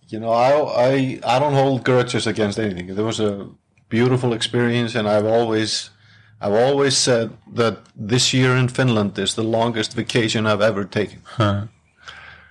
you 0.07 0.19
know 0.19 0.31
I 0.31 0.51
I 0.87 1.19
I 1.25 1.39
don't 1.39 1.53
hold 1.53 1.83
grudges 1.83 2.25
against 2.25 2.57
anything. 2.57 2.95
There 2.95 3.05
was 3.05 3.19
a 3.19 3.49
beautiful 3.97 4.33
experience, 4.33 4.91
and 4.97 5.07
I've 5.07 5.29
always 5.37 5.89
I've 6.43 6.59
always 6.67 6.95
said 6.97 7.29
that 7.55 7.75
this 8.09 8.33
year 8.33 8.57
in 8.61 8.67
Finland 8.67 9.17
is 9.17 9.33
the 9.33 9.47
longest 9.57 9.95
vacation 9.95 10.45
I've 10.45 10.65
ever 10.71 10.83
taken 10.85 11.19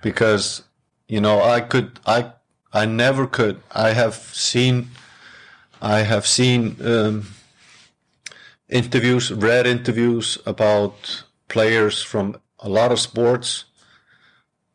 because 0.01 0.63
you 1.07 1.21
know 1.21 1.37
I 1.57 1.61
could 1.71 1.89
I 2.05 2.19
I 2.81 2.85
never 2.85 3.27
could. 3.27 3.55
I 3.87 3.93
have 3.93 4.15
seen 4.49 4.75
I 5.81 5.99
have 6.03 6.25
seen 6.25 6.75
um, 6.93 7.27
interviews, 8.69 9.31
read 9.31 9.65
interviews 9.67 10.37
about 10.45 11.23
players 11.47 12.03
from 12.03 12.35
a 12.59 12.69
lot 12.69 12.91
of 12.91 12.99
sports 12.99 13.65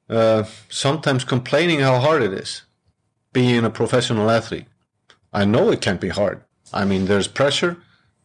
uh, 0.09 0.45
sometimes 0.69 1.25
complaining 1.25 1.81
how 1.81 1.99
hard 1.99 2.23
it 2.23 2.33
is 2.33 2.63
being 3.33 3.65
a 3.65 3.71
professional 3.71 4.31
athlete. 4.31 4.67
I 5.33 5.45
know 5.45 5.71
it 5.71 5.81
can 5.81 5.97
be 5.97 6.09
hard. 6.09 6.43
I 6.73 6.85
mean, 6.85 7.07
there's 7.07 7.29
pressure. 7.29 7.77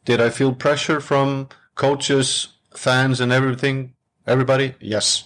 Did 0.06 0.22
I 0.22 0.30
feel 0.30 0.54
pressure 0.54 1.00
from 1.00 1.50
coaches, 1.76 2.50
fans, 2.76 3.20
and 3.20 3.32
everything? 3.32 3.94
Everybody? 4.28 4.76
Yes. 4.80 5.24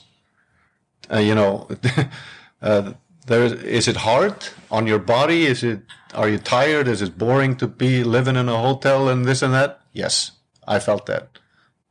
Uh, 1.12 1.20
you 1.20 1.36
know, 1.36 1.68
uh, 2.62 2.94
there 3.28 3.44
is, 3.44 3.54
is 3.54 3.88
it 3.88 3.98
hard 3.98 4.36
on 4.72 4.88
your 4.88 5.00
body? 5.00 5.46
Is 5.46 5.64
it? 5.64 5.82
Are 6.14 6.30
you 6.30 6.38
tired? 6.38 6.88
Is 6.88 7.02
it 7.02 7.18
boring 7.18 7.56
to 7.58 7.68
be 7.68 8.04
living 8.04 8.36
in 8.36 8.50
a 8.50 8.58
hotel 8.58 9.10
and 9.10 9.26
this 9.26 9.42
and 9.42 9.54
that? 9.54 9.82
Yes, 9.94 10.32
I 10.68 10.80
felt 10.80 11.06
that. 11.06 11.30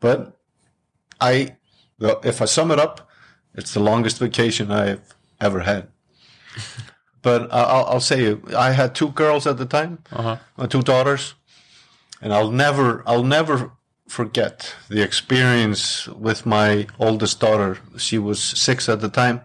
But 0.00 0.36
I, 1.20 1.56
if 2.00 2.42
I 2.42 2.44
sum 2.44 2.70
it 2.70 2.78
up, 2.78 3.08
it's 3.54 3.74
the 3.74 3.80
longest 3.80 4.18
vacation 4.18 4.70
I've 4.70 5.14
ever 5.40 5.60
had. 5.60 5.88
but 7.28 7.40
I- 7.58 7.68
I'll, 7.74 7.86
I'll 7.92 8.06
say 8.12 8.20
I 8.68 8.70
had 8.80 8.90
two 8.94 9.10
girls 9.22 9.46
at 9.46 9.56
the 9.62 9.66
time, 9.78 9.92
uh 10.60 10.66
two 10.74 10.82
daughters, 10.82 11.34
and 12.22 12.30
I'll 12.36 12.52
never, 12.66 12.88
I'll 13.10 13.28
never 13.38 13.56
forget 14.18 14.74
the 14.88 15.02
experience 15.08 16.08
with 16.26 16.40
my 16.46 16.86
oldest 16.98 17.40
daughter. 17.40 17.70
She 18.06 18.18
was 18.18 18.38
six 18.66 18.88
at 18.88 19.00
the 19.00 19.08
time, 19.22 19.40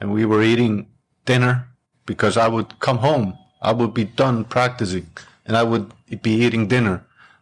and 0.00 0.06
we 0.16 0.24
were 0.26 0.42
eating 0.52 0.86
dinner 1.24 1.54
because 2.06 2.36
I 2.44 2.48
would 2.54 2.68
come 2.86 2.98
home, 2.98 3.26
I 3.62 3.72
would 3.78 3.92
be 3.94 4.04
done 4.16 4.44
practicing, 4.44 5.06
and 5.46 5.56
I 5.56 5.62
would 5.70 5.86
be 6.22 6.44
eating 6.46 6.68
dinner, 6.68 6.96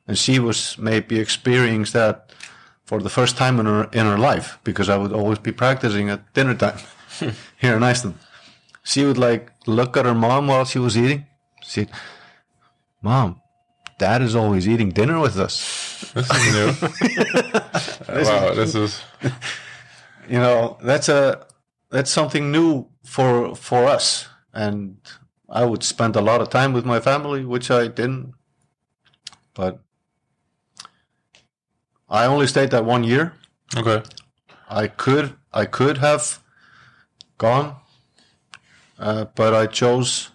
and 0.09 0.17
she 0.19 0.39
was 0.39 0.77
maybe 0.79 1.19
experiencing 1.21 1.93
that 2.01 2.17
for 2.89 2.99
the 3.03 3.11
first 3.11 3.37
time 3.37 3.61
in 3.61 3.67
her 3.67 3.85
in 3.93 4.07
her 4.07 4.19
life 4.31 4.49
because 4.65 4.89
I 4.95 4.97
would 5.01 5.13
always 5.13 5.41
be 5.41 5.53
practicing 5.53 6.11
at 6.11 6.21
dinner 6.35 6.55
time 6.55 6.79
here 7.63 7.77
in 7.77 7.83
Iceland. 7.91 8.15
She 8.85 9.05
would 9.05 9.19
like 9.19 9.51
look 9.67 9.97
at 9.97 10.05
her 10.05 10.15
mom 10.15 10.47
while 10.47 10.65
she 10.65 10.79
was 10.79 10.97
eating. 10.97 11.27
She'd, 11.63 11.91
Mom, 13.03 13.41
Dad 13.99 14.23
is 14.23 14.35
always 14.37 14.69
eating 14.69 14.91
dinner 14.91 15.19
with 15.21 15.39
us. 15.39 15.83
This 16.15 16.31
is 16.31 16.55
new. 16.55 16.67
wow, 18.09 18.55
this 18.55 18.75
is 18.75 19.03
You 20.29 20.39
know, 20.39 20.79
that's 20.83 21.09
a 21.09 21.47
that's 21.91 22.11
something 22.11 22.53
new 22.53 22.87
for 23.05 23.57
for 23.57 23.87
us. 23.87 24.29
And 24.53 24.99
I 25.49 25.65
would 25.65 25.83
spend 25.83 26.15
a 26.17 26.21
lot 26.21 26.41
of 26.41 26.51
time 26.51 26.73
with 26.73 26.85
my 26.85 27.01
family, 27.01 27.45
which 27.45 27.71
I 27.71 27.89
didn't. 27.89 28.35
But 29.55 29.81
I 32.09 32.27
only 32.27 32.47
stayed 32.47 32.71
that 32.71 32.85
one 32.85 33.05
year. 33.05 33.33
okay. 33.77 34.03
I 34.69 34.89
could 34.89 35.35
I 35.53 35.65
could 35.67 35.99
have 35.99 36.41
gone, 37.39 37.77
uh, 38.99 39.27
but 39.35 39.55
I 39.55 39.67
chose 39.67 40.31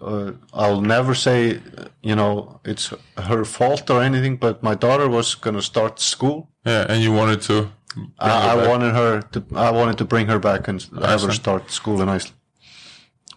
uh, 0.00 0.32
I'll 0.52 0.80
never 0.80 1.14
say, 1.14 1.60
you 2.02 2.14
know, 2.14 2.60
it's 2.64 2.92
her 3.16 3.44
fault 3.44 3.90
or 3.90 4.02
anything. 4.02 4.36
But 4.36 4.62
my 4.62 4.74
daughter 4.74 5.08
was 5.08 5.34
gonna 5.34 5.62
start 5.62 6.00
school. 6.00 6.48
Yeah, 6.64 6.86
and 6.88 7.02
you 7.02 7.12
wanted 7.12 7.42
to. 7.42 7.70
I, 8.18 8.50
I 8.50 8.68
wanted 8.68 8.94
her 8.94 9.22
to. 9.22 9.44
I 9.54 9.70
wanted 9.70 9.98
to 9.98 10.04
bring 10.04 10.28
her 10.28 10.38
back 10.38 10.68
and 10.68 10.82
have 11.02 11.22
her 11.22 11.32
start 11.32 11.70
school 11.70 12.00
in 12.00 12.08
Iceland. 12.08 12.36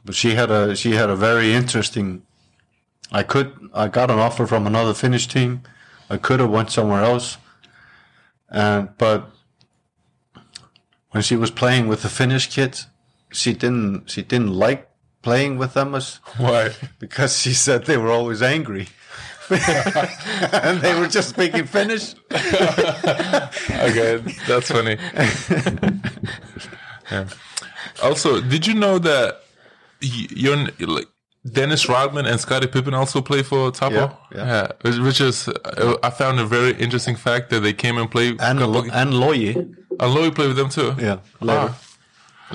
But 0.06 0.16
she 0.16 0.36
had 0.36 0.52
a 0.52 0.76
she 0.76 0.92
had 0.92 1.10
a 1.10 1.16
very 1.16 1.54
interesting. 1.54 2.24
I 3.12 3.24
could 3.24 3.70
I 3.74 3.88
got 3.88 4.12
an 4.12 4.20
offer 4.20 4.46
from 4.46 4.68
another 4.68 4.94
Finnish 4.94 5.28
team. 5.28 5.64
I 6.10 6.18
could 6.18 6.40
have 6.40 6.52
went 6.52 6.72
somewhere 6.72 7.04
else, 7.04 7.38
and 8.50 8.90
but 8.98 9.32
when 11.12 11.24
she 11.24 11.36
was 11.36 11.50
playing 11.50 11.88
with 11.88 12.04
the 12.04 12.10
Finnish 12.10 12.48
kids, 12.48 12.88
she 13.32 13.54
didn't 13.54 14.10
she 14.10 14.22
didn't 14.22 14.54
like 14.54 14.90
playing 15.22 15.58
with 15.58 15.74
them 15.74 15.94
as 15.96 16.20
Why? 16.38 16.72
because 17.00 17.40
she 17.40 17.54
said 17.54 17.86
they 17.86 17.98
were 17.98 18.12
always 18.12 18.42
angry. 18.42 18.88
and 19.50 20.80
they 20.82 20.98
were 20.98 21.08
just 21.08 21.30
speaking 21.30 21.66
Finnish. 21.66 22.16
Okay, 23.82 24.18
that's 24.48 24.70
funny. 24.72 24.98
yeah. 27.12 27.28
Also, 28.02 28.42
did 28.42 28.66
you 28.68 28.74
know 28.74 29.00
that 29.00 29.42
you're 30.02 30.56
like 30.80 31.08
Dennis 31.52 31.90
Rodman 31.90 32.26
and 32.26 32.40
Scottie 32.40 32.68
Pippen 32.68 32.94
also 32.94 33.22
play 33.22 33.44
for 33.44 33.72
ToPo? 33.72 34.16
Yeah, 34.34 34.46
yeah. 34.46 34.68
which, 34.82 34.98
which 35.00 35.22
is 35.22 35.50
I 36.04 36.10
found 36.12 36.40
a 36.40 36.46
very 36.46 36.74
interesting 36.74 37.16
fact 37.16 37.50
that 37.50 37.62
they 37.62 37.74
came 37.74 37.98
and 37.98 38.10
played. 38.10 38.40
And, 38.40 38.60
Lo- 38.60 38.86
and 38.94 39.14
Logi. 39.14 39.54
and 39.56 39.76
Logi 40.00 40.32
played 40.32 40.48
with 40.50 40.58
them 40.58 40.70
too. 40.70 40.96
Yeah, 41.00 41.18
later. 41.42 41.74
Ah, 41.74 41.82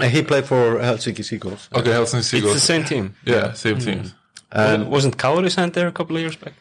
he 0.03 0.23
played 0.23 0.45
for 0.45 0.79
Helsinki 0.79 1.25
Seagulls. 1.25 1.69
okay, 1.75 1.91
Helsinki 1.91 2.23
Seagulls. 2.25 2.55
It's 2.57 2.67
the 2.67 2.73
same 2.73 2.85
team. 2.85 3.15
Yeah, 3.25 3.53
same 3.55 3.79
team. 3.79 4.13
And 4.53 4.89
Wasn't 4.91 5.17
Kauri 5.19 5.51
sent 5.51 5.75
there 5.75 5.89
a 5.89 5.93
couple 5.93 6.17
of 6.17 6.23
years 6.23 6.37
back? 6.37 6.53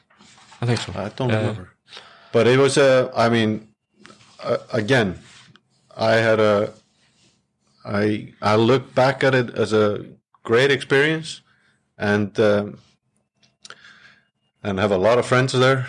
I 0.61 0.65
think 0.65 0.79
so. 0.79 0.91
I 0.95 1.09
don't 1.09 1.31
Uh, 1.31 1.37
remember. 1.37 1.69
But 2.31 2.47
it 2.47 2.57
was 2.59 2.77
a. 2.77 3.11
I 3.15 3.29
mean, 3.29 3.67
uh, 4.43 4.57
again, 4.73 5.19
I 5.95 6.13
had 6.13 6.39
a. 6.39 6.73
I 7.85 8.33
I 8.41 8.55
look 8.55 8.93
back 8.95 9.23
at 9.23 9.33
it 9.35 9.49
as 9.55 9.71
a 9.73 10.03
great 10.43 10.71
experience, 10.71 11.41
and 11.97 12.37
um, 12.39 12.77
and 14.63 14.79
have 14.79 14.91
a 14.91 14.97
lot 14.97 15.17
of 15.19 15.25
friends 15.25 15.53
there. 15.53 15.87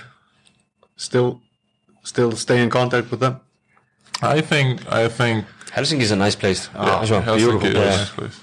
Still, 0.96 1.40
still 2.04 2.32
stay 2.32 2.62
in 2.62 2.70
contact 2.70 3.10
with 3.10 3.20
them. 3.20 3.40
I 4.22 4.40
think 4.40 4.80
I 4.92 5.08
think 5.08 5.44
Helsinki 5.76 6.00
is 6.02 6.10
a 6.10 6.16
nice 6.16 6.36
place 6.36 6.68
ah, 6.74 7.02
as 7.02 7.10
well. 7.10 7.22
Helsinki 7.22 7.38
beautiful 7.38 7.66
is 7.68 7.74
place. 7.74 7.94
a 7.94 7.98
nice 7.98 8.10
place. 8.18 8.40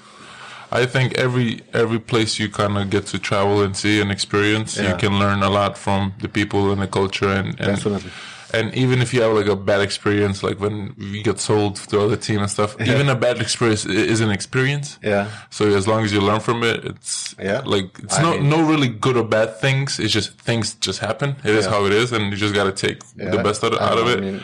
I 0.72 0.86
think 0.86 1.14
every 1.18 1.60
every 1.72 1.98
place 2.00 2.38
you 2.40 2.48
kind 2.50 2.76
of 2.78 2.90
get 2.90 3.06
to 3.12 3.18
travel 3.18 3.62
and 3.64 3.76
see 3.76 4.00
and 4.00 4.10
experience, 4.10 4.76
you 4.76 4.94
can 4.96 5.18
learn 5.18 5.42
a 5.42 5.50
lot 5.50 5.76
from 5.78 6.12
the 6.20 6.28
people 6.28 6.72
and 6.72 6.80
the 6.80 6.88
culture 6.88 7.28
and 7.28 7.48
and, 7.60 7.76
Definitely. 7.76 8.10
and 8.52 8.74
even 8.74 9.00
if 9.00 9.12
you 9.14 9.22
have 9.22 9.32
like 9.40 9.46
a 9.46 9.54
bad 9.70 9.80
experience, 9.80 10.42
like 10.48 10.58
when 10.64 10.94
you 10.98 11.22
get 11.22 11.38
sold 11.38 11.76
to 11.90 12.00
other 12.04 12.16
team 12.16 12.40
and 12.40 12.50
stuff, 12.50 12.70
even 12.80 13.08
a 13.08 13.14
bad 13.14 13.40
experience 13.40 13.84
is 13.86 14.20
an 14.20 14.30
experience. 14.30 14.98
Yeah. 15.02 15.26
So 15.50 15.62
as 15.80 15.86
long 15.86 16.00
as 16.04 16.12
you 16.12 16.20
learn 16.20 16.40
from 16.40 16.62
it, 16.64 16.84
it's 16.84 17.34
Yeah. 17.38 17.62
like 17.74 17.88
it's 18.04 18.18
I 18.18 18.22
no 18.22 18.30
mean- 18.30 18.48
no 18.54 18.58
really 18.72 18.88
good 18.88 19.16
or 19.16 19.24
bad 19.38 19.50
things. 19.64 19.98
It's 20.02 20.12
just 20.18 20.28
things 20.48 20.74
just 20.88 20.98
happen. 21.08 21.28
It 21.44 21.54
is 21.54 21.64
Yeah. 21.66 21.72
how 21.74 21.86
it 21.88 21.92
is, 22.02 22.10
and 22.12 22.22
you 22.32 22.36
just 22.46 22.54
got 22.54 22.64
to 22.64 22.76
take 22.86 22.98
the 23.16 23.40
best 23.48 23.62
out, 23.64 23.74
out 23.88 23.98
of 24.02 24.06
I 24.06 24.12
it 24.14 24.20
mean, 24.26 24.40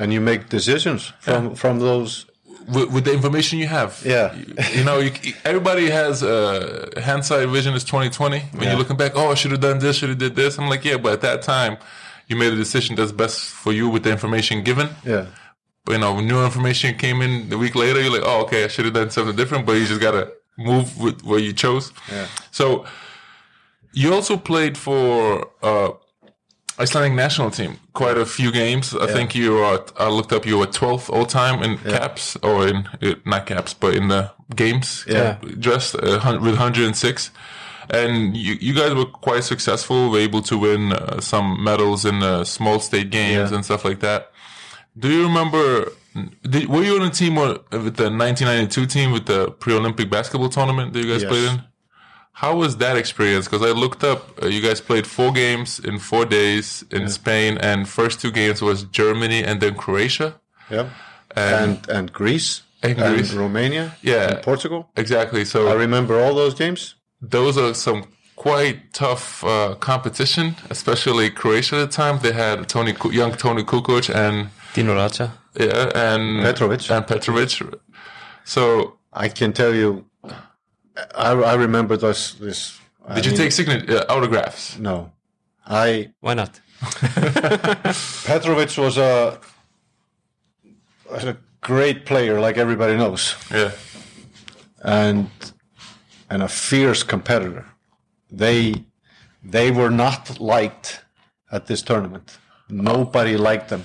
and 0.00 0.02
and 0.02 0.12
you 0.12 0.20
make 0.20 0.48
decisions 0.48 1.12
from 1.20 1.54
from 1.54 1.78
those. 1.78 2.26
with, 2.74 2.88
with 2.94 3.04
the 3.04 3.12
information 3.12 3.58
you 3.58 3.68
have. 3.68 3.90
Yeah. 4.04 4.34
you, 4.36 4.54
you 4.78 4.84
know, 4.84 4.98
you, 5.04 5.10
everybody 5.44 5.90
has 5.90 6.22
uh, 6.22 6.88
hindsight 7.08 7.48
vision 7.48 7.74
is 7.74 7.84
twenty 7.84 8.10
twenty. 8.10 8.40
When 8.40 8.62
Yeah. 8.62 8.68
you're 8.70 8.78
looking 8.82 8.96
back, 8.96 9.12
oh, 9.14 9.30
I 9.32 9.34
should 9.40 9.52
have 9.52 9.60
done 9.60 9.78
this, 9.80 9.96
should 9.96 10.10
have 10.14 10.18
did 10.26 10.34
this. 10.36 10.58
I'm 10.58 10.68
like, 10.70 10.84
yeah, 10.88 10.98
but 11.02 11.12
at 11.12 11.20
that 11.28 11.42
time, 11.42 11.74
you 12.28 12.36
made 12.36 12.52
a 12.52 12.56
decision 12.56 12.96
that's 12.96 13.12
best 13.12 13.36
for 13.62 13.72
you 13.72 13.86
with 13.94 14.02
the 14.04 14.10
information 14.10 14.62
given. 14.70 14.88
Yeah. 15.04 15.26
But 15.84 15.92
you 15.94 15.98
know, 16.02 16.12
when 16.16 16.26
new 16.28 16.44
information 16.44 16.96
came 17.04 17.18
in 17.26 17.32
a 17.52 17.58
week 17.64 17.74
later, 17.74 18.00
you're 18.02 18.12
like, 18.18 18.26
oh, 18.30 18.42
okay, 18.44 18.60
I 18.64 18.68
should 18.68 18.84
have 18.88 18.94
done 19.00 19.10
something 19.10 19.36
different. 19.36 19.62
But 19.66 19.72
you 19.78 19.86
just 19.86 20.00
gotta 20.08 20.24
move 20.58 20.86
with 21.04 21.18
what 21.28 21.40
you 21.46 21.52
chose. 21.64 21.92
Yeah. 22.12 22.26
So 22.50 22.84
you 24.00 24.14
also 24.14 24.36
played 24.36 24.74
for 24.86 25.48
uh, 25.62 25.90
Icelandic 26.80 27.12
national 27.14 27.50
team 27.50 27.78
quite 27.92 28.16
a 28.18 28.24
few 28.26 28.50
games. 28.50 28.94
I 28.94 29.06
think 29.06 29.34
you 29.34 29.58
are. 29.58 29.84
I 29.98 30.08
looked 30.08 30.32
up. 30.32 30.46
You 30.46 30.58
were 30.58 30.66
12th 30.66 31.10
all 31.10 31.26
time 31.26 31.62
in 31.62 31.78
caps 31.78 32.36
or 32.42 32.66
in 32.68 32.88
not 33.26 33.46
caps, 33.46 33.74
but 33.74 33.94
in 33.94 34.08
the 34.08 34.30
games. 34.54 35.04
Yeah. 35.06 35.36
Dressed 35.58 35.94
uh, 35.96 36.38
with 36.40 36.54
106. 36.58 37.30
And 37.92 38.36
you, 38.36 38.54
you 38.60 38.72
guys 38.74 38.94
were 38.94 39.04
quite 39.04 39.44
successful. 39.44 40.10
Were 40.10 40.18
able 40.20 40.42
to 40.42 40.56
win 40.58 40.92
uh, 40.92 41.20
some 41.20 41.62
medals 41.62 42.04
in 42.04 42.22
uh, 42.22 42.44
small 42.44 42.78
state 42.80 43.10
games 43.10 43.50
Yeah. 43.50 43.56
and 43.56 43.64
stuff 43.64 43.84
like 43.84 44.00
that. 44.00 44.30
Do 44.98 45.08
you 45.10 45.22
remember? 45.24 45.92
Did, 46.48 46.68
were 46.68 46.82
you 46.82 46.96
on 47.00 47.02
a 47.06 47.10
team 47.10 47.34
with 47.36 47.96
the 47.96 48.10
1992 48.10 48.86
team 48.86 49.12
with 49.12 49.26
the 49.26 49.50
pre-Olympic 49.50 50.10
basketball 50.10 50.48
tournament 50.48 50.92
that 50.92 51.00
you 51.04 51.12
guys 51.12 51.22
Yes. 51.22 51.30
played 51.30 51.48
in? 51.50 51.62
How 52.42 52.52
was 52.62 52.72
that 52.78 52.96
experience? 52.96 53.44
Because 53.48 53.64
I 53.70 53.72
looked 53.82 54.02
up, 54.12 54.20
uh, 54.42 54.46
you 54.54 54.60
guys 54.68 54.80
played 54.90 55.06
four 55.06 55.30
games 55.32 55.78
in 55.88 55.98
four 55.98 56.24
days 56.24 56.84
in 56.90 57.08
Spain, 57.08 57.58
and 57.70 57.86
first 57.86 58.20
two 58.22 58.30
games 58.40 58.58
was 58.62 58.78
Germany 59.00 59.40
and 59.48 59.60
then 59.60 59.74
Croatia. 59.74 60.28
Yeah. 60.70 60.86
And, 61.36 61.54
And 61.54 61.88
and 61.96 62.12
Greece 62.20 62.50
And 62.82 62.96
Greece. 62.96 63.32
Romania. 63.44 63.84
Yeah. 64.02 64.30
And 64.30 64.42
Portugal. 64.42 64.80
exactly. 64.96 65.44
So 65.44 65.58
I 65.68 65.74
remember 65.74 66.14
all 66.22 66.34
those 66.42 66.54
games. 66.64 66.94
those 67.30 67.54
are 67.62 67.74
some 67.74 68.00
quite 68.36 68.76
tough 68.94 69.44
uh, 69.44 69.74
competition, 69.90 70.54
especially 70.70 71.30
Croatia 71.30 71.76
at 71.76 71.90
the 71.90 72.02
time. 72.02 72.18
They 72.22 72.32
had 72.32 72.56
Toni, 72.68 72.94
young 73.20 73.32
Toni 73.42 73.64
Kukoč 73.64 74.08
and 74.14 74.48
Dino 74.74 74.94
Rađa. 74.94 75.28
yeah, 75.60 75.90
and 75.94 76.22
Petrovic. 76.42 76.90
and 76.90 77.06
Petrovic. 77.06 77.50
So 78.44 78.62
I 79.12 79.28
can 79.28 79.52
tell 79.52 79.74
you, 79.74 80.06
I, 81.14 81.32
I 81.32 81.54
remember 81.54 81.96
this. 81.96 82.34
This. 82.34 82.78
I 83.06 83.14
did 83.14 83.24
you 83.24 83.30
mean, 83.32 83.40
take 83.40 83.52
signature 83.52 83.98
uh, 83.98 84.04
autographs? 84.14 84.78
No, 84.78 85.12
I 85.66 86.12
Why 86.20 86.34
not? 86.34 86.60
Petrovic 88.24 88.76
was 88.78 88.96
a 88.98 89.38
was 91.10 91.24
a 91.24 91.36
great 91.60 92.06
player, 92.06 92.40
like 92.40 92.56
everybody 92.60 92.96
knows, 92.96 93.34
Yeah. 93.50 93.72
and 94.84 95.28
and 96.30 96.42
a 96.42 96.48
fierce 96.48 97.02
competitor. 97.02 97.64
They 98.30 98.84
they 99.42 99.70
were 99.70 99.90
not 99.90 100.40
liked 100.40 101.04
at 101.50 101.66
this 101.66 101.82
tournament. 101.82 102.38
Nobody 102.68 103.36
liked 103.36 103.68
them 103.68 103.82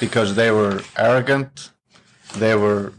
because 0.00 0.34
they 0.34 0.50
were 0.50 0.82
arrogant. 0.96 1.70
They 2.38 2.54
were 2.56 2.92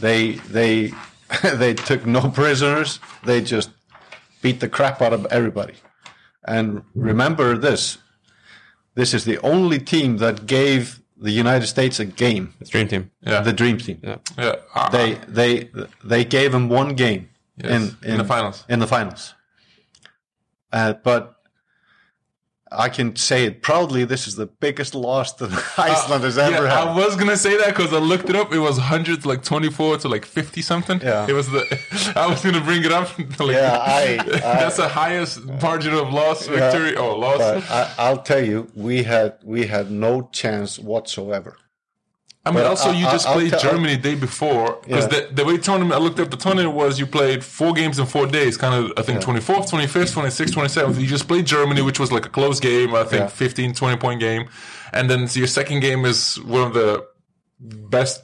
they 0.00 0.32
they 0.52 0.92
they 1.42 1.74
took 1.74 2.06
no 2.06 2.30
prisoners. 2.30 3.00
They 3.24 3.40
just 3.40 3.70
beat 4.42 4.60
the 4.60 4.68
crap 4.68 5.02
out 5.02 5.12
of 5.12 5.26
everybody. 5.30 5.74
And 6.44 6.82
remember 6.94 7.56
this: 7.56 7.98
this 8.94 9.12
is 9.14 9.24
the 9.24 9.38
only 9.38 9.78
team 9.78 10.16
that 10.18 10.46
gave 10.46 11.00
the 11.20 11.30
United 11.30 11.66
States 11.66 12.00
a 12.00 12.04
game. 12.04 12.54
The 12.58 12.64
Dream 12.66 12.88
Team. 12.88 13.10
Yeah. 13.20 13.40
The 13.40 13.52
Dream 13.52 13.78
Team. 13.78 14.00
Yeah. 14.02 14.16
yeah. 14.38 14.88
They 14.90 15.14
they 15.26 15.70
they 16.04 16.24
gave 16.24 16.52
them 16.52 16.68
one 16.68 16.94
game 16.94 17.28
Yes, 17.56 17.94
in, 18.02 18.10
in 18.12 18.18
the 18.18 18.24
finals. 18.24 18.64
In 18.68 18.78
the 18.78 18.86
finals. 18.86 19.34
Uh, 20.72 20.92
but 20.92 21.37
I 22.70 22.88
can 22.88 23.16
say 23.16 23.44
it 23.44 23.62
proudly. 23.62 24.04
This 24.04 24.26
is 24.28 24.36
the 24.36 24.46
biggest 24.46 24.94
loss 24.94 25.32
that 25.34 25.52
uh, 25.78 25.82
Iceland 25.82 26.24
has 26.24 26.36
ever 26.38 26.64
yeah, 26.64 26.78
had. 26.78 26.88
I 26.88 26.94
was 26.96 27.16
gonna 27.16 27.36
say 27.36 27.56
that 27.56 27.68
because 27.68 27.92
I 27.92 27.98
looked 27.98 28.28
it 28.28 28.36
up. 28.36 28.52
It 28.52 28.58
was 28.58 28.78
hundreds, 28.78 29.24
like 29.24 29.42
twenty 29.42 29.70
four 29.70 29.96
to 29.98 30.08
like 30.08 30.24
fifty 30.24 30.62
something. 30.62 31.00
Yeah. 31.00 31.26
it 31.28 31.32
was 31.32 31.48
the. 31.50 31.62
I 32.16 32.26
was 32.26 32.42
gonna 32.44 32.60
bring 32.62 32.84
it 32.84 32.92
up. 32.92 33.16
like, 33.40 33.56
Yeah, 33.56 33.78
I- 33.80 34.18
I- 34.20 34.38
that's 34.40 34.76
the 34.76 34.88
highest 34.88 35.44
margin 35.44 35.94
of 35.94 36.12
loss, 36.12 36.46
victory, 36.46 36.96
or 36.96 37.16
loss. 37.16 37.40
I, 37.40 37.92
I'll 37.98 38.22
tell 38.22 38.44
you, 38.44 38.70
we 38.74 39.02
had 39.02 39.38
we 39.44 39.66
had 39.66 39.90
no 39.90 40.28
chance 40.32 40.78
whatsoever. 40.78 41.56
I 42.46 42.50
mean, 42.50 42.60
but 42.60 42.66
also 42.66 42.92
you 42.92 43.06
I- 43.06 43.12
just 43.12 43.26
I'll 43.26 43.34
played 43.34 43.54
Germany 43.60 43.96
the 43.96 44.02
day 44.02 44.14
before 44.14 44.78
because 44.84 45.04
Yeah. 45.12 45.20
the, 45.28 45.34
the 45.34 45.44
way 45.44 45.58
tournament 45.58 45.92
I 46.00 46.02
looked 46.02 46.18
up 46.20 46.30
the 46.30 46.36
tournament 46.36 46.74
was 46.74 46.98
you 46.98 47.06
played 47.06 47.44
four 47.44 47.72
games 47.74 47.98
in 47.98 48.06
four 48.06 48.26
days, 48.26 48.56
kind 48.56 48.74
of 48.74 48.92
I 48.96 49.02
think 49.02 49.20
twenty 49.20 49.40
fourth, 49.40 49.68
twenty 49.68 49.86
fifth, 49.86 50.12
twenty 50.14 50.30
sixth, 50.30 50.54
twenty 50.54 50.68
seventh. 50.70 50.98
You 50.98 51.06
just 51.06 51.28
played 51.28 51.44
Germany, 51.46 51.82
which 51.82 52.00
was 52.00 52.10
like 52.10 52.24
a 52.26 52.30
close 52.30 52.58
game, 52.60 52.94
I 52.94 53.04
think 53.04 53.22
Yeah. 53.22 53.26
15, 53.28 53.74
20 53.74 53.96
point 53.98 54.20
game, 54.20 54.48
and 54.92 55.10
then 55.10 55.28
your 55.32 55.46
second 55.46 55.80
game 55.80 56.04
is 56.06 56.36
one 56.40 56.62
of 56.62 56.72
the 56.74 57.04
best 57.60 58.22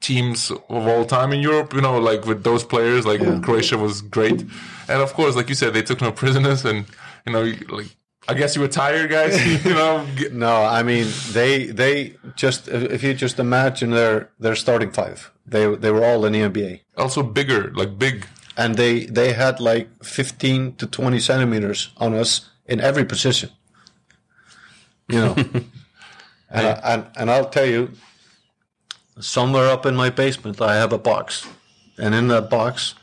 teams 0.00 0.50
of 0.50 0.86
all 0.86 1.04
time 1.04 1.32
in 1.32 1.40
Europe. 1.40 1.72
You 1.72 1.80
know, 1.80 1.98
like 1.98 2.26
with 2.26 2.42
those 2.44 2.64
players, 2.64 3.06
like 3.06 3.20
Croatia 3.42 3.78
was 3.78 4.02
great, 4.02 4.40
and 4.88 5.00
of 5.02 5.14
course, 5.14 5.34
like 5.36 5.48
you 5.48 5.54
said, 5.54 5.72
they 5.72 5.82
took 5.82 6.00
no 6.02 6.12
prisoners, 6.12 6.64
and 6.64 6.84
you 7.26 7.32
know, 7.32 7.44
like. 7.70 7.86
I 8.28 8.34
guess 8.34 8.54
you 8.54 8.62
were 8.62 8.68
tired, 8.68 9.10
guys. 9.10 9.64
you 9.64 9.74
know, 9.74 10.06
No, 10.30 10.62
I 10.62 10.82
mean 10.82 11.08
they 11.32 11.66
they 11.66 12.16
just 12.36 12.68
if 12.68 13.02
you 13.02 13.14
just 13.14 13.38
imagine 13.38 13.90
their 13.90 14.30
their 14.38 14.54
starting 14.54 14.90
five, 14.90 15.32
they 15.46 15.74
they 15.74 15.90
were 15.90 16.04
all 16.04 16.24
in 16.24 16.32
the 16.32 16.40
NBA. 16.40 16.80
also 16.96 17.22
bigger, 17.22 17.72
like 17.74 17.98
big 17.98 18.26
and 18.56 18.76
they 18.76 19.06
they 19.06 19.32
had 19.32 19.60
like 19.60 19.88
15 20.04 20.76
to 20.76 20.86
20 20.86 21.18
centimeters 21.18 21.90
on 21.96 22.14
us 22.14 22.50
in 22.66 22.80
every 22.80 23.04
position. 23.04 23.50
You 25.08 25.20
know, 25.20 25.34
and, 26.50 26.66
I, 26.66 26.80
and 26.84 27.06
and 27.16 27.30
I'll 27.30 27.50
tell 27.50 27.66
you, 27.66 27.90
somewhere 29.20 29.68
up 29.68 29.84
in 29.84 29.96
my 29.96 30.10
basement, 30.10 30.60
I 30.60 30.76
have 30.76 30.92
a 30.92 30.98
box, 30.98 31.46
and 31.98 32.14
in 32.14 32.28
that 32.28 32.48
box 32.48 32.94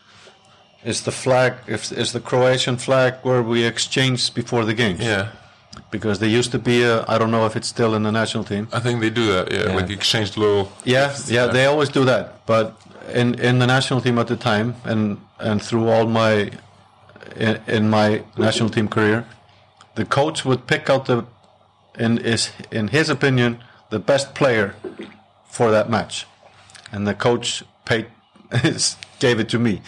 is 0.84 1.04
the 1.04 1.12
flag, 1.12 1.54
is, 1.68 2.14
the 2.14 2.20
Croatian 2.20 2.78
flag 2.78 3.16
where 3.24 3.44
we 3.44 3.64
exchanged 3.64 4.34
before 4.34 4.66
the 4.66 4.74
games. 4.74 5.02
Yeah, 5.02 5.32
Because 5.92 6.20
there 6.20 6.30
used 6.30 6.52
to 6.52 6.60
be 6.60 6.84
a, 6.84 7.06
I 7.08 7.18
don't 7.18 7.32
know 7.32 7.46
if 7.46 7.56
it's 7.56 7.68
still 7.68 7.96
in 7.96 8.04
the 8.04 8.12
national 8.12 8.44
team. 8.44 8.68
I 8.72 8.80
think 8.80 9.02
they 9.02 9.10
do 9.10 9.26
that. 9.28 9.52
Yeah, 9.52 9.76
like 9.76 9.90
exchange 9.90 10.38
little. 10.38 10.72
Yeah, 10.86 11.16
yeah, 11.28 11.48
they 11.48 11.66
always 11.66 11.90
do 11.90 12.06
that. 12.06 12.46
But 12.46 12.80
in 13.14 13.36
in 13.40 13.60
the 13.60 13.68
national 13.68 14.02
team 14.02 14.18
at 14.20 14.28
the 14.28 14.36
time, 14.38 14.76
and 14.84 15.18
and 15.40 15.62
through 15.62 15.88
all 15.90 16.08
my 16.08 16.52
in, 17.36 17.60
in 17.68 17.90
my 17.90 18.24
national 18.38 18.70
team 18.70 18.88
career, 18.88 19.26
the 19.96 20.06
coach 20.06 20.46
would 20.46 20.68
pick 20.68 20.90
out 20.90 21.06
the, 21.06 21.26
in 21.98 22.18
is 22.20 22.52
in 22.72 22.88
his 22.90 23.10
opinion, 23.10 23.60
the 23.90 24.00
best 24.00 24.34
player 24.36 24.76
for 25.50 25.72
that 25.72 25.90
match, 25.90 26.26
and 26.92 27.08
the 27.08 27.14
coach 27.14 27.64
paid 27.86 28.08
gave 29.20 29.40
it 29.40 29.50
to 29.50 29.60
me, 29.60 29.82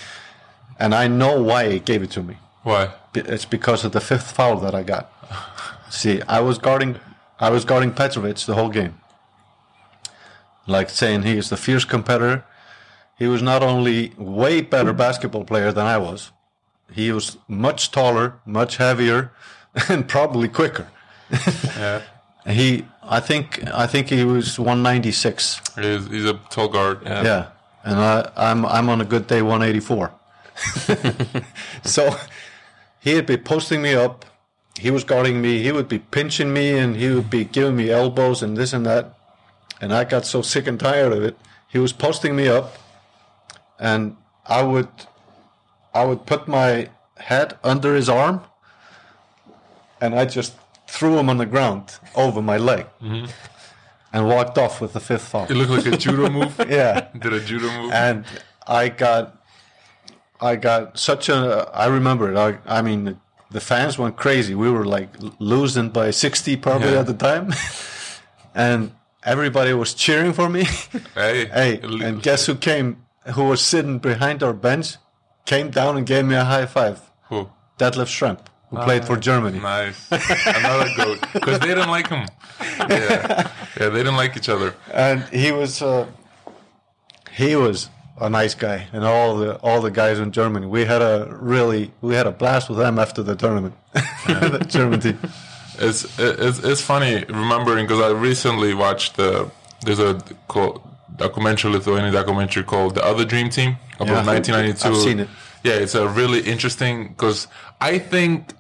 and 0.82 0.96
I 0.96 1.08
know 1.08 1.42
why 1.42 1.70
he 1.70 1.80
gave 1.80 2.02
it 2.02 2.12
to 2.12 2.24
me. 2.24 2.36
Why? 2.64 2.90
It's 3.14 3.46
because 3.46 3.86
of 3.86 3.92
the 3.92 4.02
fifth 4.02 4.32
foul 4.32 4.58
that 4.58 4.74
I 4.74 4.84
got. 4.84 5.12
See, 5.90 6.22
I 6.28 6.40
was 6.40 6.58
guarding, 6.58 7.00
I 7.40 7.50
was 7.50 7.66
guarding 7.66 7.92
Petrovic 7.92 8.38
the 8.38 8.56
whole 8.56 8.70
game. 8.70 8.96
Like 10.66 10.90
saying 10.90 11.24
he 11.24 11.38
is 11.38 11.50
the 11.50 11.58
fierce 11.58 11.86
competitor. 11.86 12.44
He 13.18 13.28
was 13.28 13.42
not 13.42 13.62
only 13.62 14.14
way 14.18 14.62
better 14.62 14.94
basketball 14.94 15.44
player 15.44 15.72
than 15.72 15.86
I 15.86 15.98
was, 15.98 16.32
he 16.92 17.12
was 17.12 17.38
much 17.48 17.92
taller, 17.92 18.40
much 18.46 18.78
heavier, 18.78 19.32
and 19.90 20.08
probably 20.08 20.48
quicker. 20.48 20.88
Yeah, 21.78 22.02
He, 22.48 22.86
I 23.04 23.20
think, 23.20 23.64
I 23.72 23.86
think 23.86 24.08
he 24.10 24.24
was 24.24 24.58
196. 24.58 25.62
he's, 25.76 26.08
he's 26.08 26.26
a 26.26 26.34
tall 26.50 26.70
guard. 26.70 27.02
Yeah. 27.04 27.24
Yeah, 27.24 27.48
and 27.84 28.00
I, 28.00 28.32
I'm 28.36 28.66
I'm 28.66 28.90
on 28.90 29.00
a 29.00 29.06
good 29.06 29.28
day 29.28 29.44
184. 29.44 30.12
so 31.84 32.16
he'd 33.00 33.26
be 33.26 33.38
posting 33.38 33.82
me 33.82 33.94
up. 33.94 34.26
He 34.80 34.90
was 34.90 35.04
guarding 35.04 35.42
me. 35.42 35.62
He 35.62 35.72
would 35.72 35.88
be 35.88 36.00
pinching 36.00 36.54
me, 36.54 36.78
and 36.78 36.96
he 36.96 37.10
would 37.10 37.30
be 37.30 37.46
giving 37.46 37.76
me 37.76 37.90
elbows 37.90 38.42
and 38.42 38.58
this 38.58 38.74
and 38.74 38.86
that. 38.86 39.18
And 39.80 39.94
I 39.94 40.04
got 40.04 40.26
so 40.26 40.42
sick 40.42 40.68
and 40.68 40.80
tired 40.80 41.12
of 41.12 41.24
it. 41.24 41.38
He 41.68 41.78
was 41.78 41.94
posting 41.94 42.36
me 42.36 42.48
up, 42.48 42.78
and 43.80 44.16
I 44.46 44.64
would 44.64 44.90
I 45.94 46.06
would 46.06 46.26
put 46.26 46.48
my 46.48 46.90
head 47.18 47.58
under 47.64 47.96
his 47.96 48.10
arm, 48.10 48.42
and 50.00 50.16
I 50.16 50.26
just 50.26 50.54
threw 50.88 51.18
him 51.18 51.30
on 51.30 51.38
the 51.38 51.46
ground 51.46 51.98
over 52.16 52.42
my 52.42 52.58
leg, 52.58 52.86
mm-hmm. 53.02 53.26
and 54.14 54.28
walked 54.28 54.58
off 54.58 54.82
with 54.82 54.94
the 54.94 55.00
fifth 55.00 55.28
foul. 55.28 55.46
It 55.46 55.52
looked 55.52 55.72
like 55.72 55.94
a 55.94 55.98
judo 55.98 56.30
move. 56.40 56.54
Yeah 56.70 57.08
Did 57.18 57.34
a 57.34 57.40
judo 57.40 57.68
move. 57.82 57.92
and 57.92 58.26
I 58.68 58.90
got, 58.90 59.41
I 60.42 60.56
got 60.56 60.98
such 60.98 61.30
a. 61.30 61.70
I 61.74 61.88
remember 61.88 62.32
it. 62.32 62.38
I, 62.38 62.58
I 62.80 62.82
mean, 62.82 63.20
the 63.52 63.62
fans 63.62 63.98
went 63.98 64.16
crazy. 64.18 64.56
We 64.56 64.70
were 64.72 64.86
like 64.86 65.10
losing 65.40 65.90
by 65.90 66.12
sixty 66.12 66.56
probably 66.58 66.92
Yeah. 66.94 67.00
at 67.02 67.08
the 67.08 67.14
time, 67.14 67.54
and 68.56 68.92
everybody 69.24 69.74
was 69.74 69.94
cheering 69.94 70.34
for 70.34 70.50
me. 70.50 70.64
hey, 71.16 71.46
hey, 71.54 71.80
and 71.84 72.22
guess 72.24 72.46
who 72.48 72.56
came? 72.56 73.04
Who 73.36 73.44
was 73.46 73.62
sitting 73.62 74.00
behind 74.00 74.42
our 74.44 74.54
bench? 74.54 74.98
Came 75.46 75.70
down 75.72 75.98
and 75.98 76.06
gave 76.06 76.26
me 76.26 76.36
a 76.36 76.44
high 76.44 76.66
five. 76.66 77.02
Who? 77.30 77.50
Detlef 77.78 78.08
Schrempf, 78.08 78.42
who 78.70 78.78
played 78.78 79.06
for 79.06 79.18
Germany. 79.18 79.60
Nice. 79.60 80.08
Another 80.12 80.90
goat. 80.96 81.20
Because 81.34 81.60
they 81.60 81.68
didn't 81.68 81.90
like 81.90 82.08
him. 82.10 82.28
Yeah. 82.80 83.50
Yeah, 83.80 83.90
they 83.90 84.00
didn't 84.04 84.18
like 84.18 84.38
each 84.38 84.50
other. 84.50 84.76
and 84.94 85.24
he 85.30 85.52
was 85.52 85.82
uh, 85.82 86.06
he 87.32 87.56
was 87.56 87.90
a 88.22 88.30
nice 88.30 88.56
guy 88.56 88.88
and 88.94 89.04
all 89.04 89.36
the 89.42 89.56
all 89.68 89.82
the 89.82 89.92
guys 90.02 90.18
in 90.20 90.32
Germany 90.32 90.68
we 90.68 90.82
had 90.86 91.02
a 91.02 91.14
really 91.42 91.92
we 92.02 92.14
had 92.16 92.28
a 92.28 92.32
blast 92.42 92.70
with 92.70 92.78
them 92.78 93.00
after 93.00 93.22
the 93.24 93.36
tournament 93.36 93.74
the 94.28 94.66
German 94.76 95.00
team 95.00 95.18
It's 95.88 96.02
it's, 96.20 96.60
it's 96.70 96.82
funny 96.82 97.14
remembering 97.28 97.84
because 97.88 98.02
I 98.10 98.12
recently 98.30 98.74
watched 98.86 99.16
the 99.18 99.50
there's 99.86 100.00
a 100.00 100.14
documentary 101.18 101.72
Lithuanian 101.72 102.14
documentary 102.14 102.64
called 102.64 102.96
The 102.96 103.04
Other 103.12 103.26
Dream 103.26 103.50
Team 103.50 103.78
about 104.00 104.26
Yeah. 104.26 104.34
1992. 104.34 104.88
I've 104.90 104.98
seen 105.10 105.20
it. 105.20 105.30
Yeah, 105.64 105.74
it's 105.84 105.96
a 105.96 106.08
really 106.08 106.42
interesting 106.54 106.96
because 107.10 107.48
I 107.92 107.94
think 108.00 108.54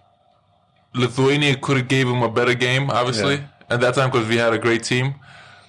Lithuania 0.94 1.56
could 1.58 1.78
have 1.78 1.88
gave 1.88 2.08
him 2.08 2.22
a 2.24 2.30
better 2.30 2.54
game, 2.54 2.90
obviously 2.90 3.36
Yeah. 3.36 3.74
at 3.76 3.80
that 3.82 3.94
time 3.96 4.10
because 4.12 4.28
we 4.28 4.38
had 4.38 4.54
a 4.54 4.58
great 4.60 4.84
team. 4.84 5.16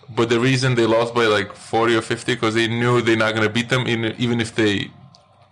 But 0.09 0.29
the 0.29 0.39
reason 0.41 0.75
they 0.75 0.87
lost 0.87 1.15
by 1.15 1.25
like 1.27 1.55
40 1.55 1.97
or 1.97 2.03
50 2.03 2.35
because 2.35 2.55
they 2.55 2.69
knew 2.69 3.01
they're 3.01 3.17
not 3.17 3.35
going 3.35 3.47
to 3.47 3.53
beat 3.53 3.69
them 3.71 3.87
even 3.89 4.15
even 4.19 4.41
if 4.41 4.55
they 4.55 4.91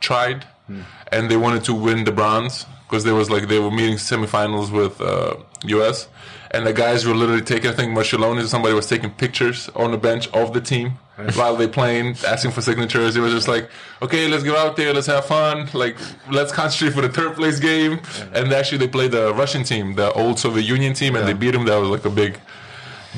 tried, 0.01 0.45
Hmm. 0.67 0.83
and 1.11 1.31
they 1.31 1.37
wanted 1.37 1.65
to 1.65 1.75
win 1.75 2.05
the 2.05 2.13
bronze 2.13 2.65
because 2.87 3.03
there 3.05 3.15
was 3.15 3.29
like 3.31 3.49
they 3.49 3.59
were 3.59 3.71
meeting 3.71 3.97
semifinals 3.97 4.71
with 4.71 5.01
uh, 5.01 5.35
U.S. 5.65 6.07
and 6.53 6.65
the 6.67 6.73
guys 6.73 7.05
were 7.07 7.15
literally 7.15 7.43
taking. 7.43 7.71
I 7.71 7.75
think 7.75 7.97
Marčiulionis 7.97 8.45
or 8.45 8.49
somebody 8.49 8.75
was 8.75 8.87
taking 8.87 9.11
pictures 9.11 9.69
on 9.75 9.91
the 9.91 9.99
bench 9.99 10.29
of 10.33 10.53
the 10.53 10.61
team 10.61 10.93
while 11.35 11.57
they 11.57 11.67
playing, 11.69 12.17
asking 12.27 12.53
for 12.53 12.61
signatures. 12.63 13.17
It 13.17 13.21
was 13.21 13.33
just 13.33 13.49
like, 13.49 13.69
okay, 14.01 14.29
let's 14.29 14.45
go 14.45 14.57
out 14.57 14.77
there, 14.77 14.93
let's 14.95 15.07
have 15.09 15.25
fun, 15.27 15.69
like 15.75 15.97
let's 16.31 16.53
concentrate 16.53 16.93
for 16.95 17.03
the 17.03 17.09
third 17.13 17.35
place 17.37 17.59
game. 17.61 18.01
And 18.33 18.53
actually, 18.53 18.79
they 18.79 18.89
played 18.89 19.11
the 19.13 19.35
Russian 19.35 19.65
team, 19.65 19.95
the 19.97 20.13
old 20.13 20.39
Soviet 20.39 20.63
Union 20.65 20.93
team, 20.95 21.17
and 21.17 21.27
they 21.27 21.33
beat 21.35 21.51
them. 21.53 21.65
That 21.67 21.77
was 21.79 21.89
like 21.91 22.05
a 22.05 22.11
big, 22.11 22.39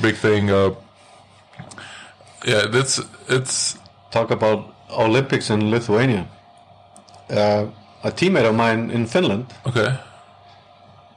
big 0.01 0.15
thing. 0.15 0.49
Uh, 0.49 0.71
yeah, 2.45 2.65
that's 2.67 2.99
it's 3.29 3.77
talk 4.11 4.31
about 4.31 4.59
Olympics 4.89 5.49
in 5.49 5.71
Lithuania 5.71 6.27
uh, 7.29 7.65
a 8.03 8.11
teammate 8.11 8.47
of 8.49 8.55
mine 8.55 8.91
in 8.91 9.05
Finland 9.07 9.45
okay. 9.65 9.97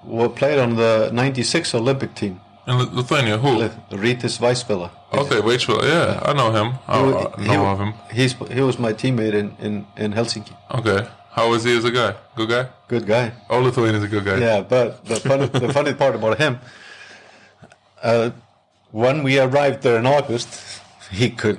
wa- 0.05 0.29
played 0.29 0.59
on 0.59 0.77
the 0.77 1.11
96 1.13 1.75
Olympic 1.75 2.15
team 2.15 2.41
In 2.69 2.79
Lithuania, 2.97 3.39
who? 3.39 3.51
Rytis 3.91 4.39
Vaišvila 4.39 4.91
Okay, 5.13 5.41
Vaišvila. 5.41 5.83
Yeah, 5.85 6.21
I 6.31 6.33
know 6.33 6.51
him. 6.59 6.69
I, 6.89 6.99
I 6.99 7.43
he, 7.43 7.49
know 7.49 7.67
of 7.67 7.79
him. 7.79 7.93
he's, 8.13 8.33
he 8.57 8.61
was 8.61 8.79
my 8.79 8.93
teammate 8.93 9.35
in, 9.35 9.57
in, 9.61 9.87
in 9.97 10.13
Helsinki 10.13 10.53
Okay. 10.79 11.07
How 11.31 11.53
is 11.55 11.65
he 11.65 11.77
as 11.77 11.85
a 11.85 11.91
guy? 11.91 12.15
Good 12.35 12.49
guy? 12.49 12.65
good 12.89 13.07
guy 13.07 13.33
All 13.51 13.61
Lithuanians 13.63 14.05
a 14.05 14.09
good 14.09 14.25
guy. 14.25 14.39
Yeah, 14.39 14.63
but 14.63 15.05
the 15.05 15.17
funny, 15.17 15.47
the 15.67 15.73
funny 15.73 15.93
part 15.95 16.15
about 16.15 16.39
him, 16.39 16.59
uh, 18.03 18.31
when 18.91 19.23
we 19.23 19.39
arrived 19.39 19.83
there 19.83 19.99
in 19.99 20.07
August, 20.07 20.76
he 21.11 21.31
could, 21.31 21.59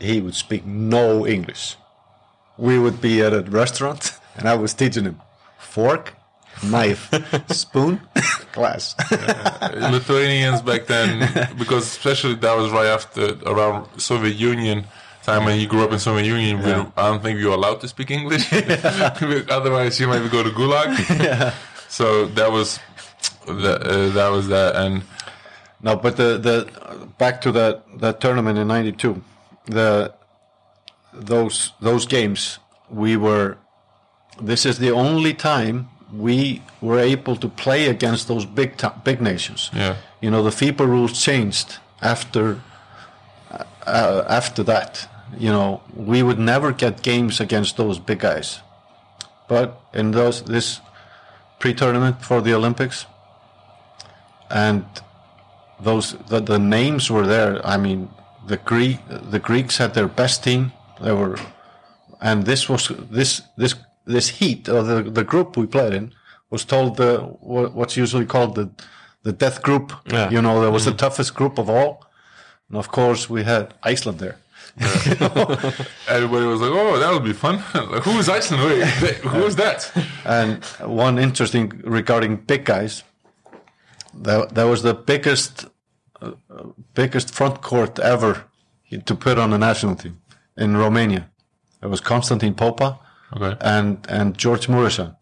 he 0.00 0.20
would 0.20 0.34
speak 0.34 0.64
no 0.66 1.26
English. 1.26 1.76
We 2.56 2.78
would 2.78 3.00
be 3.00 3.22
at 3.22 3.32
a 3.32 3.42
restaurant, 3.42 4.18
and 4.36 4.48
I 4.48 4.54
was 4.54 4.74
teaching 4.74 5.04
him 5.04 5.20
fork, 5.58 6.14
knife, 6.62 7.08
spoon, 7.50 8.00
glass. 8.52 8.94
Lithuanians 9.72 10.62
back 10.62 10.86
then, 10.86 11.28
because 11.58 11.84
especially 11.84 12.34
that 12.36 12.56
was 12.56 12.70
right 12.70 12.86
after 12.88 13.38
around 13.46 13.88
Soviet 14.00 14.36
Union 14.36 14.84
time 15.22 15.44
when 15.44 15.60
you 15.60 15.66
grew 15.66 15.84
up 15.84 15.92
in 15.92 15.98
Soviet 15.98 16.24
Union. 16.26 16.58
we- 16.62 16.72
I 16.72 17.08
don't 17.08 17.22
think 17.22 17.38
you 17.38 17.48
were 17.48 17.54
allowed 17.54 17.80
to 17.82 17.88
speak 17.88 18.10
English. 18.10 18.50
Otherwise, 19.50 20.00
you 20.00 20.06
might 20.08 20.30
go 20.30 20.42
to 20.42 20.50
Gulag. 20.50 21.52
So 21.88 22.26
that 22.26 22.50
was 22.50 22.78
that. 23.46 23.82
Uh, 23.82 24.08
that 24.10 24.28
was 24.30 24.48
that, 24.48 24.76
and 24.76 25.02
No, 25.82 25.96
but 25.96 26.16
the 26.16 26.38
the 26.38 26.68
back 27.20 27.40
to 27.42 27.52
that 27.52 27.74
that 28.00 28.20
tournament 28.20 28.58
in 28.58 28.66
'92, 28.68 29.22
the 29.66 30.12
those 31.14 31.72
those 31.80 32.06
games 32.06 32.58
we 32.88 33.16
were. 33.16 33.56
This 34.42 34.64
is 34.64 34.78
the 34.78 34.90
only 34.90 35.34
time 35.34 35.88
we 36.12 36.62
were 36.80 36.98
able 36.98 37.36
to 37.36 37.48
play 37.48 37.88
against 37.88 38.26
those 38.26 38.46
big 38.46 38.70
big 39.04 39.20
nations. 39.20 39.70
yeah, 39.72 39.94
You 40.20 40.30
know, 40.30 40.42
the 40.42 40.50
FIBA 40.50 40.86
rules 40.86 41.12
changed 41.24 41.78
after 42.00 42.60
uh, 43.86 44.24
after 44.28 44.62
that. 44.64 45.08
You 45.38 45.52
know, 45.52 45.80
we 45.94 46.22
would 46.22 46.38
never 46.38 46.72
get 46.72 47.02
games 47.02 47.40
against 47.40 47.76
those 47.76 48.00
big 48.00 48.18
guys. 48.20 48.60
But 49.48 49.68
in 49.92 50.10
those 50.12 50.42
this 50.42 50.80
pre-tournament 51.58 52.24
for 52.24 52.40
the 52.40 52.54
Olympics, 52.54 53.06
and 54.48 54.84
those 55.82 56.16
the, 56.28 56.40
the 56.40 56.58
names 56.58 57.10
were 57.10 57.26
there. 57.26 57.64
I 57.66 57.76
mean, 57.76 58.08
the 58.46 58.56
Greek 58.56 58.98
the 59.08 59.38
Greeks 59.38 59.78
had 59.78 59.94
their 59.94 60.08
best 60.08 60.44
team. 60.44 60.72
They 61.00 61.12
were, 61.12 61.36
and 62.20 62.44
this 62.44 62.68
was 62.68 62.88
this 63.10 63.42
this 63.56 63.74
this 64.06 64.28
heat 64.28 64.68
or 64.68 64.82
the 64.82 65.02
the 65.02 65.24
group 65.24 65.56
we 65.56 65.66
played 65.66 65.94
in 65.94 66.12
was 66.50 66.64
told 66.64 66.96
the 66.96 67.18
what's 67.78 67.96
usually 67.96 68.26
called 68.26 68.54
the 68.54 68.70
the 69.22 69.32
death 69.32 69.62
group. 69.62 69.92
Yeah. 70.06 70.30
You 70.30 70.42
know, 70.42 70.60
that 70.62 70.70
was 70.70 70.84
the 70.84 70.90
mm-hmm. 70.90 70.98
toughest 70.98 71.34
group 71.34 71.58
of 71.58 71.68
all. 71.68 72.06
And 72.68 72.78
of 72.78 72.88
course, 72.88 73.28
we 73.28 73.44
had 73.44 73.74
Iceland 73.82 74.18
there. 74.18 74.36
Everybody 76.08 76.46
was 76.46 76.60
like, 76.60 76.70
"Oh, 76.72 76.98
that'll 76.98 77.20
be 77.20 77.32
fun." 77.32 77.56
like, 77.74 78.02
who 78.02 78.18
is 78.18 78.28
Iceland? 78.28 78.62
Wait, 79.02 79.16
who 79.16 79.44
is 79.44 79.56
that? 79.56 79.92
And 80.24 80.64
one 81.04 81.18
interesting 81.18 81.82
regarding 81.84 82.36
big 82.36 82.64
guys, 82.64 83.02
that, 84.14 84.54
that 84.54 84.64
was 84.64 84.82
the 84.82 84.94
biggest, 84.94 85.66
uh, 86.20 86.32
biggest 86.94 87.34
front 87.34 87.60
court 87.62 87.98
ever 87.98 88.44
to 89.04 89.14
put 89.14 89.38
on 89.38 89.52
a 89.52 89.58
national 89.58 89.94
team 89.96 90.20
in 90.56 90.76
Romania. 90.76 91.30
It 91.82 91.86
was 91.86 92.00
Constantin 92.00 92.54
Popa 92.54 92.98
Okay. 93.36 93.56
and 93.60 94.04
and 94.08 94.36
George 94.36 94.66
Muresan. 94.66 95.14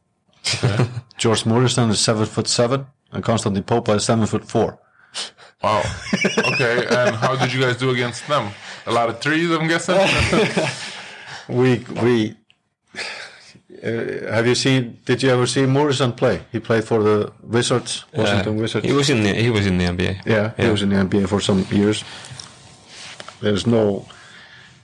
George 1.19 1.45
Muresan 1.45 1.91
is 1.91 2.01
seven 2.01 2.25
foot 2.27 2.49
seven, 2.49 2.87
and 3.13 3.23
Constantin 3.23 3.63
Popa 3.63 3.93
is 3.97 4.05
seven 4.05 4.27
foot 4.27 4.45
four. 4.49 4.79
Wow. 5.63 5.83
Okay. 6.53 6.87
and 6.89 7.15
how 7.17 7.37
did 7.37 7.53
you 7.53 7.61
guys 7.61 7.77
do 7.77 7.91
against 7.91 8.27
them? 8.27 8.51
A 8.87 8.93
lot 8.93 9.09
of 9.11 9.21
threes, 9.21 9.51
I'm 9.51 9.69
guessing. 9.69 9.99
We 11.49 11.85
we 12.03 12.37
uh, 13.85 14.33
have 14.35 14.47
you 14.47 14.55
seen? 14.55 14.99
Did 15.05 15.23
you 15.23 15.31
ever 15.31 15.47
see 15.47 15.63
Muresan 15.67 16.13
play? 16.17 16.41
He 16.53 16.59
played 16.61 16.85
for 16.85 17.03
the 17.03 17.33
Wizards, 17.43 18.05
Washington 18.15 18.57
Uh, 18.59 18.61
Wizards. 18.63 18.87
He 18.87 18.93
was 18.93 19.09
in 19.11 19.23
the 19.23 19.33
he 19.35 19.51
was 19.51 19.67
in 19.67 19.79
the 19.79 19.85
NBA. 19.85 20.27
Yeah, 20.27 20.53
he 20.57 20.71
was 20.71 20.83
in 20.83 20.89
the 20.91 20.97
NBA 20.97 21.29
for 21.29 21.41
some 21.41 21.65
years. 21.71 22.05
There's 23.41 23.67
no, 23.67 24.07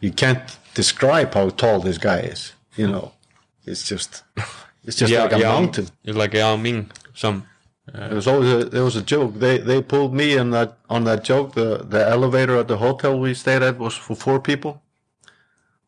you 0.01 0.13
can't 0.13 0.41
describe 0.75 1.35
how 1.35 1.51
tall 1.51 1.81
this 1.81 1.99
guy 1.99 2.21
is. 2.21 2.53
You 2.77 2.87
know, 2.89 3.13
it's 3.67 3.89
just, 3.89 4.23
it's 4.85 4.97
just 4.97 5.13
like 5.13 5.33
a 5.33 5.39
mountain. 5.39 5.89
You're 6.05 6.17
like 6.17 6.35
Yao 6.35 6.57
Ming. 6.57 6.91
Some 7.15 7.47
There 7.93 8.15
was 8.15 8.27
always 8.27 8.53
a, 8.53 8.65
there 8.65 8.85
was 8.85 8.97
a 8.97 9.03
joke. 9.03 9.35
They 9.39 9.59
they 9.59 9.83
pulled 9.83 10.15
me 10.15 10.37
in 10.37 10.51
that 10.51 10.79
on 10.89 11.05
that 11.05 11.25
joke. 11.25 11.55
The 11.55 11.85
the 11.89 12.09
elevator 12.09 12.57
at 12.57 12.69
the 12.69 12.77
hotel 12.77 13.19
we 13.19 13.35
stayed 13.35 13.63
at 13.63 13.79
was 13.79 13.95
for 13.95 14.15
four 14.17 14.41
people. 14.41 14.83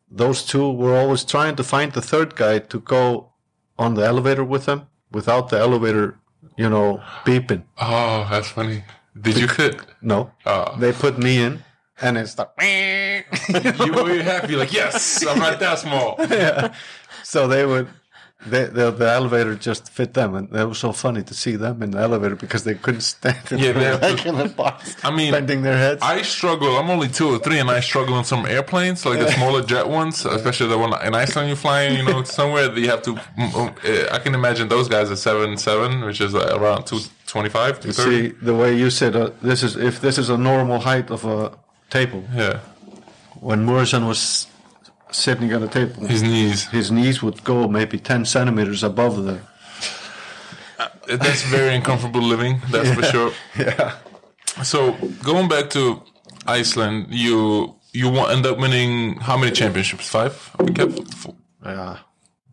Those 0.09 0.43
two 0.45 0.71
were 0.71 0.95
always 0.97 1.23
trying 1.25 1.55
to 1.57 1.63
find 1.63 1.91
the 1.91 2.01
third 2.01 2.35
guy 2.35 2.59
to 2.59 2.79
go 2.79 3.29
on 3.77 3.93
the 3.95 4.03
elevator 4.05 4.43
with 4.43 4.65
them 4.65 4.87
without 5.11 5.49
the 5.49 5.57
elevator, 5.59 6.17
you 6.57 6.69
know, 6.69 7.01
beeping. 7.25 7.63
oh, 7.77 8.27
that's 8.29 8.47
funny. 8.49 8.83
Did 9.19 9.37
you 9.37 9.47
fit? 9.47 9.81
No, 10.01 10.31
Oh. 10.45 10.75
they 10.79 10.91
put 10.93 11.17
me 11.17 11.41
in, 11.41 11.63
and 12.01 12.17
it's 12.17 12.37
like. 12.39 12.49
you 12.59 13.93
were 13.93 14.21
happy, 14.23 14.55
like, 14.55 14.71
yes, 14.73 15.25
I'm 15.25 15.39
not 15.39 15.59
that 15.59 15.79
small. 15.79 16.15
yeah 16.29 16.73
So 17.23 17.47
they 17.47 17.65
would, 17.65 17.87
they, 18.45 18.65
the, 18.65 18.91
the 18.91 19.09
elevator 19.09 19.55
just 19.55 19.89
fit 19.89 20.13
them, 20.13 20.35
and 20.35 20.53
it 20.55 20.65
was 20.65 20.77
so 20.77 20.91
funny 20.91 21.23
to 21.23 21.33
see 21.33 21.55
them 21.55 21.81
in 21.81 21.91
the 21.91 21.97
elevator 21.97 22.35
because 22.35 22.63
they 22.63 22.75
couldn't 22.75 23.01
stand 23.01 23.37
it. 23.51 23.59
Yeah, 23.59 23.71
they 23.71 23.83
have 23.85 24.01
like 24.01 24.25
in 24.25 24.37
the 24.37 24.45
box, 24.49 24.95
I 25.03 25.09
mean, 25.11 25.31
bending 25.31 25.63
their 25.63 25.77
heads. 25.77 26.01
I 26.03 26.21
struggle. 26.21 26.77
I'm 26.77 26.89
only 26.89 27.07
two 27.09 27.29
or 27.29 27.39
three, 27.39 27.57
and 27.59 27.69
I 27.69 27.79
struggle 27.79 28.13
on 28.13 28.25
some 28.25 28.45
airplanes, 28.45 29.05
like 29.05 29.19
the 29.19 29.31
smaller 29.31 29.63
jet 29.63 29.87
ones, 29.89 30.23
especially 30.25 30.67
the 30.69 30.77
one 30.77 30.93
in 31.05 31.15
Iceland 31.15 31.47
you're 31.49 31.57
flying. 31.57 31.97
You 31.97 32.03
know, 32.05 32.23
somewhere 32.23 32.67
that 32.69 32.79
you 32.79 32.89
have 32.89 33.01
to. 33.03 33.13
uh, 33.37 34.15
I 34.15 34.19
can 34.19 34.35
imagine 34.35 34.67
those 34.67 34.87
guys 34.87 35.09
are 35.09 35.15
seven 35.15 35.57
seven, 35.57 36.01
which 36.05 36.21
is 36.21 36.35
uh, 36.35 36.55
around 36.57 36.85
two 36.85 36.99
twenty 37.25 37.49
five, 37.49 37.81
see 37.93 38.27
the 38.27 38.53
way 38.55 38.77
you 38.77 38.89
said 38.89 39.15
uh, 39.15 39.31
this 39.41 39.63
is 39.63 39.75
if 39.75 39.99
this 39.99 40.17
is 40.17 40.29
a 40.29 40.37
normal 40.37 40.79
height 40.79 41.09
of 41.09 41.25
a 41.25 41.51
table. 41.89 42.23
Yeah, 42.33 42.59
When 43.41 43.65
Muresan 43.65 44.07
was 44.07 44.47
sitting 45.11 45.53
on 45.53 45.63
a 45.63 45.67
table, 45.67 46.05
his 46.07 46.21
knees. 46.23 46.67
his 46.67 46.91
knees 46.91 47.21
would 47.23 47.43
go 47.43 47.67
maybe 47.67 47.97
ten 47.99 48.25
centimeters 48.25 48.83
above 48.83 49.23
the. 49.23 49.39
That's 51.07 51.43
very 51.43 51.73
uncomfortable 51.75 52.21
living. 52.21 52.59
That's 52.69 52.91
for 52.91 53.03
sure. 53.03 53.31
Yeah. 53.57 53.95
So 54.63 54.93
going 55.23 55.47
back 55.47 55.69
to 55.71 56.01
Iceland, 56.45 57.07
you 57.09 57.75
you 57.93 58.09
won, 58.09 58.31
end 58.31 58.45
up 58.45 58.57
winning 58.57 59.15
how 59.19 59.37
many 59.37 59.51
championships? 59.51 60.07
Five. 60.09 60.33
I 60.59 60.63
think. 60.65 60.79
F- 60.79 61.27
Uh, 61.63 61.97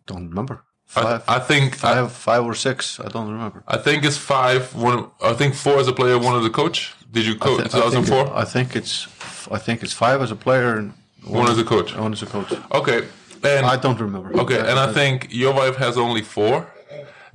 don't 0.07 0.29
remember. 0.29 0.63
I, 0.95 1.01
Five, 1.01 1.23
I 1.27 1.39
think 1.39 1.73
I, 1.73 1.77
five, 1.77 2.11
five 2.11 2.43
or 2.45 2.55
six. 2.55 2.99
I 2.99 3.07
don't 3.09 3.29
remember. 3.31 3.63
I 3.67 3.77
think 3.77 4.03
it's 4.05 4.17
five. 4.17 4.73
One. 4.75 5.09
I 5.21 5.33
think 5.33 5.53
four 5.55 5.79
as 5.79 5.87
a 5.87 5.93
player, 5.93 6.17
one 6.17 6.39
as 6.39 6.45
a 6.45 6.49
coach. 6.49 6.93
Did 7.11 7.25
you 7.25 7.35
coach 7.35 7.63
2004? 7.71 8.35
I 8.43 8.45
think 8.45 8.75
it's 8.75 9.07
I 9.51 9.57
think 9.59 9.83
it's 9.83 9.93
five 9.93 10.21
as 10.21 10.31
a 10.31 10.35
player 10.35 10.77
and 10.77 10.93
One 11.25 11.49
as 11.49 11.57
a 11.57 11.63
coach. 11.63 11.95
One 11.95 12.13
as 12.13 12.21
a 12.21 12.25
coach. 12.25 12.53
Okay. 12.71 13.07
And 13.43 13.65
I 13.65 13.77
don't 13.77 13.99
remember. 13.99 14.33
okay, 14.39 14.59
and 14.59 14.79
I 14.79 14.91
think 14.91 15.27
your 15.29 15.53
wife 15.53 15.75
has 15.75 15.97
only 15.97 16.23
four. 16.23 16.67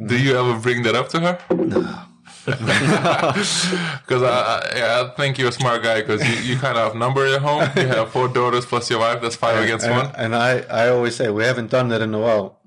Do 0.05 0.19
you 0.19 0.37
ever 0.37 0.59
bring 0.59 0.83
that 0.83 0.95
up 0.97 1.09
to 1.11 1.21
her? 1.21 1.39
No. 1.55 2.05
Because 2.47 4.23
I, 4.23 4.27
I, 4.27 4.73
yeah, 4.77 5.03
I 5.13 5.15
think 5.17 5.39
you're 5.39 5.51
a 5.51 5.53
smart 5.53 5.83
guy 5.83 6.01
because 6.01 6.27
you, 6.27 6.35
you 6.55 6.57
kind 6.59 6.77
of 6.77 6.91
outnumber 6.91 7.27
at 7.27 7.43
home. 7.43 7.69
You 7.77 7.87
have 7.87 8.11
four 8.11 8.29
daughters 8.29 8.65
plus 8.67 8.91
your 8.91 8.99
wife. 9.01 9.21
That's 9.23 9.37
five 9.37 9.63
against 9.63 9.87
and, 9.87 9.95
one. 9.97 10.15
and 10.17 10.35
I, 10.35 10.61
I 10.63 10.89
always 10.89 11.15
say 11.17 11.31
we 11.31 11.45
haven't 11.45 11.71
done 11.71 11.89
that 11.91 12.01
in 12.01 12.13
a 12.15 12.19
while. 12.19 12.59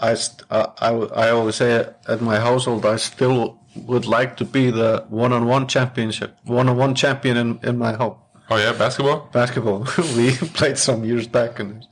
I, 0.00 0.14
st- 0.14 0.42
I, 0.50 0.90
I 1.24 1.30
always 1.30 1.54
say 1.56 1.88
at 2.08 2.20
my 2.20 2.40
household 2.40 2.84
I 2.84 2.96
still 2.96 3.60
would 3.76 4.06
like 4.06 4.36
to 4.38 4.44
be 4.44 4.70
the 4.70 5.04
one-on-one 5.08 5.66
championship, 5.68 6.36
one-on-one 6.44 6.94
champion 6.94 7.36
in, 7.36 7.60
in 7.62 7.78
my 7.78 7.92
home. 7.92 8.16
Oh 8.50 8.56
yeah, 8.56 8.72
basketball. 8.72 9.28
Basketball 9.32 9.86
we 10.16 10.36
played 10.54 10.76
some 10.76 11.04
years 11.04 11.28
back, 11.28 11.60
and 11.60 11.86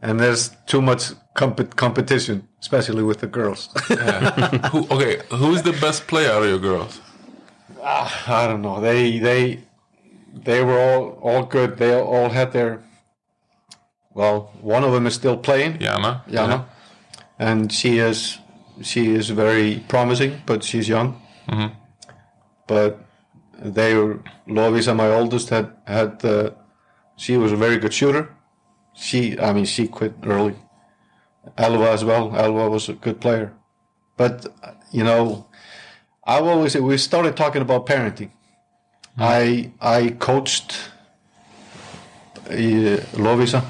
and 0.00 0.18
there's 0.18 0.50
too 0.66 0.80
much 0.80 1.12
comp- 1.34 1.76
competition, 1.76 2.48
especially 2.60 3.02
with 3.02 3.20
the 3.20 3.26
girls. 3.26 3.68
Who, 4.72 4.86
okay, 4.90 5.20
who 5.30 5.52
is 5.52 5.62
the 5.62 5.76
best 5.80 6.06
player 6.06 6.30
out 6.30 6.42
of 6.42 6.48
your 6.48 6.58
girls? 6.58 7.00
Ah, 7.82 8.44
I 8.44 8.46
don't 8.46 8.62
know. 8.62 8.80
They 8.80 9.18
they 9.18 9.60
they 10.32 10.64
were 10.64 10.78
all 10.78 11.18
all 11.22 11.44
good. 11.44 11.76
They 11.76 11.94
all 11.94 12.30
had 12.30 12.52
their. 12.52 12.82
Well, 14.14 14.50
one 14.60 14.84
of 14.84 14.92
them 14.92 15.06
is 15.06 15.14
still 15.14 15.36
playing. 15.36 15.78
Jana. 15.78 16.24
Jana, 16.28 16.66
and 17.38 17.70
she 17.72 17.98
is 17.98 18.38
she 18.82 19.14
is 19.14 19.30
very 19.30 19.84
promising, 19.88 20.40
but 20.46 20.64
she's 20.64 20.88
young. 20.88 21.20
Mm-hmm. 21.48 21.74
But 22.66 22.98
they 23.60 23.94
were 23.94 24.22
Lovisa, 24.46 24.94
my 24.94 25.08
oldest, 25.08 25.50
had 25.50 25.72
had 25.86 26.24
uh, 26.24 26.50
she 27.16 27.36
was 27.36 27.52
a 27.52 27.56
very 27.56 27.78
good 27.78 27.92
shooter. 27.92 28.34
She, 28.94 29.38
I 29.38 29.52
mean, 29.52 29.64
she 29.64 29.86
quit 29.88 30.14
early. 30.24 30.56
Alva 31.56 31.90
as 31.90 32.04
well. 32.04 32.34
Alva 32.36 32.68
was 32.68 32.88
a 32.88 32.94
good 32.94 33.20
player, 33.20 33.52
but 34.16 34.46
you 34.90 35.04
know, 35.04 35.46
I've 36.24 36.44
always 36.44 36.76
we 36.76 36.98
started 36.98 37.36
talking 37.36 37.62
about 37.62 37.86
parenting. 37.86 38.30
I 39.18 39.72
I 39.80 40.10
coached 40.18 40.90
uh, 42.48 43.00
Lovisa 43.16 43.64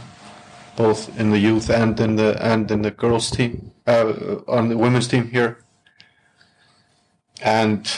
both 0.76 1.18
in 1.20 1.30
the 1.30 1.38
youth 1.38 1.68
and 1.68 1.98
in 2.00 2.16
the 2.16 2.30
and 2.42 2.70
in 2.70 2.82
the 2.82 2.90
girls 2.90 3.30
team 3.30 3.72
uh, 3.86 4.12
on 4.48 4.68
the 4.68 4.76
women's 4.76 5.08
team 5.08 5.28
here. 5.28 5.58
And 7.42 7.90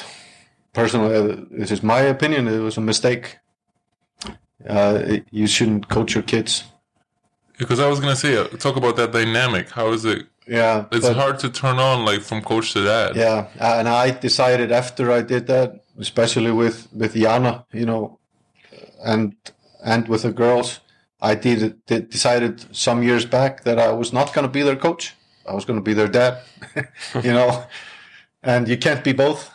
personally, 0.73 1.15
uh, 1.17 1.37
this 1.51 1.71
is 1.71 1.83
my 1.83 2.01
opinion. 2.01 2.49
It 2.49 2.59
was 2.59 2.77
a 2.77 2.81
mistake. 2.81 3.39
Uh, 4.69 5.19
you 5.31 5.47
shouldn't 5.47 5.89
coach 5.89 6.15
your 6.15 6.23
kids. 6.23 6.65
Because 7.59 7.81
I 7.81 7.89
was 7.89 8.01
gonna 8.01 8.17
say, 8.17 8.37
uh, 8.37 8.45
talk 8.59 8.77
about 8.77 8.97
that 8.97 9.13
dynamic. 9.13 9.71
How 9.71 9.93
is 9.93 10.05
it? 10.05 10.27
Yeah, 10.47 10.87
It's 10.91 11.07
but- 11.07 11.17
hard 11.17 11.39
to 11.41 11.51
turn 11.51 11.79
on 11.79 12.05
like 12.05 12.21
from 12.23 12.43
coach 12.43 12.73
to 12.73 12.85
dad. 12.85 13.15
Yeah, 13.17 13.47
and 13.61 13.89
I 13.89 14.11
decided 14.11 14.73
after 14.73 15.11
I 15.13 15.23
did 15.23 15.47
that, 15.49 15.85
especially 15.99 16.51
with 16.53 16.89
with 16.93 17.15
Jana, 17.15 17.65
you 17.73 17.87
know, 17.87 18.19
and 19.05 19.35
and 19.85 20.09
with 20.09 20.23
the 20.23 20.33
girls, 20.33 20.81
I 21.21 21.35
did, 21.35 21.85
did 21.87 22.11
decided 22.11 22.65
some 22.75 23.03
years 23.03 23.25
back 23.27 23.65
that 23.65 23.79
I 23.79 23.93
was 23.93 24.13
not 24.13 24.33
going 24.33 24.47
to 24.47 24.53
be 24.53 24.63
their 24.63 24.77
coach. 24.77 25.15
I 25.49 25.55
was 25.55 25.65
going 25.65 25.79
to 25.79 25.83
be 25.85 25.95
their 25.95 26.09
dad, 26.09 26.39
you 27.23 27.33
know, 27.33 27.65
and 28.43 28.69
you 28.69 28.77
can't 28.77 29.03
be 29.05 29.13
both. 29.13 29.51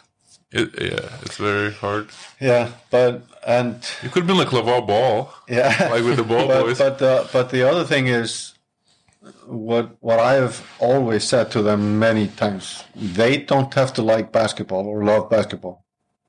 It, 0.52 0.70
yeah, 0.82 1.10
it's 1.24 1.36
very 1.38 1.74
hard. 1.74 2.08
Yeah, 2.40 2.72
but 2.90 3.24
and 3.46 3.76
You 4.02 4.10
could 4.10 4.22
have 4.24 4.28
been 4.28 4.38
like 4.38 4.48
LeVar 4.50 4.88
Ball, 4.88 5.34
yeah, 5.50 5.90
like 5.92 6.04
with 6.04 6.16
the 6.18 6.24
ball 6.24 6.48
but 6.54 6.64
boys. 6.64 6.78
but 6.78 7.02
uh, 7.02 7.26
but 7.34 7.50
the 7.50 7.64
other 7.70 7.84
thing 7.84 8.08
is 8.08 8.54
what 9.46 9.98
what 10.00 10.20
I 10.20 10.34
have 10.36 10.66
always 10.80 11.24
said 11.26 11.52
to 11.52 11.62
them 11.62 12.00
many 12.00 12.28
times. 12.28 12.84
They 12.96 13.38
don't 13.38 13.74
have 13.74 13.94
to 13.96 14.02
like 14.02 14.32
basketball 14.32 14.88
or 14.88 15.04
love 15.04 15.30
basketball 15.30 15.84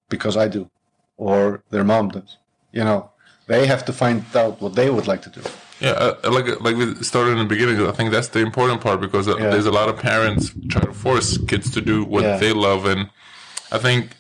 because 0.09 0.37
I 0.37 0.49
do, 0.49 0.69
or 1.17 1.63
their 1.71 1.85
mom 1.85 2.09
does. 2.09 2.39
You 2.73 2.83
know, 2.85 3.11
they 3.47 3.67
have 3.67 3.85
to 3.85 3.93
find 3.93 4.25
out 4.35 4.61
what 4.61 4.75
they 4.75 4.91
would 4.91 5.07
like 5.07 5.23
to 5.23 5.31
do. 5.31 5.43
Yeah, 5.81 5.91
uh, 5.91 6.15
like 6.33 6.61
like 6.61 6.77
we 6.77 6.93
started 7.05 7.33
in 7.33 7.39
the 7.39 7.45
beginning. 7.55 7.87
I 7.87 7.93
think 7.93 8.11
that's 8.11 8.29
the 8.29 8.41
important 8.41 8.81
part 8.81 9.01
because 9.01 9.29
uh, 9.29 9.37
Yeah. 9.37 9.51
there's 9.51 9.67
a 9.67 9.71
lot 9.81 9.89
of 9.89 9.97
parents 9.97 10.53
try 10.69 10.83
to 10.83 10.93
force 10.93 11.39
kids 11.47 11.71
to 11.71 11.81
do 11.81 12.05
what 12.05 12.25
Yeah. 12.25 12.37
they 12.39 12.53
love, 12.53 12.85
and 12.85 13.11
I 13.73 13.79
think. 13.79 14.17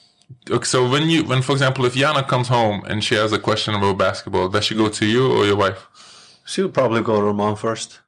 So 0.63 0.89
when 0.89 1.09
you, 1.09 1.25
when 1.25 1.43
for 1.43 1.53
example, 1.53 1.85
if 1.87 1.95
Jana 1.95 2.23
comes 2.23 2.49
home 2.49 2.85
and 2.87 3.03
she 3.03 3.15
has 3.15 3.33
a 3.33 3.39
question 3.39 3.75
about 3.75 3.97
basketball, 3.97 4.49
does 4.49 4.65
she 4.65 4.75
go 4.75 4.89
to 4.89 5.07
you 5.07 5.33
or 5.33 5.47
your 5.47 5.57
wife? 5.57 5.87
She 6.45 6.63
would 6.63 6.75
probably 6.75 7.03
go 7.03 7.21
to 7.21 7.27
her 7.27 7.35
mom 7.35 7.57
first, 7.57 8.01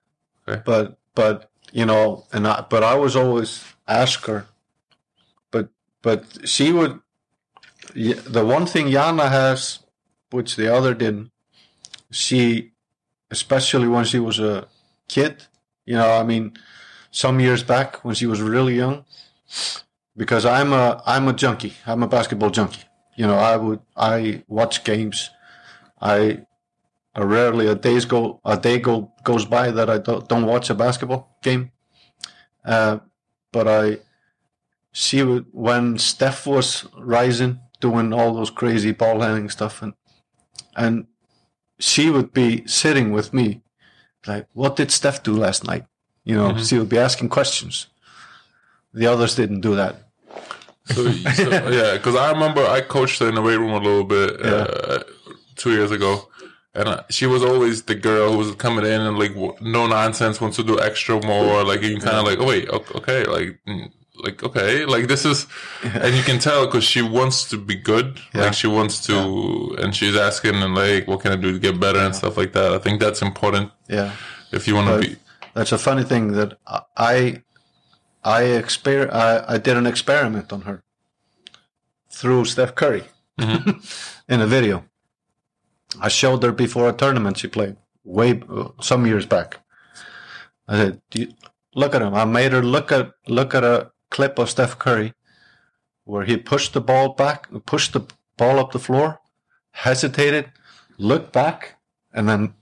Okay. 0.46 0.62
but 0.64 0.98
but 1.14 1.50
you 1.72 1.86
know, 1.86 2.26
and 2.32 2.46
I, 2.46 2.64
but 2.68 2.82
I 2.82 2.94
was 2.94 3.16
always 3.16 3.64
ask 3.88 4.24
her, 4.26 4.46
but 5.50 5.68
but 6.02 6.24
she 6.48 6.72
would. 6.72 7.00
The 7.94 8.44
one 8.44 8.66
thing 8.66 8.90
Jana 8.90 9.28
has, 9.28 9.80
which 10.30 10.56
the 10.56 10.72
other 10.72 10.94
didn't, 10.94 11.30
she 12.10 12.72
especially 13.30 13.88
when 13.88 14.04
she 14.04 14.18
was 14.18 14.38
a 14.38 14.68
kid. 15.08 15.44
You 15.86 15.94
know, 15.96 16.10
I 16.20 16.22
mean, 16.22 16.52
some 17.10 17.40
years 17.40 17.62
back 17.64 18.04
when 18.04 18.14
she 18.14 18.26
was 18.26 18.40
really 18.40 18.76
young, 18.76 19.04
because 20.20 20.44
I'm 20.44 20.74
a 20.74 21.02
I'm 21.06 21.28
a 21.28 21.32
junkie. 21.32 21.72
I'm 21.86 22.02
a 22.02 22.06
basketball 22.06 22.50
junkie. 22.50 22.84
You 23.16 23.26
know, 23.26 23.38
I 23.38 23.56
would 23.56 23.80
I 23.96 24.44
watch 24.48 24.84
games. 24.84 25.30
I, 25.98 26.42
I 27.14 27.22
rarely 27.22 27.66
a 27.68 27.74
days 27.74 28.04
go 28.04 28.38
a 28.44 28.58
day 28.58 28.78
go 28.80 29.14
goes 29.24 29.46
by 29.46 29.70
that 29.70 29.88
I 29.88 29.96
don't, 29.96 30.28
don't 30.28 30.44
watch 30.44 30.68
a 30.68 30.74
basketball 30.74 31.38
game. 31.42 31.72
Uh, 32.62 32.98
but 33.50 33.66
I 33.66 34.00
see 34.92 35.22
when 35.22 35.96
Steph 35.96 36.46
was 36.46 36.86
rising, 36.98 37.60
doing 37.80 38.12
all 38.12 38.34
those 38.34 38.50
crazy 38.50 38.92
ball 38.92 39.20
handling 39.22 39.48
stuff, 39.48 39.80
and 39.80 39.94
and 40.76 41.06
she 41.78 42.10
would 42.10 42.34
be 42.34 42.66
sitting 42.66 43.10
with 43.10 43.32
me, 43.32 43.62
like, 44.26 44.48
"What 44.52 44.76
did 44.76 44.90
Steph 44.90 45.22
do 45.22 45.32
last 45.34 45.64
night?" 45.64 45.86
You 46.24 46.36
know, 46.36 46.58
she 46.58 46.78
would 46.78 46.90
be 46.90 46.98
asking 46.98 47.30
questions. 47.30 47.86
The 48.92 49.06
others 49.06 49.34
didn't 49.34 49.62
do 49.62 49.74
that. 49.76 50.09
So, 50.94 51.10
so 51.12 51.68
yeah, 51.70 51.92
because 51.96 52.16
I 52.16 52.30
remember 52.32 52.64
I 52.66 52.80
coached 52.80 53.18
her 53.20 53.28
in 53.28 53.34
the 53.34 53.42
weight 53.42 53.56
room 53.58 53.70
a 53.72 53.78
little 53.78 54.04
bit 54.04 54.44
uh, 54.44 55.02
two 55.56 55.72
years 55.72 55.90
ago, 55.90 56.28
and 56.74 56.88
uh, 56.88 57.02
she 57.10 57.26
was 57.26 57.42
always 57.44 57.82
the 57.84 57.94
girl 57.94 58.32
who 58.32 58.38
was 58.38 58.54
coming 58.56 58.84
in 58.84 59.00
and 59.00 59.18
like 59.18 59.34
no 59.60 59.86
nonsense, 59.86 60.40
wants 60.40 60.56
to 60.56 60.62
do 60.64 60.80
extra 60.80 61.20
more. 61.24 61.64
Like 61.64 61.82
you 61.82 61.98
kind 61.98 62.16
of 62.18 62.24
like, 62.24 62.38
oh 62.38 62.46
wait, 62.46 62.68
okay, 62.68 63.24
like. 63.24 63.58
mm, 63.68 63.90
Like 64.22 64.42
okay, 64.44 64.84
like 64.84 65.06
this 65.08 65.24
is, 65.24 65.46
and 66.04 66.14
you 66.14 66.22
can 66.22 66.38
tell 66.38 66.66
because 66.66 66.84
she 66.84 67.00
wants 67.00 67.48
to 67.50 67.56
be 67.56 67.74
good. 67.74 68.06
Yeah. 68.34 68.42
Like 68.44 68.52
she 68.62 68.66
wants 68.68 69.00
to, 69.06 69.16
and 69.80 69.94
she's 69.96 70.14
asking 70.14 70.56
and 70.64 70.74
like, 70.74 71.08
what 71.08 71.20
can 71.22 71.32
I 71.32 71.36
do 71.40 71.52
to 71.52 71.58
get 71.58 71.80
better 71.80 72.00
and 72.06 72.14
stuff 72.14 72.36
like 72.36 72.52
that. 72.52 72.70
I 72.74 72.78
think 72.84 73.00
that's 73.00 73.22
important 73.22 73.70
Yeah. 73.88 74.12
if 74.52 74.68
you 74.68 74.74
want 74.78 74.88
to 74.92 74.96
be. 75.08 75.16
that's 75.56 75.72
a 75.72 75.78
funny 75.78 76.04
thing 76.04 76.32
that 76.36 76.50
I 76.98 77.40
I 78.22 78.42
exper 78.42 79.12
I, 79.12 79.54
I 79.54 79.58
did 79.58 79.76
an 79.76 79.86
experiment 79.86 80.52
on 80.52 80.62
her 80.62 80.82
through 82.10 82.44
Steph 82.44 82.74
Curry 82.74 83.04
mm-hmm. 83.38 83.80
in 84.32 84.40
a 84.40 84.46
video. 84.46 84.84
I 86.00 86.08
showed 86.08 86.42
her 86.42 86.52
before 86.52 86.88
a 86.88 86.92
tournament 86.92 87.38
she 87.38 87.48
played 87.48 87.76
way 88.04 88.42
some 88.80 89.06
years 89.06 89.26
back. 89.26 89.58
I 90.68 90.76
said, 90.76 91.00
Do 91.10 91.20
you, 91.20 91.28
"Look 91.74 91.94
at 91.94 92.02
him." 92.02 92.14
I 92.14 92.24
made 92.24 92.52
her 92.52 92.62
look 92.62 92.92
at 92.92 93.12
look 93.26 93.54
at 93.54 93.64
a 93.64 93.90
clip 94.10 94.38
of 94.38 94.50
Steph 94.50 94.78
Curry 94.78 95.14
where 96.04 96.24
he 96.24 96.36
pushed 96.36 96.72
the 96.72 96.80
ball 96.80 97.10
back, 97.10 97.48
pushed 97.66 97.92
the 97.92 98.06
ball 98.36 98.58
up 98.58 98.72
the 98.72 98.78
floor, 98.78 99.20
hesitated, 99.72 100.50
looked 100.98 101.32
back, 101.32 101.78
and 102.12 102.28
then 102.28 102.54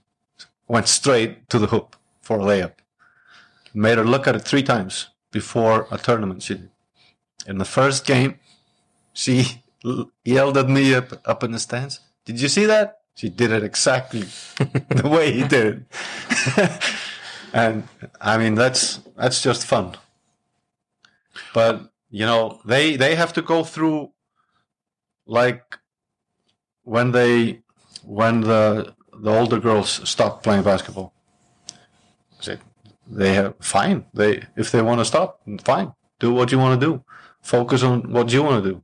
went 0.67 0.87
straight 0.87 1.49
to 1.49 1.59
the 1.59 1.67
hoop 1.67 1.95
for 2.21 2.39
a 2.39 2.43
layup. 2.43 2.73
Made 3.73 3.97
her 3.97 4.05
look 4.05 4.27
at 4.27 4.35
it 4.35 4.41
three 4.41 4.63
times 4.63 5.09
before 5.31 5.87
a 5.91 5.97
tournament. 5.97 6.43
She. 6.43 6.61
In 7.47 7.57
the 7.57 7.65
first 7.65 8.05
game, 8.05 8.39
she 9.13 9.63
yelled 10.23 10.57
at 10.57 10.69
me 10.69 10.93
up, 10.93 11.21
up 11.25 11.43
in 11.43 11.51
the 11.51 11.59
stands. 11.59 11.99
Did 12.25 12.39
you 12.41 12.47
see 12.47 12.65
that? 12.65 12.99
She 13.15 13.29
did 13.29 13.51
it 13.51 13.63
exactly 13.63 14.21
the 14.89 15.09
way 15.09 15.31
he 15.31 15.43
did 15.43 15.85
it. 16.57 16.83
and 17.53 17.87
I 18.21 18.37
mean, 18.37 18.55
that's, 18.55 18.99
that's 19.17 19.41
just 19.41 19.65
fun. 19.65 19.95
But, 21.53 21.91
you 22.09 22.25
know, 22.25 22.61
they, 22.65 22.95
they 22.95 23.15
have 23.15 23.33
to 23.33 23.41
go 23.41 23.63
through 23.63 24.11
like 25.25 25.77
when 26.83 27.11
they, 27.11 27.61
when 28.05 28.41
the, 28.41 28.95
the 29.13 29.31
older 29.31 29.59
girls 29.59 30.07
stop 30.09 30.43
playing 30.43 30.63
basketball. 30.63 31.13
Say, 32.39 32.57
they 33.09 33.33
have 33.33 33.55
fine. 33.59 34.05
They 34.13 34.43
if 34.55 34.71
they 34.71 34.81
want 34.81 34.99
to 34.99 35.05
stop, 35.05 35.41
fine. 35.63 35.93
Do 36.19 36.33
what 36.33 36.51
you 36.51 36.59
want 36.59 36.79
to 36.79 36.85
do. 36.87 37.03
Focus 37.41 37.83
on 37.83 38.11
what 38.11 38.31
you 38.31 38.43
want 38.43 38.63
to 38.63 38.69
do. 38.71 38.83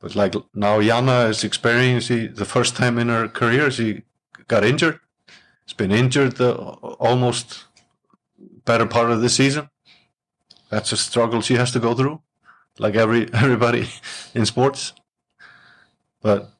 But 0.00 0.14
like 0.14 0.34
now, 0.54 0.80
Jana 0.80 1.26
is 1.28 1.42
experiencing 1.44 2.34
the 2.34 2.44
first 2.44 2.76
time 2.76 2.98
in 2.98 3.08
her 3.08 3.28
career 3.28 3.70
she 3.70 4.02
got 4.46 4.64
injured. 4.64 5.00
She's 5.66 5.74
been 5.76 5.90
injured 5.92 6.36
the, 6.36 6.54
almost 6.54 7.64
better 8.64 8.86
part 8.86 9.10
of 9.10 9.20
the 9.20 9.28
season. 9.28 9.68
That's 10.70 10.92
a 10.92 10.96
struggle 10.96 11.40
she 11.40 11.54
has 11.54 11.72
to 11.72 11.80
go 11.80 11.94
through, 11.94 12.20
like 12.78 12.94
every 12.94 13.32
everybody 13.44 13.88
in 14.34 14.46
sports. 14.46 14.92
But 16.22 16.50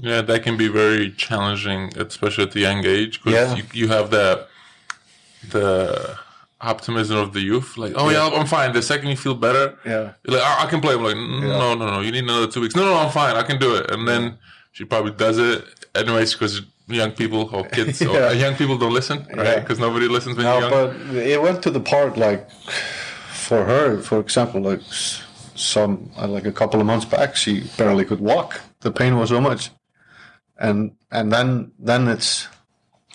Yeah, 0.00 0.20
that 0.22 0.42
can 0.44 0.56
be 0.56 0.68
very 0.68 1.10
challenging, 1.10 1.92
especially 1.96 2.44
at 2.44 2.52
the 2.52 2.60
young 2.60 2.84
age, 2.86 3.22
because 3.22 3.50
Yeah. 3.50 3.56
you, 3.56 3.64
you 3.72 3.88
have 3.88 4.10
that 4.10 4.48
the 5.50 6.16
optimism 6.60 7.16
of 7.18 7.32
the 7.32 7.40
youth. 7.40 7.76
Like, 7.78 7.92
oh 7.96 8.08
yeah, 8.10 8.26
I'm 8.32 8.46
fine. 8.46 8.72
The 8.72 8.82
second 8.82 9.08
you 9.10 9.16
feel 9.16 9.34
better, 9.34 9.78
yeah, 9.84 10.12
like, 10.26 10.40
"Oh, 10.42 10.56
I 10.60 10.66
can 10.66 10.80
play. 10.80 10.94
I'm 10.94 11.02
like, 11.04 11.16
no, 11.16 11.74
no, 11.74 11.90
no. 11.90 12.00
You 12.00 12.10
need 12.12 12.24
another 12.24 12.46
two 12.48 12.60
weeks. 12.60 12.74
No, 12.76 12.84
no, 12.84 12.94
I'm 12.96 13.10
fine. 13.10 13.36
I 13.36 13.42
can 13.42 13.58
do 13.58 13.74
it. 13.76 13.90
And 13.90 14.06
then 14.08 14.38
she 14.72 14.84
probably 14.84 15.12
does 15.12 15.38
it 15.38 15.64
anyways 15.94 16.32
because 16.34 16.62
young 16.88 17.12
people 17.12 17.48
or 17.54 17.64
kids 17.64 18.00
or 18.02 18.32
young 18.34 18.54
people 18.54 18.76
don't 18.78 18.92
listen, 18.94 19.18
right? 19.34 19.46
Yeah. 19.46 19.60
Because 19.60 19.78
nobody 19.78 20.08
listens 20.08 20.36
when 20.36 20.46
No, 20.46 20.58
you're 20.58 20.70
young. 20.70 21.06
but 21.08 21.16
it 21.16 21.40
went 21.42 21.62
to 21.62 21.70
the 21.70 21.80
part 21.80 22.16
like 22.16 22.50
for 23.32 23.64
her, 23.64 24.00
for 24.00 24.18
example, 24.20 24.60
like 24.60 24.80
some 24.90 26.10
uh, 26.16 26.26
like 26.28 26.46
a 26.46 26.52
couple 26.52 26.80
of 26.80 26.86
months 26.86 27.04
back, 27.04 27.36
she 27.36 27.64
barely 27.76 28.04
could 28.04 28.20
walk. 28.20 28.60
The 28.80 28.90
pain 28.92 29.16
was 29.18 29.28
so 29.30 29.40
much, 29.40 29.70
and 30.58 30.92
and 31.10 31.32
then 31.32 31.72
then 31.78 32.08
it's 32.08 32.46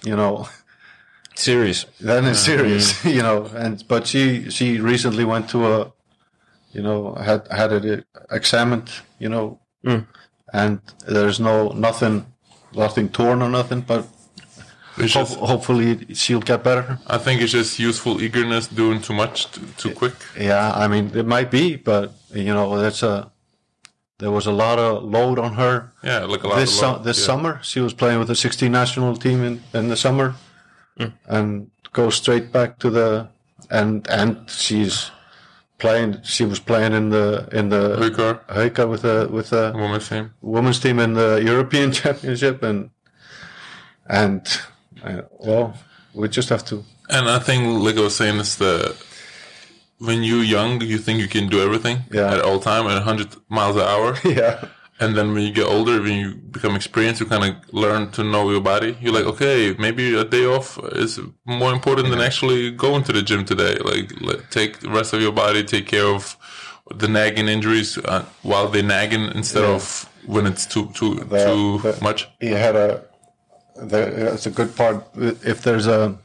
you 0.03 0.15
know 0.15 0.47
Serious. 1.35 1.85
then 1.99 2.25
it's 2.25 2.39
serious, 2.39 2.93
mm-hmm. 2.93 3.09
you 3.17 3.21
know. 3.21 3.45
And 3.55 3.83
but 3.87 4.07
she 4.07 4.49
she 4.49 4.79
recently 4.79 5.25
went 5.25 5.49
to 5.49 5.65
a 5.65 5.93
you 6.71 6.81
know 6.81 7.15
had 7.15 7.47
had 7.51 7.71
it 7.71 8.05
examined, 8.31 8.91
you 9.19 9.29
know, 9.29 9.59
mm. 9.85 10.05
and 10.53 10.79
there's 11.07 11.39
no 11.39 11.69
nothing 11.69 12.25
nothing 12.75 13.09
torn 13.09 13.41
or 13.41 13.49
nothing, 13.49 13.81
but. 13.81 14.07
Ho- 14.95 15.07
just, 15.07 15.37
hopefully 15.37 16.13
she'll 16.13 16.39
get 16.39 16.63
better. 16.63 16.99
I 17.07 17.17
think 17.17 17.41
it's 17.41 17.51
just 17.51 17.79
youthful 17.79 18.21
eagerness 18.21 18.67
doing 18.67 19.01
too 19.01 19.13
much 19.13 19.51
too, 19.51 19.65
too 19.75 19.89
quick. 19.89 20.13
Yeah, 20.39 20.71
I 20.71 20.87
mean 20.87 21.09
it 21.15 21.25
might 21.25 21.49
be, 21.49 21.77
but 21.77 22.13
you 22.31 22.53
know 22.53 22.77
that's 22.77 23.01
a 23.01 23.31
there 24.19 24.31
was 24.31 24.45
a 24.45 24.51
lot 24.51 24.79
of 24.79 25.03
load 25.03 25.39
on 25.39 25.55
her 25.55 25.91
Yeah, 26.03 26.19
like 26.25 26.43
a 26.43 26.47
lot 26.47 26.55
this 26.57 26.81
of 26.81 26.97
su- 26.97 27.03
this 27.03 27.19
yeah. 27.19 27.25
summer. 27.25 27.59
She 27.63 27.79
was 27.79 27.93
playing 27.93 28.19
with 28.19 28.27
the 28.27 28.35
16 28.35 28.71
national 28.71 29.15
team 29.17 29.43
in, 29.43 29.63
in 29.73 29.89
the 29.89 29.97
summer, 29.97 30.35
and 31.27 31.69
go 31.91 32.09
straight 32.09 32.51
back 32.51 32.79
to 32.79 32.89
the 32.89 33.27
and 33.69 34.07
and 34.09 34.49
she's 34.49 35.11
playing. 35.79 36.17
She 36.23 36.45
was 36.45 36.59
playing 36.59 36.93
in 36.93 37.09
the 37.09 37.47
in 37.51 37.69
the 37.69 37.97
Haukar, 37.97 38.39
Haukar 38.47 38.89
with 38.89 39.01
the 39.01 39.27
with 39.31 39.49
the 39.49 39.71
women's 39.75 40.07
team. 40.09 40.31
women's 40.41 40.79
team 40.79 40.99
in 40.99 41.13
the 41.13 41.41
European 41.43 41.91
Championship, 42.01 42.63
and 42.63 42.89
and 44.07 44.47
uh, 45.03 45.21
well, 45.39 45.73
we 46.13 46.27
just 46.29 46.49
have 46.49 46.63
to. 46.65 46.83
And 47.09 47.29
I 47.29 47.39
think, 47.39 47.83
like 47.83 47.97
I 47.97 48.01
was 48.01 48.15
saying, 48.15 48.39
it's 48.39 48.55
the 48.55 48.95
when 49.99 50.23
you're 50.23 50.43
young, 50.43 50.81
you 50.81 50.97
think 50.97 51.19
you 51.19 51.27
can 51.27 51.47
do 51.49 51.61
everything 51.61 51.99
Yeah. 52.11 52.33
at 52.33 52.41
all 52.41 52.59
time 52.59 52.87
at 52.87 52.95
100 52.95 53.35
miles 53.49 53.75
an 53.75 53.83
hour. 53.83 54.15
Yeah, 54.25 54.65
And 54.99 55.15
then 55.17 55.33
when 55.33 55.43
you 55.43 55.51
get 55.51 55.65
older, 55.65 56.01
when 56.01 56.13
you 56.17 56.35
become 56.35 56.75
experienced, 56.75 57.19
you 57.19 57.25
kind 57.25 57.43
of 57.43 57.73
learn 57.73 58.11
to 58.11 58.23
know 58.23 58.49
your 58.51 58.61
body. 58.61 58.95
You're 59.01 59.13
like, 59.13 59.25
okay, 59.25 59.75
maybe 59.79 60.15
a 60.15 60.23
day 60.23 60.45
off 60.45 60.77
is 60.93 61.19
more 61.45 61.73
important 61.73 62.09
than 62.09 62.21
actually 62.21 62.71
going 62.71 63.03
to 63.05 63.11
the 63.11 63.21
gym 63.23 63.43
today. 63.43 63.75
Like, 63.77 64.49
take 64.49 64.79
the 64.79 64.89
rest 64.89 65.13
of 65.13 65.21
your 65.21 65.31
body, 65.33 65.63
take 65.63 65.87
care 65.87 66.05
of 66.05 66.37
the 66.95 67.07
nagging 67.07 67.47
injuries 67.47 67.97
uh, 67.97 68.23
while 68.43 68.67
they're 68.67 68.83
nagging 68.83 69.31
instead 69.35 69.63
of 69.63 70.07
when 70.27 70.45
it's 70.45 70.65
too 70.65 70.85
too 70.93 71.15
The- 71.15 71.45
too 71.45 71.77
the- 71.79 71.97
much. 72.01 72.27
he 72.39 72.47
had 72.51 72.75
a 72.75 73.03
the, 73.75 74.33
it's 74.33 74.45
a 74.45 74.51
good 74.51 74.75
part 74.75 75.03
if 75.43 75.63
there's 75.63 75.87
a 75.87 76.17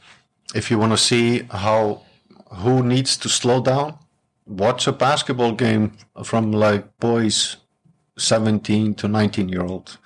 if 0.53 0.69
you 0.69 0.77
want 0.77 0.91
to 0.91 0.97
see 0.97 1.43
how 1.49 2.01
who 2.63 2.83
needs 2.83 3.17
to 3.17 3.29
slow 3.29 3.61
down 3.61 3.97
watch 4.45 4.85
a 4.87 4.91
basketball 4.91 5.53
game 5.53 5.91
from 6.23 6.51
like 6.51 6.83
boys 6.99 7.57
17 8.19 8.93
to 8.95 9.07
19 9.07 9.49
year 9.49 9.63
old 9.63 9.97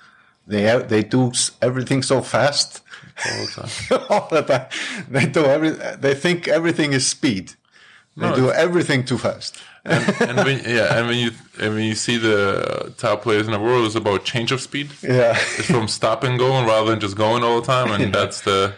they 0.46 0.62
they 0.88 1.02
do 1.02 1.32
everything 1.60 2.02
so 2.02 2.20
fast 2.22 2.80
All 3.26 3.44
the 3.46 3.52
time. 3.62 4.00
all 4.10 4.28
the 4.30 4.42
time 4.42 4.66
they 5.10 5.26
do 5.26 5.44
every 5.44 5.70
they 6.00 6.14
think 6.14 6.48
everything 6.48 6.92
is 6.92 7.06
speed 7.06 7.52
they 8.16 8.28
No, 8.28 8.34
do 8.36 8.50
everything 8.50 9.04
too 9.04 9.18
fast 9.18 9.58
and 9.86 10.36
when, 10.46 10.58
yeah, 10.64 10.96
and 10.96 11.06
when 11.08 11.18
you 11.18 11.30
and 11.60 11.74
when 11.74 11.84
you 11.84 11.94
see 11.94 12.16
the 12.16 12.94
top 12.96 13.20
players 13.22 13.46
in 13.46 13.52
the 13.52 13.60
world, 13.60 13.84
it's 13.86 13.94
about 13.94 14.24
change 14.24 14.50
of 14.54 14.60
speed. 14.62 14.88
yeah 15.02 15.36
It's 15.58 15.66
from 15.66 15.88
stop 15.88 16.24
and 16.24 16.38
going 16.38 16.64
rather 16.66 16.90
than 16.90 17.00
just 17.00 17.16
going 17.18 17.42
all 17.44 17.60
the 17.60 17.66
time, 17.66 17.92
and 17.92 18.14
that's 18.18 18.40
the. 18.40 18.72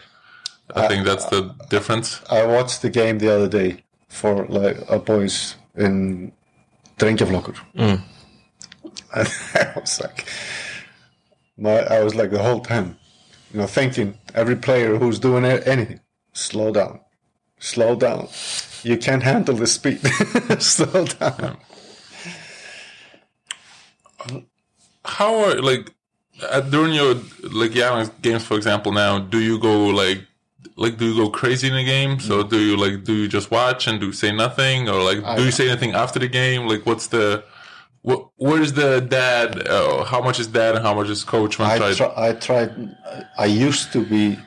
I 0.74 0.88
think 0.88 1.06
that's 1.06 1.26
the 1.26 1.54
difference. 1.70 2.20
I 2.28 2.44
watched 2.44 2.82
the 2.82 2.90
game 2.90 3.18
the 3.20 3.30
other 3.32 3.48
day 3.48 3.84
for 4.08 4.46
like 4.48 4.78
a 4.90 4.98
boys 4.98 5.54
in 5.76 6.32
Drengjaflokkur. 6.98 7.54
Mm. 7.78 8.00
And 9.14 9.28
I 9.54 9.72
was 9.78 10.00
like, 10.00 10.26
my, 11.56 11.80
I 11.80 12.02
was 12.02 12.14
like 12.14 12.30
the 12.30 12.42
whole 12.42 12.60
time. 12.60 12.98
you 13.52 13.60
know, 13.60 13.66
thinking 13.66 14.18
every 14.34 14.56
player 14.56 14.96
who's 14.96 15.18
doing 15.18 15.44
anything, 15.44 16.00
slow 16.32 16.72
down, 16.72 17.00
slow 17.58 17.96
down. 17.96 18.28
You 18.82 18.96
can't 18.96 19.22
handle 19.22 19.54
the 19.54 19.66
speed. 19.66 20.00
slow 20.60 21.06
down. 21.06 21.56
How 25.04 25.34
are 25.44 25.60
like 25.60 25.94
during 26.70 26.92
your 26.92 27.14
like 27.52 27.74
yeah 27.74 28.06
games 28.22 28.44
for 28.44 28.56
example 28.56 28.92
now 28.92 29.18
do 29.18 29.40
you 29.40 29.58
go 29.58 29.86
like 29.86 30.20
like 30.76 30.98
do 30.98 31.06
you 31.06 31.16
go 31.16 31.30
crazy 31.30 31.68
in 31.68 31.74
the 31.74 31.84
game 31.84 32.20
so 32.20 32.42
do 32.42 32.58
you 32.58 32.76
like 32.76 33.04
do 33.04 33.14
you 33.14 33.28
just 33.28 33.50
watch 33.50 33.86
and 33.86 34.00
do 34.00 34.06
you 34.06 34.12
say 34.12 34.32
nothing 34.32 34.88
or 34.88 35.02
like 35.02 35.36
do 35.36 35.44
you 35.44 35.50
say 35.50 35.68
anything 35.68 35.94
after 35.94 36.18
the 36.18 36.28
game 36.28 36.66
like 36.66 36.84
what's 36.84 37.06
the 37.06 37.42
what 38.06 38.28
where's 38.36 38.72
the 38.74 39.00
dad 39.00 39.66
uh, 39.66 40.04
how 40.04 40.20
much 40.22 40.38
is 40.38 40.46
dad 40.46 40.76
and 40.76 40.84
how 40.86 40.94
much 40.94 41.08
is 41.08 41.24
coach 41.24 41.58
I, 41.58 41.76
tried 41.76 41.96
try, 41.96 42.12
I 42.16 42.32
tried. 42.34 42.96
I 43.36 43.46
used 43.46 43.92
to 43.94 44.06
be 44.06 44.38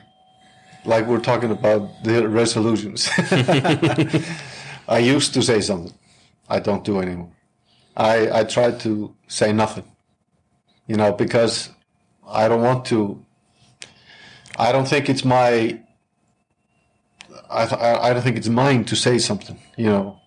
like 0.86 1.06
we're 1.06 1.20
talking 1.20 1.50
about 1.50 1.82
the 2.02 2.26
resolutions. 2.26 3.10
I 4.88 4.98
used 4.98 5.34
to 5.34 5.42
say 5.42 5.60
something. 5.60 5.92
I 6.48 6.58
don't 6.60 6.84
do 6.84 7.00
anymore. 7.00 7.32
I 7.98 8.40
I 8.40 8.44
try 8.44 8.70
to 8.86 9.14
say 9.28 9.52
nothing. 9.52 9.84
You 10.86 10.96
know, 10.96 11.12
because 11.12 11.68
I 12.26 12.48
don't 12.48 12.62
want 12.62 12.86
to. 12.86 13.22
I 14.58 14.72
don't 14.72 14.88
think 14.88 15.10
it's 15.10 15.24
my. 15.24 15.78
I 17.50 17.62
I 17.66 18.08
I 18.08 18.12
don't 18.14 18.22
think 18.22 18.38
it's 18.38 18.48
mine 18.48 18.84
to 18.86 18.96
say 18.96 19.18
something. 19.18 19.58
You 19.76 19.90
know, 19.94 20.20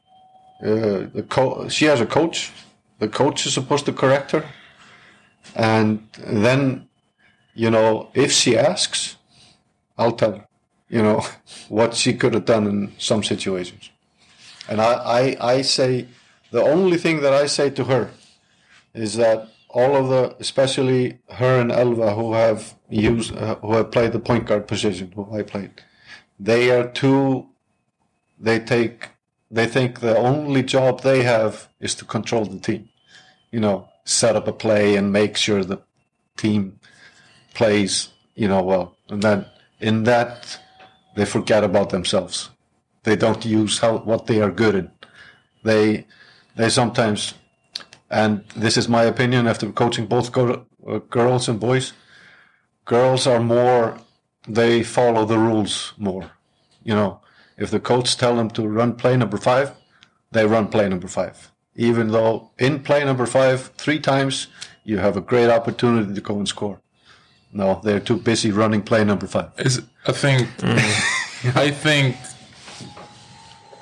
uh, 0.62 1.10
the 1.18 1.26
co- 1.28 1.68
she 1.68 1.86
has 1.86 2.00
a 2.00 2.06
coach. 2.06 2.52
The 3.04 3.10
coach 3.10 3.46
is 3.46 3.54
supposed 3.54 3.86
to 3.88 3.92
correct 3.92 4.32
her, 4.32 4.46
and 5.56 6.08
then, 6.48 6.88
you 7.54 7.70
know, 7.70 8.10
if 8.14 8.32
she 8.32 8.58
asks, 8.58 9.18
I'll 9.98 10.18
tell 10.22 10.34
her. 10.38 10.48
You 10.88 11.02
know 11.02 11.20
what 11.80 11.96
she 11.96 12.14
could 12.14 12.34
have 12.34 12.46
done 12.46 12.66
in 12.74 12.94
some 13.10 13.22
situations, 13.24 13.90
and 14.70 14.80
I 14.80 14.94
I, 15.20 15.24
I 15.56 15.62
say 15.64 16.08
the 16.52 16.64
only 16.76 16.98
thing 16.98 17.22
that 17.24 17.34
I 17.34 17.48
say 17.48 17.70
to 17.72 17.84
her 17.86 18.12
is 18.94 19.16
that 19.16 19.50
all 19.68 19.98
of 19.98 20.08
the, 20.08 20.36
especially 20.40 21.20
her 21.42 21.60
and 21.60 21.72
Elva, 21.72 22.14
who 22.14 22.34
have 22.34 22.76
used, 22.90 23.36
uh, 23.36 23.56
who 23.56 23.74
have 23.74 23.92
played 23.92 24.14
the 24.14 24.20
point 24.20 24.46
guard 24.46 24.68
position, 24.68 25.12
who 25.12 25.28
I 25.36 25.42
played, 25.42 25.82
they 26.40 26.72
are 26.72 26.88
too. 26.88 27.50
They 28.40 28.60
take, 28.60 29.10
they 29.50 29.68
think 29.68 30.00
the 30.00 30.16
only 30.16 30.64
job 30.64 31.02
they 31.02 31.24
have 31.24 31.70
is 31.80 31.96
to 31.96 32.06
control 32.06 32.46
the 32.46 32.60
team. 32.60 32.90
You 33.54 33.60
know, 33.60 33.88
set 34.04 34.36
up 34.36 34.48
a 34.48 34.54
play 34.54 34.98
and 34.98 35.14
make 35.14 35.38
sure 35.38 35.64
the 35.64 35.82
team 36.36 36.80
plays. 37.54 38.10
You 38.36 38.48
know 38.48 38.64
well, 38.64 38.98
and 39.10 39.22
then 39.22 39.46
in 39.80 40.04
that 40.04 40.60
they 41.16 41.26
forget 41.26 41.64
about 41.64 41.90
themselves. 41.92 42.50
They 43.04 43.16
don't 43.16 43.46
use 43.46 43.78
how 43.78 44.00
what 44.00 44.26
they 44.26 44.42
are 44.42 44.52
good 44.52 44.76
in. 44.76 44.92
They 45.64 46.08
they 46.56 46.70
sometimes 46.70 47.36
and 48.14 48.44
this 48.56 48.78
is 48.78 48.88
my 48.88 49.04
opinion 49.04 49.48
after 49.48 49.72
coaching 49.72 50.06
both 50.06 50.32
go, 50.32 50.66
uh, 50.88 51.00
girls 51.10 51.50
and 51.50 51.60
boys. 51.60 51.94
Girls 52.86 53.26
are 53.26 53.40
more, 53.40 53.98
they 54.48 54.84
follow 54.84 55.26
the 55.26 55.40
rules 55.40 55.94
more. 55.98 56.30
You 56.84 56.94
know, 56.94 57.22
if 57.58 57.72
the 57.72 57.80
coach 57.80 58.18
tell 58.18 58.36
them 58.36 58.50
to 58.52 58.68
run 58.68 58.96
play 58.96 59.18
number 59.18 59.38
five, 59.38 59.72
they 60.32 60.46
run 60.46 60.68
play 60.68 60.88
number 60.90 61.08
five. 61.08 61.52
Even 61.76 62.10
though 62.10 62.52
in 62.60 62.82
play 62.84 63.04
number 63.04 63.26
five, 63.26 63.72
three 63.78 64.00
times, 64.00 64.48
you 64.84 65.00
have 65.00 65.18
a 65.18 65.22
great 65.22 65.50
opportunity 65.50 66.14
to 66.14 66.22
go 66.22 66.38
and 66.38 66.48
score. 66.48 66.80
No, 67.52 67.82
they're 67.84 68.00
too 68.00 68.18
busy 68.18 68.52
running 68.52 68.82
play 68.82 69.04
number 69.04 69.28
five. 69.28 69.52
is 69.58 69.82
I 70.08 70.12
think 70.12 70.48
mm-hmm. 70.58 71.58
I 71.58 71.72
think 71.72 72.16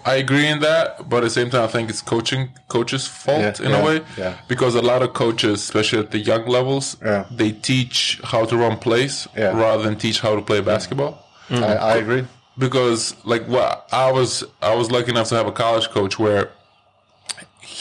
I 0.05 0.15
agree 0.15 0.47
in 0.47 0.59
that, 0.61 1.09
but 1.09 1.18
at 1.18 1.23
the 1.23 1.30
same 1.30 1.49
time, 1.49 1.63
I 1.63 1.68
think 1.68 1.89
it's 1.89 2.01
coaching 2.01 2.49
coaches' 2.69 3.07
fault 3.07 3.59
Yeah, 3.59 3.65
in 3.65 3.72
yeah, 3.72 3.81
a 3.81 3.85
way, 3.85 4.01
yeah. 4.18 4.38
because 4.47 4.73
a 4.73 4.81
lot 4.81 5.03
of 5.03 5.13
coaches, 5.13 5.61
especially 5.61 5.99
at 5.99 6.11
the 6.11 6.18
young 6.19 6.47
levels, 6.47 6.97
they 7.30 7.51
teach 7.51 8.19
how 8.23 8.45
to 8.45 8.57
run 8.57 8.77
plays 8.77 9.27
rather 9.35 9.84
than 9.84 9.97
teach 9.97 10.19
how 10.19 10.35
to 10.35 10.41
play 10.41 10.59
basketball. 10.61 11.23
Mm-hmm. 11.49 11.63
I, 11.63 11.76
I 11.76 11.95
agree. 11.97 12.26
Because 12.57 13.15
like 13.26 13.47
what 13.47 13.88
I 13.91 14.11
was, 14.11 14.43
I 14.61 14.76
was 14.76 14.89
lucky 14.91 15.11
enough 15.11 15.30
to 15.30 15.35
have 15.35 15.47
a 15.47 15.51
college 15.51 15.89
coach 15.89 16.18
where 16.19 16.51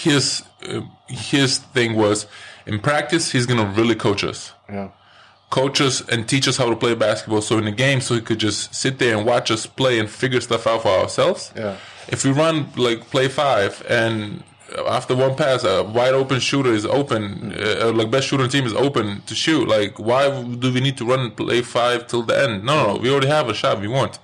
his 0.02 0.42
uh, 0.68 0.80
his 1.08 1.58
thing 1.74 1.94
was 1.96 2.26
in 2.66 2.78
practice 2.78 3.32
he's 3.32 3.46
gonna 3.46 3.64
really 3.80 3.94
coach 3.94 4.22
us 4.24 4.52
Yeah. 4.68 4.88
coach 5.50 5.80
us 5.80 6.00
and 6.08 6.28
teach 6.28 6.46
us 6.50 6.56
how 6.56 6.68
to 6.70 6.76
play 6.76 6.94
basketball. 6.94 7.42
So 7.42 7.58
in 7.58 7.64
the 7.64 7.72
game, 7.86 8.00
so 8.00 8.14
he 8.14 8.20
could 8.20 8.38
just 8.38 8.72
sit 8.82 8.98
there 9.00 9.16
and 9.16 9.26
watch 9.26 9.50
us 9.50 9.66
play 9.66 9.98
and 9.98 10.08
figure 10.08 10.40
stuff 10.40 10.66
out 10.66 10.82
for 10.82 10.88
ourselves. 11.02 11.52
Yeah. 11.56 11.74
If 12.08 12.24
we 12.24 12.30
run 12.30 12.54
like 12.76 13.00
play 13.10 13.28
five 13.28 13.72
and 13.88 14.42
after 14.98 15.16
one 15.16 15.34
pass, 15.34 15.64
a 15.64 15.82
wide 15.82 16.14
open 16.14 16.38
shooter 16.38 16.72
is 16.72 16.86
open, 16.86 17.52
uh, 17.58 17.90
like 17.92 18.08
best 18.12 18.28
shooter 18.28 18.44
on 18.44 18.48
the 18.48 18.52
team 18.56 18.66
is 18.66 18.72
open 18.86 19.06
to 19.26 19.34
shoot. 19.34 19.66
Like, 19.66 19.98
why 19.98 20.22
do 20.62 20.72
we 20.72 20.80
need 20.80 20.96
to 20.98 21.04
run 21.04 21.32
play 21.32 21.60
five 21.62 22.06
till 22.06 22.22
the 22.22 22.36
end? 22.44 22.62
No, 22.64 22.74
no, 22.86 22.96
we 23.02 23.10
already 23.10 23.26
have 23.26 23.48
a 23.48 23.54
shot 23.54 23.80
we 23.80 23.88
want 23.88 24.20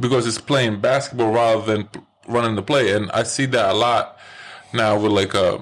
because 0.00 0.26
it's 0.26 0.38
playing 0.52 0.80
basketball 0.80 1.30
rather 1.32 1.62
than 1.70 1.88
running 2.26 2.56
the 2.56 2.62
play. 2.62 2.90
And 2.96 3.08
I 3.12 3.22
see 3.22 3.46
that 3.46 3.70
a 3.70 3.74
lot 3.74 4.15
now 4.72 4.98
with 4.98 5.12
like 5.12 5.34
uh, 5.34 5.58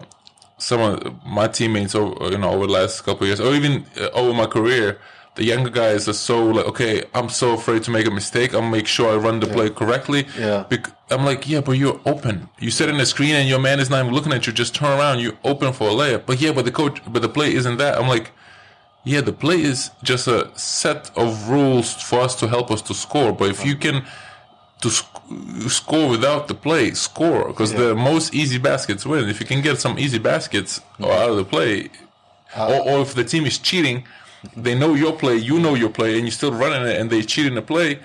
some 0.59 0.81
of 0.81 1.25
my 1.27 1.49
teammates 1.49 1.95
over 1.95 2.31
you 2.31 2.39
know 2.39 2.51
over 2.51 2.67
the 2.67 2.73
last 2.73 3.03
couple 3.03 3.23
of 3.25 3.29
years 3.29 3.41
or 3.41 3.55
even 3.55 3.85
uh, 4.01 4.09
over 4.15 4.33
my 4.33 4.47
career 4.47 4.99
the 5.37 5.45
younger 5.45 5.71
guys 5.71 6.09
are 6.09 6.13
so 6.13 6.47
like 6.47 6.65
okay 6.67 7.03
i'm 7.13 7.29
so 7.29 7.55
afraid 7.55 7.83
to 7.83 7.91
make 7.91 8.07
a 8.07 8.11
mistake. 8.11 8.55
I'll 8.55 8.63
make 8.63 8.87
sure 8.87 9.13
i 9.13 9.17
run 9.17 9.41
the 9.41 9.49
play 9.49 9.69
correctly. 9.69 10.27
Yeah. 10.39 10.65
Bec- 10.69 10.91
i'm 11.11 11.25
like 11.25 11.49
yeah 11.49 11.61
but 11.61 11.73
you're 11.73 12.01
open. 12.07 12.49
You 12.61 12.71
sit 12.71 12.89
in 12.89 12.99
the 12.99 13.07
screen 13.07 13.35
and 13.35 13.49
your 13.49 13.59
man 13.59 13.81
is 13.81 13.91
not 13.91 14.01
even 14.03 14.15
looking 14.15 14.33
at 14.33 14.47
you. 14.47 14.53
Just 14.53 14.75
turn 14.77 14.97
around. 14.99 15.19
You're 15.21 15.39
open 15.45 15.73
for 15.73 15.89
a 15.89 15.93
layup. 15.93 16.25
But 16.27 16.41
yeah 16.41 16.53
but 16.53 16.65
the 16.65 16.71
coach 16.73 17.01
but 17.13 17.21
the 17.23 17.29
play 17.29 17.53
isn't 17.55 17.79
that. 17.79 17.99
I'm 17.99 18.09
like 18.09 18.31
yeah 19.03 19.21
the 19.21 19.33
play 19.33 19.61
is 19.61 19.91
just 20.05 20.29
a 20.29 20.51
set 20.57 21.11
of 21.17 21.49
rules 21.51 21.93
for 21.95 22.21
us 22.21 22.35
to 22.37 22.47
help 22.47 22.71
us 22.71 22.81
to 22.83 22.95
score. 22.95 23.33
But 23.33 23.51
if 23.51 23.67
you 23.67 23.75
can 23.77 24.05
to 24.85 24.91
sc- 24.91 25.07
score 25.69 26.09
without 26.11 26.47
the 26.47 26.55
play, 26.55 26.91
score 26.93 27.49
because 27.49 27.73
the 27.73 27.95
most 27.95 28.35
easy 28.35 28.59
baskets 28.59 29.07
win. 29.07 29.29
If 29.29 29.41
you 29.41 29.47
can 29.47 29.63
get 29.63 29.81
some 29.81 29.99
easy 29.99 30.19
baskets 30.19 30.81
out 31.01 31.31
of 31.31 31.37
the 31.37 31.45
play, 31.45 31.89
ah. 32.55 32.71
or, 32.71 32.81
or 32.89 33.01
if 33.01 33.15
the 33.15 33.25
team 33.25 33.45
is 33.47 33.59
cheating, 33.59 34.05
they 34.55 34.75
know 34.75 34.93
your 34.95 35.15
play, 35.23 35.37
you 35.37 35.59
know 35.59 35.75
your 35.75 35.89
play, 35.89 36.11
and 36.17 36.23
you're 36.27 36.39
still 36.41 36.53
running 36.53 36.87
it, 36.87 37.01
and 37.01 37.09
they 37.11 37.23
cheat 37.23 37.47
in 37.47 37.55
the 37.55 37.63
play. 37.63 37.99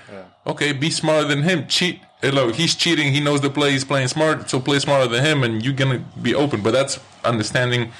Okay, 0.47 0.71
be 0.71 0.89
smarter 0.89 1.27
than 1.27 1.43
him. 1.43 1.67
Cheat. 1.67 1.99
Hey, 2.21 2.31
Look, 2.31 2.55
he's 2.55 2.75
cheating. 2.75 3.13
He 3.13 3.19
knows 3.19 3.41
the 3.41 3.49
play. 3.49 3.71
He's 3.71 3.83
playing 3.83 4.07
smart, 4.07 4.49
so 4.49 4.59
play 4.59 4.79
smarter 4.79 5.07
than 5.07 5.23
him, 5.23 5.43
and 5.43 5.63
you're 5.63 5.79
gonna 5.83 6.03
be 6.21 6.33
open. 6.33 6.61
But 6.61 6.71
that's 6.71 6.99
understanding 7.25 7.91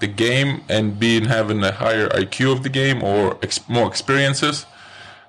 the 0.00 0.06
game 0.06 0.62
and 0.68 0.98
being 0.98 1.24
having 1.24 1.64
a 1.64 1.72
higher 1.72 2.08
IQ 2.08 2.52
of 2.52 2.62
the 2.62 2.68
game 2.68 3.02
or 3.02 3.38
ex- 3.42 3.66
more 3.68 3.86
experiences. 3.86 4.66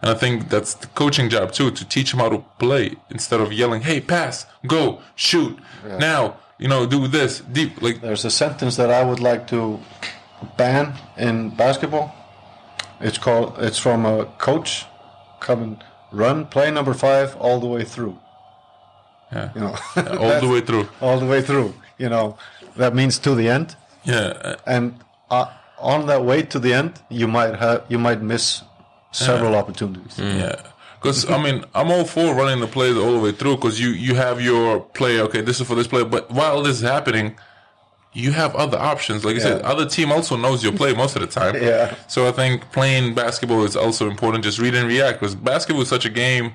And 0.02 0.12
I 0.12 0.14
think 0.16 0.50
that's 0.50 0.74
the 0.74 0.88
coaching 0.88 1.30
job 1.30 1.52
too, 1.52 1.72
to 1.72 1.86
teach 1.86 2.12
them 2.12 2.20
how 2.20 2.30
to 2.30 2.44
play 2.60 2.96
instead 3.10 3.40
of 3.40 3.54
yelling, 3.54 3.82
"Hey, 3.82 4.02
pass, 4.02 4.46
go, 4.68 5.00
shoot, 5.16 5.58
now." 6.00 6.36
You 6.58 6.68
know, 6.68 6.86
do 6.86 7.08
this 7.08 7.40
deep. 7.40 7.82
Like, 7.82 8.02
There's 8.02 8.24
a 8.24 8.30
sentence 8.30 8.76
that 8.76 8.92
I 8.92 9.04
would 9.04 9.20
like 9.20 9.48
to 9.48 9.80
ban 10.58 10.94
in 11.18 11.50
basketball. 11.50 12.14
It's 13.00 13.18
called. 13.18 13.56
It's 13.58 13.80
from 13.80 14.06
a 14.06 14.26
coach. 14.38 14.86
Coming, 15.40 15.82
run 16.12 16.46
play 16.46 16.70
number 16.70 16.94
five 16.94 17.36
all 17.38 17.60
the 17.60 17.66
way 17.66 17.84
through. 17.84 18.20
Yeah. 19.32 19.50
You 19.56 19.62
know, 19.62 19.76
all 20.20 20.40
the 20.40 20.48
way 20.48 20.62
through. 20.62 20.88
all 21.02 21.20
the 21.20 21.26
way 21.26 21.42
through. 21.42 21.74
You 21.98 22.10
know, 22.10 22.38
that 22.76 22.94
means 22.94 23.18
to 23.20 23.34
the 23.34 23.50
end. 23.50 23.76
Yeah, 24.04 24.56
And 24.68 25.00
uh, 25.32 25.48
on 25.80 26.06
that 26.08 26.24
way 26.24 26.44
to 26.44 26.60
the 26.60 26.74
end, 26.74 27.02
you 27.10 27.28
might 27.28 27.56
have 27.56 27.86
you 27.90 27.98
might 27.98 28.22
miss 28.22 28.62
several 29.12 29.56
opportunities. 29.56 30.18
Mm. 30.18 30.40
yeah. 30.40 30.62
Because 31.02 31.28
I 31.30 31.42
mean, 31.42 31.66
I'm 31.74 31.90
all 31.90 32.06
for 32.06 32.36
running 32.36 32.60
the 32.60 32.68
plays 32.68 32.96
all 32.96 33.14
the 33.14 33.20
way 33.20 33.32
through. 33.32 33.56
Because 33.56 33.80
you 33.80 33.90
you 33.90 34.16
have 34.16 34.40
your 34.40 34.82
play. 34.82 35.20
Okay, 35.22 35.42
this 35.42 35.60
is 35.60 35.68
for 35.68 35.76
this 35.76 35.88
player. 35.88 36.06
But 36.06 36.30
while 36.30 36.62
this 36.62 36.78
is 36.78 36.84
happening, 36.84 37.36
you 38.14 38.32
have 38.32 38.56
other 38.56 38.78
options. 38.78 39.26
Like 39.26 39.38
I 39.38 39.40
said, 39.40 39.62
other 39.62 39.88
team 39.88 40.12
also 40.12 40.36
knows 40.36 40.64
your 40.64 40.74
play 40.74 40.94
most 40.94 41.16
of 41.16 41.22
the 41.22 41.28
time. 41.28 41.56
Yeah. 41.56 41.96
So 42.08 42.28
I 42.28 42.32
think 42.32 42.72
playing 42.72 43.16
basketball 43.16 43.64
is 43.64 43.76
also 43.76 44.10
important. 44.10 44.44
Just 44.44 44.60
read 44.60 44.76
and 44.76 44.88
react 44.88 45.20
because 45.20 45.34
basketball 45.34 45.82
is 45.82 45.90
such 45.90 46.06
a 46.06 46.10
game 46.10 46.54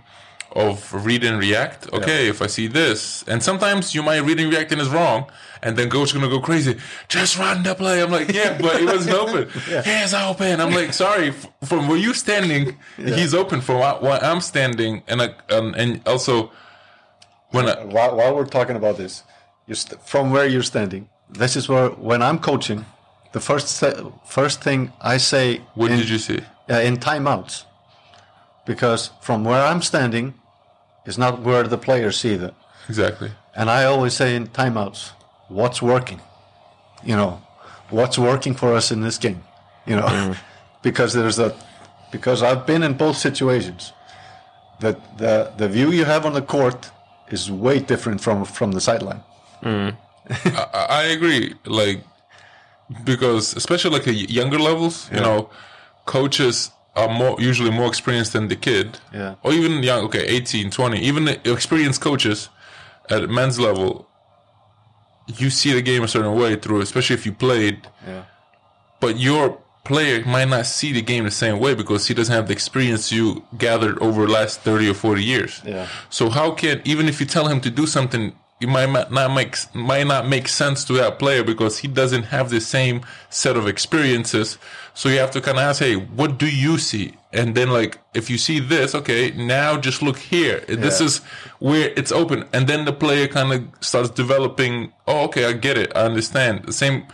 of 0.52 0.92
read 1.06 1.22
and 1.24 1.38
react. 1.38 1.92
Okay, 1.92 2.28
if 2.28 2.40
I 2.42 2.46
see 2.46 2.66
this, 2.66 3.22
and 3.28 3.42
sometimes 3.42 3.94
you 3.94 4.02
might 4.02 4.18
read 4.20 4.40
and 4.40 4.50
react 4.50 4.72
and 4.72 4.80
it's 4.80 4.90
wrong, 4.90 5.30
and 5.62 5.76
then 5.76 5.90
coach 5.90 6.14
gonna 6.14 6.28
go 6.28 6.40
crazy. 6.40 6.76
Just 7.08 7.36
run 7.38 7.62
the 7.62 7.74
play. 7.74 8.02
I'm 8.02 8.10
like, 8.10 8.32
yeah, 8.32 8.56
but 8.60 8.80
it 8.80 8.84
wasn't 8.86 9.16
open. 9.22 9.48
Hands 9.82 10.14
open. 10.14 10.60
I'm 10.60 10.72
like, 10.72 10.92
sorry. 10.92 11.32
From 11.64 11.88
where 11.88 11.98
you 11.98 12.14
standing, 12.14 12.78
he's 12.96 13.34
open. 13.34 13.60
From 13.60 13.76
wh- 13.82 14.02
where 14.02 14.22
I'm 14.24 14.40
standing, 14.40 15.02
and 15.08 15.20
I, 15.22 15.34
um, 15.50 15.74
and 15.76 16.00
also 16.06 16.50
when 17.50 17.68
I, 17.68 17.84
While, 17.84 18.16
while 18.16 18.34
we're 18.34 18.46
talking 18.46 18.76
about 18.76 18.96
this, 18.96 19.22
from 20.04 20.30
where 20.30 20.46
you're 20.46 20.62
standing, 20.62 21.08
this 21.28 21.56
is 21.56 21.68
where 21.68 21.88
when 21.90 22.22
I'm 22.22 22.38
coaching, 22.38 22.84
the 23.32 23.40
first 23.40 23.80
th- 23.80 23.96
first 24.26 24.62
thing 24.62 24.92
I 25.00 25.18
say 25.18 25.60
what 25.74 25.90
in, 25.90 25.98
did 25.98 26.08
you 26.08 26.18
see? 26.18 26.40
uh, 26.70 26.74
in 26.80 26.96
timeouts, 26.96 27.64
because 28.66 29.10
from 29.20 29.44
where 29.44 29.64
I'm 29.64 29.80
standing 29.80 30.34
is 31.06 31.16
not 31.16 31.40
where 31.42 31.62
the 31.62 31.78
players 31.78 32.18
see 32.18 32.36
that. 32.36 32.54
Exactly. 32.88 33.30
And 33.54 33.70
I 33.70 33.84
always 33.84 34.14
say 34.14 34.36
in 34.36 34.48
timeouts, 34.48 35.12
what's 35.48 35.80
working? 35.80 36.20
You 37.04 37.16
know, 37.16 37.42
what's 37.90 38.18
working 38.18 38.54
for 38.54 38.74
us 38.74 38.90
in 38.90 39.00
this 39.00 39.16
game? 39.16 39.42
You 39.86 39.96
know, 39.96 40.06
mm-hmm. 40.06 40.32
because 40.82 41.14
there's 41.14 41.38
a, 41.38 41.56
because 42.12 42.42
I've 42.42 42.66
been 42.66 42.82
in 42.82 42.94
both 42.94 43.16
situations. 43.16 43.92
That 44.80 44.98
the 45.16 45.52
the 45.56 45.68
view 45.70 45.90
you 45.90 46.04
have 46.04 46.26
on 46.26 46.34
the 46.34 46.42
court 46.42 46.90
is 47.30 47.50
way 47.50 47.78
different 47.78 48.20
from 48.20 48.44
from 48.44 48.72
the 48.72 48.80
sideline. 48.80 49.22
Mm-hmm. 49.62 49.96
I, 50.74 50.86
I 50.90 51.02
agree. 51.04 51.54
Like 51.64 52.04
because 53.04 53.56
especially 53.56 53.92
like 53.92 54.04
the 54.04 54.12
younger 54.12 54.58
levels, 54.58 55.08
you 55.10 55.20
know, 55.20 55.48
coaches 56.04 56.70
are 56.96 57.08
more 57.08 57.36
usually 57.38 57.70
more 57.70 57.88
experienced 57.88 58.32
than 58.32 58.48
the 58.48 58.56
kid. 58.56 58.98
Yeah. 59.12 59.34
Or 59.42 59.52
even 59.52 59.82
young, 59.82 60.04
okay, 60.06 60.24
18, 60.26 60.70
20, 60.70 60.98
even 60.98 61.28
experienced 61.28 62.00
coaches 62.00 62.48
at 63.10 63.28
men's 63.28 63.60
level, 63.60 64.08
you 65.26 65.50
see 65.50 65.72
the 65.72 65.82
game 65.82 66.02
a 66.02 66.08
certain 66.08 66.34
way 66.34 66.56
through, 66.56 66.80
especially 66.80 67.14
if 67.14 67.26
you 67.26 67.32
played. 67.32 67.86
Yeah. 68.06 68.24
But 69.00 69.18
your 69.18 69.60
player 69.84 70.24
might 70.24 70.48
not 70.48 70.66
see 70.66 70.92
the 70.92 71.02
game 71.02 71.24
the 71.24 71.30
same 71.30 71.60
way 71.60 71.74
because 71.74 72.08
he 72.08 72.14
doesn't 72.14 72.34
have 72.34 72.48
the 72.48 72.52
experience 72.52 73.12
you 73.12 73.44
gathered 73.56 73.98
over 73.98 74.26
the 74.26 74.32
last 74.32 74.60
30 74.62 74.90
or 74.90 74.94
40 74.94 75.22
years. 75.22 75.62
Yeah. 75.64 75.86
So 76.10 76.30
how 76.30 76.52
can 76.52 76.80
even 76.84 77.08
if 77.08 77.20
you 77.20 77.26
tell 77.26 77.46
him 77.46 77.60
to 77.60 77.70
do 77.70 77.86
something, 77.86 78.34
it 78.58 78.68
might 78.68 79.10
not 79.10 79.34
make 79.34 79.56
might 79.74 80.06
not 80.06 80.26
make 80.28 80.48
sense 80.48 80.82
to 80.84 80.94
that 80.94 81.18
player 81.18 81.44
because 81.44 81.78
he 81.78 81.88
doesn't 81.88 82.24
have 82.24 82.48
the 82.48 82.60
same 82.60 83.02
set 83.28 83.56
of 83.56 83.66
experiences. 83.68 84.56
So 84.94 85.10
you 85.10 85.18
have 85.18 85.30
to 85.32 85.42
kind 85.42 85.58
of 85.58 85.64
ask, 85.64 85.80
hey, 85.80 85.96
what 85.96 86.38
do 86.38 86.48
you 86.48 86.78
see? 86.78 87.14
And 87.34 87.54
then 87.54 87.68
like 87.68 87.98
if 88.14 88.30
you 88.30 88.38
see 88.38 88.60
this, 88.60 88.94
okay, 88.94 89.30
now 89.32 89.76
just 89.76 90.00
look 90.00 90.16
here. 90.16 90.60
This 90.68 91.02
is 91.02 91.18
where 91.58 91.92
it's 91.96 92.10
open, 92.12 92.44
and 92.54 92.66
then 92.66 92.86
the 92.86 92.94
player 92.94 93.28
kind 93.28 93.52
of 93.52 93.84
starts 93.84 94.08
developing. 94.08 94.92
Oh, 95.06 95.24
okay, 95.24 95.44
I 95.44 95.52
get 95.52 95.76
it. 95.76 95.92
I 95.94 96.06
understand. 96.06 96.64
The 96.64 96.72
same. 96.72 97.06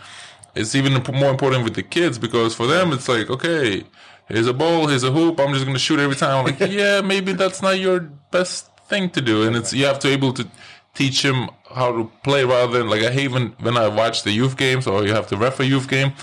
It's 0.55 0.75
even 0.75 0.93
more 1.13 1.31
important 1.31 1.63
with 1.63 1.73
the 1.73 1.83
kids 1.83 2.19
because 2.19 2.53
for 2.53 2.67
them 2.67 2.93
it's 2.93 3.09
like, 3.09 3.27
okay, 3.29 3.83
here's 4.27 4.47
a 4.47 4.53
ball, 4.53 4.87
here's 4.87 5.03
a 5.03 5.11
hoop. 5.11 5.39
I'm 5.39 5.51
just 5.53 5.65
gonna 5.65 5.79
shoot 5.79 5.99
every 5.99 6.15
time. 6.15 6.45
I'm 6.45 6.57
like, 6.57 6.71
yeah, 6.71 7.01
maybe 7.01 7.33
that's 7.33 7.61
not 7.61 7.79
your 7.79 7.99
best 8.31 8.69
thing 8.87 9.09
to 9.09 9.21
do, 9.21 9.43
and 9.43 9.55
it's 9.57 9.73
you 9.73 9.85
have 9.85 9.99
to 9.99 10.07
able 10.07 10.31
to 10.33 10.47
teach 10.93 11.23
him 11.23 11.49
how 11.73 11.91
to 11.91 12.11
play 12.23 12.43
rather 12.45 12.77
than 12.79 12.89
like 12.89 13.01
I 13.03 13.11
hate 13.11 13.31
when 13.31 13.47
when 13.59 13.77
I 13.77 13.87
watch 13.87 14.23
the 14.23 14.31
youth 14.31 14.57
games 14.57 14.85
or 14.87 15.05
you 15.05 15.13
have 15.13 15.27
to 15.27 15.37
ref 15.37 15.59
a 15.59 15.65
youth 15.65 15.87
game, 15.89 16.13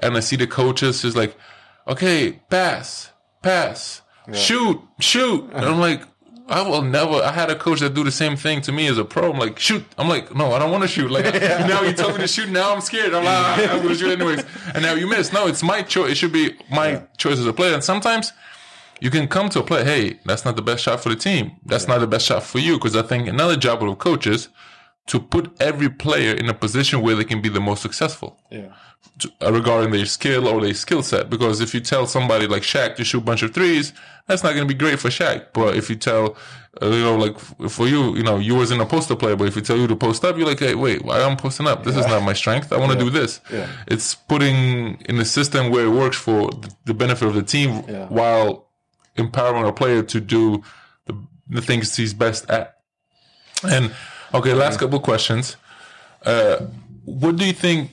and 0.00 0.16
I 0.16 0.20
see 0.20 0.36
the 0.36 0.46
coaches 0.46 1.02
just 1.02 1.16
like, 1.16 1.36
okay, 1.86 2.40
pass, 2.50 3.10
pass, 3.42 4.02
shoot, 4.32 4.80
shoot, 5.00 5.44
and 5.52 5.64
I'm 5.64 5.80
like. 5.80 6.02
I 6.48 6.62
will 6.62 6.80
never. 6.80 7.14
I 7.14 7.32
had 7.32 7.50
a 7.50 7.56
coach 7.56 7.80
that 7.80 7.92
do 7.94 8.04
the 8.04 8.12
same 8.12 8.36
thing 8.36 8.60
to 8.62 8.70
me 8.70 8.86
as 8.86 8.98
a 8.98 9.04
pro. 9.04 9.32
I'm 9.32 9.36
like, 9.36 9.58
shoot. 9.58 9.84
I'm 9.98 10.08
like, 10.08 10.32
no, 10.32 10.52
I 10.52 10.60
don't 10.60 10.70
want 10.70 10.82
to 10.82 10.88
shoot. 10.88 11.10
Like 11.10 11.24
now 11.34 11.82
you 11.88 11.92
told 11.92 12.12
me 12.14 12.20
to 12.20 12.28
shoot. 12.28 12.48
Now 12.48 12.72
I'm 12.72 12.80
scared. 12.80 13.12
I'm 13.14 13.24
like, 13.24 13.34
ah, 13.36 13.72
I'm 13.72 13.82
gonna 13.82 13.96
shoot 13.96 14.12
anyways. 14.12 14.44
And 14.72 14.84
now 14.84 14.94
you 14.94 15.08
miss. 15.08 15.32
No, 15.32 15.48
it's 15.48 15.64
my 15.64 15.82
choice. 15.82 16.12
It 16.12 16.14
should 16.14 16.30
be 16.32 16.54
my 16.70 17.02
choice 17.16 17.40
as 17.40 17.46
a 17.46 17.52
player. 17.52 17.74
And 17.74 17.82
sometimes 17.82 18.32
you 19.00 19.10
can 19.10 19.28
come 19.28 19.48
to 19.50 19.60
a 19.60 19.62
play. 19.62 19.84
Hey, 19.84 20.18
that's 20.24 20.44
not 20.44 20.56
the 20.56 20.62
best 20.62 20.82
shot 20.82 21.00
for 21.00 21.08
the 21.10 21.16
team. 21.16 21.52
That's 21.64 21.86
not 21.88 21.98
the 22.00 22.06
best 22.06 22.26
shot 22.26 22.42
for 22.42 22.58
you. 22.58 22.74
Because 22.74 22.96
I 22.96 23.02
think 23.02 23.28
another 23.28 23.56
job 23.56 23.82
of 23.82 23.98
coaches 23.98 24.48
to 25.06 25.20
put 25.20 25.54
every 25.60 25.88
player 25.88 26.34
in 26.34 26.48
a 26.48 26.54
position 26.54 27.00
where 27.02 27.14
they 27.14 27.24
can 27.24 27.40
be 27.40 27.48
the 27.48 27.60
most 27.60 27.80
successful 27.80 28.40
Yeah. 28.50 28.72
to- 29.20 29.30
uh, 29.40 29.52
regarding 29.52 29.92
their 29.92 30.04
skill 30.06 30.48
or 30.48 30.60
their 30.60 30.74
skill 30.74 31.02
set. 31.02 31.30
Because 31.30 31.60
if 31.60 31.72
you 31.74 31.80
tell 31.80 32.06
somebody 32.08 32.46
like 32.48 32.62
Shaq 32.62 32.96
to 32.96 33.04
shoot 33.04 33.18
a 33.18 33.20
bunch 33.20 33.42
of 33.44 33.54
threes, 33.54 33.92
that's 34.26 34.42
not 34.42 34.54
going 34.54 34.66
to 34.66 34.74
be 34.74 34.78
great 34.78 34.98
for 34.98 35.08
Shaq. 35.08 35.46
But 35.54 35.76
if 35.76 35.88
you 35.88 35.94
tell, 35.94 36.36
uh, 36.82 36.86
you 36.88 37.02
know, 37.04 37.14
like 37.16 37.38
for 37.70 37.86
you, 37.86 38.16
you 38.16 38.24
know, 38.24 38.38
you 38.38 38.56
wasn't 38.56 38.80
a 38.82 38.86
poster 38.86 39.14
player, 39.14 39.36
but 39.36 39.46
if 39.46 39.54
you 39.54 39.62
tell 39.62 39.76
you 39.76 39.86
to 39.86 39.94
post 39.94 40.24
up, 40.24 40.36
you're 40.36 40.46
like, 40.48 40.58
hey, 40.58 40.74
wait, 40.74 41.04
why 41.04 41.20
am 41.20 41.32
I 41.32 41.34
posting 41.36 41.68
up? 41.68 41.84
This 41.84 41.96
is 41.96 42.06
not 42.08 42.24
my 42.24 42.32
strength. 42.32 42.72
I 42.72 42.76
want 42.78 42.90
to 42.92 42.98
do 42.98 43.08
this. 43.08 43.40
Yeah. 43.52 43.68
It's 43.86 44.16
putting 44.16 45.00
in 45.08 45.20
a 45.20 45.24
system 45.24 45.70
where 45.70 45.84
it 45.86 45.90
works 45.90 46.16
for 46.16 46.50
the 46.84 46.94
benefit 46.94 47.28
of 47.28 47.34
the 47.34 47.44
team 47.44 47.84
Yeah. 47.88 48.06
while 48.08 48.65
empowering 49.18 49.66
a 49.66 49.72
player 49.72 50.02
to 50.02 50.20
do 50.20 50.62
the, 51.06 51.14
the 51.48 51.62
things 51.62 51.96
he's 51.96 52.14
best 52.14 52.48
at. 52.50 52.78
And 53.68 53.92
okay, 54.34 54.54
last 54.54 54.78
couple 54.78 54.98
of 54.98 55.02
questions. 55.02 55.56
Uh, 56.24 56.66
what 57.04 57.36
do 57.36 57.44
you 57.44 57.52
think? 57.52 57.90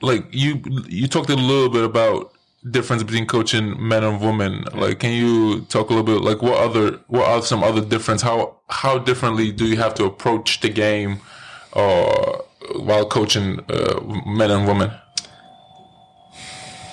Like 0.00 0.26
you, 0.32 0.62
you 0.88 1.06
talked 1.06 1.30
a 1.30 1.36
little 1.36 1.68
bit 1.68 1.84
about 1.84 2.32
difference 2.70 3.02
between 3.02 3.26
coaching 3.26 3.76
men 3.88 4.04
and 4.04 4.20
women. 4.20 4.64
Like, 4.72 5.00
can 5.00 5.12
you 5.12 5.62
talk 5.62 5.90
a 5.90 5.94
little 5.94 6.04
bit? 6.04 6.22
Like, 6.22 6.42
what 6.42 6.58
other, 6.58 7.00
what 7.08 7.26
are 7.28 7.42
some 7.42 7.62
other 7.64 7.80
difference? 7.80 8.22
How 8.22 8.56
how 8.68 8.98
differently 8.98 9.52
do 9.52 9.66
you 9.66 9.76
have 9.76 9.94
to 9.94 10.04
approach 10.04 10.60
the 10.60 10.68
game, 10.68 11.20
or 11.72 12.44
while 12.76 13.06
coaching 13.06 13.60
uh, 13.68 14.00
men 14.26 14.50
and 14.50 14.66
women? 14.66 14.90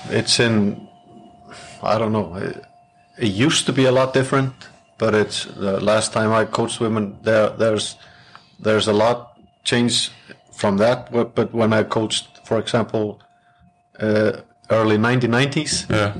It's 0.09 0.39
in, 0.39 0.87
I 1.83 1.97
don't 1.99 2.11
know. 2.11 2.33
It, 2.35 2.63
it 3.19 3.31
used 3.31 3.65
to 3.65 3.73
be 3.73 3.85
a 3.85 3.91
lot 3.91 4.13
different, 4.13 4.53
but 4.97 5.13
it's 5.13 5.45
the 5.45 5.79
last 5.79 6.13
time 6.13 6.31
I 6.31 6.45
coached 6.45 6.79
women. 6.79 7.17
There, 7.23 7.49
there's, 7.49 7.95
there's 8.59 8.87
a 8.87 8.93
lot 8.93 9.37
change 9.63 10.11
from 10.51 10.77
that. 10.77 11.11
But, 11.11 11.35
but 11.35 11.53
when 11.53 11.73
I 11.73 11.83
coached, 11.83 12.45
for 12.45 12.59
example, 12.59 13.21
uh, 13.99 14.41
early 14.69 14.97
1990s, 14.97 15.89
Yeah, 15.89 16.13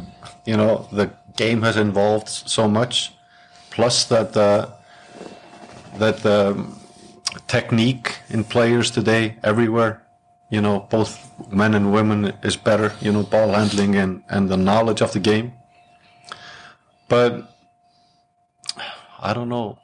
you 0.46 0.58
know, 0.58 0.88
the 0.92 1.12
game 1.36 1.62
has 1.62 1.78
evolved 1.78 2.30
so 2.30 2.68
much. 2.68 3.14
Plus 3.72 4.06
that 4.06 4.34
the 4.34 4.70
that 5.98 6.18
the 6.24 6.66
technique 7.48 8.16
in 8.30 8.44
players 8.44 8.92
today 8.92 9.36
everywhere, 9.44 10.02
you 10.50 10.62
know, 10.62 10.88
both 10.90 11.32
men 11.52 11.74
and 11.76 11.94
women 11.94 12.34
is 12.44 12.58
better. 12.58 12.94
You 13.00 13.12
know, 13.12 13.24
ball 13.24 13.50
handling 13.54 13.96
and 13.96 14.24
and 14.28 14.50
the 14.50 14.58
knowledge 14.58 15.02
of 15.02 15.12
the 15.12 15.20
game. 15.20 15.54
But 17.10 17.49
I 19.19 19.34
don't 19.34 19.49
know. 19.49 19.77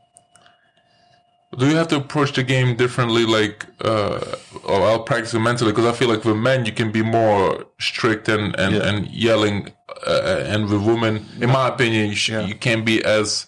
Do 1.57 1.67
you 1.69 1.75
have 1.77 1.87
to 1.89 1.97
approach 1.97 2.33
the 2.33 2.43
game 2.43 2.75
differently, 2.75 3.25
like, 3.25 3.65
uh, 3.83 4.19
or 4.65 4.81
I'll 4.87 5.03
practice 5.03 5.33
it 5.33 5.39
mentally? 5.39 5.71
Because 5.71 5.85
I 5.85 5.93
feel 5.93 6.09
like 6.09 6.25
with 6.25 6.35
men 6.35 6.65
you 6.65 6.73
can 6.73 6.91
be 6.91 7.01
more 7.01 7.65
strict 7.79 8.27
and 8.27 8.55
and, 8.59 8.75
Yeah. 8.75 8.87
and 8.89 9.07
yelling, 9.07 9.71
uh, 10.05 10.43
and 10.53 10.69
with 10.69 10.81
women, 10.81 11.25
in 11.39 11.49
my 11.49 11.67
opinion, 11.69 12.09
you 12.09 12.15
sh- 12.15 12.29
Yeah. 12.29 12.41
you 12.41 12.55
can 12.55 12.83
be 12.83 13.03
as 13.03 13.47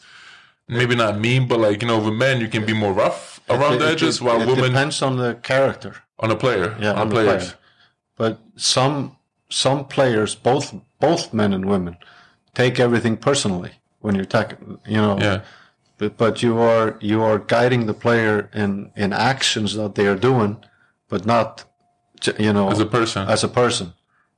maybe 0.69 0.95
not 0.95 1.19
mean, 1.19 1.47
but 1.47 1.59
like 1.59 1.81
you 1.81 1.87
know, 1.87 1.99
with 1.99 2.13
men 2.13 2.39
you 2.39 2.47
can 2.47 2.65
be 2.65 2.73
more 2.73 2.93
rough 2.93 3.41
around 3.49 3.73
It- 3.75 3.79
the 3.79 3.87
edges, 3.89 4.15
it- 4.17 4.21
while 4.23 4.41
it 4.41 4.47
women 4.47 4.71
depends 4.71 5.01
on 5.01 5.17
the 5.17 5.35
character. 5.51 5.93
on 6.19 6.31
a 6.31 6.35
player, 6.35 6.75
Yeah, 6.79 6.91
on, 6.93 6.97
on 6.99 7.09
the 7.09 7.15
players. 7.15 7.43
player. 7.43 7.57
But 8.17 8.39
some 8.55 9.17
some 9.49 9.85
players, 9.85 10.33
both 10.35 10.73
both 10.99 11.33
men 11.33 11.51
and 11.53 11.65
women, 11.65 11.97
take 12.57 12.79
everything 12.79 13.15
personally 13.17 13.73
when 13.99 14.15
you're 14.15 14.31
tackling. 14.37 14.79
You 14.87 15.01
know, 15.05 15.17
Yeah, 15.19 15.41
but 15.97 16.17
but 16.17 16.41
you 16.41 16.57
are 16.57 16.97
you 16.99 17.21
are 17.21 17.39
guiding 17.39 17.85
the 17.85 17.93
player 17.93 18.49
in 18.53 18.91
in 18.95 19.13
actions 19.13 19.75
that 19.75 19.93
they 19.95 20.07
are 20.07 20.19
doing, 20.29 20.57
but 21.07 21.25
not, 21.25 21.65
you 22.39 22.53
know, 22.53 22.69
as 22.71 22.79
a 22.79 22.85
person. 22.85 23.27
as 23.27 23.43
a 23.43 23.47
person. 23.47 23.93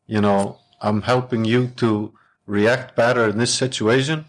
You 0.05 0.21
know, 0.21 0.57
I'm 0.81 1.01
helping 1.03 1.45
you 1.45 1.67
to 1.81 2.13
react 2.45 2.95
better 2.95 3.29
in 3.29 3.37
this 3.37 3.53
situation, 3.53 4.25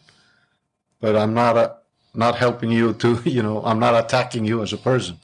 but 1.01 1.17
I'm 1.17 1.35
not 1.35 1.57
a, 1.57 1.77
not 2.15 2.37
helping 2.37 2.71
you 2.71 2.93
to, 2.95 3.09
you 3.37 3.43
know, 3.43 3.57
I'm 3.65 3.81
not 3.87 3.95
attacking 4.05 4.45
you 4.45 4.63
as 4.63 4.73
a 4.73 4.77
person. 4.91 5.17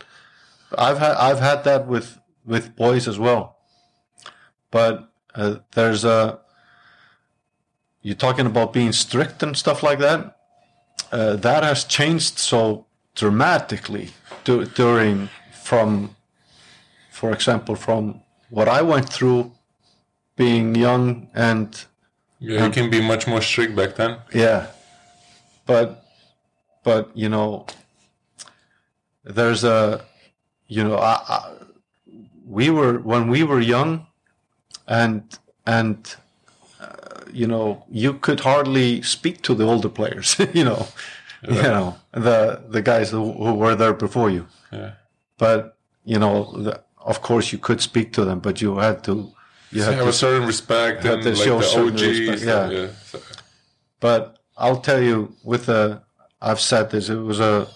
I've 0.76 0.98
had 0.98 1.14
I've 1.28 1.40
had 1.40 1.64
that 1.64 1.86
with 1.86 2.18
with 2.44 2.74
boys 2.76 3.06
as 3.08 3.18
well, 3.18 3.44
but 4.70 4.94
uh, 5.34 5.56
there's 5.74 6.04
a 6.04 6.40
you're 8.06 8.14
talking 8.14 8.46
about 8.46 8.72
being 8.72 8.92
strict 8.92 9.42
and 9.42 9.56
stuff 9.56 9.82
like 9.82 9.98
that. 9.98 10.38
Uh, 11.10 11.34
that 11.34 11.64
has 11.64 11.82
changed 11.82 12.38
so 12.38 12.86
dramatically 13.16 14.10
du- 14.44 14.64
during 14.64 15.28
from, 15.52 16.14
for 17.10 17.32
example, 17.32 17.74
from 17.74 18.20
what 18.48 18.68
I 18.68 18.80
went 18.80 19.08
through 19.12 19.50
being 20.36 20.76
young 20.76 21.28
and 21.34 21.84
yeah, 22.38 22.64
you 22.64 22.70
can 22.70 22.90
be 22.90 23.00
much 23.00 23.26
more 23.26 23.40
strict 23.40 23.74
back 23.74 23.96
then. 23.96 24.18
yeah, 24.32 24.68
but 25.64 26.04
but 26.84 27.10
you 27.12 27.28
know, 27.28 27.66
there's 29.24 29.64
a 29.64 30.04
you 30.68 30.84
know, 30.84 30.96
I, 30.96 31.14
I, 31.28 31.54
we 32.46 32.70
were 32.70 32.98
when 32.98 33.26
we 33.28 33.42
were 33.42 33.60
young, 33.60 34.06
and 34.86 35.22
and 35.66 36.16
you 37.32 37.46
know, 37.46 37.84
you 37.90 38.14
could 38.14 38.40
hardly 38.40 39.02
speak 39.02 39.42
to 39.42 39.54
the 39.54 39.64
older 39.64 39.88
players. 39.88 40.36
you 40.54 40.64
know, 40.64 40.86
you 41.48 41.62
know 41.62 41.96
the 42.12 42.62
the 42.68 42.82
guys 42.82 43.10
who, 43.10 43.32
who 43.32 43.54
were 43.54 43.74
there 43.76 43.94
before 43.94 44.30
you. 44.30 44.46
Yeah. 44.72 44.92
But 45.38 45.76
you 46.04 46.18
know, 46.18 46.52
the, 46.62 46.80
of 46.98 47.20
course, 47.22 47.52
you 47.52 47.58
could 47.58 47.80
speak 47.80 48.12
to 48.14 48.24
them, 48.24 48.40
but 48.40 48.60
you 48.60 48.78
had 48.78 49.02
to. 49.04 49.12
You 49.12 49.32
You 49.78 49.82
had 49.82 49.94
have 49.94 50.04
to 50.04 50.08
a 50.10 50.12
certain 50.12 50.46
respect 50.46 51.04
and 51.04 51.24
like 51.24 51.36
show 51.36 51.58
the 51.60 51.86
OGs. 51.86 52.02
respect, 52.02 52.42
yeah. 52.42 52.70
yeah. 52.70 52.88
So- 53.04 53.20
but 54.00 54.38
I'll 54.56 54.80
tell 54.80 55.02
you 55.02 55.34
with 55.44 55.66
the 55.66 56.00
I've 56.40 56.60
said 56.60 56.90
this. 56.90 57.08
It 57.08 57.16
was 57.16 57.40
a 57.40 57.66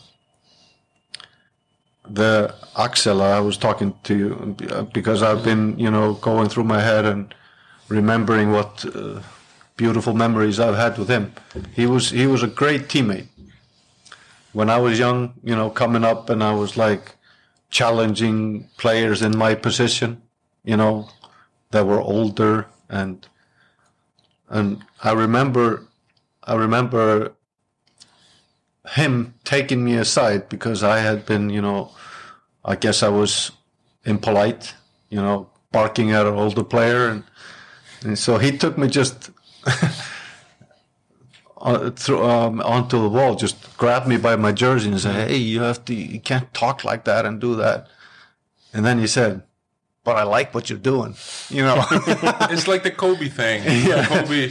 the 2.08 2.54
Axel 2.76 3.22
I 3.22 3.40
was 3.40 3.56
talking 3.56 3.94
to 4.04 4.16
you 4.16 4.56
uh, 4.70 4.82
because 4.82 5.22
I've 5.22 5.44
been 5.44 5.78
you 5.78 5.90
know 5.90 6.14
going 6.14 6.48
through 6.48 6.64
my 6.64 6.80
head 6.80 7.04
and 7.04 7.34
remembering 7.88 8.52
what 8.52 8.84
uh, 8.94 9.20
beautiful 9.80 10.12
memories 10.12 10.60
I've 10.60 10.76
had 10.76 10.98
with 10.98 11.08
him. 11.08 11.32
He 11.72 11.86
was 11.86 12.10
he 12.10 12.26
was 12.26 12.42
a 12.42 12.46
great 12.60 12.82
teammate. 12.92 13.28
When 14.52 14.68
I 14.68 14.76
was 14.76 14.98
young, 14.98 15.32
you 15.42 15.56
know, 15.56 15.70
coming 15.70 16.04
up 16.04 16.28
and 16.28 16.44
I 16.44 16.52
was 16.52 16.76
like 16.76 17.16
challenging 17.70 18.68
players 18.76 19.22
in 19.22 19.32
my 19.44 19.54
position, 19.54 20.20
you 20.64 20.76
know, 20.76 21.08
that 21.70 21.86
were 21.86 22.02
older 22.02 22.66
and 22.90 23.26
and 24.50 24.84
I 25.02 25.12
remember 25.12 25.86
I 26.44 26.54
remember 26.66 27.32
him 29.00 29.32
taking 29.44 29.82
me 29.82 29.94
aside 29.96 30.50
because 30.50 30.82
I 30.82 30.98
had 30.98 31.24
been, 31.24 31.48
you 31.48 31.62
know, 31.62 31.90
I 32.72 32.76
guess 32.76 33.02
I 33.02 33.08
was 33.08 33.52
impolite, 34.04 34.74
you 35.08 35.22
know, 35.22 35.48
barking 35.72 36.12
at 36.12 36.26
an 36.26 36.34
older 36.34 36.64
player, 36.64 37.08
and, 37.08 37.24
and 38.04 38.18
so 38.18 38.36
he 38.36 38.58
took 38.58 38.76
me 38.76 38.88
just 38.88 39.30
uh, 41.60 41.90
through, 41.90 42.24
um, 42.24 42.60
onto 42.60 43.00
the 43.00 43.08
wall, 43.08 43.34
just 43.34 43.76
grabbed 43.76 44.06
me 44.06 44.16
by 44.16 44.36
my 44.36 44.52
jersey 44.52 44.90
and 44.90 45.00
said, 45.00 45.28
"Hey, 45.28 45.36
you 45.36 45.60
have 45.62 45.84
to, 45.86 45.94
you 45.94 46.20
can't 46.20 46.52
talk 46.54 46.84
like 46.84 47.04
that 47.04 47.26
and 47.26 47.40
do 47.40 47.54
that." 47.56 47.88
And 48.72 48.84
then 48.84 48.98
he 48.98 49.06
said, 49.06 49.42
"But 50.04 50.16
I 50.16 50.22
like 50.22 50.54
what 50.54 50.70
you're 50.70 50.78
doing," 50.78 51.14
you 51.50 51.62
know. 51.62 51.84
it's 52.50 52.66
like 52.68 52.82
the 52.82 52.90
Kobe 52.90 53.28
thing. 53.28 53.62
Yeah. 53.88 54.06
Kobe, 54.06 54.46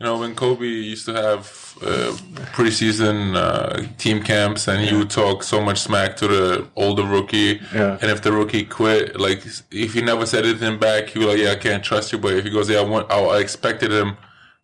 you 0.00 0.06
know, 0.06 0.18
when 0.18 0.34
Kobe 0.34 0.66
used 0.66 1.06
to 1.06 1.14
have 1.14 1.40
uh, 1.82 2.12
preseason 2.56 3.36
uh, 3.36 3.82
team 3.98 4.22
camps, 4.22 4.68
and 4.68 4.84
he 4.84 4.94
would 4.94 5.10
talk 5.10 5.42
so 5.44 5.60
much 5.60 5.78
smack 5.80 6.16
to 6.16 6.28
the 6.28 6.68
older 6.76 7.04
rookie, 7.04 7.60
Yeah. 7.74 7.98
and 8.00 8.10
if 8.10 8.22
the 8.22 8.32
rookie 8.32 8.64
quit, 8.64 9.18
like 9.18 9.44
if 9.70 9.92
he 9.94 10.00
never 10.02 10.26
said 10.26 10.44
anything 10.44 10.78
back, 10.78 11.10
he 11.10 11.18
was 11.18 11.28
like, 11.28 11.38
"Yeah, 11.38 11.52
I 11.52 11.56
can't 11.56 11.82
trust 11.84 12.12
you." 12.12 12.18
But 12.18 12.34
if 12.34 12.44
he 12.44 12.50
goes, 12.50 12.68
"Yeah, 12.70 12.80
I, 12.80 12.84
want, 12.84 13.10
I, 13.10 13.18
I 13.20 13.38
expected 13.38 13.90
him." 13.92 14.16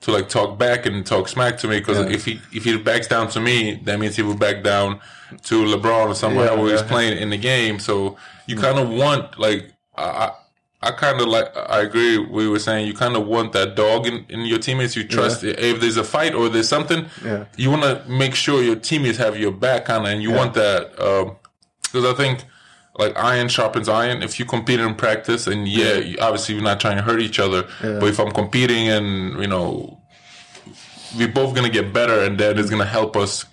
To 0.02 0.12
like 0.12 0.28
talk 0.28 0.58
back 0.58 0.86
and 0.86 1.04
talk 1.04 1.26
smack 1.28 1.58
to 1.58 1.66
me 1.68 1.80
because 1.80 1.98
Yeah. 1.98 2.14
if 2.14 2.24
he 2.24 2.40
if 2.52 2.64
he 2.64 2.76
backs 2.78 3.08
down 3.08 3.28
to 3.30 3.40
me, 3.40 3.80
that 3.84 3.98
means 3.98 4.14
he 4.14 4.22
will 4.22 4.36
back 4.36 4.62
down 4.62 5.00
to 5.44 5.64
LeBron 5.64 6.08
or 6.08 6.14
someone 6.14 6.44
Yeah, 6.46 6.56
who 6.56 6.68
he's 6.68 6.80
yeah. 6.80 6.86
playing 6.86 7.18
in 7.18 7.30
the 7.30 7.36
game. 7.36 7.80
So 7.80 8.16
you 8.46 8.54
hmm. 8.54 8.62
kind 8.62 8.78
of 8.78 8.88
want 8.90 9.38
like 9.40 9.72
I, 9.96 10.04
I 10.04 10.30
I 10.80 10.90
kind 10.92 11.20
of 11.20 11.26
like 11.26 11.48
I 11.56 11.80
agree. 11.80 12.16
We 12.18 12.48
were 12.48 12.60
saying 12.60 12.86
you 12.86 12.94
kind 12.94 13.16
of 13.16 13.26
want 13.26 13.52
that 13.54 13.74
dog 13.74 14.06
in, 14.06 14.24
in 14.28 14.42
your 14.46 14.60
teammates. 14.60 14.94
You 14.94 15.02
trust 15.02 15.42
if 15.42 15.80
there's 15.80 15.96
a 15.96 16.04
fight 16.04 16.32
or 16.34 16.48
there's 16.48 16.68
something, 16.68 17.06
Yeah. 17.24 17.46
you 17.56 17.68
want 17.68 17.82
to 17.82 18.08
make 18.08 18.36
sure 18.36 18.62
your 18.62 18.76
teammates 18.76 19.18
have 19.18 19.36
your 19.36 19.50
back, 19.50 19.86
kind 19.86 20.06
of, 20.06 20.12
and 20.12 20.22
you 20.22 20.30
want 20.30 20.54
that 20.54 20.96
uh, 21.00 21.32
because 21.82 22.04
I 22.04 22.14
think 22.14 22.44
like 22.98 23.16
iron 23.16 23.48
sharpens 23.48 23.88
iron. 23.88 24.22
If 24.22 24.38
you 24.38 24.44
compete 24.44 24.80
in 24.80 24.94
practice, 24.94 25.46
and 25.46 25.66
yeah, 25.68 26.00
obviously 26.20 26.54
you're 26.56 26.64
not 26.64 26.80
trying 26.80 26.96
to 26.96 27.02
hurt 27.02 27.20
each 27.20 27.38
other, 27.38 27.66
Yeah. 27.82 27.98
but 28.00 28.08
if 28.08 28.18
I'm 28.20 28.32
competing 28.32 28.88
and 28.88 29.40
you 29.40 29.46
know 29.46 30.00
we're 31.16 31.28
both 31.28 31.54
gonna 31.54 31.70
get 31.70 31.92
better, 31.92 32.22
and 32.24 32.38
that 32.38 32.58
is 32.58 32.68
gonna 32.70 32.84
help 32.98 33.16
us 33.16 33.44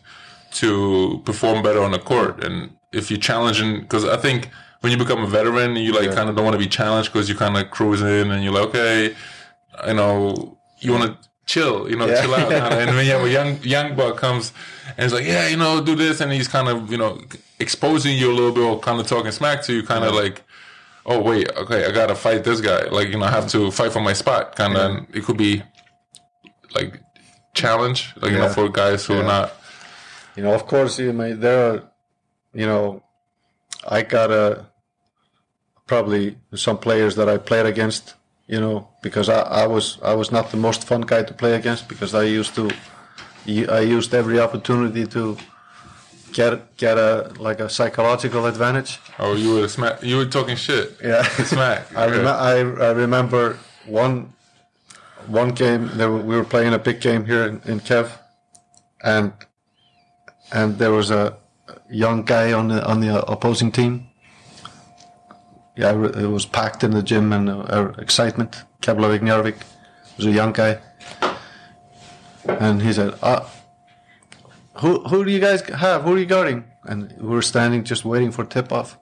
to 0.54 1.22
perform 1.26 1.62
better 1.64 1.82
on 1.82 1.92
the 1.92 2.00
court. 2.00 2.44
And 2.44 2.72
if 2.92 3.10
you're 3.10 3.20
challenging, 3.20 3.82
because 3.82 4.06
I 4.06 4.18
think 4.18 4.50
when 4.82 4.92
you 4.92 4.98
become 4.98 5.24
a 5.24 5.28
veteran, 5.28 5.76
you 5.76 5.92
like 5.94 6.14
kind 6.14 6.30
of 6.30 6.36
don't 6.36 6.46
want 6.46 6.56
to 6.56 6.60
be 6.60 6.68
challenged 6.68 7.12
because 7.12 7.28
you 7.30 7.36
kind 7.36 7.58
of 7.58 7.72
cruising 7.72 8.32
and 8.32 8.44
you're 8.44 8.54
like, 8.54 8.68
okay, 8.70 9.16
you 9.88 9.94
know, 9.94 10.58
you 10.80 10.92
want 10.92 11.04
to 11.22 11.30
chill, 11.46 11.90
you 11.90 11.96
know, 11.98 12.08
Yeah. 12.08 12.22
chill 12.22 12.34
out. 12.36 12.52
And 12.82 12.96
when 12.96 13.06
you 13.06 13.12
have 13.12 13.24
a 13.24 13.30
young 13.30 13.62
young 13.64 13.96
buck 13.96 14.18
comes 14.18 14.54
and 14.98 15.04
he's 15.04 15.14
like, 15.14 15.26
yeah, 15.26 15.48
you 15.48 15.58
know, 15.58 15.82
do 15.82 15.96
this, 15.96 16.20
and 16.22 16.32
he's 16.32 16.48
kind 16.48 16.68
of 16.70 16.92
you 16.92 16.98
know 16.98 17.20
exposing 17.60 18.18
you 18.18 18.32
a 18.32 18.36
little 18.36 18.52
bit 18.52 18.64
or 18.64 18.80
kind 18.80 19.00
of 19.00 19.08
talking 19.08 19.32
smack 19.32 19.62
to 19.64 19.74
you, 19.74 19.84
kind 19.84 20.04
of 20.04 20.14
like. 20.14 20.44
Oh 21.08 21.22
wait, 21.22 21.52
okay, 21.56 21.86
I 21.86 21.92
gotta 21.92 22.16
fight 22.16 22.44
this 22.44 22.62
guy. 22.62 22.86
Like 22.86 23.10
you 23.10 23.20
know, 23.20 23.26
I 23.26 23.30
have 23.30 23.48
to 23.50 23.70
fight 23.70 23.92
for 23.92 24.02
my 24.02 24.14
spot. 24.14 24.56
Kind 24.56 24.76
of, 24.76 24.92
and 24.92 25.08
it 25.16 25.24
could 25.24 25.38
be 25.38 25.62
like 26.74 27.00
challenge, 27.54 28.12
like 28.18 28.32
you 28.32 28.40
know, 28.40 28.50
for 28.50 28.70
guys 28.70 29.06
who 29.06 29.20
are 29.20 29.24
not 29.24 29.54
you 30.36 30.44
know, 30.44 30.54
of 30.54 30.68
course, 30.68 31.00
you 31.00 31.14
may 31.14 31.34
there 31.34 31.74
are, 31.74 31.84
you 32.54 32.66
know, 32.66 33.04
I 33.88 34.02
got 34.02 34.32
a 34.32 34.66
probably 35.88 36.38
some 36.54 36.78
players 36.78 37.16
that 37.16 37.30
I 37.30 37.38
played 37.38 37.66
against, 37.66 38.16
you 38.48 38.60
know, 38.60 38.90
because 39.02 39.30
I, 39.30 39.42
I 39.64 39.68
was 39.68 39.98
I 40.04 40.14
was 40.14 40.32
not 40.32 40.52
the 40.52 40.58
most 40.58 40.84
fun 40.84 41.02
guy 41.02 41.24
to 41.24 41.34
play 41.34 41.56
against 41.56 41.88
because 41.88 42.14
I 42.14 42.24
used 42.24 42.54
to, 42.56 42.70
I 43.48 43.80
used 43.80 44.14
every 44.14 44.40
opportunity 44.40 45.06
to 45.08 45.38
get 46.36 46.76
get 46.78 46.98
a 46.98 47.32
like 47.40 47.60
a 47.62 47.70
psychological 47.70 48.46
advantage. 48.46 49.00
Oh, 49.18 49.34
you 49.36 49.56
were 49.56 49.68
smack. 49.68 50.04
You 50.04 50.18
were 50.18 50.26
talking 50.26 50.58
shit. 50.58 50.98
Yeah. 51.02 51.24
smack. 51.54 51.82
I, 51.96 52.06
rem- 52.08 52.28
I, 52.28 52.86
I 52.88 52.92
remember 52.92 53.58
one 53.88 54.34
one 55.28 55.50
game 55.50 55.90
that 55.98 56.10
we 56.12 56.36
were 56.36 56.44
playing 56.44 56.74
a 56.74 56.80
big 56.80 57.00
game 57.00 57.26
here 57.26 57.46
in, 57.46 57.62
in 57.66 57.80
Kef, 57.80 58.12
and 59.02 59.32
and 60.52 60.78
there 60.78 60.92
was 60.92 61.10
a 61.10 61.38
young 61.90 62.26
guy 62.26 62.52
on 62.52 62.68
the 62.68 62.86
on 62.86 63.00
the 63.00 63.26
opposing 63.26 63.72
team. 63.72 64.08
Yeah, 65.78 65.92
it 65.92 66.30
was 66.30 66.46
packed 66.46 66.84
in 66.84 66.92
the 66.92 67.04
gym 67.04 67.34
and 67.34 67.50
uh, 67.50 67.60
uh, 67.60 67.94
excitement. 67.98 68.64
Keflavik 68.82 69.22
Njarvik 69.22 69.58
was 70.18 70.26
a 70.26 70.32
young 70.32 70.54
guy, 70.54 70.80
and 72.46 72.82
he 72.82 72.94
said, 72.94 73.14
"Ah, 73.22 73.50
who 74.80 75.04
who 75.04 75.26
do 75.26 75.32
you 75.32 75.40
guys 75.40 75.62
have? 75.70 76.04
Who 76.04 76.16
are 76.16 76.20
you 76.20 76.26
guarding?" 76.26 76.66
And 76.86 77.14
we 77.20 77.30
were 77.30 77.42
standing 77.42 77.84
just 77.84 78.06
waiting 78.06 78.32
for 78.32 78.46
tip 78.46 78.72
off. 78.72 79.00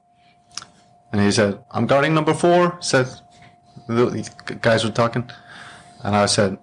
And 1.14 1.22
he 1.22 1.32
said, 1.32 1.64
I'm 1.70 1.86
guarding 1.86 2.16
number 2.16 2.34
four. 2.34 2.78
Said, 2.82 3.08
the 3.88 4.58
guys 4.62 4.84
were 4.84 4.90
talking. 4.90 5.30
And 6.04 6.16
I 6.16 6.26
said, 6.26 6.58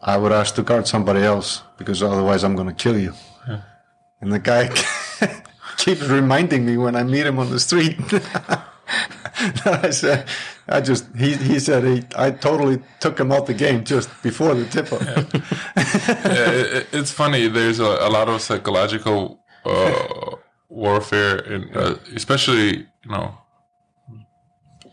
I 0.00 0.16
would 0.16 0.30
ask 0.30 0.54
to 0.54 0.62
guard 0.62 0.86
somebody 0.86 1.22
else 1.22 1.62
because 1.76 2.00
otherwise 2.02 2.44
I'm 2.44 2.54
going 2.54 2.68
to 2.68 2.74
kill 2.74 2.96
you. 2.96 3.14
And 4.20 4.32
the 4.32 4.38
guy 4.38 4.70
keeps 5.76 6.02
reminding 6.02 6.66
me 6.66 6.76
when 6.76 6.94
I 6.94 7.02
meet 7.02 7.26
him 7.26 7.38
on 7.38 7.50
the 7.50 7.58
street. 7.60 7.98
I 9.64 9.90
said, 9.90 10.28
I 10.70 10.80
just, 10.80 11.04
he, 11.16 11.34
he 11.34 11.58
said, 11.58 11.84
he, 11.84 12.04
I 12.16 12.30
totally 12.30 12.80
took 13.00 13.18
him 13.18 13.32
out 13.32 13.46
the 13.46 13.54
game 13.54 13.84
just 13.84 14.10
before 14.22 14.54
the 14.54 14.66
tip 14.66 14.92
off. 14.92 15.02
yeah, 15.02 16.50
it, 16.50 16.66
it- 16.76 16.88
it's 16.92 17.10
funny. 17.10 17.48
There's 17.48 17.80
a, 17.80 17.84
a 18.08 18.10
lot 18.10 18.28
of 18.28 18.40
psychological 18.42 19.40
uh, 19.64 20.36
warfare, 20.68 21.38
in, 21.38 21.70
uh, 21.76 21.96
especially 22.14 22.68
you 23.04 23.10
know 23.10 23.34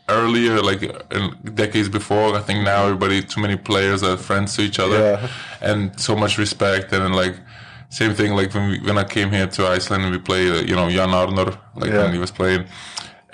earlier, 0.07 0.61
like 0.61 0.83
in 1.11 1.35
decades 1.55 1.89
before. 1.89 2.35
I 2.35 2.41
think 2.41 2.63
now 2.63 2.85
everybody, 2.85 3.21
too 3.23 3.41
many 3.41 3.57
players 3.57 4.03
are 4.03 4.17
friends 4.17 4.55
to 4.55 4.61
each 4.61 4.79
other, 4.79 4.99
Yeah. 4.99 5.29
and 5.61 5.99
so 5.99 6.15
much 6.15 6.37
respect. 6.37 6.93
And 6.93 7.15
like 7.15 7.35
same 7.89 8.13
thing, 8.13 8.33
like 8.33 8.53
when 8.53 8.69
we, 8.69 8.79
when 8.81 8.97
I 8.97 9.03
came 9.03 9.31
here 9.31 9.47
to 9.47 9.67
Iceland 9.67 10.03
and 10.03 10.11
we 10.11 10.19
played, 10.19 10.69
you 10.69 10.75
know, 10.75 10.87
Jón 10.87 11.11
Arnór, 11.13 11.57
like 11.75 11.91
Yeah. 11.91 12.03
when 12.03 12.13
he 12.13 12.19
was 12.19 12.31
playing, 12.31 12.65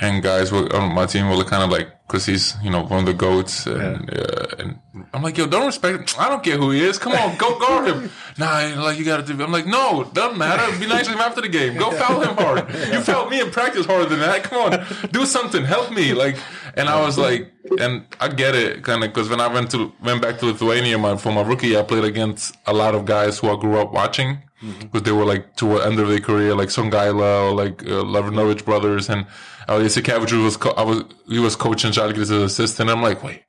and 0.02 0.22
guys 0.22 0.52
were 0.52 0.68
on 0.76 0.94
my 0.94 1.06
team 1.06 1.30
were 1.30 1.44
kind 1.46 1.64
of 1.64 1.70
like. 1.70 1.88
Cause 2.12 2.26
he's, 2.26 2.58
you 2.62 2.70
know, 2.70 2.84
one 2.84 3.00
of 3.00 3.06
the 3.06 3.14
goats, 3.14 3.66
and, 3.66 4.14
uh, 4.14 4.46
and 4.60 4.78
I'm 5.14 5.22
like, 5.24 5.38
yo, 5.38 5.48
don't 5.48 5.68
respect 5.68 5.98
him. 5.98 6.20
I 6.20 6.28
don't 6.28 6.44
care 6.44 6.58
who 6.58 6.72
he 6.72 6.82
is. 6.82 6.98
Come 6.98 7.14
on, 7.14 7.38
go 7.38 7.58
guard 7.58 7.88
him. 7.88 8.10
Nah, 8.38 8.82
like 8.84 9.00
you 9.00 9.06
gotta 9.06 9.24
do. 9.24 9.42
I'm 9.42 9.52
like, 9.54 9.66
no, 9.66 10.04
doesn't 10.12 10.38
matter. 10.38 10.78
Be 10.78 10.88
nice 10.88 11.06
to 11.08 11.14
him 11.14 11.20
after 11.20 11.40
the 11.40 11.48
game. 11.48 11.78
Go 11.78 11.90
foul 11.92 12.20
him 12.20 12.36
hard. 12.36 12.68
You 12.92 13.00
fouled 13.00 13.30
me 13.30 13.40
in 13.40 13.50
practice 13.50 13.86
harder 13.86 14.08
than 14.10 14.20
that. 14.20 14.44
Come 14.44 14.74
on, 14.74 14.86
do 15.12 15.26
something. 15.26 15.64
Help 15.64 15.92
me. 15.94 16.14
Like, 16.14 16.36
and 16.76 16.90
I 16.90 17.00
was 17.06 17.18
like, 17.18 17.50
and 17.80 18.06
I 18.20 18.28
get 18.28 18.56
it, 18.56 18.84
kind 18.84 19.06
of, 19.06 19.10
because 19.14 19.30
when 19.30 19.40
I 19.40 19.48
went 19.48 19.72
to 19.72 19.94
went 20.04 20.22
back 20.22 20.40
to 20.40 20.48
Lithuania, 20.48 20.98
my 20.98 21.16
for 21.16 21.32
my 21.32 21.44
rookie, 21.44 21.78
I 21.78 21.84
played 21.84 22.04
against 22.04 22.58
a 22.66 22.74
lot 22.74 22.94
of 22.94 23.06
guys 23.06 23.40
who 23.40 23.50
I 23.50 23.58
grew 23.58 23.78
up 23.80 23.94
watching, 23.94 24.40
because 24.82 25.04
they 25.04 25.14
were 25.14 25.26
like 25.26 25.56
toward 25.56 25.82
the 25.82 25.86
end 25.86 26.00
of 26.00 26.10
their 26.10 26.20
career, 26.20 26.56
like 26.56 26.70
Songaila 26.70 27.52
or 27.52 27.56
like 27.56 27.84
uh, 27.84 28.04
Lavrinovich 28.04 28.66
brothers, 28.66 29.10
and 29.10 29.26
uh, 29.68 29.78
Jasikevičius 29.80 30.44
was 30.44 30.58
co- 30.58 30.72
I 30.78 30.84
was 30.84 31.04
he 31.28 31.40
was 31.40 31.56
coaching 31.56 31.92
Žalgiris 31.92 32.22
as 32.22 32.30
an 32.32 32.44
assistant. 32.44 32.90
I'm 32.90 33.02
like, 33.02 33.24
wait. 33.24 33.44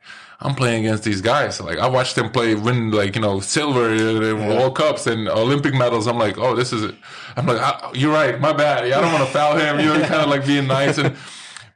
I'm 0.44 0.56
playing 0.56 0.84
against 0.84 1.05
these 1.05 1.20
guys. 1.20 1.60
Like 1.60 1.78
I 1.78 1.86
watched 1.86 2.16
them 2.16 2.28
play, 2.28 2.56
win 2.56 2.90
like 2.90 3.14
you 3.14 3.22
know 3.22 3.39
silver 3.39 3.93
in 3.94 4.48
World 4.48 4.74
Cups 4.74 5.06
and 5.06 5.28
Olympic 5.28 5.72
medals. 5.72 6.09
I'm 6.09 6.18
like, 6.18 6.36
oh, 6.36 6.56
this 6.56 6.72
is 6.72 6.82
it. 6.82 6.97
I'm 7.36 7.47
like, 7.47 7.59
ah, 7.60 7.93
you're 7.94 8.12
right. 8.12 8.40
My 8.40 8.52
bad. 8.52 8.82
I 8.84 9.01
don't 9.01 9.12
want 9.12 9.24
to 9.24 9.32
foul 9.32 9.56
him. 9.56 9.78
You're 9.78 10.01
kind 10.01 10.20
of 10.20 10.28
like 10.28 10.44
being 10.44 10.66
nice, 10.66 10.98
and 10.98 11.14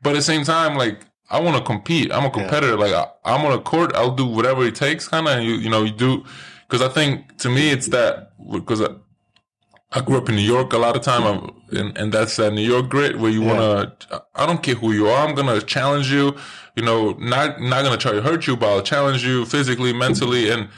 but 0.03 0.11
at 0.11 0.17
the 0.17 0.23
same 0.23 0.43
time, 0.43 0.77
like 0.77 1.07
I 1.31 1.39
want 1.39 1.57
to 1.57 1.63
compete. 1.63 2.11
I'm 2.11 2.25
a 2.25 2.31
competitor. 2.31 2.77
Like 2.77 2.93
I, 2.93 3.07
I'm 3.25 3.45
on 3.47 3.53
a 3.53 3.61
court. 3.61 3.95
I'll 3.95 4.17
do 4.17 4.27
whatever 4.27 4.65
it 4.65 4.75
takes. 4.75 5.07
Kind 5.07 5.29
of, 5.29 5.41
you 5.45 5.55
you 5.55 5.71
know, 5.71 5.85
you 5.85 5.93
do 5.93 6.25
because 6.69 6.83
I 6.83 6.89
think 6.93 7.39
to 7.39 7.49
me 7.49 7.71
it's 7.71 7.87
that 7.89 8.33
because. 8.51 8.81
I, 8.83 8.89
I 9.93 10.01
grew 10.01 10.19
up 10.19 10.29
in 10.29 10.35
New 10.35 10.43
York 10.43 10.73
a 10.73 10.79
lot 10.79 10.97
of 10.97 11.03
time, 11.03 11.23
I'm- 11.23 11.56
and, 11.71 11.97
and 11.97 12.13
that's 12.13 12.37
that 12.37 12.53
New 12.53 12.63
York 12.63 12.89
grit 12.89 13.19
where 13.19 13.31
you 13.31 13.43
want 13.43 14.01
to. 14.01 14.23
I 14.35 14.47
don't 14.47 14.63
care 14.63 14.75
who 14.75 14.93
you 14.93 15.09
are. 15.09 15.27
I'm 15.27 15.35
gonna 15.35 15.61
challenge 15.61 16.11
you. 16.13 16.37
You 16.77 16.85
know, 16.85 17.13
not 17.13 17.61
not 17.61 17.85
gonna 17.85 17.97
try 17.97 18.13
to 18.13 18.23
hurt 18.23 18.47
you, 18.47 18.57
but 18.57 18.69
I'll 18.69 18.83
challenge 18.83 19.25
you 19.25 19.45
physically, 19.47 19.93
mentally, 19.93 20.51
and 20.51 20.69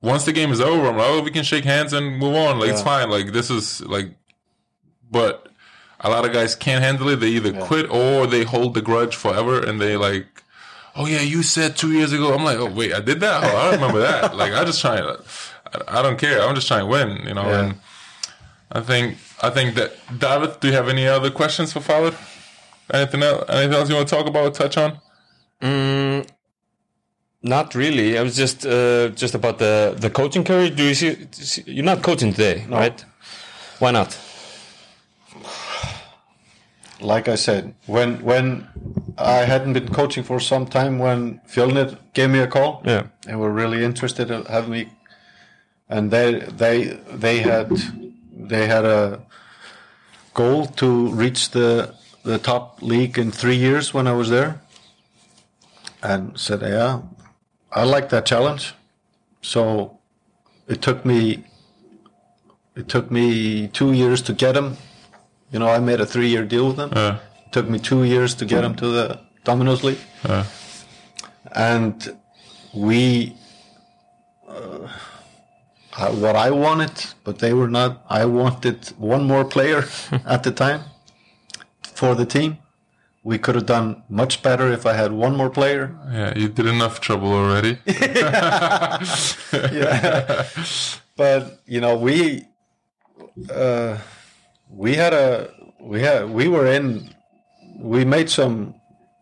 once 0.00 0.24
the 0.24 0.32
game 0.32 0.52
is 0.52 0.60
over, 0.60 0.88
I'm 0.88 0.96
like, 0.96 1.06
oh, 1.08 1.22
we 1.22 1.30
can 1.30 1.44
shake 1.44 1.64
hands 1.64 1.92
and 1.92 2.18
move 2.18 2.36
on. 2.36 2.58
Like 2.58 2.70
it's 2.70 2.82
fine. 2.82 3.10
Like 3.10 3.32
this 3.32 3.50
is 3.50 3.80
like, 3.82 4.14
but 5.10 5.48
a 6.00 6.10
lot 6.10 6.24
of 6.24 6.32
guys 6.32 6.54
can't 6.54 6.84
handle 6.84 7.08
it. 7.08 7.16
They 7.16 7.28
either 7.28 7.52
quit 7.52 7.90
or 7.90 8.26
they 8.26 8.44
hold 8.44 8.74
the 8.74 8.82
grudge 8.82 9.16
forever, 9.16 9.60
and 9.64 9.80
they 9.80 9.96
like, 9.96 10.26
oh 10.94 11.06
yeah, 11.06 11.20
you 11.20 11.42
said 11.42 11.76
two 11.76 11.92
years 11.92 12.12
ago. 12.12 12.34
I'm 12.34 12.44
like, 12.44 12.58
oh 12.58 12.70
wait, 12.70 12.92
I 12.92 13.00
did 13.00 13.20
that. 13.20 13.42
Oh, 13.44 13.56
I 13.56 13.74
remember 13.74 14.00
that. 14.00 14.34
Like 14.38 14.52
I 14.52 14.64
just 14.64 14.80
trying 14.80 15.02
to, 15.02 15.20
I, 15.72 15.98
I 15.98 16.02
don't 16.02 16.18
care. 16.18 16.42
I'm 16.42 16.54
just 16.54 16.68
trying 16.68 16.80
to 16.80 16.86
win. 16.86 17.26
You 17.26 17.34
know. 17.34 17.48
Yeah. 17.48 17.64
And 17.64 17.74
I 18.70 18.80
think 18.80 19.16
I 19.42 19.50
think 19.50 19.74
that 19.76 19.92
David, 20.18 20.58
do 20.60 20.68
you 20.68 20.74
have 20.74 20.88
any 20.88 21.06
other 21.06 21.30
questions 21.30 21.72
for 21.72 21.80
Falur? 21.80 22.14
Anything 22.92 23.22
else? 23.22 23.44
Anything 23.48 23.74
else 23.78 23.88
you 23.88 23.94
want 23.96 24.08
to 24.08 24.14
talk 24.16 24.26
about? 24.26 24.54
Touch 24.54 24.76
on? 24.76 24.98
Mm, 25.62 26.26
not 27.42 27.74
really. 27.74 28.18
I 28.18 28.22
was 28.22 28.36
just 28.36 28.66
uh, 28.66 29.08
just 29.10 29.34
about 29.34 29.58
the 29.58 29.94
the 29.98 30.10
coaching 30.10 30.44
career. 30.44 30.70
Do 30.70 30.82
you 30.84 30.94
see? 30.94 31.26
see- 31.32 31.64
You're 31.66 31.84
not 31.84 32.02
coaching 32.02 32.32
today, 32.32 32.64
right? 32.68 33.04
Why 33.78 33.90
not? 33.92 34.18
like 37.00 37.28
I 37.28 37.36
said, 37.36 37.74
when 37.86 38.22
when 38.24 38.66
I 39.18 39.44
hadn't 39.44 39.74
been 39.74 39.88
coaching 39.88 40.24
for 40.24 40.40
some 40.40 40.66
time, 40.66 40.98
when 40.98 41.40
Fjölnir 41.48 41.96
gave 42.14 42.30
me 42.30 42.40
a 42.40 42.46
call, 42.46 42.82
Yeah. 42.84 43.02
they 43.26 43.36
were 43.36 43.52
really 43.52 43.84
interested 43.84 44.30
in 44.30 44.44
having 44.46 44.70
me, 44.70 44.88
and 45.88 46.10
they 46.10 46.40
they 46.62 46.98
they 47.12 47.38
had 47.38 47.70
they 48.50 48.66
had 48.66 48.84
a 48.84 49.20
goal 50.42 50.66
to 50.82 50.88
reach 51.22 51.50
the 51.50 51.68
the 52.24 52.38
top 52.38 52.64
league 52.82 53.16
in 53.22 53.30
three 53.32 53.56
years 53.66 53.94
when 53.94 54.06
I 54.06 54.12
was 54.20 54.28
there, 54.28 54.50
and 56.02 56.38
said, 56.38 56.60
yeah, 56.62 57.00
I 57.72 57.84
like 57.94 58.08
that 58.08 58.26
challenge, 58.26 58.74
so 59.42 59.98
it 60.68 60.82
took 60.82 61.04
me 61.04 61.44
it 62.76 62.86
took 62.88 63.10
me 63.10 63.68
two 63.68 63.92
years 63.92 64.22
to 64.22 64.32
get 64.32 64.56
him. 64.56 64.76
You 65.52 65.58
know, 65.58 65.68
I 65.76 65.78
made 65.80 66.00
a 66.00 66.06
three-year 66.06 66.44
deal 66.44 66.66
with 66.68 66.76
them. 66.76 66.90
Yeah. 66.94 67.18
It 67.46 67.52
took 67.52 67.68
me 67.68 67.78
two 67.78 68.04
years 68.04 68.34
to 68.34 68.44
get 68.44 68.62
him 68.64 68.74
to 68.76 68.86
the 68.96 69.06
Domino's 69.44 69.82
League, 69.82 70.02
Yeah. 70.28 70.44
and 71.52 71.94
we. 72.74 73.34
Uh, 74.48 74.88
I- 75.98 76.10
what 76.10 76.36
I 76.36 76.50
wanted, 76.50 76.92
but 77.24 77.38
they 77.38 77.52
were 77.52 77.68
not. 77.68 78.04
I 78.08 78.24
wanted 78.24 78.88
one 78.98 79.24
more 79.24 79.44
player 79.44 79.84
at 80.34 80.42
the 80.42 80.52
time 80.52 80.80
for 81.94 82.14
the 82.14 82.26
team. 82.26 82.58
We 83.24 83.36
could 83.38 83.56
have 83.56 83.66
done 83.66 84.02
much 84.08 84.42
better 84.42 84.72
if 84.72 84.86
I 84.86 84.94
had 84.94 85.12
one 85.12 85.36
more 85.36 85.50
player. 85.50 85.94
Yeah, 86.10 86.32
you 86.38 86.48
did 86.48 86.66
enough 86.66 87.00
trouble 87.00 87.32
already. 87.32 87.78
yeah. 87.86 88.98
but 91.16 91.60
you 91.66 91.80
know 91.80 91.96
we 91.96 92.44
uh, 93.52 93.98
we 94.70 94.94
had 94.94 95.12
a 95.12 95.50
we 95.80 96.00
had 96.02 96.30
we 96.30 96.48
were 96.48 96.66
in 96.66 97.10
we 97.78 98.04
made 98.04 98.30
some 98.30 98.74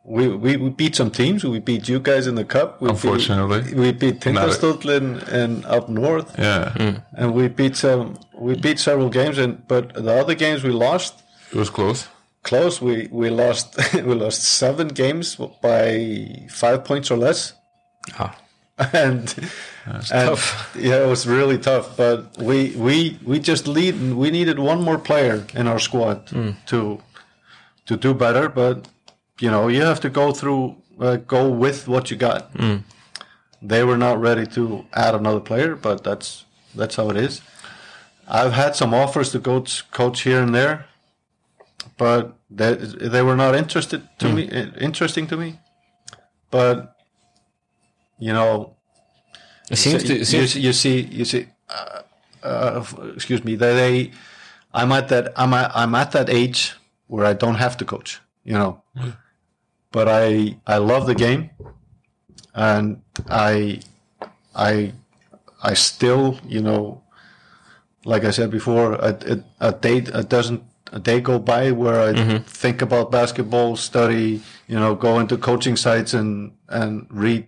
we, 0.08 0.28
we, 0.28 0.56
we 0.56 0.70
beat 0.70 0.94
some 0.94 1.10
teams 1.10 1.42
we 1.44 1.58
beat 1.58 1.88
you 1.88 1.98
guys 1.98 2.26
in 2.30 2.34
the 2.36 2.44
cup 2.44 2.80
we 2.80 2.88
Unfortunately. 2.90 3.60
beat, 3.62 3.74
we 3.74 3.92
beat 3.92 4.24
Not 4.26 4.36
a- 4.44 4.48
Tindastóll 4.50 4.96
in, 4.98 5.06
in 5.40 5.64
up 5.64 5.88
north 5.88 6.28
Yeah, 6.38 7.00
and 7.18 7.34
we 7.34 7.48
beat 7.48 7.76
some 7.76 8.16
we 8.46 8.54
beat 8.66 8.78
several 8.78 9.08
games 9.10 9.36
and 9.38 9.52
but 9.72 9.84
the 9.94 10.14
other 10.22 10.34
games 10.34 10.62
we 10.62 10.70
lost 10.70 11.12
it 11.52 11.56
was 11.62 11.70
close. 11.70 12.00
close 12.42 12.80
we 12.80 13.08
we 13.10 13.28
lost 13.30 13.66
we 14.08 14.14
lost 14.24 14.40
seven 14.62 14.88
games 14.88 15.36
by 15.62 16.46
five 16.50 16.78
points 16.84 17.10
or 17.10 17.18
less 17.26 17.52
Ah. 18.18 18.32
and 18.92 19.34
and 20.12 20.38
yeah, 20.88 21.02
it 21.04 21.08
was 21.08 21.26
really 21.26 21.56
tough. 21.58 21.96
But 21.96 22.18
we 22.48 22.58
we 22.86 23.18
we 23.30 23.38
just 23.50 23.66
lead. 23.66 23.94
We 24.22 24.30
needed 24.30 24.58
one 24.58 24.80
more 24.82 24.98
player 24.98 25.36
in 25.54 25.66
our 25.66 25.78
squad 25.78 26.26
to 26.66 27.00
to 27.86 27.96
do 27.96 28.12
better. 28.12 28.50
But 28.50 28.76
you 29.40 29.50
know, 29.50 29.68
you 29.68 29.82
have 29.82 30.00
to 30.00 30.10
go 30.10 30.32
through, 30.32 30.76
uh, 31.00 31.16
go 31.16 31.48
with 31.50 31.88
what 31.88 32.10
you 32.10 32.16
got. 32.16 32.50
They 33.62 33.84
were 33.84 33.96
not 33.98 34.20
ready 34.20 34.46
to 34.48 34.84
add 34.92 35.14
another 35.14 35.40
player, 35.40 35.74
but 35.76 36.02
that's 36.04 36.44
that's 36.74 36.96
how 36.96 37.10
it 37.10 37.16
is. 37.16 37.40
I've 38.28 38.52
had 38.52 38.74
some 38.76 38.94
offers 38.94 39.30
to 39.32 39.40
coach 39.40 39.90
coach 39.90 40.22
here 40.22 40.42
and 40.42 40.54
there, 40.54 40.86
but 41.96 42.36
they 42.50 42.74
they 42.74 43.22
were 43.22 43.36
not 43.36 43.54
interested 43.54 44.02
to 44.18 44.28
me 44.28 44.42
interesting 44.80 45.26
to 45.28 45.36
me. 45.36 45.58
But 46.50 46.96
you 48.18 48.32
know, 48.32 48.76
It 49.70 49.76
seems 49.76 50.02
so 50.02 50.08
to. 50.08 50.14
you, 50.14 50.20
It 50.20 50.26
seems, 50.26 50.54
you 50.56 50.72
see, 50.72 51.00
you 51.00 51.24
see. 51.24 51.46
Uh, 51.68 52.02
uh, 52.42 52.84
excuse 53.14 53.44
me. 53.44 53.56
They, 53.56 53.74
they, 53.74 54.10
I'm 54.72 54.92
at 54.92 55.08
that. 55.08 55.32
I'm 55.36 55.52
at, 55.54 55.70
I'm 55.74 55.94
at 55.94 56.12
that 56.12 56.30
age 56.30 56.74
where 57.08 57.26
I 57.26 57.34
don't 57.34 57.56
have 57.56 57.76
to 57.78 57.84
coach. 57.84 58.20
You 58.44 58.54
know, 58.54 58.82
but 59.96 60.08
I 60.08 60.58
I 60.66 60.76
love 60.76 61.06
the 61.06 61.14
game, 61.14 61.48
and 62.54 63.00
I 63.30 63.80
I 64.54 64.92
I 65.62 65.72
still 65.72 66.38
you 66.46 66.60
know, 66.60 67.00
like 68.04 68.22
I 68.28 68.30
said 68.30 68.50
before, 68.50 68.92
a, 68.92 69.16
a, 69.32 69.68
a 69.68 69.72
day 69.72 70.04
a 70.12 70.22
doesn't 70.22 70.62
a 70.92 70.98
day 70.98 71.22
go 71.22 71.38
by 71.38 71.72
where 71.72 71.98
I 72.08 72.12
mm-hmm. 72.12 72.44
think 72.44 72.82
about 72.82 73.10
basketball, 73.10 73.76
study, 73.76 74.42
you 74.68 74.78
know, 74.78 74.94
go 74.94 75.18
into 75.18 75.38
coaching 75.38 75.76
sites 75.76 76.12
and 76.12 76.52
and 76.68 77.06
read 77.08 77.46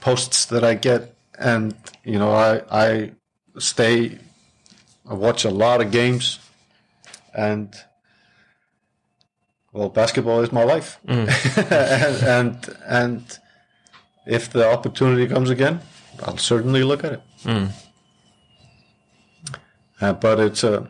posts 0.00 0.46
that 0.46 0.62
I 0.62 0.74
get, 0.74 1.16
and 1.36 1.74
you 2.04 2.18
know, 2.20 2.30
I 2.30 2.62
I 2.70 3.10
stay, 3.58 4.18
I 5.10 5.14
watch 5.14 5.44
a 5.44 5.50
lot 5.50 5.80
of 5.80 5.90
games, 5.90 6.38
and 7.34 7.74
well, 9.72 9.88
basketball 9.88 10.40
is 10.40 10.52
my 10.52 10.64
life, 10.64 10.98
and, 11.08 12.22
and 12.22 12.76
and 12.86 13.38
if 14.26 14.50
the 14.50 14.68
opportunity 14.70 15.26
comes 15.26 15.50
again, 15.50 15.80
I'll 16.22 16.36
certainly 16.38 16.82
look 16.84 17.04
at 17.04 17.12
it. 17.14 17.22
Uh, 20.00 20.12
but 20.12 20.40
it's 20.40 20.64
a, 20.64 20.88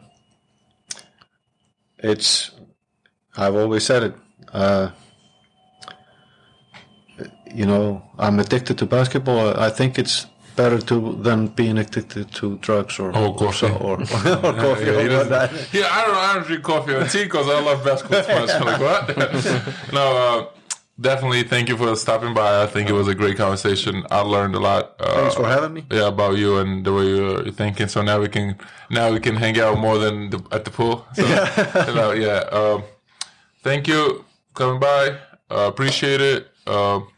it's, 1.98 2.50
I've 3.36 3.54
always 3.54 3.84
said 3.84 4.02
it. 4.02 4.14
Uh, 4.52 4.90
you 7.54 7.66
know, 7.66 8.02
I'm 8.18 8.38
addicted 8.40 8.78
to 8.78 8.86
basketball. 8.86 9.58
I 9.58 9.68
think 9.70 9.98
it's 9.98 10.26
better 10.56 10.78
to 10.78 11.14
than 11.22 11.48
being 11.48 11.78
addicted 11.78 12.30
to 12.32 12.56
drugs 12.58 12.98
or 12.98 13.08
Or 13.16 13.34
coffee. 13.36 13.66
or, 13.80 13.96
or, 13.96 14.00
or 14.00 14.52
coffee. 14.64 14.84
Yeah, 14.84 14.92
or 15.04 15.08
doesn't- 15.08 15.28
that. 15.30 15.50
yeah, 15.72 15.88
I 15.90 16.04
don't. 16.06 16.16
I 16.16 16.34
don't 16.34 16.46
drink 16.46 16.62
coffee 16.62 16.92
or 16.94 17.06
tea 17.08 17.24
because 17.24 17.48
I 17.48 17.60
love 17.60 17.84
basketball 17.84 18.40
much. 18.40 18.50
Like 18.68 18.80
what? 18.80 19.92
no, 19.92 20.16
uh, 20.16 20.46
definitely. 21.00 21.42
Thank 21.44 21.68
you 21.68 21.76
for 21.76 21.94
stopping 21.96 22.34
by. 22.34 22.62
I 22.62 22.66
think 22.66 22.88
it 22.88 22.92
was 22.92 23.08
a 23.08 23.14
great 23.14 23.36
conversation. 23.36 24.04
I 24.10 24.20
learned 24.20 24.54
a 24.54 24.60
lot. 24.60 24.94
Uh, 25.00 25.14
Thanks 25.22 25.34
for 25.36 25.46
having 25.46 25.72
me. 25.74 25.84
yeah, 25.90 26.08
about 26.08 26.36
you 26.38 26.58
and 26.58 26.84
the 26.84 26.92
way 26.92 27.06
you're 27.06 27.50
thinking. 27.52 27.88
So 27.88 28.02
now 28.02 28.20
we 28.20 28.28
can 28.28 28.56
now 28.90 29.10
we 29.12 29.20
can 29.20 29.36
hang 29.36 29.58
out 29.60 29.78
more 29.78 29.98
than 29.98 30.30
the, 30.30 30.42
at 30.52 30.64
the 30.64 30.70
pool. 30.70 31.06
So, 31.14 31.22
you 31.88 31.94
know, 31.94 32.12
yeah. 32.12 32.38
Um, 32.52 32.82
thank 33.62 33.88
you 33.88 34.24
coming 34.54 34.80
by. 34.80 35.16
Uh, 35.50 35.66
appreciate 35.68 36.20
it. 36.20 36.48
Um 36.66 37.08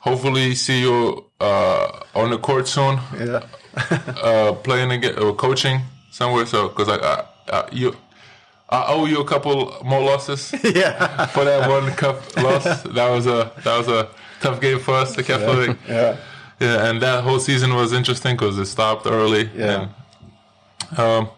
hopefully, 0.00 0.54
see 0.54 0.80
you 0.82 1.25
uh, 1.40 2.00
on 2.14 2.30
the 2.30 2.38
court 2.38 2.68
soon. 2.68 2.98
Yeah. 3.18 3.46
Uh, 4.22 4.54
playing 4.54 4.90
again 4.90 5.18
or 5.18 5.34
coaching 5.34 5.82
somewhere. 6.10 6.46
So 6.46 6.68
because 6.68 6.88
I, 6.88 6.96
I, 6.96 7.24
I 7.52 7.68
you. 7.72 7.94
I 8.70 8.86
owe 8.88 9.04
you 9.04 9.20
a 9.20 9.24
couple 9.24 9.76
more 9.84 10.00
losses 10.00 10.52
yeah. 10.64 11.26
for 11.26 11.44
that 11.44 11.68
one 11.68 11.92
cup 11.92 12.16
loss. 12.38 12.64
That 12.82 13.10
was 13.10 13.26
a 13.26 13.52
that 13.64 13.76
was 13.76 13.88
a 13.88 14.08
tough 14.40 14.60
game 14.62 14.80
for 14.80 14.94
us, 14.94 15.14
the 15.14 15.22
Catholic. 15.22 15.76
Yeah. 15.86 16.16
Yeah, 16.58 16.88
and 16.88 17.02
that 17.02 17.22
whole 17.22 17.38
season 17.38 17.74
was 17.74 17.92
interesting 17.92 18.34
because 18.34 18.58
it 18.58 18.66
stopped 18.66 19.06
early. 19.06 19.50
Yeah. 19.54 19.88
And, 20.90 20.98
um, 20.98 21.30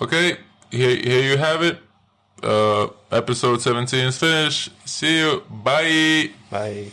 okay, 0.00 0.36
here, 0.70 0.96
here 0.96 1.32
you 1.32 1.36
have 1.36 1.62
it. 1.62 1.78
Uh, 2.42 2.88
episode 3.10 3.60
17 3.60 4.06
is 4.06 4.18
finished. 4.18 4.70
See 4.88 5.18
you. 5.18 5.42
Bye. 5.50 6.30
Bye. 6.50 6.92